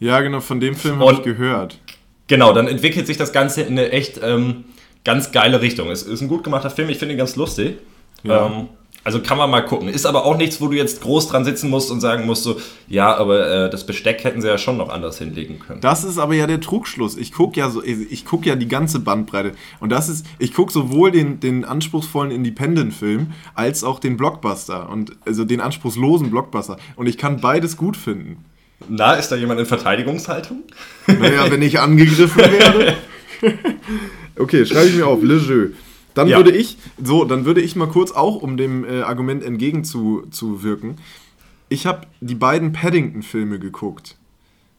Ja, 0.00 0.22
genau, 0.22 0.40
von 0.40 0.58
dem 0.58 0.74
Film 0.74 1.00
habe 1.00 1.12
ich 1.12 1.22
gehört. 1.22 1.76
Genau, 2.28 2.54
dann 2.54 2.66
entwickelt 2.66 3.06
sich 3.06 3.18
das 3.18 3.34
Ganze 3.34 3.60
in 3.60 3.78
eine 3.78 3.92
echt 3.92 4.18
ähm, 4.22 4.64
ganz 5.04 5.32
geile 5.32 5.60
Richtung. 5.60 5.90
Es 5.90 6.02
ist 6.02 6.22
ein 6.22 6.28
gut 6.28 6.44
gemachter 6.44 6.70
Film, 6.70 6.88
ich 6.88 6.96
finde 6.96 7.14
ihn 7.14 7.18
ganz 7.18 7.36
lustig. 7.36 7.76
Ja. 8.22 8.46
Ähm, 8.46 8.68
also 9.08 9.22
kann 9.22 9.38
man 9.38 9.50
mal 9.50 9.62
gucken. 9.62 9.88
Ist 9.88 10.04
aber 10.04 10.26
auch 10.26 10.36
nichts, 10.36 10.60
wo 10.60 10.68
du 10.68 10.76
jetzt 10.76 11.00
groß 11.00 11.28
dran 11.28 11.42
sitzen 11.42 11.70
musst 11.70 11.90
und 11.90 12.00
sagen 12.00 12.26
musst, 12.26 12.42
so, 12.42 12.60
ja, 12.88 13.16
aber 13.16 13.48
äh, 13.48 13.70
das 13.70 13.86
Besteck 13.86 14.22
hätten 14.22 14.42
sie 14.42 14.48
ja 14.48 14.58
schon 14.58 14.76
noch 14.76 14.90
anders 14.90 15.16
hinlegen 15.16 15.60
können. 15.60 15.80
Das 15.80 16.04
ist 16.04 16.18
aber 16.18 16.34
ja 16.34 16.46
der 16.46 16.60
Trugschluss. 16.60 17.16
Ich 17.16 17.32
gucke 17.32 17.58
ja 17.58 17.70
so, 17.70 17.82
ich 17.82 18.26
guck 18.26 18.44
ja 18.44 18.54
die 18.54 18.68
ganze 18.68 18.98
Bandbreite. 18.98 19.52
Und 19.80 19.92
das 19.92 20.10
ist, 20.10 20.26
ich 20.38 20.52
gucke 20.52 20.70
sowohl 20.70 21.10
den, 21.10 21.40
den 21.40 21.64
anspruchsvollen 21.64 22.30
Independent-Film 22.30 23.32
als 23.54 23.82
auch 23.82 23.98
den 23.98 24.18
Blockbuster. 24.18 24.90
Und 24.90 25.12
also 25.24 25.46
den 25.46 25.62
anspruchslosen 25.62 26.30
Blockbuster. 26.30 26.76
Und 26.96 27.06
ich 27.06 27.16
kann 27.16 27.40
beides 27.40 27.78
gut 27.78 27.96
finden. 27.96 28.44
Na, 28.88 29.14
ist 29.14 29.30
da 29.30 29.36
jemand 29.36 29.58
in 29.58 29.64
Verteidigungshaltung? 29.64 30.64
Naja, 31.06 31.50
wenn 31.50 31.62
ich 31.62 31.80
angegriffen 31.80 32.42
werde. 32.42 32.96
okay, 34.38 34.66
schreibe 34.66 34.88
ich 34.88 34.96
mir 34.96 35.06
auf, 35.06 35.22
Le 35.22 35.36
Jeu. 35.36 35.68
Dann 36.14 36.28
Ja. 36.28 36.36
würde 36.38 36.50
ich, 36.50 36.78
so, 37.02 37.24
dann 37.24 37.44
würde 37.44 37.60
ich 37.60 37.76
mal 37.76 37.86
kurz 37.88 38.12
auch, 38.12 38.36
um 38.42 38.56
dem 38.56 38.84
äh, 38.84 39.02
Argument 39.02 39.42
entgegenzuwirken, 39.44 40.96
ich 41.68 41.86
habe 41.86 42.02
die 42.20 42.34
beiden 42.34 42.72
Paddington-Filme 42.72 43.58
geguckt. 43.58 44.16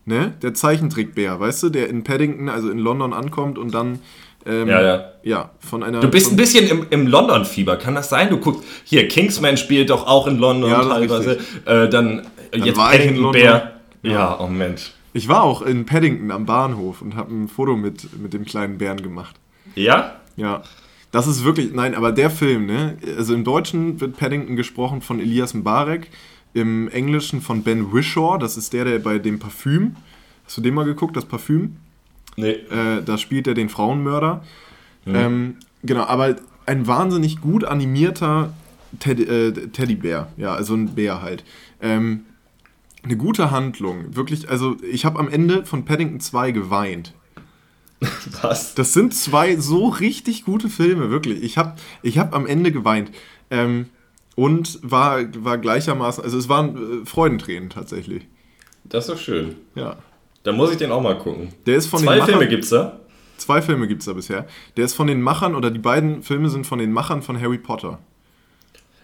Ne? 0.06 0.34
Der 0.42 0.54
Zeichentrickbär, 0.54 1.40
weißt 1.40 1.64
du, 1.64 1.70
der 1.70 1.88
in 1.90 2.04
Paddington, 2.04 2.50
also 2.50 2.70
in 2.72 2.80
London 2.80 3.14
ankommt 3.14 3.58
und 3.58 3.74
dann. 3.74 4.00
Ähm, 4.46 4.68
Ja, 4.68 4.82
ja. 4.82 5.06
Ja, 5.24 5.50
von 5.60 5.84
einer. 5.84 6.00
Du 6.00 6.08
bist 6.10 6.32
ein 6.32 6.36
bisschen 6.38 6.68
im, 6.68 6.88
im 6.90 7.06
London-Fieber, 7.08 7.76
kann 7.78 7.94
das 7.94 8.10
sein? 8.10 8.30
Du 8.30 8.38
guckst, 8.38 8.64
hier, 8.86 9.08
Kingsman 9.08 9.58
spielt 9.58 9.90
doch 9.92 10.08
auch 10.08 10.26
in 10.28 10.40
London 10.40 10.72
Ja, 10.72 10.82
teilweise. 10.84 11.38
Äh, 11.66 11.90
dann, 11.90 12.26
äh, 12.52 12.58
jetzt 12.60 12.78
war 12.78 12.94
ich 12.96 13.02
in 13.02 13.16
Paddington 13.16 13.24
London. 13.24 13.42
Bear. 13.42 13.72
Ja, 14.02 14.40
oh 14.40 14.48
Mensch. 14.48 14.94
Ich 15.14 15.28
war 15.28 15.44
auch 15.44 15.62
in 15.62 15.86
Paddington 15.86 16.32
am 16.32 16.46
Bahnhof 16.46 17.02
und 17.02 17.16
habe 17.16 17.34
ein 17.34 17.48
Foto 17.50 17.76
mit, 17.76 18.18
mit 18.20 18.34
dem 18.34 18.46
kleinen 18.46 18.78
Bären 18.78 19.02
gemacht. 19.04 19.36
Ja? 19.76 20.16
Ja. 20.38 20.64
Das 21.12 21.28
ist 21.28 21.44
wirklich, 21.44 21.74
nein, 21.74 21.96
aber 21.96 22.12
der 22.12 22.30
Film, 22.30 22.66
ne? 22.66 22.98
Also 23.18 23.34
im 23.34 23.44
Deutschen 23.44 24.00
wird 24.00 24.18
Paddington 24.18 24.56
gesprochen 24.56 25.02
von 25.02 25.20
Elias 25.20 25.54
Mbarek, 25.54 26.08
im 26.54 26.88
Englischen 26.90 27.42
von 27.42 27.64
Ben 27.64 27.94
Wishaw, 27.94 28.38
das 28.38 28.58
ist 28.58 28.74
der, 28.74 28.86
der 28.86 29.00
bei 29.00 29.20
dem 29.20 29.40
Parfüm, 29.40 29.96
hast 30.46 30.58
du 30.58 30.62
den 30.62 30.74
mal 30.74 30.86
geguckt, 30.86 31.16
das 31.16 31.26
Parfüm? 31.26 31.78
Nee. 32.36 32.52
Äh, 32.52 33.04
da 33.04 33.18
spielt 33.18 33.48
er 33.48 33.54
den 33.54 33.70
Frauenmörder. 33.70 34.44
Ähm, 35.08 35.56
genau, 35.84 36.04
aber 36.04 36.36
ein 36.66 36.86
wahnsinnig 36.86 37.42
gut 37.42 37.64
animierter 37.64 38.54
Teddy, 39.00 39.24
äh, 39.24 39.52
Teddybär, 39.70 40.32
ja, 40.38 40.54
also 40.54 40.76
ein 40.76 40.96
Bär 40.96 41.22
halt. 41.22 41.44
Ähm, 41.82 42.22
eine 43.04 43.18
gute 43.18 43.50
Handlung, 43.52 44.16
wirklich, 44.16 44.50
also 44.50 44.78
ich 44.84 45.06
habe 45.06 45.20
am 45.20 45.30
Ende 45.30 45.66
von 45.66 45.86
Paddington 45.86 46.20
2 46.20 46.52
geweint. 46.52 47.14
Was? 48.42 48.76
Das 48.76 48.94
sind 48.94 49.14
zwei 49.14 49.58
so 49.58 49.88
richtig 49.88 50.46
gute 50.46 50.70
Filme, 50.70 51.10
wirklich. 51.10 51.44
Ich 51.44 51.58
habe 51.58 51.76
ich 52.02 52.18
hab 52.18 52.34
am 52.34 52.46
Ende 52.46 52.72
geweint. 52.72 53.12
Ähm, 53.50 53.90
und 54.36 54.80
war, 54.84 55.20
war 55.44 55.58
gleichermaßen, 55.58 56.24
also 56.24 56.38
es 56.38 56.48
waren 56.48 57.02
äh, 57.02 57.06
Freudentränen 57.06 57.70
tatsächlich. 57.70 58.26
Das 58.86 59.06
ist 59.06 59.14
doch 59.14 59.20
schön. 59.20 59.58
Ja. 59.76 59.98
Da 60.44 60.54
muss 60.54 60.72
ich 60.72 60.78
den 60.78 60.92
auch 60.92 61.02
mal 61.02 61.18
gucken. 61.18 61.50
Der 61.66 61.76
ist 61.76 61.88
von 61.88 62.00
Zwei 62.00 62.14
den 62.14 62.20
Machern, 62.20 62.36
Filme 62.36 62.48
gibt's 62.48 62.70
da. 62.70 63.00
Zwei 63.38 63.62
Filme 63.62 63.88
gibt 63.88 64.02
es 64.02 64.06
da 64.06 64.14
bisher. 64.14 64.48
Der 64.78 64.86
ist 64.86 64.94
von 64.94 65.08
den 65.08 65.22
Machern, 65.22 65.56
oder 65.56 65.72
die 65.72 65.80
beiden 65.80 66.24
Filme 66.24 66.50
sind 66.50 66.66
von 66.66 66.80
den 66.80 66.94
Machern 66.94 67.22
von 67.22 67.40
Harry 67.40 67.58
Potter. 67.58 68.00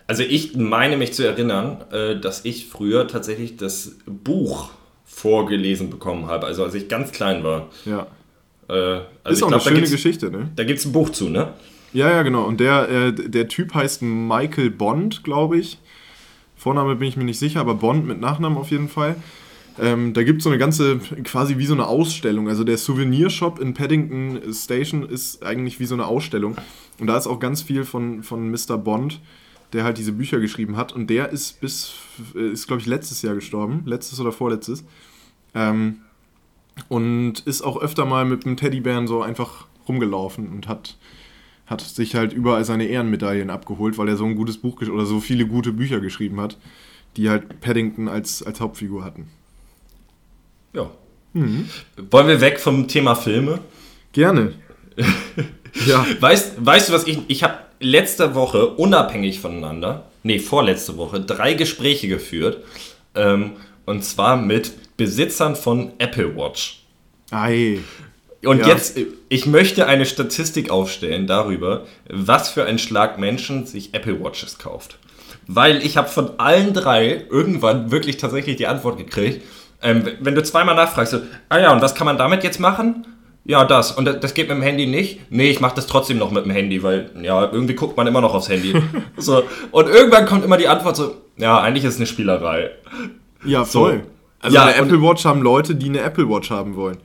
Also 0.07 0.23
ich 0.23 0.55
meine 0.55 0.97
mich 0.97 1.13
zu 1.13 1.23
erinnern, 1.27 1.83
äh, 1.91 2.19
dass 2.19 2.45
ich 2.45 2.67
früher 2.67 3.07
tatsächlich 3.07 3.57
das 3.57 3.97
Buch 4.05 4.69
vorgelesen 5.03 5.89
bekommen 5.89 6.27
habe. 6.27 6.45
Also 6.45 6.63
als 6.63 6.75
ich 6.75 6.87
ganz 6.87 7.11
klein 7.11 7.43
war. 7.43 7.69
Ja. 7.85 8.07
Äh, 8.67 8.73
also 8.73 9.07
ist 9.25 9.43
auch 9.43 9.47
glaub, 9.49 9.65
eine 9.65 9.77
schöne 9.77 9.89
Geschichte, 9.89 10.31
ne? 10.31 10.49
Da 10.55 10.63
gibt 10.63 10.79
es 10.79 10.85
ein 10.85 10.91
Buch 10.91 11.09
zu, 11.09 11.29
ne? 11.29 11.53
Ja, 11.93 12.09
ja, 12.09 12.23
genau. 12.23 12.43
Und 12.43 12.59
der, 12.59 12.89
äh, 12.89 13.13
der 13.13 13.47
Typ 13.47 13.73
heißt 13.73 14.01
Michael 14.01 14.69
Bond, 14.69 15.23
glaube 15.23 15.57
ich. 15.57 15.79
Vorname 16.57 16.95
bin 16.95 17.07
ich 17.07 17.15
mir 17.15 17.23
nicht 17.23 17.39
sicher, 17.39 17.59
aber 17.59 17.75
Bond 17.75 18.05
mit 18.05 18.19
Nachnamen 18.19 18.57
auf 18.57 18.71
jeden 18.71 18.89
Fall. 18.89 19.15
Ähm, 19.79 20.13
da 20.13 20.23
gibt 20.23 20.39
es 20.39 20.43
so 20.43 20.49
eine 20.49 20.57
ganze, 20.57 20.99
quasi 21.23 21.57
wie 21.57 21.65
so 21.65 21.73
eine 21.73 21.87
Ausstellung. 21.87 22.47
Also 22.47 22.63
der 22.63 22.77
Souvenirshop 22.77 23.59
in 23.59 23.73
Paddington 23.73 24.41
Station 24.53 25.03
ist 25.03 25.43
eigentlich 25.43 25.79
wie 25.79 25.85
so 25.85 25.95
eine 25.95 26.05
Ausstellung. 26.05 26.55
Und 26.99 27.07
da 27.07 27.17
ist 27.17 27.27
auch 27.27 27.39
ganz 27.39 27.61
viel 27.61 27.83
von, 27.83 28.23
von 28.23 28.49
Mr. 28.49 28.77
Bond, 28.77 29.19
der 29.73 29.83
halt 29.83 29.97
diese 29.97 30.13
Bücher 30.13 30.39
geschrieben 30.39 30.77
hat. 30.77 30.93
Und 30.93 31.09
der 31.09 31.29
ist 31.29 31.59
bis, 31.59 31.93
ist 32.33 32.67
glaube 32.67 32.81
ich 32.81 32.87
letztes 32.87 33.21
Jahr 33.21 33.35
gestorben. 33.35 33.83
Letztes 33.85 34.19
oder 34.19 34.31
vorletztes. 34.31 34.85
Ähm, 35.53 36.01
und 36.89 37.39
ist 37.41 37.61
auch 37.61 37.81
öfter 37.81 38.05
mal 38.05 38.25
mit 38.25 38.45
einem 38.45 38.57
Teddybären 38.57 39.07
so 39.07 39.21
einfach 39.21 39.65
rumgelaufen 39.87 40.49
und 40.49 40.67
hat, 40.67 40.97
hat 41.67 41.81
sich 41.81 42.15
halt 42.15 42.33
überall 42.33 42.65
seine 42.65 42.85
Ehrenmedaillen 42.85 43.49
abgeholt, 43.49 43.97
weil 43.97 44.09
er 44.09 44.17
so 44.17 44.25
ein 44.25 44.35
gutes 44.35 44.57
Buch 44.57 44.81
oder 44.81 45.05
so 45.05 45.19
viele 45.19 45.47
gute 45.47 45.71
Bücher 45.71 45.99
geschrieben 45.99 46.39
hat, 46.39 46.57
die 47.17 47.29
halt 47.29 47.61
Paddington 47.61 48.07
als, 48.07 48.43
als 48.43 48.59
Hauptfigur 48.59 49.03
hatten. 49.03 49.27
Ja. 50.73 50.91
Mhm. 51.33 51.69
Wollen 52.11 52.27
wir 52.27 52.41
weg 52.41 52.59
vom 52.59 52.87
Thema 52.87 53.15
Filme? 53.15 53.59
Gerne. 54.11 54.53
ja. 55.85 56.05
Weißt, 56.19 56.65
weißt 56.65 56.89
du, 56.89 56.93
was 56.93 57.07
ich. 57.07 57.19
Ich 57.27 57.43
habe 57.43 57.59
letzte 57.79 58.35
Woche 58.35 58.67
unabhängig 58.67 59.39
voneinander, 59.39 60.05
nee, 60.23 60.39
vorletzte 60.39 60.97
Woche, 60.97 61.19
drei 61.19 61.53
Gespräche 61.53 62.07
geführt. 62.07 62.63
Ähm, 63.15 63.51
und 63.85 64.03
zwar 64.03 64.37
mit 64.37 64.73
Besitzern 64.97 65.55
von 65.55 65.91
Apple 65.97 66.35
Watch. 66.35 66.83
Ei. 67.31 67.79
Und 68.43 68.59
Ja. 68.59 68.67
jetzt, 68.67 68.97
ich 69.29 69.45
möchte 69.47 69.87
eine 69.87 70.05
Statistik 70.05 70.69
aufstellen 70.69 71.25
darüber, 71.27 71.85
was 72.09 72.49
für 72.49 72.65
ein 72.65 72.77
Schlag 72.77 73.17
Menschen 73.17 73.65
sich 73.65 73.93
Apple 73.93 74.23
Watches 74.23 74.57
kauft. 74.59 74.97
Weil 75.47 75.83
ich 75.85 75.97
habe 75.97 76.07
von 76.07 76.39
allen 76.39 76.73
drei 76.73 77.25
irgendwann 77.29 77.91
wirklich 77.91 78.17
tatsächlich 78.17 78.55
die 78.55 78.67
Antwort 78.67 78.97
gekriegt. 78.97 79.41
Ähm, 79.81 80.03
wenn 80.19 80.35
du 80.35 80.43
zweimal 80.43 80.75
nachfragst, 80.75 81.11
so, 81.11 81.19
ah 81.49 81.59
ja, 81.59 81.71
und 81.73 81.81
was 81.81 81.93
kann 81.95 82.05
man 82.05 82.17
damit 82.17 82.43
jetzt 82.43 82.59
machen? 82.59 83.05
Ja, 83.43 83.63
das. 83.65 83.91
Und 83.91 84.05
das- 84.05 84.33
geht 84.33 84.47
mit 84.47 84.57
dem 84.57 84.63
Handy 84.63 84.87
nicht? 84.87 85.19
Nee, 85.31 85.49
ich 85.51 85.59
mache 85.59 85.75
das 85.75 85.85
trotzdem 85.85 86.17
noch 86.17 86.31
mit 86.31 86.45
dem 86.45 86.51
Handy, 86.51 86.81
weil, 86.81 87.11
ja, 87.21 87.51
irgendwie 87.51 87.75
guckt 87.75 87.95
man 87.95 88.07
immer 88.07 88.21
noch 88.21 88.33
aufs 88.33 88.49
Handy. 88.49 88.73
so. 89.17 89.43
Und 89.71 89.87
irgendwann 89.87 90.25
kommt 90.25 90.43
immer 90.43 90.57
die 90.57 90.67
Antwort 90.67 90.95
so, 90.95 91.15
ja, 91.37 91.59
eigentlich 91.59 91.83
ist 91.83 91.95
es 91.95 91.99
eine 91.99 92.07
Spielerei. 92.07 92.71
Ja, 93.43 93.65
voll. 93.65 94.03
Also 94.45 94.55
Ja, 94.55 94.65
eine 94.65 94.75
Apple 94.75 95.01
Watch 95.01 95.25
haben 95.25 95.41
Leute, 95.41 95.75
die 95.75 95.87
eine 95.87 96.01
Apple 96.01 96.29
Watch 96.29 96.49
haben 96.49 96.75
wollen. 96.75 96.97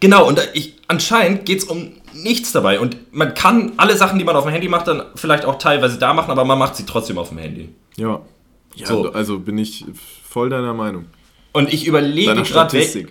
Genau, 0.00 0.26
und 0.26 0.40
ich, 0.54 0.74
anscheinend 0.88 1.44
geht 1.44 1.58
es 1.58 1.64
um 1.64 1.92
nichts 2.14 2.52
dabei. 2.52 2.80
Und 2.80 2.96
man 3.12 3.34
kann 3.34 3.72
alle 3.76 3.96
Sachen, 3.96 4.18
die 4.18 4.24
man 4.24 4.36
auf 4.36 4.44
dem 4.44 4.52
Handy 4.52 4.68
macht, 4.68 4.88
dann 4.88 5.02
vielleicht 5.14 5.44
auch 5.44 5.58
teilweise 5.58 5.98
da 5.98 6.14
machen, 6.14 6.30
aber 6.30 6.44
man 6.44 6.58
macht 6.58 6.76
sie 6.76 6.86
trotzdem 6.86 7.18
auf 7.18 7.28
dem 7.28 7.38
Handy. 7.38 7.68
Ja. 7.96 8.20
ja 8.74 8.86
So. 8.86 9.12
Also 9.12 9.38
bin 9.38 9.58
ich 9.58 9.84
voll 10.28 10.50
deiner 10.50 10.74
Meinung. 10.74 11.06
Und 11.52 11.72
ich 11.72 11.86
überlege 11.86 12.42
gerade, 12.42 12.72
wel 12.72 13.08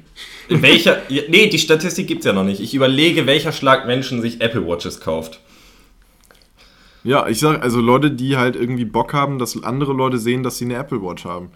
welcher. 0.62 1.02
Nee, 1.10 1.48
die 1.48 1.58
Statistik 1.58 2.08
gibt 2.08 2.20
es 2.20 2.26
ja 2.26 2.34
noch 2.34 2.44
nicht. 2.44 2.62
Ich 2.62 2.74
überlege, 2.74 3.26
welcher 3.26 3.52
Schlag 3.52 3.88
Menschen 3.88 4.22
sich 4.22 4.42
Apple 4.42 4.68
Watches 4.68 5.00
kauft. 5.02 5.40
Ja, 7.04 7.28
ich 7.28 7.40
sag, 7.40 7.62
also 7.62 7.82
Leute, 7.82 8.10
die 8.10 8.36
halt 8.36 8.56
irgendwie 8.56 8.86
Bock 8.86 9.14
haben, 9.14 9.38
dass 9.38 9.62
andere 9.64 9.94
Leute 9.94 10.18
sehen, 10.18 10.42
dass 10.42 10.58
sie 10.58 10.66
eine 10.66 10.76
Apple 10.76 11.02
Watch 11.04 11.24
haben. 11.24 11.50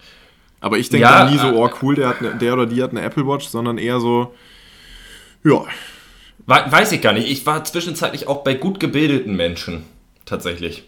Aber 0.62 0.78
ich 0.78 0.90
denke 0.90 1.08
Ja, 1.08 1.30
nie 1.30 1.38
so, 1.38 1.48
äh, 1.48 1.54
oh 1.54 1.70
cool, 1.82 1.96
der, 1.96 2.10
hat 2.10 2.22
ne, 2.22 2.36
der 2.40 2.54
oder 2.54 2.66
die 2.66 2.82
hat 2.84 2.92
eine 2.92 3.02
Apple 3.02 3.26
Watch, 3.26 3.48
sondern 3.48 3.78
eher 3.78 4.00
so, 4.00 4.34
ja, 5.44 5.66
We 6.50 6.56
weiß 6.56 6.94
ich 6.94 7.02
gar 7.02 7.14
nicht. 7.14 7.30
Ich 7.30 7.46
war 7.46 7.64
zwischenzeitlich 7.64 8.28
auch 8.28 8.44
bei 8.44 8.56
gut 8.56 8.80
gebildeten 8.80 9.36
Menschen. 9.36 9.84
Tatsächlich. 10.26 10.84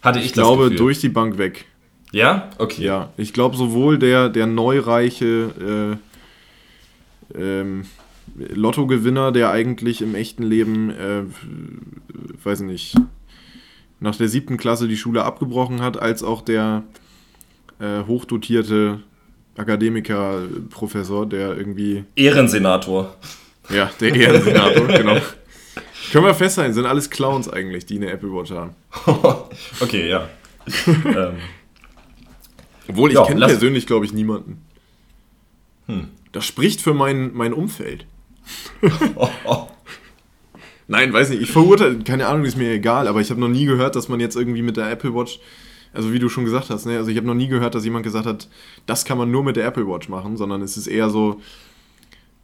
Hatte 0.00 0.20
ich, 0.20 0.26
ich 0.26 0.32
glaube 0.32 0.64
Gefühl. 0.64 0.78
durch 0.78 1.00
die 1.00 1.10
Bank 1.10 1.36
weg. 1.36 1.66
Ja? 2.12 2.48
Okay. 2.56 2.82
Ja, 2.82 3.10
ich 3.18 3.34
glaube 3.34 3.56
sowohl 3.56 3.98
der, 3.98 4.30
der 4.30 4.46
neureiche 4.46 5.98
äh, 7.34 7.38
ähm, 7.38 7.84
Lottogewinner, 8.36 9.32
der 9.32 9.50
eigentlich 9.50 10.00
im 10.00 10.14
echten 10.14 10.44
Leben, 10.44 10.90
äh, 10.90 11.24
weiß 12.42 12.60
nicht, 12.60 12.94
nach 14.00 14.16
der 14.16 14.28
siebten 14.28 14.56
Klasse 14.56 14.88
die 14.88 14.96
Schule 14.96 15.24
abgebrochen 15.24 15.82
hat, 15.82 16.00
als 16.00 16.22
auch 16.22 16.40
der 16.40 16.84
äh, 17.80 18.04
hochdotierte 18.06 19.00
Akademiker-Professor, 19.56 21.26
der 21.26 21.56
irgendwie, 21.56 22.04
Ehrensenator. 22.16 23.14
ja, 23.70 23.90
der 24.00 24.14
Ehrensenator, 24.14 24.86
genau. 24.88 25.16
Können 26.12 26.26
wir 26.26 26.34
festhalten, 26.34 26.74
sind 26.74 26.86
alles 26.86 27.10
Clowns 27.10 27.48
eigentlich, 27.48 27.86
die 27.86 27.96
eine 27.96 28.10
Apple 28.10 28.32
Watch 28.32 28.50
haben. 28.50 28.74
okay, 29.80 30.08
ja. 30.08 30.28
ähm, 30.86 31.36
Obwohl, 32.88 33.10
ich 33.10 33.16
Ja, 33.16 33.24
kenne 33.24 33.46
persönlich, 33.46 33.86
glaube 33.86 34.04
ich, 34.04 34.12
niemanden. 34.12 34.62
Hm. 35.86 36.08
Das 36.32 36.44
spricht 36.44 36.80
für 36.80 36.94
mein, 36.94 37.32
mein 37.34 37.52
Umfeld. 37.52 38.06
oh, 39.16 39.28
oh. 39.44 39.66
Nein, 40.86 41.12
weiß 41.12 41.30
nicht, 41.30 41.40
ich 41.40 41.50
verurteile, 41.50 41.98
keine 42.00 42.26
Ahnung, 42.26 42.44
ist 42.44 42.58
mir 42.58 42.70
egal, 42.72 43.08
aber 43.08 43.20
ich 43.20 43.30
habe 43.30 43.40
noch 43.40 43.48
nie 43.48 43.64
gehört, 43.64 43.96
dass 43.96 44.08
man 44.08 44.20
jetzt 44.20 44.36
irgendwie 44.36 44.62
mit 44.62 44.76
der 44.76 44.90
Apple 44.90 45.14
Watch, 45.14 45.40
also 45.94 46.12
wie 46.12 46.18
du 46.18 46.28
schon 46.28 46.44
gesagt 46.44 46.70
hast, 46.70 46.86
ne, 46.86 46.96
also 46.98 47.10
ich 47.10 47.16
habe 47.16 47.26
noch 47.26 47.34
nie 47.34 47.48
gehört, 47.48 47.74
dass 47.74 47.84
jemand 47.84 48.04
gesagt 48.04 48.26
hat, 48.26 48.48
das 48.86 49.04
kann 49.04 49.18
man 49.18 49.30
nur 49.30 49.42
mit 49.44 49.56
der 49.56 49.64
Apple 49.66 49.86
Watch 49.86 50.08
machen, 50.08 50.36
sondern 50.36 50.62
es 50.62 50.76
ist 50.76 50.86
eher 50.86 51.08
so, 51.10 51.40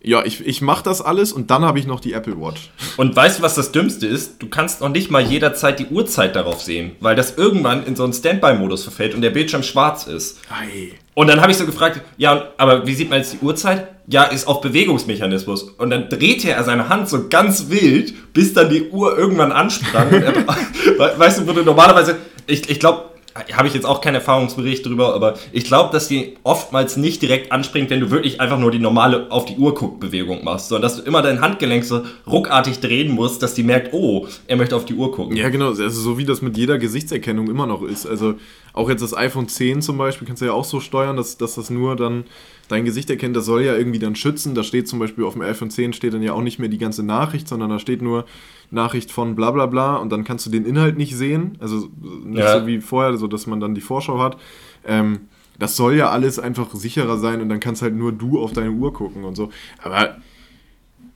ja, 0.02 0.24
ich, 0.24 0.46
ich 0.46 0.62
mache 0.62 0.82
das 0.82 1.02
alles 1.02 1.30
und 1.30 1.50
dann 1.50 1.62
habe 1.62 1.78
ich 1.78 1.86
noch 1.86 2.00
die 2.00 2.14
Apple 2.14 2.40
Watch. 2.40 2.70
Und 2.96 3.14
weißt 3.14 3.38
du, 3.38 3.42
was 3.42 3.54
das 3.54 3.70
Dümmste 3.70 4.06
ist? 4.06 4.42
Du 4.42 4.48
kannst 4.48 4.80
noch 4.80 4.88
nicht 4.88 5.10
mal 5.10 5.20
jederzeit 5.20 5.78
die 5.78 5.86
Uhrzeit 5.86 6.34
darauf 6.36 6.62
sehen, 6.62 6.92
weil 7.00 7.14
das 7.16 7.36
irgendwann 7.36 7.84
in 7.84 7.96
so 7.96 8.04
einen 8.04 8.14
Standby-Modus 8.14 8.82
verfällt 8.82 9.14
und 9.14 9.20
der 9.20 9.28
Bildschirm 9.28 9.62
schwarz 9.62 10.06
ist. 10.06 10.40
Ei. 10.48 10.92
Und 11.12 11.26
dann 11.26 11.42
habe 11.42 11.52
ich 11.52 11.58
so 11.58 11.66
gefragt, 11.66 12.00
ja, 12.16 12.48
aber 12.56 12.86
wie 12.86 12.94
sieht 12.94 13.10
man 13.10 13.18
jetzt 13.18 13.34
die 13.34 13.44
Uhrzeit? 13.44 13.88
Ja, 14.06 14.24
ist 14.24 14.48
auf 14.48 14.62
Bewegungsmechanismus. 14.62 15.64
Und 15.64 15.90
dann 15.90 16.08
drehte 16.08 16.50
er 16.50 16.64
seine 16.64 16.88
Hand 16.88 17.10
so 17.10 17.28
ganz 17.28 17.68
wild, 17.68 18.32
bis 18.32 18.54
dann 18.54 18.70
die 18.70 18.88
Uhr 18.88 19.18
irgendwann 19.18 19.52
ansprang. 19.52 20.08
Er, 20.12 20.34
We- 20.98 21.12
weißt 21.18 21.40
du, 21.46 21.52
du 21.52 21.62
normalerweise, 21.62 22.16
ich, 22.46 22.70
ich 22.70 22.80
glaube, 22.80 23.10
habe 23.34 23.68
ich 23.68 23.74
jetzt 23.74 23.86
auch 23.86 24.00
keinen 24.00 24.16
Erfahrungsbericht 24.16 24.84
drüber, 24.84 25.14
aber 25.14 25.34
ich 25.52 25.64
glaube, 25.64 25.92
dass 25.92 26.08
die 26.08 26.36
oftmals 26.42 26.96
nicht 26.96 27.22
direkt 27.22 27.52
anspringt, 27.52 27.90
wenn 27.90 28.00
du 28.00 28.10
wirklich 28.10 28.40
einfach 28.40 28.58
nur 28.58 28.70
die 28.70 28.78
normale 28.78 29.30
auf 29.30 29.44
die 29.44 29.56
Uhr 29.56 29.74
guck 29.74 30.00
Bewegung 30.00 30.44
machst, 30.44 30.68
sondern 30.68 30.82
dass 30.82 30.96
du 30.96 31.02
immer 31.02 31.22
dein 31.22 31.40
Handgelenk 31.40 31.84
so 31.84 32.02
ruckartig 32.26 32.80
drehen 32.80 33.12
musst, 33.12 33.42
dass 33.42 33.54
die 33.54 33.62
merkt, 33.62 33.92
oh, 33.92 34.26
er 34.46 34.56
möchte 34.56 34.74
auf 34.74 34.84
die 34.84 34.94
Uhr 34.94 35.12
gucken. 35.12 35.36
Ja, 35.36 35.48
genau, 35.48 35.68
also 35.68 35.88
so 35.88 36.18
wie 36.18 36.24
das 36.24 36.42
mit 36.42 36.56
jeder 36.56 36.78
Gesichtserkennung 36.78 37.48
immer 37.48 37.66
noch 37.66 37.82
ist. 37.82 38.06
Also 38.06 38.34
auch 38.72 38.88
jetzt 38.88 39.02
das 39.02 39.16
iPhone 39.16 39.48
10 39.48 39.82
zum 39.82 39.98
Beispiel 39.98 40.26
kannst 40.26 40.42
du 40.42 40.46
ja 40.46 40.52
auch 40.52 40.64
so 40.64 40.80
steuern, 40.80 41.16
dass, 41.16 41.36
dass 41.36 41.54
das 41.54 41.70
nur 41.70 41.96
dann 41.96 42.24
dein 42.70 42.84
Gesicht 42.84 43.10
erkennt. 43.10 43.36
Das 43.36 43.44
soll 43.44 43.62
ja 43.62 43.76
irgendwie 43.76 43.98
dann 43.98 44.14
schützen. 44.14 44.54
Da 44.54 44.62
steht 44.62 44.88
zum 44.88 44.98
Beispiel 44.98 45.24
auf 45.24 45.34
dem 45.34 45.42
iPhone 45.42 45.70
10 45.70 45.92
steht 45.92 46.14
dann 46.14 46.22
ja 46.22 46.32
auch 46.32 46.42
nicht 46.42 46.58
mehr 46.58 46.68
die 46.68 46.78
ganze 46.78 47.02
Nachricht, 47.02 47.48
sondern 47.48 47.70
da 47.70 47.78
steht 47.78 48.00
nur 48.02 48.24
Nachricht 48.70 49.10
von 49.10 49.34
bla 49.34 49.50
bla 49.50 49.66
bla 49.66 49.96
und 49.96 50.10
dann 50.10 50.24
kannst 50.24 50.46
du 50.46 50.50
den 50.50 50.64
Inhalt 50.64 50.96
nicht 50.96 51.16
sehen. 51.16 51.56
Also 51.60 51.88
nicht 52.24 52.38
Ja. 52.38 52.60
so 52.60 52.66
wie 52.66 52.80
vorher, 52.80 53.16
so 53.16 53.26
dass 53.26 53.46
man 53.46 53.60
dann 53.60 53.74
die 53.74 53.80
Vorschau 53.80 54.18
hat. 54.20 54.38
Ähm, 54.86 55.22
das 55.58 55.76
soll 55.76 55.94
ja 55.96 56.08
alles 56.10 56.38
einfach 56.38 56.72
sicherer 56.74 57.18
sein 57.18 57.40
und 57.42 57.48
dann 57.48 57.60
kannst 57.60 57.82
halt 57.82 57.94
nur 57.94 58.12
du 58.12 58.40
auf 58.40 58.52
deine 58.52 58.70
Uhr 58.70 58.92
gucken 58.94 59.24
und 59.24 59.34
so. 59.34 59.50
Aber 59.82 60.16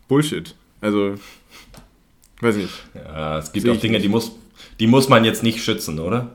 Bullshit. 0.09 0.55
Also, 0.81 1.15
weiß 2.41 2.57
nicht. 2.57 2.73
Ja, 2.95 3.39
es 3.39 3.53
gibt 3.53 3.65
Sehe 3.65 3.73
auch 3.73 3.81
Dinge, 3.81 4.01
die 4.01 4.09
muss, 4.09 4.33
die 4.81 4.87
muss 4.87 5.09
man 5.09 5.25
jetzt 5.25 5.43
nicht 5.43 5.63
schützen, 5.63 5.99
oder? 5.99 6.35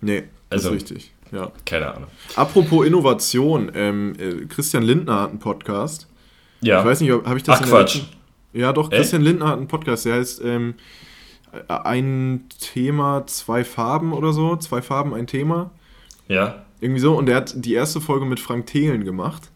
Nee, 0.00 0.24
das 0.50 0.64
Also- 0.66 0.76
ist 0.76 0.82
richtig. 0.90 1.12
Ja. 1.34 1.50
Keine 1.66 1.92
Ahnung. 1.94 2.08
Apropos 2.36 2.86
Innovation, 2.86 3.72
ähm, 3.74 4.12
äh, 4.18 4.46
Christian 4.46 4.84
Lindner 4.84 5.22
hat 5.22 5.30
einen 5.30 5.38
Podcast. 5.40 6.08
Ja. 6.60 6.80
Ich 6.80 6.86
weiß 6.86 7.00
nicht, 7.00 7.10
habe 7.10 7.36
ich 7.36 7.42
das 7.42 7.60
Ach, 7.60 7.66
Quatsch. 7.66 8.02
Ja, 8.52 8.72
doch, 8.72 8.90
Echt? 8.92 9.00
Christian 9.00 9.22
Lindner 9.22 9.48
hat 9.48 9.58
einen 9.58 9.66
Podcast, 9.66 10.04
der 10.06 10.14
heißt 10.14 10.42
ähm, 10.44 10.74
ein 11.68 12.44
Thema, 12.60 13.26
zwei 13.26 13.64
Farben 13.64 14.12
oder 14.12 14.32
so. 14.32 14.56
Zwei 14.56 14.80
Farben, 14.80 15.12
ein 15.14 15.26
Thema. 15.26 15.70
Ja. 16.28 16.64
Irgendwie 16.80 17.00
so. 17.00 17.16
Und 17.16 17.26
der 17.26 17.36
hat 17.36 17.52
die 17.56 17.74
erste 17.74 18.00
Folge 18.00 18.26
mit 18.26 18.38
Frank 18.40 18.66
Thelen 18.66 19.04
gemacht. 19.04 19.50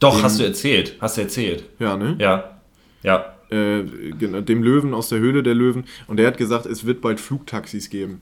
Doch, 0.00 0.16
Dem- 0.16 0.24
hast 0.24 0.38
du 0.38 0.44
erzählt. 0.44 0.96
Hast 1.00 1.16
du 1.16 1.22
erzählt. 1.22 1.64
Ja, 1.78 1.96
ne? 1.96 2.16
Ja. 2.18 2.58
Ja. 3.02 3.34
Äh, 3.50 3.84
dem 3.84 4.62
Löwen 4.62 4.94
aus 4.94 5.08
der 5.08 5.18
Höhle 5.18 5.42
der 5.42 5.54
Löwen. 5.54 5.84
Und 6.06 6.16
der 6.18 6.26
hat 6.26 6.36
gesagt, 6.38 6.66
es 6.66 6.84
wird 6.86 7.00
bald 7.00 7.20
Flugtaxis 7.20 7.90
geben. 7.90 8.20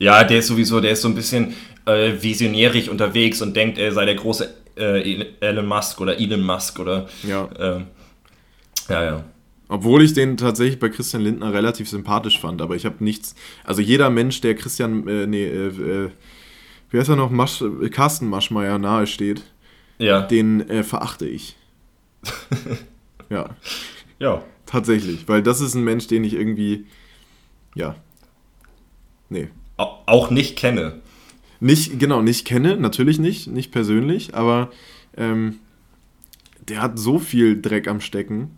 Ja, 0.00 0.24
der 0.24 0.38
ist 0.38 0.46
sowieso, 0.48 0.80
der 0.80 0.92
ist 0.92 1.02
so 1.02 1.08
ein 1.08 1.14
bisschen 1.14 1.54
äh, 1.86 2.12
visionärig 2.20 2.90
unterwegs 2.90 3.40
und 3.42 3.54
denkt, 3.54 3.78
er 3.78 3.92
sei 3.92 4.06
der 4.06 4.14
große 4.16 4.52
äh, 4.76 5.26
Elon 5.40 5.66
Musk 5.66 6.00
oder 6.00 6.18
Elon 6.18 6.42
Musk 6.42 6.80
oder. 6.80 7.06
Ja. 7.22 7.48
ähm, 7.58 7.86
ja, 8.88 9.04
ja. 9.04 9.24
Obwohl 9.68 10.02
ich 10.02 10.14
den 10.14 10.36
tatsächlich 10.36 10.80
bei 10.80 10.88
Christian 10.88 11.22
Lindner 11.22 11.52
relativ 11.52 11.88
sympathisch 11.88 12.40
fand, 12.40 12.60
aber 12.60 12.74
ich 12.74 12.86
habe 12.86 13.04
nichts. 13.04 13.36
Also 13.62 13.82
jeder 13.82 14.10
Mensch, 14.10 14.40
der 14.40 14.56
Christian, 14.56 15.06
äh, 15.06 15.26
nee, 15.28 15.44
äh, 15.44 15.66
äh, 15.68 16.10
wie 16.90 16.98
heißt 16.98 17.08
er 17.08 17.16
noch, 17.16 17.30
Masch, 17.30 17.62
äh, 17.62 17.88
Carsten 17.90 18.26
Maschmeyer 18.28 18.78
nahe 18.78 19.06
steht, 19.06 19.44
Ja. 19.98 20.22
den 20.22 20.68
äh, 20.68 20.82
verachte 20.82 21.26
ich. 21.28 21.56
ja, 23.30 23.50
ja. 24.18 24.42
tatsächlich. 24.66 25.28
Weil 25.28 25.42
das 25.42 25.60
ist 25.60 25.74
ein 25.74 25.84
Mensch, 25.84 26.06
den 26.08 26.24
ich 26.24 26.34
irgendwie. 26.34 26.86
Ja. 27.74 27.94
Nee. 29.28 29.48
Au- 29.80 29.98
Auch 30.06 30.30
nicht 30.30 30.56
kenne. 30.56 31.00
Nicht, 31.60 31.98
genau, 31.98 32.22
nicht 32.22 32.46
kenne, 32.46 32.76
natürlich 32.76 33.18
nicht, 33.18 33.46
nicht 33.48 33.70
persönlich, 33.70 34.34
aber 34.34 34.70
ähm, 35.16 35.58
der 36.68 36.80
hat 36.82 36.98
so 36.98 37.18
viel 37.18 37.60
Dreck 37.60 37.86
am 37.88 38.00
Stecken 38.00 38.56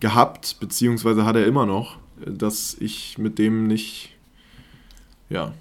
gehabt, 0.00 0.56
beziehungsweise 0.60 1.24
hat 1.24 1.36
er 1.36 1.46
immer 1.46 1.66
noch, 1.66 1.96
dass 2.24 2.76
ich 2.78 3.18
mit 3.18 3.38
dem 3.38 3.66
nicht, 3.66 4.10
ja, 5.30 5.52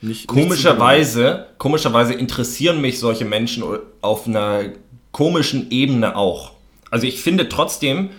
nicht. 0.00 0.26
Komischerweise, 0.26 1.46
komischerweise 1.58 2.12
interessieren 2.14 2.80
mich 2.80 2.98
solche 2.98 3.24
Menschen 3.24 3.62
auf 4.00 4.26
einer 4.26 4.64
komischen 5.12 5.70
Ebene 5.70 6.16
auch. 6.16 6.52
Also 6.90 7.06
ich 7.06 7.20
finde 7.22 7.48
trotzdem, 7.48 8.10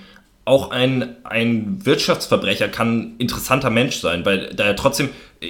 auch 0.45 0.71
ein, 0.71 1.15
ein 1.23 1.85
Wirtschaftsverbrecher 1.85 2.67
kann 2.69 2.99
ein 2.99 3.15
interessanter 3.17 3.69
Mensch 3.69 3.97
sein, 3.97 4.25
weil 4.25 4.53
da 4.55 4.65
er 4.65 4.75
trotzdem, 4.75 5.09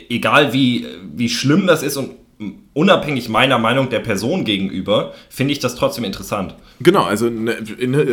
egal 0.09 0.53
wie, 0.53 0.85
wie 1.15 1.29
schlimm 1.29 1.67
das 1.67 1.83
ist 1.83 1.97
und 1.97 2.11
unabhängig 2.73 3.29
meiner 3.29 3.57
Meinung 3.57 3.89
der 3.89 3.99
Person 3.99 4.43
gegenüber, 4.43 5.13
finde 5.29 5.53
ich 5.53 5.59
das 5.59 5.75
trotzdem 5.75 6.03
interessant. 6.03 6.55
Genau, 6.81 7.03
also, 7.03 7.29
ne, 7.29 7.55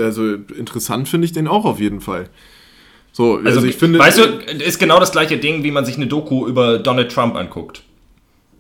also 0.05 0.35
interessant 0.35 1.09
finde 1.09 1.25
ich 1.25 1.33
den 1.33 1.49
auch 1.49 1.65
auf 1.65 1.81
jeden 1.81 2.01
Fall. 2.01 2.29
So, 3.13 3.37
also, 3.37 3.49
Also, 3.49 3.65
ich 3.67 3.77
finde. 3.77 3.99
weißt 3.99 4.19
du, 4.19 4.23
ist 4.65 4.79
genau 4.79 5.01
das 5.01 5.13
gleiche 5.13 5.39
Ding, 5.39 5.65
wie 5.65 5.71
man 5.71 5.85
sich 5.85 5.97
eine 5.97 6.07
Doku 6.07 6.47
über 6.47 6.79
Donald 6.79 7.11
Trump 7.11 7.35
anguckt. 7.35 7.83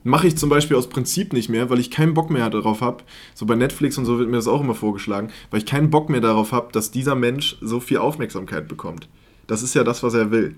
Mache 0.02 0.26
ich 0.26 0.36
zum 0.36 0.48
Beispiel 0.48 0.76
aus 0.76 0.88
Prinzip 0.88 1.34
nicht 1.34 1.50
mehr, 1.50 1.68
weil 1.68 1.78
ich 1.78 1.90
keinen 1.90 2.14
Bock 2.14 2.30
mehr 2.30 2.48
darauf 2.48 2.80
habe. 2.80 3.04
So 3.34 3.44
bei 3.44 3.54
Netflix 3.54 3.98
und 3.98 4.06
so 4.06 4.18
wird 4.18 4.30
mir 4.30 4.36
das 4.36 4.48
auch 4.48 4.62
immer 4.62 4.74
vorgeschlagen, 4.74 5.28
weil 5.50 5.58
ich 5.60 5.66
keinen 5.66 5.90
Bock 5.90 6.08
mehr 6.08 6.22
darauf 6.22 6.52
habe, 6.52 6.72
dass 6.72 6.90
dieser 6.90 7.14
Mensch 7.14 7.58
so 7.60 7.80
viel 7.80 7.98
Aufmerksamkeit 7.98 8.66
bekommt. 8.66 9.08
Das 9.46 9.62
ist 9.62 9.74
ja 9.74 9.84
das, 9.84 10.02
was 10.02 10.14
er 10.14 10.30
will. 10.30 10.56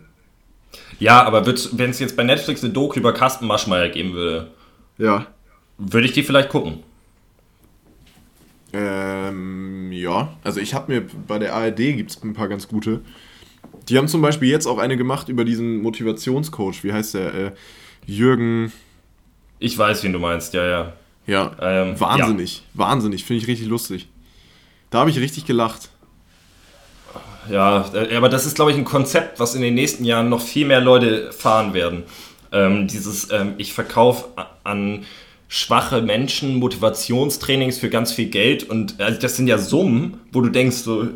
Ja, 0.98 1.22
aber 1.24 1.44
wenn 1.46 1.90
es 1.90 1.98
jetzt 1.98 2.16
bei 2.16 2.22
Netflix 2.24 2.62
eine 2.62 2.72
Doku 2.72 2.98
über 2.98 3.12
Carsten 3.12 3.46
Maschmeyer 3.46 3.88
geben 3.88 4.12
würde, 4.14 4.50
Ja. 4.98 5.26
würde 5.78 6.06
ich 6.06 6.12
die 6.12 6.22
vielleicht 6.22 6.48
gucken. 6.48 6.82
Ähm, 8.72 9.92
ja. 9.92 10.36
Also 10.44 10.60
ich 10.60 10.74
habe 10.74 10.92
mir 10.92 11.06
bei 11.26 11.38
der 11.38 11.54
ARD 11.54 11.76
gibt 11.96 12.10
es 12.10 12.22
ein 12.22 12.32
paar 12.32 12.48
ganz 12.48 12.68
gute. 12.68 13.00
Die 13.88 13.98
haben 13.98 14.08
zum 14.08 14.22
Beispiel 14.22 14.48
jetzt 14.48 14.66
auch 14.66 14.78
eine 14.78 14.96
gemacht 14.96 15.28
über 15.28 15.44
diesen 15.44 15.82
Motivationscoach. 15.82 16.82
Wie 16.84 16.92
heißt 16.92 17.14
der? 17.14 17.34
Äh, 17.34 17.52
Jürgen. 18.06 18.72
Ich 19.58 19.76
weiß, 19.76 20.02
wen 20.02 20.12
du 20.12 20.18
meinst, 20.18 20.54
ja, 20.54 20.66
ja. 20.66 20.92
Ja. 21.26 21.54
Ähm, 21.60 22.00
wahnsinnig. 22.00 22.62
Wahnsinnig. 22.74 23.24
Finde 23.24 23.42
ich 23.42 23.48
richtig 23.48 23.68
lustig. 23.68 24.08
Da 24.90 25.00
habe 25.00 25.10
ich 25.10 25.18
richtig 25.18 25.44
gelacht. 25.46 25.90
Ja, 27.50 27.84
äh, 27.94 28.16
aber 28.16 28.28
das 28.28 28.46
ist, 28.46 28.54
glaube 28.54 28.70
ich, 28.70 28.76
ein 28.76 28.84
Konzept, 28.84 29.40
was 29.40 29.54
in 29.54 29.62
den 29.62 29.74
nächsten 29.74 30.04
Jahren 30.04 30.28
noch 30.28 30.40
viel 30.40 30.66
mehr 30.66 30.80
Leute 30.80 31.32
fahren 31.32 31.74
werden. 31.74 32.04
Ähm, 32.52 32.86
dieses, 32.86 33.30
ähm, 33.30 33.54
ich 33.58 33.72
verkaufe 33.72 34.26
an 34.64 35.04
schwache 35.48 36.00
Menschen 36.02 36.56
Motivationstrainings 36.56 37.78
für 37.78 37.90
ganz 37.90 38.12
viel 38.12 38.26
Geld 38.28 38.68
und 38.70 39.00
also 39.00 39.20
das 39.20 39.36
sind 39.36 39.48
ja 39.48 39.58
Summen, 39.58 40.20
wo 40.32 40.40
du 40.40 40.48
denkst 40.48 40.76
so, 40.78 41.08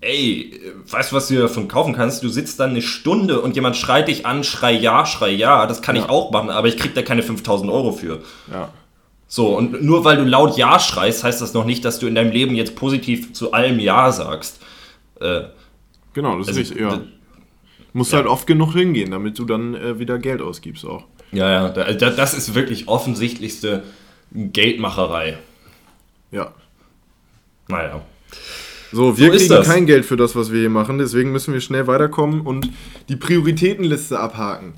ey, 0.00 0.52
weißt 0.90 1.12
du, 1.12 1.16
was 1.16 1.28
du 1.28 1.36
davon 1.38 1.68
kaufen 1.68 1.94
kannst? 1.94 2.22
Du 2.22 2.28
sitzt 2.28 2.60
dann 2.60 2.70
eine 2.70 2.82
Stunde 2.82 3.40
und 3.40 3.54
jemand 3.56 3.76
schreit 3.76 4.08
dich 4.08 4.24
an, 4.24 4.44
schrei 4.44 4.72
ja, 4.72 5.04
schrei 5.04 5.30
ja, 5.30 5.66
das 5.66 5.82
kann 5.82 5.96
Ja. 5.96 6.02
ich 6.04 6.08
auch 6.08 6.30
machen, 6.30 6.50
aber 6.50 6.68
ich 6.68 6.76
krieg 6.76 6.94
da 6.94 7.02
keine 7.02 7.22
5000 7.22 7.70
Euro 7.70 7.92
für. 7.92 8.22
Ja. 8.50 8.70
So, 9.28 9.48
und 9.56 9.82
nur 9.82 10.04
weil 10.04 10.16
du 10.18 10.24
laut 10.24 10.56
Ja 10.56 10.78
schreist, 10.78 11.24
heißt 11.24 11.40
das 11.42 11.52
noch 11.52 11.64
nicht, 11.64 11.84
dass 11.84 11.98
du 11.98 12.06
in 12.06 12.14
deinem 12.14 12.30
Leben 12.30 12.54
jetzt 12.54 12.76
positiv 12.76 13.32
zu 13.32 13.52
allem 13.52 13.80
Ja 13.80 14.12
sagst. 14.12 14.60
Äh, 15.20 15.42
Genau, 16.14 16.38
das 16.38 16.48
Also, 16.48 16.60
ist 16.60 16.70
richtig. 16.70 16.80
Ja. 16.80 17.02
Musst 17.92 18.12
ja. 18.12 18.18
halt 18.18 18.26
oft 18.26 18.46
genug 18.46 18.72
hingehen, 18.72 19.10
damit 19.10 19.38
du 19.38 19.44
dann 19.44 19.74
äh, 19.74 19.98
wieder 19.98 20.18
Geld 20.18 20.40
ausgibst 20.40 20.86
auch. 20.86 21.04
ja, 21.30 21.50
ja, 21.50 21.68
da, 21.68 21.92
da, 21.92 22.08
das 22.10 22.32
ist 22.32 22.54
wirklich 22.54 22.88
offensichtlichste 22.88 23.82
Geldmacherei. 24.32 25.36
Ja. 26.30 26.54
Naja. 27.68 28.00
So, 28.92 29.18
wir 29.18 29.30
So 29.32 29.36
kriegen 29.38 29.48
das. 29.50 29.66
kein 29.66 29.84
Geld 29.86 30.06
für 30.06 30.16
das, 30.16 30.34
was 30.34 30.52
wir 30.52 30.60
hier 30.60 30.70
machen, 30.70 30.96
deswegen 30.98 31.32
müssen 31.32 31.52
wir 31.52 31.60
schnell 31.60 31.86
weiterkommen 31.86 32.40
und 32.40 32.70
die 33.10 33.16
Prioritätenliste 33.16 34.18
abhaken. 34.18 34.72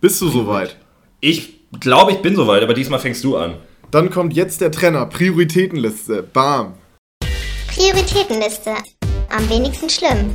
Bist 0.00 0.20
du 0.22 0.28
soweit? 0.28 0.76
Ich 1.20 1.60
glaube, 1.80 2.10
ich 2.12 2.18
bin 2.18 2.34
soweit, 2.34 2.62
aber 2.64 2.74
diesmal 2.74 2.98
fängst 2.98 3.22
du 3.22 3.36
an. 3.36 3.54
Dann 3.92 4.10
kommt 4.10 4.34
jetzt 4.34 4.60
der 4.60 4.72
Trenner. 4.72 5.06
Prioritätenliste. 5.06 6.22
Bam. 6.24 6.74
Prioritätenliste 7.68 8.74
am 9.30 9.48
wenigsten 9.48 9.88
schlimm. 9.88 10.30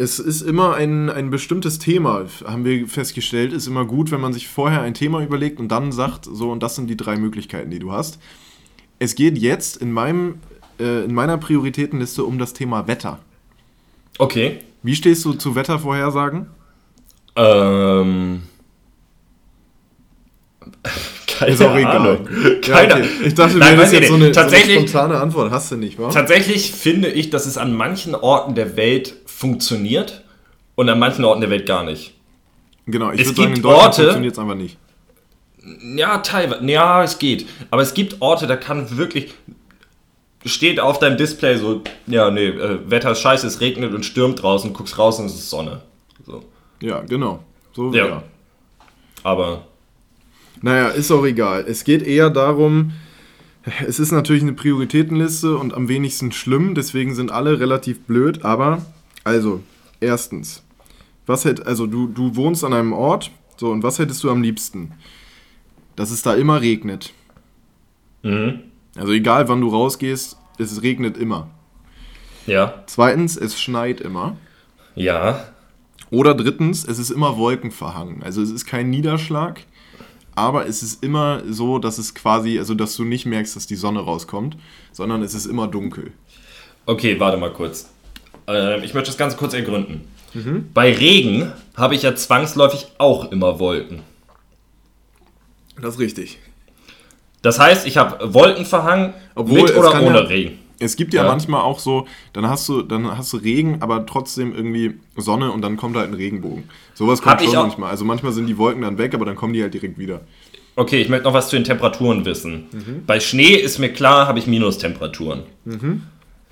es 0.00 0.18
ist 0.18 0.40
immer 0.40 0.76
ein, 0.76 1.10
ein 1.10 1.28
bestimmtes 1.28 1.78
Thema, 1.78 2.24
haben 2.46 2.64
wir 2.64 2.88
festgestellt. 2.88 3.52
Ist 3.52 3.66
immer 3.66 3.84
gut, 3.84 4.10
wenn 4.10 4.20
man 4.20 4.32
sich 4.32 4.48
vorher 4.48 4.80
ein 4.80 4.94
Thema 4.94 5.22
überlegt 5.22 5.60
und 5.60 5.68
dann 5.68 5.92
sagt, 5.92 6.24
so, 6.24 6.50
und 6.50 6.62
das 6.62 6.74
sind 6.74 6.88
die 6.88 6.96
drei 6.96 7.16
Möglichkeiten, 7.16 7.70
die 7.70 7.78
du 7.78 7.92
hast. 7.92 8.18
Es 8.98 9.14
geht 9.14 9.36
jetzt 9.36 9.76
in, 9.76 9.92
meinem, 9.92 10.36
äh, 10.78 11.04
in 11.04 11.12
meiner 11.12 11.36
Prioritätenliste 11.36 12.24
um 12.24 12.38
das 12.38 12.54
Thema 12.54 12.86
Wetter. 12.86 13.18
Okay. 14.16 14.60
Wie 14.82 14.94
stehst 14.94 15.22
du 15.26 15.34
zu 15.34 15.54
Wettervorhersagen? 15.54 16.46
Ähm. 17.36 18.42
Keine 21.40 21.52
Ist 21.52 21.62
auch 21.62 21.74
egal. 21.76 21.96
Ahnung. 21.96 22.28
Ja, 22.62 22.74
Keine 22.74 22.94
okay. 22.94 23.08
Ich 23.26 23.34
dachte, 23.34 23.56
Nein, 23.58 23.76
das 23.78 23.92
ich 23.92 23.98
jetzt 24.00 24.08
so 24.08 24.14
eine, 24.14 24.22
so 24.24 24.26
eine 24.26 24.32
Tatsächlich, 24.32 24.74
spontane 24.90 25.18
Antwort. 25.20 25.50
Hast 25.50 25.72
du 25.72 25.76
nicht, 25.76 25.98
wa? 25.98 26.08
tatsächlich 26.10 26.70
finde 26.72 27.08
ich, 27.08 27.30
dass 27.30 27.46
es 27.46 27.56
an 27.58 27.72
manchen 27.74 28.14
Orten 28.14 28.54
der 28.54 28.76
Welt 28.76 29.14
funktioniert 29.26 30.22
und 30.74 30.88
an 30.88 30.98
manchen 30.98 31.24
Orten 31.24 31.40
der 31.40 31.50
Welt 31.50 31.66
gar 31.66 31.82
nicht. 31.84 32.14
Genau, 32.86 33.10
ich 33.12 33.20
Es 33.22 33.28
würde 33.28 33.36
sagen, 33.36 33.48
in 33.48 33.54
gibt 33.54 33.64
Deutschland 33.64 33.84
Orte- 33.86 34.02
funktioniert 34.02 34.32
es 34.34 34.38
einfach 34.38 34.54
nicht. 34.54 34.76
Ja, 35.96 36.18
teilweise. 36.18 36.64
Ja, 36.64 37.02
es 37.04 37.18
geht. 37.18 37.46
Aber 37.70 37.82
es 37.82 37.94
gibt 37.94 38.16
Orte, 38.20 38.46
da 38.46 38.56
kann 38.56 38.96
wirklich. 38.96 39.32
Steht 40.46 40.80
auf 40.80 40.98
deinem 40.98 41.18
Display 41.18 41.56
so, 41.58 41.82
ja, 42.06 42.30
nee, 42.30 42.46
äh, 42.46 42.78
Wetter 42.86 43.10
ist 43.12 43.20
scheiße, 43.20 43.46
es 43.46 43.60
regnet 43.60 43.92
und 43.92 44.04
stürmt 44.06 44.42
draußen, 44.42 44.72
guckst 44.72 44.96
raus 44.98 45.18
und 45.20 45.26
es 45.26 45.34
ist 45.34 45.50
Sonne. 45.50 45.82
So. 46.26 46.42
Ja, 46.80 47.00
genau. 47.00 47.40
So, 47.74 47.92
Ja. 47.92 48.06
ja. 48.06 48.22
Aber 49.22 49.66
Naja, 50.62 50.88
ist 50.88 51.10
auch 51.10 51.24
egal. 51.24 51.64
Es 51.66 51.84
geht 51.84 52.02
eher 52.02 52.30
darum, 52.30 52.92
es 53.86 53.98
ist 53.98 54.12
natürlich 54.12 54.42
eine 54.42 54.52
Prioritätenliste 54.52 55.56
und 55.56 55.74
am 55.74 55.88
wenigsten 55.88 56.32
schlimm, 56.32 56.74
deswegen 56.74 57.14
sind 57.14 57.30
alle 57.30 57.60
relativ 57.60 58.00
blöd, 58.00 58.44
aber 58.44 58.82
also, 59.24 59.62
erstens, 60.00 60.62
was 61.26 61.44
hätt, 61.44 61.66
also 61.66 61.86
du, 61.86 62.06
du 62.06 62.36
wohnst 62.36 62.64
an 62.64 62.72
einem 62.72 62.92
Ort, 62.92 63.30
so, 63.56 63.70
und 63.70 63.82
was 63.82 63.98
hättest 63.98 64.24
du 64.24 64.30
am 64.30 64.42
liebsten? 64.42 64.92
Dass 65.96 66.10
es 66.10 66.22
da 66.22 66.34
immer 66.34 66.60
regnet. 66.60 67.12
mhm. 68.22 68.60
Also 68.96 69.12
egal 69.12 69.48
wann 69.48 69.60
du 69.60 69.68
rausgehst, 69.68 70.36
es 70.58 70.82
regnet 70.82 71.16
immer. 71.16 71.48
ja. 72.46 72.82
Zweitens, 72.86 73.36
es 73.36 73.60
schneit 73.60 74.00
immer. 74.00 74.36
Ja. 74.96 75.44
Oder 76.10 76.34
drittens, 76.34 76.84
es 76.84 76.98
ist 76.98 77.10
immer 77.10 77.36
wolkenverhangen. 77.36 78.22
Also 78.22 78.42
es 78.42 78.50
ist 78.50 78.66
kein 78.66 78.90
Niederschlag, 78.90 79.60
aber 80.40 80.66
es 80.66 80.82
ist 80.82 81.02
immer 81.04 81.42
so, 81.48 81.78
dass 81.78 81.98
es 81.98 82.14
quasi, 82.14 82.58
also 82.58 82.74
dass 82.74 82.96
du 82.96 83.04
nicht 83.04 83.26
merkst, 83.26 83.54
dass 83.56 83.66
die 83.66 83.76
Sonne 83.76 84.00
rauskommt, 84.00 84.56
sondern 84.92 85.22
es 85.22 85.34
ist 85.34 85.46
immer 85.46 85.68
dunkel. 85.68 86.12
Okay, 86.86 87.18
warte 87.20 87.36
mal 87.36 87.52
kurz. 87.52 87.88
Ähm, 88.46 88.82
ich 88.82 88.94
möchte 88.94 89.10
das 89.10 89.18
Ganze 89.18 89.36
kurz 89.36 89.54
ergründen. 89.54 90.08
Bei 90.72 90.92
Regen 90.92 91.52
habe 91.76 91.96
ich 91.96 92.02
ja 92.02 92.14
zwangsläufig 92.14 92.86
auch 92.98 93.32
immer 93.32 93.58
Wolken. 93.58 94.02
Das 95.80 95.94
ist 95.94 96.00
richtig. 96.00 96.38
Das 97.42 97.58
heißt, 97.58 97.84
ich 97.84 97.96
habe 97.96 98.32
Wolkenverhang 98.32 99.14
Obwohl, 99.34 99.62
mit 99.62 99.74
oder 99.76 100.00
ohne 100.00 100.20
ja- 100.20 100.26
Regen. 100.26 100.59
Es 100.82 100.96
gibt 100.96 101.14
ja, 101.14 101.22
Ja. 101.24 101.28
manchmal 101.28 101.60
auch 101.60 101.78
so, 101.78 102.06
dann 102.32 102.48
hast 102.48 102.68
du, 102.68 102.82
dann 102.82 103.16
hast 103.16 103.32
du 103.32 103.36
Regen, 103.36 103.82
aber 103.82 104.06
trotzdem 104.06 104.54
irgendwie 104.54 104.94
Sonne 105.16 105.52
und 105.52 105.60
dann 105.62 105.76
kommt 105.76 105.96
halt 105.96 106.08
ein 106.08 106.14
Regenbogen. 106.14 106.64
Sowas 106.94 107.20
kommt 107.22 107.36
Hab 107.36 107.44
schon 107.44 107.54
manchmal. 107.54 107.90
Also 107.90 108.04
manchmal 108.04 108.32
sind 108.32 108.46
die 108.46 108.56
Wolken 108.58 108.82
dann 108.82 108.96
weg, 108.98 109.14
aber 109.14 109.26
dann 109.26 109.36
kommen 109.36 109.52
die 109.52 109.62
halt 109.62 109.74
direkt 109.74 109.98
wieder. 109.98 110.22
Okay, 110.76 111.02
ich 111.02 111.08
möchte 111.10 111.24
noch 111.24 111.34
was 111.34 111.50
zu 111.50 111.56
den 111.56 111.64
Temperaturen 111.64 112.24
wissen. 112.24 112.64
Mhm. 112.72 113.02
Bei 113.06 113.20
Schnee 113.20 113.54
ist 113.56 113.78
mir 113.78 113.92
klar, 113.92 114.26
habe 114.26 114.38
ich 114.38 114.46
Minustemperaturen. 114.46 115.42
Mhm. 115.66 116.02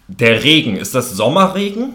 Der 0.09 0.45
Regen, 0.45 0.77
ist 0.77 0.95
das 0.95 1.17
Sommerregen? 1.17 1.95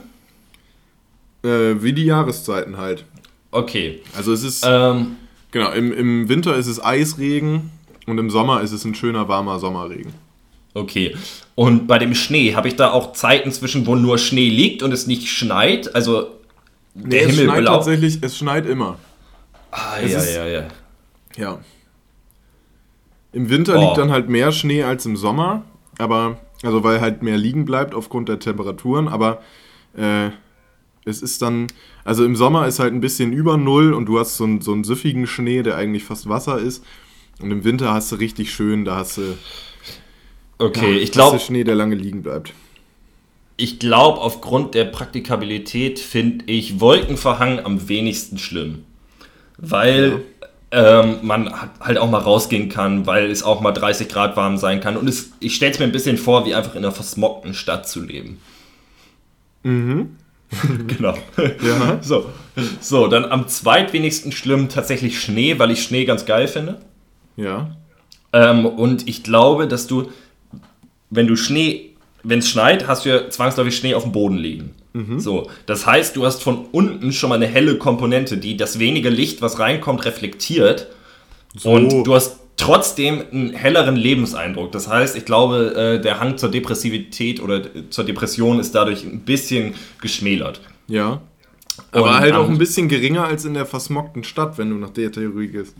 Äh, 1.43 1.81
wie 1.83 1.93
die 1.93 2.05
Jahreszeiten 2.05 2.77
halt. 2.77 3.05
Okay. 3.51 4.01
Also 4.15 4.33
es 4.33 4.43
ist, 4.43 4.65
Ähm, 4.67 5.17
genau, 5.51 5.71
im, 5.71 5.91
im 5.91 6.29
Winter 6.29 6.55
ist 6.55 6.67
es 6.67 6.83
Eisregen 6.83 7.69
und 8.07 8.17
im 8.17 8.29
Sommer 8.29 8.61
ist 8.61 8.71
es 8.71 8.85
ein 8.85 8.95
schöner, 8.95 9.27
warmer 9.27 9.59
Sommerregen. 9.59 10.13
Okay. 10.73 11.15
Und 11.55 11.87
bei 11.87 11.99
dem 11.99 12.15
Schnee, 12.15 12.55
habe 12.55 12.67
ich 12.67 12.75
da 12.75 12.91
auch 12.91 13.13
Zeiten 13.13 13.51
zwischen, 13.51 13.85
wo 13.85 13.95
nur 13.95 14.17
Schnee 14.17 14.49
liegt 14.49 14.81
und 14.83 14.91
es 14.91 15.07
nicht 15.07 15.27
schneit? 15.29 15.93
Also 15.95 16.29
der 16.95 17.07
Nee, 17.07 17.17
es 17.19 17.31
Himmel 17.31 17.45
schneit 17.45 17.61
blau? 17.61 17.75
tatsächlich, 17.75 18.17
es 18.21 18.37
schneit 18.37 18.65
immer. 18.65 18.97
Ah, 19.71 19.97
es 20.01 20.11
ja, 20.11 20.19
ist- 20.19 20.35
ja, 20.35 20.47
ja. 20.47 20.67
Ja. 21.37 21.59
Im 23.31 23.49
Winter 23.49 23.77
Oh. 23.77 23.81
liegt 23.81 23.97
dann 23.97 24.11
halt 24.11 24.29
mehr 24.29 24.51
Schnee 24.51 24.83
als 24.83 25.05
im 25.05 25.15
Sommer, 25.17 25.63
aber, 25.97 26.37
also 26.61 26.83
weil 26.83 27.01
halt 27.01 27.23
mehr 27.23 27.37
liegen 27.37 27.65
bleibt 27.65 27.95
aufgrund 27.95 28.29
der 28.29 28.39
Temperaturen, 28.39 29.07
aber 29.07 29.41
äh, 29.97 30.29
es 31.05 31.21
ist 31.21 31.41
dann, 31.41 31.67
also 32.05 32.23
im 32.23 32.35
Sommer 32.35 32.67
ist 32.67 32.79
halt 32.79 32.93
ein 32.93 33.01
bisschen 33.01 33.33
über 33.33 33.57
Null 33.57 33.93
und 33.93 34.05
du 34.05 34.19
hast 34.19 34.37
so 34.37 34.43
einen, 34.43 34.61
so 34.61 34.71
einen 34.71 34.83
süffigen 34.83 35.25
Schnee, 35.27 35.63
der 35.63 35.75
eigentlich 35.75 36.03
fast 36.03 36.29
Wasser 36.29 36.59
ist. 36.59 36.83
Und 37.41 37.49
im 37.51 37.63
Winter 37.63 37.91
hast 37.93 38.11
du 38.11 38.15
richtig 38.17 38.53
schön, 38.53 38.85
da 38.85 38.97
hast 38.97 39.17
du, 39.17 39.35
Okay, 40.63 40.97
ich 40.97 41.09
hast 41.09 41.11
glaube, 41.11 41.37
du 41.37 41.43
Schnee, 41.43 41.63
der 41.63 41.75
lange 41.75 41.95
liegen 41.95 42.23
bleibt. 42.23 42.53
ich 43.57 43.79
glaube, 43.79 44.21
aufgrund 44.21 44.75
der 44.75 44.85
Praktikabilität 44.85 45.99
finde 45.99 46.45
ich 46.47 46.79
Wolkenverhang 46.79 47.59
am 47.59 47.89
wenigsten 47.89 48.37
schlimm. 48.37 48.85
Weil 49.57 50.21
ähm, 50.71 51.17
man 51.21 51.53
halt 51.79 51.97
auch 51.97 52.09
mal 52.09 52.19
rausgehen 52.19 52.69
kann, 52.69 53.05
weil 53.05 53.29
es 53.29 53.43
auch 53.43 53.61
mal 53.61 53.73
30 53.73 54.07
Grad 54.07 54.35
warm 54.37 54.57
sein 54.57 54.79
kann. 54.79 54.97
Und 54.97 55.07
es, 55.07 55.31
ich 55.39 55.55
stelle 55.55 55.71
es 55.71 55.79
mir 55.79 55.85
ein 55.85 55.91
bisschen 55.91 56.17
vor, 56.17 56.45
wie 56.45 56.55
einfach 56.55 56.75
in 56.75 56.83
einer 56.83 56.91
versmogten 56.91 57.53
Stadt 57.53 57.87
zu 57.87 58.01
leben. 58.01 58.39
Mhm. 59.63 60.15
genau. 60.87 61.15
Ja. 61.37 61.99
So. 62.01 62.25
so, 62.79 63.07
dann 63.07 63.25
am 63.25 63.47
zweitwenigsten 63.47 64.31
schlimm 64.31 64.69
tatsächlich 64.69 65.19
Schnee, 65.19 65.59
weil 65.59 65.71
ich 65.71 65.83
Schnee 65.83 66.05
ganz 66.05 66.25
geil 66.25 66.47
finde. 66.47 66.79
Ja. 67.35 67.75
Ähm, 68.33 68.65
und 68.65 69.07
ich 69.07 69.23
glaube, 69.23 69.67
dass 69.67 69.87
du, 69.87 70.11
wenn 71.13 71.27
du 71.27 71.35
Schnee, 71.35 71.91
wenn 72.23 72.39
es 72.39 72.49
schneit, 72.49 72.87
hast 72.87 73.05
du 73.05 73.09
ja 73.09 73.29
zwangsläufig 73.29 73.75
Schnee 73.75 73.93
auf 73.93 74.03
dem 74.03 74.11
Boden 74.11 74.37
liegen. 74.37 74.75
So, 75.19 75.49
das 75.65 75.87
heißt, 75.87 76.15
du 76.15 76.25
hast 76.25 76.43
von 76.43 76.65
unten 76.71 77.11
schon 77.13 77.29
mal 77.29 77.35
eine 77.35 77.47
helle 77.47 77.77
Komponente, 77.79 78.37
die 78.37 78.57
das 78.57 78.77
wenige 78.77 79.09
Licht, 79.09 79.41
was 79.41 79.57
reinkommt, 79.57 80.05
reflektiert. 80.05 80.87
Und 81.63 82.03
du 82.03 82.13
hast 82.13 82.39
trotzdem 82.57 83.23
einen 83.31 83.53
helleren 83.53 83.95
Lebenseindruck. 83.95 84.71
Das 84.71 84.87
heißt, 84.87 85.15
ich 85.15 85.25
glaube, 85.25 85.73
äh, 85.75 86.01
der 86.01 86.19
Hang 86.19 86.37
zur 86.37 86.51
Depressivität 86.51 87.41
oder 87.41 87.57
äh, 87.57 87.89
zur 87.89 88.03
Depression 88.03 88.59
ist 88.59 88.75
dadurch 88.75 89.03
ein 89.03 89.21
bisschen 89.21 89.73
geschmälert. 89.99 90.61
Ja. 90.87 91.21
Aber 91.91 92.11
Und, 92.11 92.19
halt 92.19 92.35
auch 92.35 92.47
ein 92.47 92.59
bisschen 92.59 92.87
geringer 92.87 93.25
als 93.25 93.45
in 93.45 93.55
der 93.55 93.65
versmogten 93.65 94.23
Stadt, 94.23 94.59
wenn 94.59 94.69
du 94.69 94.75
nach 94.75 94.91
der 94.91 95.11
Theorie 95.11 95.47
gehst. 95.47 95.75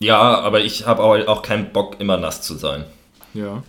Ja, 0.00 0.40
aber 0.40 0.60
ich 0.60 0.86
habe 0.86 1.02
auch 1.02 1.42
keinen 1.42 1.72
Bock, 1.72 2.00
immer 2.00 2.16
nass 2.16 2.42
zu 2.42 2.54
sein. 2.54 2.84
Ja. 3.34 3.62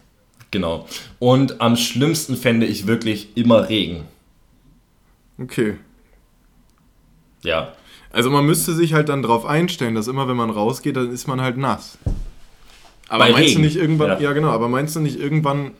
Genau. 0.52 0.88
Und 1.20 1.62
am 1.62 1.76
schlimmsten 1.76 2.36
fände 2.36 2.66
ich 2.66 2.88
wirklich 2.88 3.30
immer 3.36 3.70
Regen. 3.70 4.04
Okay. 5.38 5.76
Ja. 7.44 7.74
Also 8.12 8.30
man 8.32 8.46
müsste 8.46 8.74
sich 8.74 8.94
halt 8.94 9.10
dann 9.10 9.22
drauf 9.22 9.46
einstellen, 9.46 9.96
dass 9.96 10.08
immer 10.08 10.28
wenn 10.28 10.38
man 10.38 10.50
rausgeht, 10.50 10.96
dann 10.96 11.12
ist 11.12 11.28
man 11.28 11.42
halt 11.42 11.58
nass. 11.58 11.98
Aber 13.08 13.26
Bei 13.26 13.32
meinst 13.32 13.50
Regen. 13.50 13.62
du 13.62 13.66
nicht 13.68 13.78
irgendwann, 13.78 14.10
ja. 14.10 14.20
Ja. 14.20 14.34
genau, 14.34 14.50
aber 14.50 14.68
meinst 14.68 14.96
du 14.96 15.00
nicht 15.00 15.20
irgendwann 15.20 15.72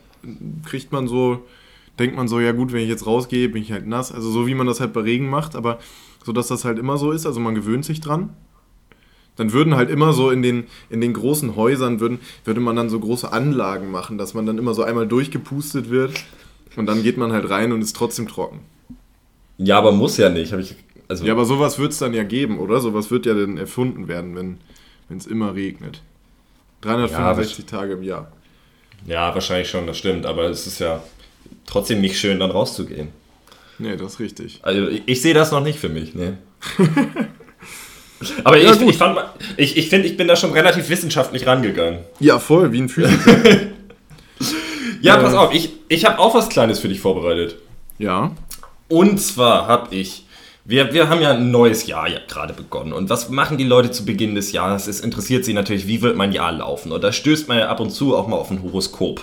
kriegt 0.64 0.92
man 0.92 1.08
so, 1.08 1.44
denkt 1.98 2.16
man 2.16 2.28
so, 2.28 2.40
ja 2.40 2.52
gut, 2.52 2.72
wenn 2.72 2.82
ich 2.82 2.88
jetzt 2.88 3.06
rausgehe, 3.06 3.48
bin 3.48 3.62
ich 3.62 3.72
halt 3.72 3.86
nass. 3.86 4.12
Also 4.12 4.30
so 4.30 4.46
wie 4.46 4.54
man 4.54 4.66
das 4.66 4.80
halt 4.80 4.92
bei 4.92 5.00
Regen 5.00 5.28
macht, 5.28 5.56
aber 5.56 5.78
so, 6.24 6.32
dass 6.32 6.48
das 6.48 6.64
halt 6.64 6.78
immer 6.78 6.96
so 6.98 7.12
ist, 7.12 7.26
also 7.26 7.40
man 7.40 7.54
gewöhnt 7.54 7.84
sich 7.84 8.00
dran. 8.00 8.30
Dann 9.36 9.52
würden 9.52 9.76
halt 9.76 9.90
immer 9.90 10.12
so 10.12 10.30
in 10.30 10.42
den, 10.42 10.64
in 10.90 11.00
den 11.00 11.14
großen 11.14 11.56
Häusern, 11.56 12.00
würden, 12.00 12.18
würde 12.44 12.60
man 12.60 12.76
dann 12.76 12.90
so 12.90 13.00
große 13.00 13.32
Anlagen 13.32 13.90
machen, 13.90 14.18
dass 14.18 14.34
man 14.34 14.44
dann 14.44 14.58
immer 14.58 14.74
so 14.74 14.82
einmal 14.82 15.06
durchgepustet 15.06 15.88
wird 15.88 16.12
und 16.76 16.86
dann 16.86 17.02
geht 17.02 17.16
man 17.16 17.32
halt 17.32 17.48
rein 17.48 17.72
und 17.72 17.80
ist 17.80 17.96
trotzdem 17.96 18.28
trocken. 18.28 18.60
Ja, 19.56 19.78
aber 19.78 19.92
muss 19.92 20.16
ja 20.16 20.28
nicht. 20.28 20.52
Hab 20.52 20.60
ich, 20.60 20.74
also, 21.08 21.24
Ja, 21.24 21.32
aber 21.32 21.44
sowas 21.44 21.78
wird 21.78 21.92
es 21.92 21.98
dann 21.98 22.12
ja 22.14 22.22
geben, 22.22 22.58
oder? 22.58 22.80
Sowas 22.80 23.10
wird 23.10 23.26
ja 23.26 23.34
dann 23.34 23.56
erfunden 23.56 24.08
werden, 24.08 24.36
wenn 24.36 25.16
es 25.16 25.26
immer 25.26 25.54
regnet. 25.54 26.02
365 26.82 27.66
Tage 27.66 27.94
im 27.94 28.02
Jahr. 28.02 28.32
ja, 29.06 29.34
wahrscheinlich 29.34 29.68
schon, 29.68 29.86
das 29.86 29.98
stimmt. 29.98 30.24
Aber 30.26 30.44
es 30.44 30.66
ist 30.66 30.78
ja 30.78 31.02
trotzdem 31.66 32.00
nicht 32.00 32.18
schön, 32.18 32.40
dann 32.40 32.50
rauszugehen. 32.50 33.08
Nee, 33.78 33.96
das 33.96 34.14
ist 34.14 34.20
richtig. 34.20 34.60
Also 34.62 34.88
ich, 34.88 35.02
ich 35.06 35.22
sehe 35.22 35.34
das 35.34 35.52
noch 35.52 35.62
nicht 35.62 35.78
für 35.78 35.88
mich, 35.88 36.14
ne? 36.14 36.38
aber 38.44 38.56
Ja, 38.58 38.72
ich, 38.72 38.80
ich, 38.82 38.96
fand, 38.96 39.18
ich, 39.56 39.76
ich 39.76 39.88
finde, 39.88 40.08
ich 40.08 40.16
bin 40.16 40.28
da 40.28 40.36
schon 40.36 40.52
relativ 40.52 40.88
wissenschaftlich 40.88 41.46
rangegangen. 41.46 42.00
Ja, 42.18 42.38
voll, 42.38 42.72
wie 42.72 42.80
ein 42.82 42.88
Physiker. 42.88 43.36
Ja, 45.02 45.16
Ja. 45.16 45.22
pass 45.22 45.34
auf, 45.34 45.54
ich, 45.54 45.70
ich 45.88 46.04
habe 46.04 46.18
auch 46.18 46.34
was 46.34 46.48
Kleines 46.50 46.78
für 46.78 46.88
dich 46.88 47.00
vorbereitet. 47.00 47.56
ja. 47.98 48.32
Und 48.88 49.18
zwar 49.20 49.68
habe 49.68 49.94
ich, 49.94 50.24
wir, 50.64 50.92
wir 50.92 51.08
haben 51.08 51.22
ja 51.22 51.30
ein 51.30 51.52
neues 51.52 51.86
Jahr 51.86 52.08
ja 52.08 52.18
gerade 52.26 52.52
begonnen. 52.52 52.92
Und 52.92 53.08
was 53.08 53.28
machen 53.30 53.56
die 53.56 53.62
Leute 53.64 53.92
zu 53.92 54.04
Beginn 54.04 54.34
des 54.34 54.50
Jahres? 54.50 54.88
Es 54.88 54.98
interessiert 54.98 55.44
sie 55.44 55.52
natürlich, 55.54 55.86
wie 55.86 56.02
wird 56.02 56.16
mein 56.16 56.32
Jahr 56.32 56.50
laufen? 56.50 56.90
Und 56.90 57.04
da 57.04 57.12
stößt 57.12 57.46
man 57.46 57.58
ja 57.58 57.68
ab 57.68 57.78
und 57.78 57.90
zu 57.90 58.16
auch 58.16 58.26
mal 58.26 58.34
auf 58.36 58.50
ein 58.50 58.64
Horoskop. 58.64 59.20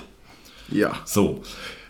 Ja. 0.72 0.94
So. 1.04 1.42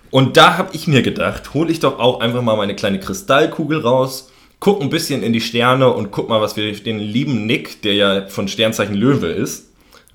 Und 0.10 0.38
da 0.38 0.58
habe 0.58 0.70
ich 0.74 0.88
mir 0.88 1.04
gedacht, 1.04 1.54
hole 1.54 1.72
ich 1.72 1.80
doch 1.80 2.00
auch 2.00 2.20
einfach 2.20 2.42
mal 2.42 2.58
meine 2.58 2.76
kleine 2.76 3.00
Kristallkugel 3.00 3.80
raus, 3.82 4.32
guck 4.60 4.82
ein 4.82 4.90
bisschen 4.90 5.24
in 5.24 5.34
die 5.34 5.42
Sterne 5.42 5.92
und 5.92 6.12
guck 6.12 6.30
mal, 6.30 6.42
was 6.42 6.56
wir 6.56 6.72
den 6.74 7.00
lieben 7.00 7.46
Nick, 7.46 7.82
der 7.82 7.94
ja 7.94 8.28
von 8.28 8.48
Sternzeichen 8.48 8.96
Löwe 8.96 9.28
ist, 9.28 9.72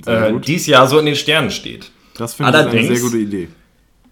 äh, 0.06 0.32
dies 0.44 0.66
Jahr 0.66 0.88
so 0.88 0.98
in 0.98 1.06
den 1.06 1.16
Sternen 1.16 1.50
steht. 1.50 1.90
Das 2.16 2.34
finde 2.34 2.50
ich 2.50 2.56
eine 2.56 2.96
sehr 2.96 3.00
gute 3.00 3.18
Idee. 3.18 3.48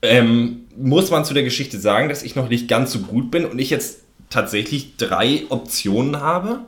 Ähm, 0.02 0.62
muss 0.76 1.10
man 1.10 1.24
zu 1.24 1.34
der 1.34 1.42
Geschichte 1.42 1.78
sagen, 1.78 2.08
dass 2.08 2.22
ich 2.22 2.36
noch 2.36 2.48
nicht 2.48 2.68
ganz 2.68 2.92
so 2.92 3.00
gut 3.00 3.30
bin 3.30 3.44
und 3.44 3.58
ich 3.58 3.70
jetzt 3.70 4.00
tatsächlich 4.30 4.96
drei 4.96 5.42
Optionen 5.50 6.20
habe. 6.20 6.60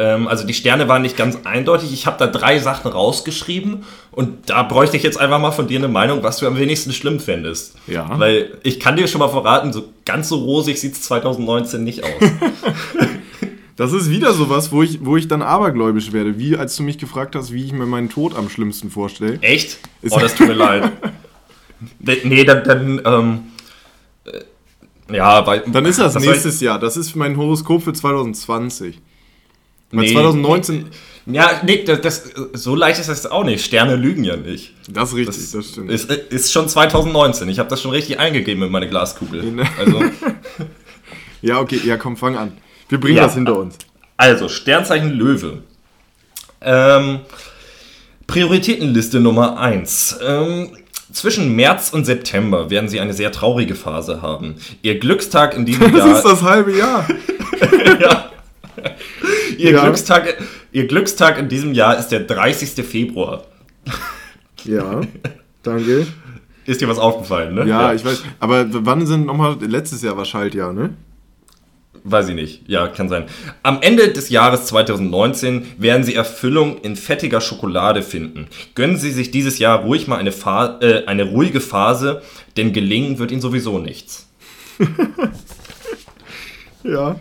Ähm, 0.00 0.28
also 0.28 0.46
die 0.46 0.54
Sterne 0.54 0.88
waren 0.88 1.02
nicht 1.02 1.16
ganz 1.16 1.40
eindeutig. 1.44 1.92
Ich 1.92 2.06
habe 2.06 2.16
da 2.18 2.26
drei 2.28 2.58
Sachen 2.60 2.90
rausgeschrieben 2.90 3.84
und 4.12 4.48
da 4.48 4.62
bräuchte 4.62 4.96
ich 4.96 5.02
jetzt 5.02 5.18
einfach 5.18 5.40
mal 5.40 5.50
von 5.50 5.66
dir 5.66 5.78
eine 5.78 5.88
Meinung, 5.88 6.22
was 6.22 6.38
du 6.38 6.46
am 6.46 6.56
wenigsten 6.56 6.92
schlimm 6.92 7.18
fändest. 7.18 7.74
Ja. 7.88 8.18
Weil 8.18 8.58
ich 8.62 8.78
kann 8.78 8.96
dir 8.96 9.08
schon 9.08 9.18
mal 9.18 9.28
verraten, 9.28 9.72
so 9.72 9.84
ganz 10.04 10.28
so 10.28 10.36
rosig 10.36 10.78
sieht 10.80 10.92
es 10.94 11.02
2019 11.02 11.82
nicht 11.84 12.04
aus. 12.04 12.10
Das 13.76 13.92
ist 13.92 14.10
wieder 14.10 14.32
sowas, 14.32 14.72
wo 14.72 14.82
ich, 14.82 15.04
wo 15.06 15.16
ich 15.16 15.28
dann 15.28 15.40
abergläubisch 15.40 16.12
werde. 16.12 16.36
Wie 16.36 16.56
als 16.56 16.74
du 16.74 16.82
mich 16.82 16.98
gefragt 16.98 17.36
hast, 17.36 17.52
wie 17.52 17.64
ich 17.64 17.72
mir 17.72 17.86
meinen 17.86 18.08
Tod 18.08 18.36
am 18.36 18.48
schlimmsten 18.48 18.90
vorstelle. 18.90 19.38
Echt? 19.40 19.78
Ist- 20.02 20.12
Oh, 20.12 20.18
das 20.18 20.34
tut 20.34 20.48
mir 20.48 20.54
leid. 20.54 20.90
Nee, 22.00 22.42
dann, 22.42 22.64
dann 22.64 23.00
ähm, 23.04 23.38
äh, 24.24 25.14
ja, 25.16 25.46
weil, 25.46 25.62
Dann 25.68 25.84
ist 25.84 26.00
das 26.00 26.16
ich- 26.16 26.28
nächstes 26.28 26.60
Jahr. 26.60 26.80
Das 26.80 26.96
ist 26.96 27.14
mein 27.14 27.36
Horoskop 27.36 27.84
für 27.84 27.92
2020. 27.92 29.00
Weil 29.90 30.04
Nee. 30.06 30.12
2019, 30.12 30.86
Ja, 31.26 31.60
nee, 31.64 31.82
das, 31.84 32.00
das, 32.00 32.22
so 32.54 32.74
leicht 32.74 32.98
ist 33.00 33.08
das 33.08 33.26
auch 33.26 33.44
nicht. 33.44 33.64
Sterne 33.64 33.96
lügen 33.96 34.24
ja 34.24 34.36
nicht. 34.36 34.72
das 34.88 35.10
ist 35.10 35.16
richtig, 35.16 35.50
das, 35.52 35.66
stimmt. 35.66 35.90
Ist, 35.90 36.10
ist 36.10 36.52
schon 36.52 36.68
2019. 36.68 37.48
Ich 37.48 37.58
habe 37.58 37.68
das 37.68 37.80
schon 37.82 37.90
richtig 37.90 38.18
eingegeben 38.18 38.62
in 38.62 38.70
meine 38.70 38.88
Glaskugel. 38.88 39.42
Ne. 39.44 39.64
Also, 39.78 40.02
ja, 41.42 41.58
okay, 41.60 41.80
ja, 41.84 41.96
komm, 41.96 42.16
fang 42.16 42.36
an. 42.36 42.52
Wir 42.88 42.98
bringen 42.98 43.16
Ja. 43.18 43.24
das 43.24 43.34
hinter 43.34 43.58
uns. 43.58 43.76
also 44.16 44.48
Sternzeichen 44.48 45.10
Löwe. 45.12 45.62
Ähm, 46.60 47.20
Prioritätenliste 48.26 49.20
Nummer 49.20 49.58
1. 49.58 50.18
Ähm, 50.22 50.70
zwischen 51.12 51.54
März 51.56 51.90
und 51.90 52.04
September 52.04 52.68
werden 52.70 52.88
Sie 52.88 53.00
eine 53.00 53.14
sehr 53.14 53.32
traurige 53.32 53.74
Phase 53.74 54.20
haben. 54.20 54.56
Ihr 54.82 54.98
Glückstag 54.98 55.54
in 55.56 55.64
diesem 55.64 55.92
Das 55.92 56.04
Jahr. 56.06 56.16
ist 56.18 56.24
das 56.24 56.42
halbe 56.42 56.76
Jahr. 56.76 57.06
ihr, 59.58 59.72
Ja. 59.72 59.84
Glückstag, 59.84 60.36
ihr 60.72 60.86
Glückstag 60.86 61.38
in 61.38 61.48
diesem 61.48 61.74
Jahr 61.74 61.98
ist 61.98 62.08
der 62.08 62.20
30. 62.20 62.84
Februar. 62.84 63.44
Ja, 64.64 65.00
danke. 65.62 66.06
Ist 66.66 66.80
dir 66.80 66.88
was 66.88 66.98
aufgefallen, 66.98 67.54
ne? 67.54 67.66
Ja, 67.66 67.92
ich 67.94 68.04
weiß. 68.04 68.22
Aber 68.40 68.66
wann 68.70 69.06
sind 69.06 69.26
nochmal, 69.26 69.56
letztes 69.60 70.02
Jahr 70.02 70.16
war 70.16 70.24
Schaltjahr, 70.24 70.72
ne? 70.72 70.90
Weiß 72.04 72.28
ich 72.28 72.34
nicht. 72.34 72.62
Ja, 72.68 72.86
kann 72.88 73.08
sein. 73.08 73.24
Am 73.62 73.78
Ende 73.82 74.08
des 74.08 74.28
Jahres 74.30 74.66
2019 74.66 75.66
werden 75.78 76.04
Sie 76.04 76.14
Erfüllung 76.14 76.80
in 76.82 76.96
fettiger 76.96 77.40
Schokolade 77.40 78.02
finden. 78.02 78.46
Gönnen 78.74 78.96
Sie 78.96 79.10
sich 79.10 79.30
dieses 79.30 79.58
Jahr 79.58 79.80
ruhig 79.80 80.06
mal 80.06 80.16
eine, 80.16 80.32
Fa 80.32 80.78
äh, 80.80 81.04
eine 81.06 81.24
ruhige 81.24 81.60
Phase, 81.60 82.22
denn 82.56 82.72
gelingen 82.72 83.18
wird 83.18 83.30
Ihnen 83.30 83.40
sowieso 83.40 83.78
nichts. 83.78 84.28
Ja. 86.84 87.16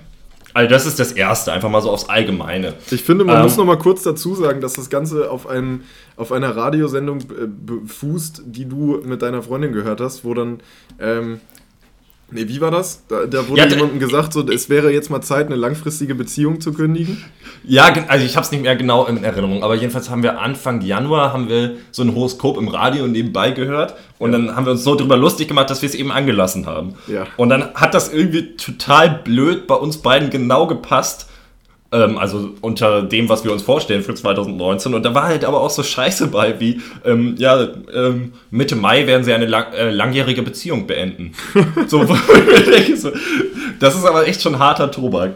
Also 0.57 0.69
das 0.71 0.88
ist 0.88 0.99
das 0.99 1.11
Erste, 1.11 1.53
einfach 1.53 1.69
mal 1.69 1.84
so 1.84 1.91
aufs 1.91 2.09
Allgemeine. 2.09 2.73
Ich 2.89 3.03
finde, 3.03 3.23
man 3.23 3.35
Ähm. 3.35 3.43
muss 3.43 3.57
noch 3.57 3.65
mal 3.65 3.77
kurz 3.77 4.01
dazu 4.01 4.34
sagen, 4.34 4.59
dass 4.59 4.73
das 4.73 4.89
Ganze 4.89 5.29
auf, 5.29 5.45
einem, 5.45 5.81
auf 6.15 6.31
einer 6.31 6.55
Radiosendung 6.55 7.19
äh, 7.19 7.85
fußt, 7.88 8.41
die 8.47 8.65
du 8.67 8.99
mit 9.05 9.21
deiner 9.21 9.43
Freundin 9.43 9.71
gehört 9.71 10.01
hast, 10.01 10.25
wo 10.25 10.34
dann, 10.34 10.59
ähm, 10.99 11.41
nee, 12.31 12.47
wie 12.47 12.61
war 12.61 12.71
das? 12.71 13.03
Da, 13.07 13.25
da 13.25 13.47
wurde 13.47 13.61
Ja, 13.61 13.67
jemandem 13.67 13.99
gesagt, 13.99 14.33
so, 14.33 14.47
es 14.47 14.69
wäre 14.69 14.91
jetzt 14.91 15.09
mal 15.09 15.21
Zeit, 15.21 15.47
eine 15.47 15.55
langfristige 15.55 16.15
Beziehung 16.15 16.61
zu 16.61 16.73
kündigen. 16.73 17.23
Ja, 17.63 17.85
also 18.07 18.25
ich 18.25 18.35
habe 18.35 18.45
es 18.45 18.51
nicht 18.51 18.61
mehr 18.61 18.75
genau 18.75 19.05
in 19.05 19.23
Erinnerung, 19.23 19.63
aber 19.63 19.75
jedenfalls 19.75 20.09
haben 20.09 20.23
wir 20.23 20.39
Anfang 20.39 20.81
Januar 20.81 21.33
haben 21.33 21.49
wir 21.49 21.75
so 21.91 22.03
ein 22.03 22.13
Horoskop 22.13 22.57
im 22.57 22.67
Radio 22.67 23.07
nebenbei 23.07 23.51
gehört 23.51 23.95
und 24.19 24.31
dann 24.31 24.55
haben 24.55 24.65
wir 24.65 24.71
uns 24.71 24.83
so 24.83 24.95
drüber 24.95 25.17
lustig 25.17 25.47
gemacht, 25.47 25.69
dass 25.69 25.81
wir 25.81 25.89
es 25.89 25.95
eben 25.95 26.11
angelassen 26.11 26.65
haben. 26.65 26.95
Ja. 27.07 27.27
Und 27.37 27.49
dann 27.49 27.73
hat 27.73 27.93
das 27.93 28.11
irgendwie 28.11 28.55
total 28.55 29.21
blöd 29.23 29.67
bei 29.67 29.75
uns 29.75 29.97
beiden 29.97 30.29
genau 30.29 30.67
gepasst. 30.67 31.27
Ähm, 31.91 32.18
also 32.18 32.49
unter 32.59 33.01
dem, 33.01 33.30
was 33.30 33.45
wir 33.45 33.51
uns 33.53 33.61
vorstellen 33.61 34.03
für 34.03 34.14
2019. 34.14 34.93
Und 34.93 35.03
da 35.03 35.15
war 35.15 35.23
halt 35.23 35.45
aber 35.45 35.61
auch 35.61 35.69
so 35.69 35.84
Scheiße 35.84 36.27
bei, 36.27 36.59
wie, 36.59 36.81
ähm, 37.05 37.35
ja, 37.38 37.68
ähm, 37.93 38.34
Mitte 38.51 38.76
Mai 38.76 39.07
werden 39.07 39.23
sie 39.23 39.34
eine 39.34 39.45
lang, 39.45 39.72
äh, 39.73 39.89
langjährige 39.89 40.41
Beziehung 40.43 40.85
beenden. 40.85 41.31
so, 41.88 42.05
das 43.80 43.95
ist 43.95 44.05
aber 44.05 44.27
echt 44.27 44.41
schon 44.41 44.59
harter 44.59 44.91
Tobak. 44.91 45.35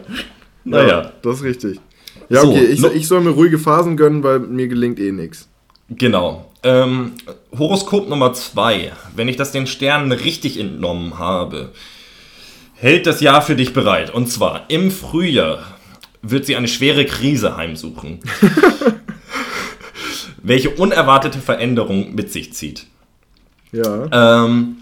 Naja. 0.64 1.12
das 1.22 1.36
ist 1.36 1.44
richtig. 1.44 1.80
Ja, 2.28 2.42
So, 2.42 2.50
okay, 2.50 2.64
ich, 2.64 2.84
ich 2.84 3.08
soll 3.08 3.20
mir 3.20 3.30
ruhige 3.30 3.58
Phasen 3.58 3.96
gönnen, 3.96 4.22
weil 4.22 4.40
mir 4.40 4.68
gelingt 4.68 4.98
eh 4.98 5.12
nichts. 5.12 5.48
Genau. 5.88 6.50
Ähm, 6.62 7.12
Horoskop 7.58 8.08
Nummer 8.08 8.32
2. 8.34 8.92
Wenn 9.16 9.28
ich 9.28 9.36
das 9.36 9.52
den 9.52 9.66
Sternen 9.66 10.12
richtig 10.12 10.60
entnommen 10.60 11.18
habe, 11.18 11.70
hält 12.74 13.06
das 13.06 13.20
Jahr 13.20 13.42
für 13.42 13.56
dich 13.56 13.72
bereit. 13.72 14.12
Und 14.14 14.28
zwar 14.28 14.64
im 14.68 14.90
Frühjahr 14.90 15.71
wird 16.22 16.46
sie 16.46 16.56
eine 16.56 16.68
schwere 16.68 17.04
Krise 17.04 17.56
heimsuchen, 17.56 18.20
welche 20.42 20.70
unerwartete 20.70 21.40
Veränderung 21.40 22.14
mit 22.14 22.32
sich 22.32 22.52
zieht. 22.52 22.86
Ja. 23.72 24.44
Ähm, 24.44 24.76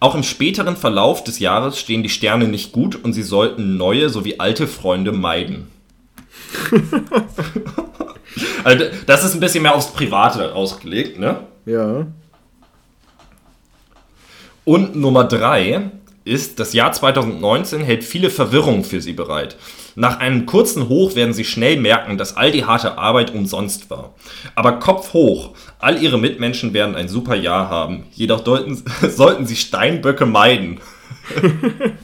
auch 0.00 0.14
im 0.14 0.22
späteren 0.22 0.76
Verlauf 0.76 1.24
des 1.24 1.38
Jahres 1.40 1.78
stehen 1.78 2.02
die 2.02 2.08
Sterne 2.08 2.46
nicht 2.46 2.72
gut 2.72 2.96
und 2.96 3.12
sie 3.12 3.22
sollten 3.22 3.76
neue 3.76 4.08
sowie 4.10 4.36
alte 4.38 4.66
Freunde 4.66 5.12
meiden. 5.12 5.68
also 8.64 8.84
das 9.06 9.24
ist 9.24 9.34
ein 9.34 9.40
bisschen 9.40 9.62
mehr 9.62 9.74
aufs 9.74 9.92
Private 9.92 10.54
ausgelegt, 10.54 11.18
ne? 11.18 11.40
Ja. 11.66 12.06
Und 14.64 14.94
Nummer 14.94 15.24
drei 15.24 15.90
ist, 16.28 16.60
das 16.60 16.72
Jahr 16.72 16.92
2019 16.92 17.80
hält 17.82 18.04
viele 18.04 18.30
Verwirrungen 18.30 18.84
für 18.84 19.00
sie 19.00 19.12
bereit. 19.14 19.56
Nach 19.94 20.20
einem 20.20 20.46
kurzen 20.46 20.88
Hoch 20.88 21.16
werden 21.16 21.34
sie 21.34 21.44
schnell 21.44 21.76
merken, 21.76 22.18
dass 22.18 22.36
all 22.36 22.52
die 22.52 22.64
harte 22.64 22.98
Arbeit 22.98 23.34
umsonst 23.34 23.90
war. 23.90 24.14
Aber 24.54 24.78
Kopf 24.78 25.12
hoch, 25.12 25.54
all 25.80 26.00
ihre 26.00 26.18
Mitmenschen 26.18 26.72
werden 26.72 26.94
ein 26.94 27.08
super 27.08 27.34
Jahr 27.34 27.68
haben. 27.68 28.06
Jedoch 28.12 28.42
deuten, 28.42 28.80
sollten 29.08 29.46
sie 29.46 29.56
Steinböcke 29.56 30.26
meiden. 30.26 30.80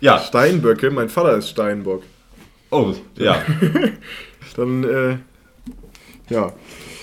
ja, 0.00 0.18
Steinböcke, 0.18 0.90
mein 0.90 1.08
Vater 1.08 1.38
ist 1.38 1.48
Steinbock. 1.48 2.02
oh, 2.70 2.94
ja. 3.16 3.42
Dann, 4.56 4.84
äh, 4.84 5.18
ja, 6.28 6.52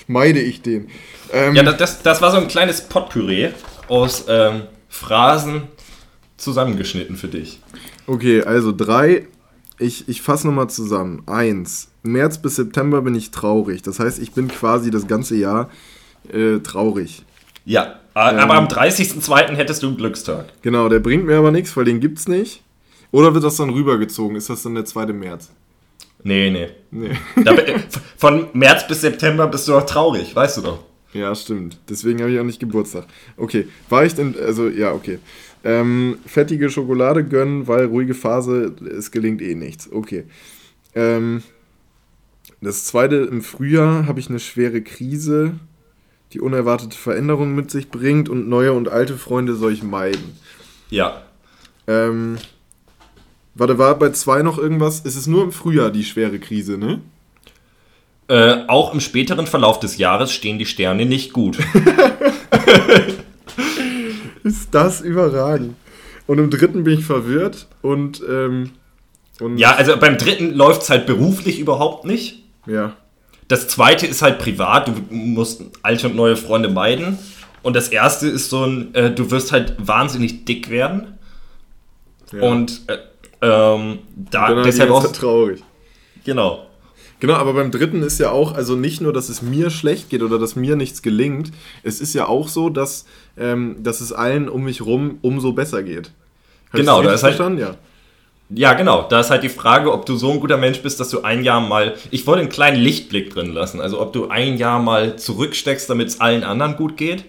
meide 0.08 0.40
ich 0.42 0.62
den. 0.62 0.90
Ähm, 1.32 1.56
Ja, 1.56 1.64
das, 1.64 1.78
das, 1.78 2.02
das 2.04 2.22
war 2.22 2.32
so 2.32 2.38
ein 2.38 2.48
kleines 2.48 2.82
Potpüree 2.82 3.50
aus 3.88 4.26
ähm, 4.28 4.64
Phrasen 4.90 5.64
zusammengeschnitten 6.38 7.16
für 7.16 7.28
dich. 7.28 7.60
Okay, 8.08 8.42
also 8.44 8.72
drei. 8.72 9.28
Ich, 9.78 10.08
ich 10.08 10.22
fasse 10.22 10.48
nochmal 10.48 10.70
zusammen. 10.70 11.24
Eins. 11.28 11.90
März 12.04 12.38
bis 12.42 12.56
September 12.56 13.02
bin 13.02 13.16
ich 13.16 13.32
traurig. 13.32 13.82
Das 13.82 14.00
heißt, 14.00 14.20
ich 14.20 14.32
bin 14.32 14.48
quasi 14.48 14.90
das 14.92 15.08
ganze 15.08 15.36
Jahr 15.36 15.70
äh, 16.32 16.60
traurig. 16.60 17.24
Ja, 17.66 18.00
aber 18.14 18.54
am 18.54 18.68
30.02. 18.68 19.56
hättest 19.56 19.84
du 19.84 19.88
einen 19.88 19.98
Glückstag. 19.98 20.46
Genau, 20.62 20.88
der 20.88 21.00
bringt 21.00 21.26
mir 21.26 21.38
aber 21.38 21.52
nichts, 21.52 21.76
weil 21.76 21.86
den 21.86 22.00
gibt's 22.00 22.28
nicht. 22.28 22.62
Oder 23.12 23.34
wird 23.34 23.44
das 23.44 23.58
dann 23.58 23.70
rübergezogen? 23.72 24.38
Ist 24.38 24.50
das 24.50 24.64
dann 24.64 24.76
der 24.76 24.86
2. 24.86 25.08
März? 25.08 25.50
Nee, 26.24 26.50
nee. 26.52 26.70
Nee. 26.92 27.12
Da, 27.44 27.54
bi- 27.54 27.76
von 28.18 28.48
März 28.54 28.88
bis 28.88 29.02
September 29.02 29.48
bist 29.48 29.68
du 29.68 29.74
doch 29.74 29.86
traurig, 29.86 30.36
weißt 30.36 30.58
du 30.58 30.62
doch. 30.62 30.80
Ja, 31.16 31.34
stimmt. 31.34 31.80
Deswegen 31.90 32.20
habe 32.20 32.32
ich 32.32 32.40
auch 32.40 32.44
nicht 32.44 32.60
Geburtstag. 32.60 33.06
Okay, 33.38 33.68
war 33.90 34.06
ich 34.06 34.14
denn, 34.16 34.36
also 34.38 34.68
ja, 34.68 34.92
okay. 34.94 35.20
Ähm, 35.64 36.20
fettige 36.26 36.70
Schokolade 36.70 37.24
gönnen, 37.24 37.68
weil 37.68 37.86
ruhige 37.86 38.14
Phase, 38.14 38.76
es 38.98 39.12
gelingt 39.12 39.42
eh 39.42 39.56
nichts. 39.56 39.92
Okay. 39.92 40.26
Ähm, 40.94 41.42
das 42.62 42.84
zweite, 42.86 43.16
im 43.16 43.42
Frühjahr 43.42 44.08
habe 44.08 44.20
ich 44.20 44.30
eine 44.30 44.40
schwere 44.40 44.82
Krise, 44.82 45.54
die 46.34 46.42
unerwartete 46.42 46.98
Veränderungen 46.98 47.56
mit 47.56 47.72
sich 47.72 47.90
bringt 47.90 48.28
und 48.28 48.50
neue 48.50 48.74
und 48.74 48.90
alte 48.90 49.18
Freunde 49.18 49.56
soll 49.56 49.72
ich 49.72 49.84
meiden. 49.84 50.38
Ja. 50.90 51.24
Ähm, 51.88 52.38
warte, 53.54 53.78
war 53.78 53.98
bei 53.98 54.10
zwei 54.10 54.42
noch 54.42 54.58
irgendwas? 54.58 55.04
Es 55.06 55.16
ist 55.16 55.28
nur 55.28 55.44
im 55.44 55.52
Frühjahr 55.54 55.92
die 55.92 56.04
schwere 56.04 56.40
Krise, 56.40 56.78
ne? 56.78 57.02
Äh, 58.28 58.64
auch 58.68 58.94
im 58.94 59.00
späteren 59.02 59.46
Verlauf 59.46 59.80
des 59.80 59.98
Jahres 59.98 60.32
stehen 60.32 60.58
die 60.58 60.66
Sterne 60.66 61.06
nicht 61.06 61.32
gut. 61.32 61.60
Ist 64.44 64.74
das 64.74 65.02
überragend. 65.02 65.76
Und 66.28 66.40
im 66.40 66.50
dritten 66.50 66.84
bin 66.84 67.00
ich 67.00 67.06
verwirrt 67.06 67.68
und, 67.84 68.24
ähm, 68.28 68.72
und 69.40 69.58
ja, 69.58 69.76
also 69.76 69.96
beim 69.98 70.18
dritten 70.18 70.54
läuft 70.54 70.82
es 70.84 70.90
halt 70.90 71.06
beruflich 71.06 71.60
überhaupt 71.60 72.06
nicht. 72.06 72.44
ja. 72.66 72.96
das 73.48 73.68
zweite 73.68 74.08
ist 74.08 74.24
halt 74.24 74.40
privat, 74.40 74.88
du 74.88 74.94
musst 75.10 75.62
alte 75.84 76.08
und 76.08 76.16
neue 76.16 76.36
Freunde 76.36 76.70
meiden. 76.70 77.20
Und 77.62 77.76
das 77.76 77.90
erste 77.90 78.28
ist 78.28 78.50
so 78.50 78.64
ein, 78.66 78.94
äh, 78.96 79.12
du 79.12 79.30
wirst 79.32 79.52
halt 79.52 79.76
wahnsinnig 79.78 80.46
dick 80.46 80.70
werden. 80.70 81.18
Ja. 82.32 82.42
Und 82.42 82.82
äh, 82.88 82.98
ähm, 83.42 84.00
da 84.16 84.50
Dann 84.50 84.64
deshalb 84.64 84.90
ist 84.90 84.96
auch. 84.96 85.12
traurig. 85.12 85.64
Genau. 86.24 86.65
Genau, 87.20 87.36
aber 87.36 87.54
beim 87.54 87.72
dritten 87.72 88.04
ist 88.04 88.20
ja 88.20 88.32
auch, 88.32 88.54
also 88.54 88.76
nicht 88.76 89.02
nur, 89.02 89.14
dass 89.14 89.30
es 89.30 89.42
mir 89.42 89.70
schlecht 89.70 90.10
geht 90.10 90.22
oder 90.22 90.38
dass 90.38 90.56
mir 90.56 90.76
nichts 90.76 91.02
gelingt, 91.02 91.52
es 91.84 92.02
ist 92.02 92.14
ja 92.14 92.28
auch 92.28 92.48
so, 92.50 92.70
dass, 92.70 93.06
ähm, 93.38 93.78
dass 93.80 94.02
es 94.02 94.12
allen 94.12 94.50
um 94.50 94.64
mich 94.64 94.82
rum 94.82 95.20
umso 95.22 95.54
besser 95.54 95.82
geht. 95.82 96.12
Hab 96.72 96.80
Genau, 96.80 97.02
ich's 97.02 97.22
da 97.22 97.28
richtig 97.28 97.40
ist 97.40 97.46
halt-? 97.46 97.60
Ja. 97.60 97.76
Ja, 98.50 98.74
genau. 98.74 99.08
Da 99.10 99.22
ist 99.22 99.32
halt 99.32 99.42
die 99.42 99.50
Frage, 99.50 99.92
ob 99.92 100.06
du 100.06 100.18
so 100.18 100.32
ein 100.32 100.40
guter 100.40 100.58
Mensch 100.58 100.80
bist, 100.82 101.00
dass 101.00 101.10
du 101.10 101.24
ein 101.24 101.44
Jahr 101.44 101.62
mal. 101.62 101.96
Ich 102.12 102.28
wollte 102.28 102.42
einen 102.42 102.50
kleinen 102.50 102.78
Lichtblick 102.78 103.34
drin 103.34 103.52
lassen. 103.52 103.82
Also, 103.82 104.00
ob 104.00 104.14
du 104.14 104.28
ein 104.28 104.58
Jahr 104.58 104.80
mal 104.80 105.16
zurücksteckst, 105.16 105.90
damit 105.90 106.10
es 106.10 106.22
allen 106.22 106.44
anderen 106.44 106.76
gut 106.76 106.96
geht. 106.96 107.26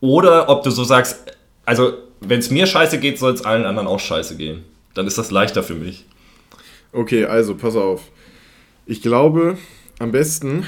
Oder 0.00 0.48
ob 0.48 0.62
du 0.62 0.70
so 0.70 0.84
sagst, 0.84 1.18
also, 1.64 1.94
wenn 2.20 2.38
es 2.38 2.50
mir 2.50 2.66
scheiße 2.66 2.98
geht, 2.98 3.18
soll 3.18 3.32
es 3.32 3.44
allen 3.44 3.64
anderen 3.64 3.88
auch 3.88 3.98
scheiße 3.98 4.36
gehen. 4.36 4.64
Dann 4.94 5.08
ist 5.08 5.18
das 5.18 5.32
leichter 5.32 5.64
für 5.64 5.74
mich. 5.74 6.04
Okay, 6.92 7.24
also 7.24 7.56
pass 7.56 7.74
auf. 7.74 8.02
Ich 8.86 9.02
glaube, 9.02 9.58
am 9.98 10.12
besten 10.12 10.64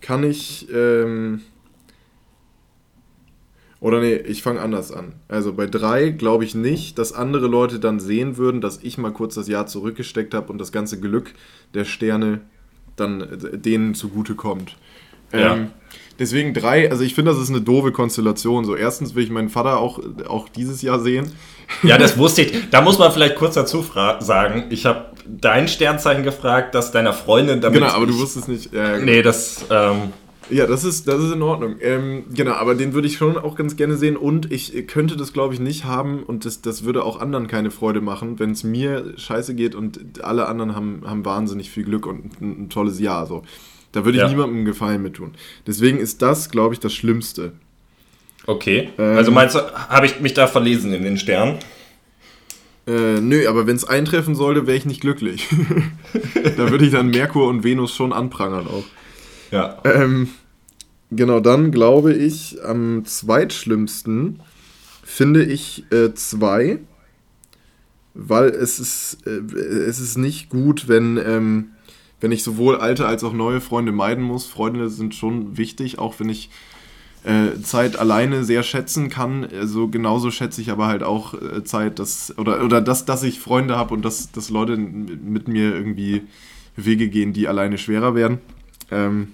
kann 0.00 0.24
ich. 0.24 0.68
Ähm, 0.72 1.42
oder 3.80 4.00
nee, 4.00 4.14
ich 4.14 4.42
fange 4.42 4.60
anders 4.60 4.92
an. 4.92 5.14
Also 5.26 5.54
bei 5.54 5.66
drei 5.66 6.10
glaube 6.10 6.44
ich 6.44 6.54
nicht, 6.54 6.98
dass 6.98 7.12
andere 7.12 7.48
Leute 7.48 7.80
dann 7.80 7.98
sehen 7.98 8.36
würden, 8.36 8.60
dass 8.60 8.78
ich 8.82 8.96
mal 8.96 9.12
kurz 9.12 9.34
das 9.34 9.48
Jahr 9.48 9.66
zurückgesteckt 9.66 10.34
habe 10.34 10.52
und 10.52 10.58
das 10.58 10.70
ganze 10.70 11.00
Glück 11.00 11.34
der 11.74 11.84
Sterne 11.84 12.42
dann 12.94 13.20
äh, 13.20 13.58
denen 13.58 13.94
zugute 13.94 14.34
kommt. 14.34 14.76
Ja. 15.32 15.54
Ähm, 15.54 15.70
deswegen 16.18 16.54
drei, 16.54 16.90
also 16.90 17.02
ich 17.02 17.14
finde, 17.14 17.32
das 17.32 17.40
ist 17.40 17.50
eine 17.50 17.60
doofe 17.60 17.90
Konstellation. 17.90 18.64
So, 18.64 18.76
erstens 18.76 19.14
will 19.14 19.24
ich 19.24 19.30
meinen 19.30 19.48
Vater 19.48 19.78
auch, 19.78 20.00
auch 20.28 20.48
dieses 20.48 20.82
Jahr 20.82 21.00
sehen. 21.00 21.32
Ja, 21.82 21.98
das 21.98 22.18
wusste 22.18 22.42
ich. 22.42 22.70
Da 22.70 22.82
muss 22.82 22.98
man 22.98 23.10
vielleicht 23.12 23.36
kurz 23.36 23.54
dazu 23.54 23.84
sagen. 24.20 24.64
Ich 24.70 24.86
habe 24.86 25.11
dein 25.26 25.68
Sternzeichen 25.68 26.22
gefragt, 26.22 26.74
das 26.74 26.92
deiner 26.92 27.12
Freundin 27.12 27.60
damit. 27.60 27.80
Genau, 27.80 27.92
aber 27.92 28.06
du 28.06 28.18
wusstest 28.18 28.48
nicht. 28.48 28.72
Ja, 28.72 28.92
genau. 28.94 29.04
Nee, 29.04 29.22
das. 29.22 29.64
Ähm, 29.70 30.12
Ja, 30.50 30.66
das 30.66 30.84
ist, 30.84 31.06
das 31.08 31.22
ist 31.22 31.32
in 31.32 31.40
Ordnung. 31.40 31.76
Ähm, 31.80 32.24
genau, 32.34 32.52
aber 32.52 32.74
den 32.74 32.92
würde 32.92 33.06
ich 33.06 33.16
schon 33.16 33.38
auch 33.38 33.54
ganz 33.54 33.76
gerne 33.76 33.96
sehen 33.96 34.16
und 34.16 34.50
ich 34.52 34.86
könnte 34.88 35.16
das, 35.16 35.32
glaube 35.32 35.54
ich, 35.54 35.60
nicht 35.60 35.84
haben 35.84 36.24
und 36.24 36.44
das, 36.44 36.60
das 36.60 36.84
würde 36.84 37.04
auch 37.04 37.20
anderen 37.20 37.46
keine 37.46 37.70
Freude 37.70 38.00
machen, 38.00 38.38
wenn 38.38 38.50
es 38.50 38.64
mir 38.64 39.14
scheiße 39.16 39.54
geht 39.54 39.74
und 39.74 40.22
alle 40.22 40.46
anderen 40.48 40.74
haben, 40.74 41.02
haben 41.06 41.24
wahnsinnig 41.24 41.70
viel 41.70 41.84
Glück 41.84 42.06
und 42.06 42.40
ein, 42.42 42.64
ein 42.64 42.68
tolles 42.70 42.98
Jahr. 42.98 43.26
So. 43.26 43.44
Da 43.92 44.04
würde 44.04 44.18
ich 44.18 44.22
Ja. 44.24 44.28
niemandem 44.28 44.56
einen 44.56 44.64
Gefallen 44.66 45.00
mit 45.02 45.14
tun. 45.14 45.32
Deswegen 45.66 45.98
ist 45.98 46.20
das, 46.22 46.50
glaube 46.50 46.74
ich, 46.74 46.80
das 46.80 46.92
Schlimmste. 46.92 47.52
okay. 48.46 48.90
Ähm. 48.98 49.16
also 49.16 49.30
meinst 49.30 49.54
du, 49.54 49.60
habe 49.60 50.06
ich 50.06 50.20
mich 50.20 50.34
da 50.34 50.48
verlesen 50.48 50.92
in 50.92 51.04
den 51.04 51.18
Sternen? 51.18 51.58
Äh, 52.86 53.20
nö, 53.20 53.48
aber 53.48 53.66
wenn 53.66 53.76
es 53.76 53.84
eintreffen 53.84 54.34
sollte, 54.34 54.66
wäre 54.66 54.76
ich 54.76 54.86
nicht 54.86 55.00
glücklich. 55.00 55.48
da 56.56 56.70
würde 56.70 56.84
ich 56.84 56.92
dann 56.92 57.10
Merkur 57.10 57.48
und 57.48 57.62
Venus 57.62 57.94
schon 57.94 58.12
anprangern 58.12 58.66
auch. 58.66 58.84
Ja. 59.52 59.78
Ähm, 59.84 60.28
genau, 61.10 61.38
dann 61.40 61.70
glaube 61.70 62.12
ich, 62.14 62.64
am 62.64 63.04
zweitschlimmsten 63.04 64.40
finde 65.04 65.44
ich 65.44 65.84
äh, 65.92 66.14
zwei, 66.14 66.80
weil 68.14 68.48
es 68.48 68.80
ist, 68.80 69.18
äh, 69.26 69.40
es 69.54 70.00
ist 70.00 70.18
nicht 70.18 70.48
gut, 70.48 70.88
wenn, 70.88 71.18
ähm, 71.24 71.70
wenn 72.20 72.32
ich 72.32 72.42
sowohl 72.42 72.76
alte 72.76 73.06
als 73.06 73.22
auch 73.22 73.32
neue 73.32 73.60
Freunde 73.60 73.92
meiden 73.92 74.24
muss. 74.24 74.46
Freunde 74.46 74.88
sind 74.88 75.14
schon 75.14 75.56
wichtig, 75.56 75.98
auch 75.98 76.18
wenn 76.18 76.28
ich 76.28 76.50
äh, 77.24 77.60
Zeit 77.62 77.96
alleine 77.98 78.44
sehr 78.44 78.62
schätzen 78.62 79.08
kann. 79.08 79.44
Also 79.44 79.88
genauso 79.88 80.30
schätze 80.30 80.60
ich 80.60 80.70
aber 80.70 80.86
halt 80.86 81.02
auch 81.02 81.34
äh, 81.34 81.62
Zeit, 81.64 81.98
dass, 81.98 82.36
oder, 82.36 82.64
oder 82.64 82.80
das, 82.80 83.04
dass 83.04 83.22
ich 83.22 83.38
Freunde 83.40 83.76
habe 83.76 83.94
und 83.94 84.04
dass, 84.04 84.32
dass 84.32 84.50
Leute 84.50 84.76
mit 84.76 85.46
mir 85.48 85.74
irgendwie 85.74 86.22
Wege 86.76 87.08
gehen, 87.08 87.32
die 87.32 87.46
alleine 87.48 87.78
schwerer 87.78 88.14
werden. 88.14 88.38
Ähm, 88.90 89.28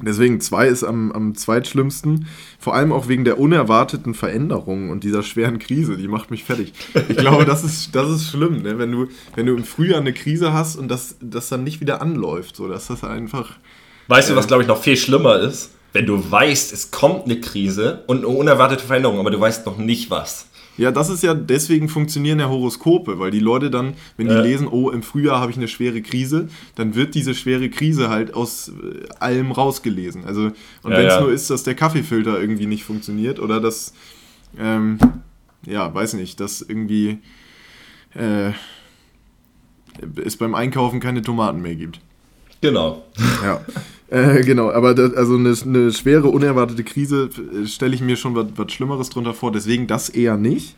deswegen 0.00 0.40
zwei 0.40 0.68
ist 0.68 0.84
am, 0.84 1.12
am 1.12 1.34
zweitschlimmsten. 1.34 2.26
Vor 2.58 2.74
allem 2.74 2.92
auch 2.92 3.08
wegen 3.08 3.24
der 3.24 3.38
unerwarteten 3.38 4.14
Veränderungen 4.14 4.90
und 4.90 5.04
dieser 5.04 5.22
schweren 5.22 5.58
Krise, 5.58 5.96
die 5.96 6.08
macht 6.08 6.30
mich 6.30 6.44
fertig. 6.44 6.72
Ich 7.08 7.16
glaube, 7.16 7.44
das 7.44 7.62
ist, 7.62 7.94
das 7.94 8.08
ist 8.10 8.30
schlimm, 8.30 8.62
ne? 8.62 8.78
wenn, 8.78 8.92
du, 8.92 9.08
wenn 9.34 9.46
du 9.46 9.54
im 9.54 9.64
Frühjahr 9.64 10.00
eine 10.00 10.12
Krise 10.12 10.52
hast 10.52 10.76
und 10.76 10.88
das, 10.88 11.16
das 11.20 11.48
dann 11.48 11.64
nicht 11.64 11.80
wieder 11.80 12.00
anläuft. 12.00 12.56
So, 12.56 12.68
dass 12.68 12.86
das 12.86 13.04
einfach. 13.04 13.56
Weißt 14.08 14.28
du, 14.30 14.32
Äh. 14.32 14.36
was 14.36 14.46
glaube 14.46 14.62
ich 14.62 14.68
noch 14.68 14.80
viel 14.82 14.96
schlimmer 14.96 15.38
ist? 15.40 15.72
Wenn 15.96 16.04
du 16.06 16.30
weißt, 16.30 16.74
es 16.74 16.90
kommt 16.90 17.24
eine 17.24 17.40
Krise 17.40 18.04
und 18.06 18.18
eine 18.18 18.28
unerwartete 18.28 18.84
Veränderung, 18.84 19.18
aber 19.18 19.30
du 19.30 19.40
weißt 19.40 19.64
noch 19.64 19.78
nicht 19.78 20.10
was. 20.10 20.46
Ja, 20.76 20.90
das 20.90 21.08
ist 21.08 21.22
ja, 21.22 21.32
deswegen 21.32 21.88
funktionieren 21.88 22.38
ja 22.38 22.50
Horoskope, 22.50 23.18
weil 23.18 23.30
die 23.30 23.38
Leute 23.40 23.70
dann, 23.70 23.94
wenn 24.18 24.28
die 24.28 24.34
Ja. 24.34 24.42
lesen, 24.42 24.68
oh, 24.68 24.90
im 24.90 25.02
Frühjahr 25.02 25.40
habe 25.40 25.50
ich 25.50 25.56
eine 25.56 25.68
schwere 25.68 26.02
Krise, 26.02 26.48
dann 26.74 26.94
wird 26.94 27.14
diese 27.14 27.34
schwere 27.34 27.70
Krise 27.70 28.10
halt 28.10 28.34
aus 28.34 28.68
äh, 28.68 29.08
allem 29.20 29.52
rausgelesen. 29.52 30.26
Also, 30.26 30.50
und 30.82 30.90
Ja, 30.92 30.98
wenn 30.98 31.06
es 31.06 31.14
ja. 31.14 31.20
nur 31.22 31.32
ist, 31.32 31.48
dass 31.48 31.62
der 31.62 31.74
Kaffeefilter 31.74 32.38
irgendwie 32.38 32.66
nicht 32.66 32.84
funktioniert 32.84 33.40
oder 33.40 33.58
dass, 33.58 33.94
ähm, 34.58 34.98
ja, 35.64 35.94
weiß 35.94 36.12
nicht, 36.12 36.40
dass 36.40 36.60
irgendwie 36.60 37.20
äh, 38.14 38.50
es 40.22 40.36
beim 40.36 40.54
Einkaufen 40.54 41.00
keine 41.00 41.22
Tomaten 41.22 41.62
mehr 41.62 41.74
gibt. 41.74 42.00
Genau. 42.60 43.02
Ja. 43.42 43.64
Äh, 44.08 44.42
genau, 44.42 44.70
aber 44.70 44.94
das, 44.94 45.14
also 45.14 45.34
eine, 45.34 45.54
eine 45.64 45.92
schwere, 45.92 46.28
unerwartete 46.28 46.84
Krise 46.84 47.28
äh, 47.52 47.66
stelle 47.66 47.94
ich 47.94 48.00
mir 48.00 48.16
schon 48.16 48.34
was, 48.34 48.72
Schlimmeres 48.72 49.10
drunter 49.10 49.34
vor, 49.34 49.50
deswegen 49.50 49.86
das 49.86 50.08
eher 50.08 50.36
nicht. 50.36 50.76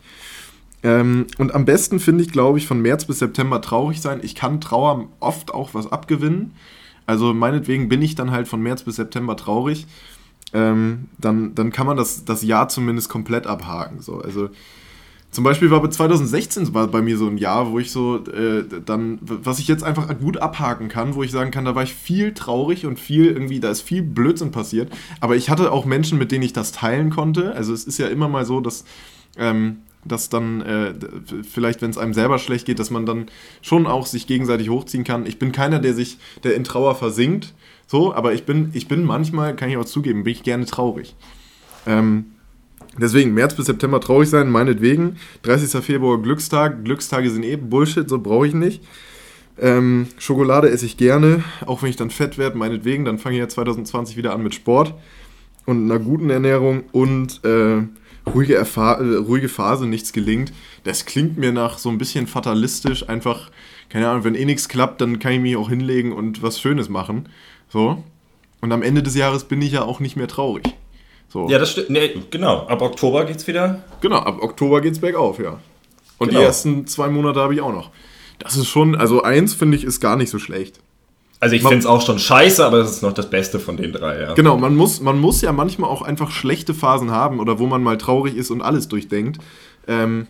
Ähm, 0.81 1.27
und 1.37 1.53
am 1.53 1.65
besten 1.65 1.99
finde 1.99 2.23
ich, 2.23 2.31
glaube 2.31 2.57
ich, 2.57 2.65
von 2.65 2.81
März 2.81 3.05
bis 3.05 3.19
September 3.19 3.61
traurig 3.61 4.01
sein. 4.01 4.19
Ich 4.23 4.33
kann 4.33 4.61
Trauer 4.61 5.07
oft 5.19 5.53
auch 5.53 5.73
was 5.73 5.91
abgewinnen. 5.91 6.53
Also 7.05 7.33
meinetwegen 7.33 7.89
bin 7.89 8.01
ich 8.01 8.15
dann 8.15 8.31
halt 8.31 8.47
von 8.47 8.61
März 8.61 8.83
bis 8.83 8.95
September 8.95 9.35
traurig. 9.35 9.87
Ähm, 10.53 11.09
dann, 11.17 11.53
dann 11.53 11.71
kann 11.71 11.85
man 11.85 11.97
das, 11.97 12.23
das 12.25 12.43
Jahr 12.43 12.69
zumindest 12.69 13.09
komplett 13.09 13.45
abhaken. 13.45 14.01
So. 14.01 14.21
Also 14.21 14.49
zum 15.31 15.43
Beispiel 15.43 15.69
war 15.69 15.81
bei 15.81 15.89
2016 15.89 16.73
war 16.73 16.87
bei 16.87 17.03
mir 17.03 17.15
so 17.17 17.27
ein 17.27 17.37
Jahr, 17.37 17.71
wo 17.71 17.77
ich 17.77 17.91
so 17.91 18.17
äh, 18.17 18.63
dann, 18.83 19.19
was 19.21 19.59
ich 19.59 19.67
jetzt 19.67 19.83
einfach 19.83 20.17
gut 20.17 20.37
abhaken 20.37 20.89
kann, 20.89 21.13
wo 21.13 21.21
ich 21.21 21.31
sagen 21.31 21.51
kann, 21.51 21.65
da 21.65 21.75
war 21.75 21.83
ich 21.83 21.93
viel 21.93 22.33
traurig 22.33 22.87
und 22.87 22.99
viel 22.99 23.27
irgendwie, 23.27 23.59
da 23.59 23.69
ist 23.69 23.81
viel 23.81 24.01
Blödsinn 24.01 24.49
passiert. 24.49 24.91
Aber 25.19 25.35
ich 25.35 25.51
hatte 25.51 25.71
auch 25.71 25.85
Menschen, 25.85 26.17
mit 26.17 26.31
denen 26.31 26.43
ich 26.43 26.53
das 26.53 26.71
teilen 26.71 27.11
konnte. 27.11 27.53
Also 27.53 27.73
es 27.73 27.85
ist 27.85 27.99
ja 27.99 28.07
immer 28.07 28.27
mal 28.27 28.43
so, 28.43 28.59
dass, 28.59 28.85
ähm, 29.37 29.77
dass 30.03 30.29
dann 30.29 30.61
äh, 30.61 30.95
vielleicht, 31.47 31.83
wenn 31.83 31.91
es 31.91 31.99
einem 31.99 32.15
selber 32.15 32.39
schlecht 32.39 32.65
geht, 32.65 32.79
dass 32.79 32.89
man 32.89 33.05
dann 33.05 33.27
schon 33.61 33.85
auch 33.85 34.07
sich 34.07 34.25
gegenseitig 34.25 34.69
hochziehen 34.69 35.03
kann. 35.03 35.27
Ich 35.27 35.37
bin 35.37 35.51
keiner, 35.51 35.77
der 35.77 35.93
sich, 35.93 36.17
der 36.43 36.55
in 36.55 36.63
Trauer 36.63 36.95
versinkt, 36.95 37.53
so, 37.85 38.15
aber 38.15 38.33
ich 38.33 38.45
bin, 38.45 38.71
ich 38.73 38.87
bin 38.87 39.03
manchmal, 39.03 39.55
kann 39.55 39.69
ich 39.69 39.77
auch 39.77 39.85
zugeben, 39.85 40.23
bin 40.23 40.33
ich 40.33 40.43
gerne 40.43 40.65
traurig. 40.65 41.15
Ähm, 41.85 42.25
Deswegen, 42.99 43.33
März 43.33 43.55
bis 43.55 43.67
September 43.67 44.01
traurig 44.01 44.29
sein, 44.29 44.49
meinetwegen. 44.49 45.17
30. 45.43 45.83
Februar 45.83 46.21
Glückstag. 46.21 46.83
Glückstage 46.83 47.29
sind 47.29 47.43
eh 47.43 47.55
Bullshit, 47.55 48.09
so 48.09 48.19
brauche 48.19 48.47
ich 48.47 48.53
nicht. 48.53 48.83
Ähm, 49.57 50.07
Schokolade 50.17 50.69
esse 50.69 50.85
ich 50.85 50.97
gerne, 50.97 51.43
auch 51.65 51.81
wenn 51.81 51.89
ich 51.89 51.95
dann 51.95 52.09
fett 52.09 52.37
werde, 52.37 52.57
meinetwegen. 52.57 53.05
Dann 53.05 53.17
fange 53.17 53.35
ich 53.35 53.39
ja 53.39 53.47
2020 53.47 54.17
wieder 54.17 54.33
an 54.33 54.43
mit 54.43 54.53
Sport 54.53 54.93
und 55.65 55.83
einer 55.83 55.99
guten 55.99 56.29
Ernährung 56.29 56.83
und 56.91 57.43
äh, 57.45 57.83
ruhige, 58.29 58.55
äh, 58.55 59.17
ruhige 59.17 59.49
Phase, 59.49 59.85
nichts 59.85 60.13
gelingt. 60.13 60.51
Das 60.83 61.05
klingt 61.05 61.37
mir 61.37 61.51
nach 61.51 61.77
so 61.77 61.89
ein 61.89 61.97
bisschen 61.97 62.27
fatalistisch. 62.27 63.07
Einfach, 63.07 63.49
keine 63.89 64.09
Ahnung, 64.09 64.23
wenn 64.23 64.35
eh 64.35 64.45
nichts 64.45 64.69
klappt, 64.69 65.01
dann 65.01 65.19
kann 65.19 65.33
ich 65.33 65.39
mich 65.39 65.55
auch 65.55 65.69
hinlegen 65.69 66.11
und 66.11 66.41
was 66.41 66.59
Schönes 66.59 66.89
machen. 66.89 67.29
So. 67.69 68.03
Und 68.61 68.71
am 68.71 68.81
Ende 68.81 69.03
des 69.03 69.15
Jahres 69.15 69.45
bin 69.45 69.61
ich 69.61 69.71
ja 69.71 69.83
auch 69.83 69.99
nicht 69.99 70.17
mehr 70.17 70.27
traurig. 70.27 70.63
So. 71.29 71.47
Ja, 71.49 71.59
das 71.59 71.71
stimmt. 71.71 71.91
Nee, 71.91 72.21
genau. 72.31 72.65
Ab 72.67 72.81
Oktober 72.81 73.23
geht's 73.25 73.45
wieder. 73.47 73.83
Genau, 74.01 74.17
ab 74.17 74.41
Oktober 74.41 74.81
geht's 74.81 74.99
bergauf, 74.99 75.39
ja. 75.39 75.59
Und 76.17 76.29
Genau. 76.29 76.39
die 76.41 76.45
ersten 76.45 76.87
zwei 76.87 77.07
Monate 77.07 77.39
habe 77.39 77.53
ich 77.53 77.61
auch 77.61 77.71
noch. 77.71 77.91
Das 78.39 78.57
ist 78.57 78.67
schon, 78.67 78.95
also 78.95 79.21
eins 79.23 79.53
finde 79.53 79.77
ich, 79.77 79.83
ist 79.83 79.99
gar 79.99 80.15
nicht 80.15 80.29
so 80.29 80.39
schlecht. 80.39 80.79
Also 81.41 81.55
ich 81.55 81.61
finde 81.61 81.77
es 81.77 81.85
auch 81.85 82.05
schon 82.05 82.19
scheiße, 82.19 82.65
aber 82.65 82.79
das 82.79 82.91
ist 82.91 83.01
noch 83.03 83.13
das 83.13 83.29
Beste 83.29 83.59
von 83.59 83.77
den 83.77 83.93
drei, 83.93 84.19
ja. 84.21 84.33
Genau, 84.33 84.57
man 84.57 84.75
muss, 84.75 84.99
man 84.99 85.19
muss 85.19 85.39
ja 85.41 85.53
manchmal 85.53 85.89
auch 85.89 86.01
einfach 86.01 86.31
schlechte 86.31 86.73
Phasen 86.73 87.11
haben 87.11 87.39
oder 87.39 87.59
wo 87.59 87.65
man 87.67 87.81
mal 87.81 87.97
traurig 87.97 88.35
ist 88.35 88.51
und 88.51 88.61
alles 88.61 88.89
durchdenkt, 88.89 89.39
ähm, 89.87 90.27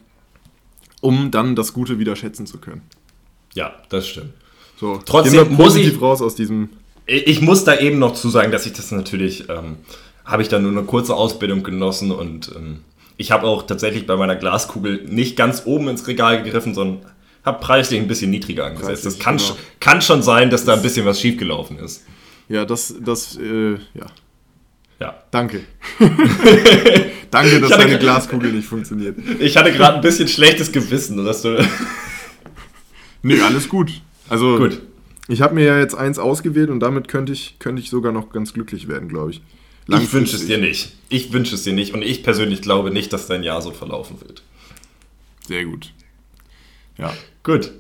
um 1.02 1.32
dann 1.32 1.56
das 1.56 1.74
Gute 1.74 1.98
wieder 1.98 2.16
schätzen 2.16 2.46
zu 2.46 2.58
können. 2.60 2.82
Ja, 3.56 3.74
das 3.90 4.08
stimmt. 4.08 4.34
So, 4.80 5.00
Trotzdem 5.06 5.50
muss 5.54 5.66
positiv 5.66 5.94
ich- 5.96 6.02
raus 6.02 6.22
aus 6.22 6.36
diesem. 6.36 6.70
Ich 7.06 7.26
ich 7.26 7.42
muss 7.42 7.64
da 7.64 7.78
eben 7.80 7.98
noch 8.00 8.14
zu 8.14 8.30
sagen, 8.30 8.52
dass 8.52 8.66
ich 8.68 8.74
das 8.74 8.92
natürlich, 8.92 9.50
ähm, 9.50 9.78
habe 10.30 10.42
ich 10.44 10.48
da 10.50 10.60
nur 10.60 10.72
eine 10.72 10.84
kurze 10.84 11.16
Ausbildung 11.16 11.64
genossen 11.64 12.12
und 12.12 12.52
ähm, 12.56 12.80
ich 13.18 13.32
habe 13.32 13.48
auch 13.48 13.64
tatsächlich 13.64 14.06
bei 14.06 14.16
meiner 14.16 14.36
Glaskugel 14.36 15.04
nicht 15.06 15.36
ganz 15.36 15.64
oben 15.66 15.88
ins 15.90 16.08
Regal 16.08 16.42
gegriffen, 16.44 16.74
sondern 16.74 17.06
habe 17.44 17.60
preislich 17.60 18.00
ein 18.00 18.08
bisschen 18.08 18.30
niedriger 18.32 18.66
angesetzt. 18.66 19.06
Das 19.06 19.18
Preislich, 19.18 19.24
kann, 19.24 19.38
genau. 19.38 19.58
kann 19.80 20.02
schon 20.02 20.22
sein, 20.22 20.50
dass 20.50 20.66
da 20.66 20.74
ein 20.74 20.82
bisschen 20.82 21.06
was 21.06 21.20
schiefgelaufen 21.20 21.80
ist. 21.80 22.06
Ja, 22.48 22.66
das, 22.66 22.94
das, 23.04 23.38
äh, 23.38 23.74
ja. 23.74 24.06
Ja. 25.00 25.16
Danke. 25.32 25.62
Danke, 27.32 27.60
dass 27.62 27.70
deine 27.72 27.92
ge- 27.92 28.00
Glaskugel 28.00 28.52
nicht 28.52 28.68
funktioniert. 28.68 29.18
Ich 29.40 29.56
hatte 29.56 29.72
gerade 29.72 29.96
ein 29.98 30.02
bisschen 30.02 30.28
schlechtes 30.28 30.72
Gewissen, 30.72 31.24
dass 31.26 31.42
du. 31.42 31.58
Nee, 33.22 33.42
alles 33.42 33.68
gut. 33.68 33.92
Also, 34.30 34.58
Gut. 34.58 34.82
ich 35.28 35.42
habe 35.42 35.54
mir 35.56 35.66
ja 35.66 35.78
jetzt 35.80 35.94
eins 35.94 36.18
ausgewählt 36.20 36.70
und 36.70 36.80
damit 36.80 37.10
könnte 37.10 37.34
ich, 37.34 37.58
könnte 37.60 37.82
ich 37.82 37.90
sogar 37.90 38.14
noch 38.14 38.30
ganz 38.32 38.54
glücklich 38.54 38.88
werden, 38.88 39.10
glaube 39.10 39.32
ich. 39.32 39.42
Ich 39.98 40.14
wünsche 40.14 40.36
es 40.36 40.46
dir 40.46 40.58
nicht. 40.58 40.92
Ich 41.10 41.32
wünsche 41.34 41.56
es 41.56 41.64
dir 41.64 41.74
nicht. 41.74 41.94
Und 41.94 42.02
ich 42.04 42.24
persönlich 42.24 42.62
glaube 42.62 42.92
nicht, 42.92 43.12
dass 43.14 43.28
dein 43.28 43.44
Jahr 43.44 43.62
so 43.62 43.72
verlaufen 43.72 44.22
wird. 44.22 44.44
Sehr 45.48 45.66
gut. 45.66 45.94
Ja, 46.98 47.14
Gut. 47.44 47.72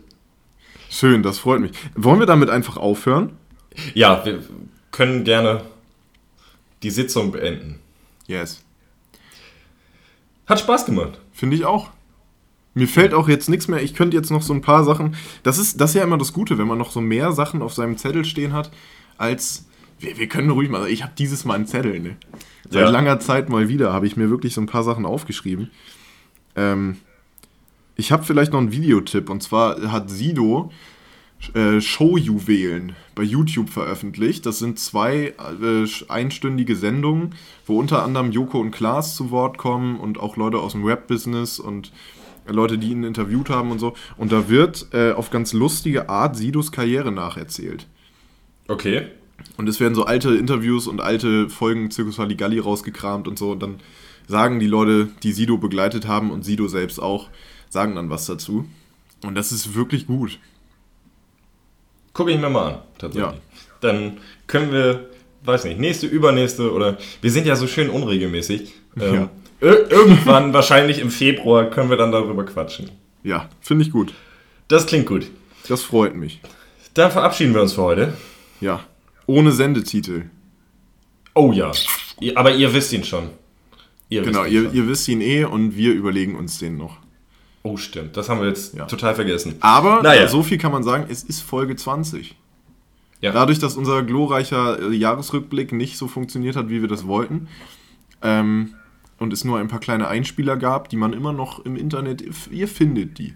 schön, 0.89 1.23
das 1.23 1.39
freut 1.39 1.59
mich. 1.59 1.71
Wollen 1.95 2.19
wir 2.19 2.25
damit 2.25 2.49
einfach 2.49 2.77
aufhören? 2.77 3.37
Ja, 3.93 4.25
wir 4.25 4.41
können 4.91 5.23
gerne 5.25 5.63
die 6.81 6.89
Sitzung 6.89 7.31
beenden. 7.31 7.79
Yes. 8.27 8.63
Hat 10.47 10.59
Spaß 10.59 10.85
gemacht. 10.85 11.19
Finde 11.33 11.57
ich 11.57 11.65
auch. 11.65 11.89
Mir 12.73 12.87
fällt 12.87 13.13
auch 13.13 13.27
jetzt 13.27 13.49
nichts 13.49 13.67
mehr. 13.67 13.81
Ich 13.81 13.93
könnte 13.93 14.15
jetzt 14.15 14.31
noch 14.31 14.41
so 14.41 14.53
ein 14.53 14.61
paar 14.61 14.83
Sachen. 14.83 15.15
Das 15.43 15.57
ist, 15.57 15.81
das 15.81 15.91
ist 15.91 15.95
ja 15.97 16.03
immer 16.03 16.17
das 16.17 16.33
Gute, 16.33 16.57
wenn 16.57 16.67
man 16.67 16.77
noch 16.77 16.91
so 16.91 17.01
mehr 17.01 17.33
Sachen 17.33 17.61
auf 17.61 17.73
seinem 17.73 17.97
Zettel 17.97 18.25
stehen 18.25 18.53
hat, 18.53 18.71
als. 19.17 19.65
Wir, 19.99 20.17
wir 20.17 20.27
können 20.27 20.49
ruhig 20.49 20.69
mal. 20.69 20.87
Ich 20.89 21.03
habe 21.03 21.13
dieses 21.17 21.45
Mal 21.45 21.55
einen 21.55 21.67
Zettel, 21.67 21.99
ne? 21.99 22.15
Seit 22.69 22.83
Ja. 22.83 22.89
langer 22.89 23.19
Zeit 23.19 23.49
mal 23.49 23.67
wieder 23.67 23.93
habe 23.93 24.07
ich 24.07 24.15
mir 24.17 24.29
wirklich 24.29 24.53
so 24.53 24.61
ein 24.61 24.67
paar 24.67 24.83
Sachen 24.83 25.05
aufgeschrieben. 25.05 25.71
Ähm, 26.55 26.97
ich 27.95 28.11
habe 28.11 28.23
vielleicht 28.23 28.53
noch 28.53 28.59
einen 28.59 28.71
Videotipp. 28.71 29.29
Und 29.29 29.41
zwar 29.43 29.91
hat 29.91 30.09
Sido 30.09 30.71
äh, 31.53 31.81
Showjuwelen 31.81 32.95
bei 33.15 33.23
YouTube 33.23 33.69
veröffentlicht. 33.69 34.45
Das 34.45 34.59
sind 34.59 34.79
zwei 34.79 35.33
äh, 35.61 35.87
einstündige 36.09 36.75
Sendungen, 36.75 37.35
wo 37.65 37.79
unter 37.79 38.03
anderem 38.03 38.31
Joko 38.31 38.59
und 38.59 38.71
Klaas 38.71 39.15
zu 39.15 39.31
Wort 39.31 39.57
kommen 39.57 39.99
und 39.99 40.19
auch 40.19 40.37
Leute 40.37 40.59
aus 40.59 40.73
dem 40.73 40.83
Rap-Business 40.85 41.59
und 41.59 41.91
Leute, 42.47 42.77
die 42.77 42.89
ihn 42.91 43.03
interviewt 43.03 43.49
haben 43.49 43.71
und 43.71 43.79
so. 43.79 43.93
Und 44.17 44.31
da 44.31 44.49
wird 44.49 44.87
äh, 44.93 45.11
auf 45.11 45.29
ganz 45.29 45.53
lustige 45.53 46.09
Art 46.09 46.35
Sidos 46.35 46.71
Karriere 46.71 47.11
nacherzählt. 47.11 47.87
Okay. 48.67 49.07
Und 49.59 49.67
es 49.67 49.81
werden 49.81 49.93
so 49.93 50.05
alte 50.05 50.33
Interviews 50.35 50.87
und 50.87 51.01
alte 51.01 51.49
Folgen 51.49 51.91
Circus 51.91 52.17
Halligalli 52.17 52.59
rausgekramt 52.59 53.27
und 53.27 53.37
so. 53.37 53.51
Und 53.51 53.61
dann 53.61 53.81
sagen 54.25 54.61
die 54.61 54.67
Leute, 54.67 55.09
die 55.21 55.33
Sido 55.33 55.57
begleitet 55.57 56.07
haben 56.07 56.31
und 56.31 56.45
Sido 56.45 56.69
selbst 56.69 56.97
auch, 56.97 57.27
sagen 57.69 57.93
dann 57.95 58.09
was 58.09 58.25
dazu. 58.25 58.65
Und 59.21 59.35
das 59.35 59.51
ist 59.51 59.75
wirklich 59.75 60.07
gut. 60.07 60.39
Gucke 62.13 62.31
ich 62.31 62.39
mir 62.39 62.49
mal 62.49 62.67
an, 62.73 62.79
tatsächlich. 62.97 63.33
Ja. 63.33 63.37
Dann 63.81 64.17
können 64.47 64.71
wir, 64.71 65.09
weiß 65.43 65.65
nicht, 65.65 65.77
nächste, 65.77 66.07
übernächste 66.07 66.71
oder. 66.71 66.97
Wir 67.21 67.29
sind 67.31 67.45
ja 67.45 67.57
so 67.57 67.67
schön 67.67 67.89
unregelmäßig. 67.89 68.73
Ähm, 68.97 69.13
Ja. 69.13 69.29
ir- 69.61 69.91
Irgendwann, 69.91 70.53
wahrscheinlich 70.53 70.99
im 70.99 71.09
Februar, 71.11 71.69
können 71.69 71.89
wir 71.89 71.97
dann 71.97 72.13
darüber 72.13 72.45
quatschen. 72.45 72.91
Ja, 73.23 73.49
finde 73.59 73.83
ich 73.83 73.91
gut. 73.91 74.13
Das 74.69 74.85
klingt 74.85 75.05
gut. 75.05 75.29
Das 75.67 75.81
freut 75.81 76.15
mich. 76.15 76.39
Dann 76.93 77.11
verabschieden 77.11 77.53
wir 77.53 77.61
uns 77.61 77.73
für 77.73 77.81
heute. 77.83 78.13
Ja. 78.61 78.85
Ohne 79.29 79.51
Sendetitel. 79.51 80.23
Oh 81.35 81.51
ja. 81.51 81.71
Aber 82.35 82.55
ihr 82.55 82.73
wisst 82.73 82.91
ihn 82.93 83.03
schon. 83.03 83.29
Ihr 84.09 84.23
Genau, 84.23 84.43
wisst 84.43 84.51
ihn 84.51 84.55
ihr, 84.55 84.63
schon. 84.69 84.73
ihr 84.75 84.87
wisst 84.87 85.07
ihn 85.07 85.21
eh 85.21 85.43
und 85.43 85.75
wir 85.77 85.93
überlegen 85.93 86.35
uns 86.35 86.57
den 86.57 86.77
noch. 86.77 86.97
Oh, 87.61 87.77
stimmt. 87.77 88.17
Das 88.17 88.27
haben 88.27 88.41
wir 88.41 88.47
jetzt 88.47 88.73
Ja. 88.75 88.85
total 88.85 89.13
vergessen. 89.13 89.55
Aber 89.59 90.01
Naja. 90.01 90.27
so 90.27 90.41
viel 90.41 90.57
kann 90.57 90.71
man 90.71 90.81
sagen, 90.83 91.05
es 91.09 91.21
ist 91.23 91.41
Folge 91.41 91.75
20. 91.75 92.35
Ja. 93.21 93.31
Dadurch, 93.31 93.59
dass 93.59 93.77
unser 93.77 94.01
glorreicher 94.01 94.79
äh, 94.89 94.95
Jahresrückblick 94.95 95.73
nicht 95.73 95.97
so 95.97 96.07
funktioniert 96.07 96.55
hat, 96.55 96.69
wie 96.69 96.81
wir 96.81 96.87
das 96.87 97.05
wollten, 97.05 97.49
ähm, 98.23 98.73
und 99.19 99.31
es 99.33 99.43
nur 99.43 99.59
ein 99.59 99.67
paar 99.67 99.81
kleine 99.81 100.07
Einspieler 100.07 100.55
gab, 100.57 100.89
die 100.89 100.95
man 100.97 101.13
immer 101.13 101.33
noch 101.33 101.63
im 101.65 101.75
Internet, 101.75 102.23
ihr 102.49 102.67
findet 102.67 103.19
die. 103.19 103.33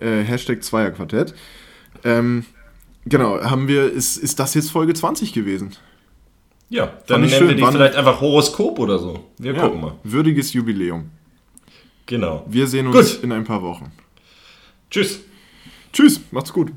Äh, 0.00 0.22
Hashtag 0.24 0.62
Zweierquartett. 0.64 1.34
Ähm, 2.04 2.44
genau, 3.06 3.40
haben 3.42 3.68
wir, 3.68 3.90
ist, 3.90 4.16
ist 4.16 4.38
das 4.38 4.54
jetzt 4.54 4.70
Folge 4.70 4.94
20 4.94 5.32
gewesen? 5.32 5.72
Ja, 6.68 6.92
dann 7.06 7.20
nennen 7.20 7.32
wir 7.32 7.38
schön. 7.48 7.56
die 7.56 7.62
Wann- 7.62 7.72
vielleicht 7.72 7.96
einfach 7.96 8.20
Horoskop 8.20 8.78
oder 8.78 8.98
so. 8.98 9.24
Wir 9.38 9.52
gucken 9.54 9.80
mal. 9.80 9.94
Würdiges 10.04 10.52
Jubiläum. 10.54 11.10
Genau. 12.06 12.44
Wir 12.48 12.66
sehen 12.66 12.86
uns 12.86 13.14
Gut. 13.16 13.24
in 13.24 13.32
ein 13.32 13.44
paar 13.44 13.62
Wochen. 13.62 13.92
Tschüss. 14.90 15.20
Tschüss, 15.92 16.20
macht's 16.30 16.52
gut. 16.52 16.72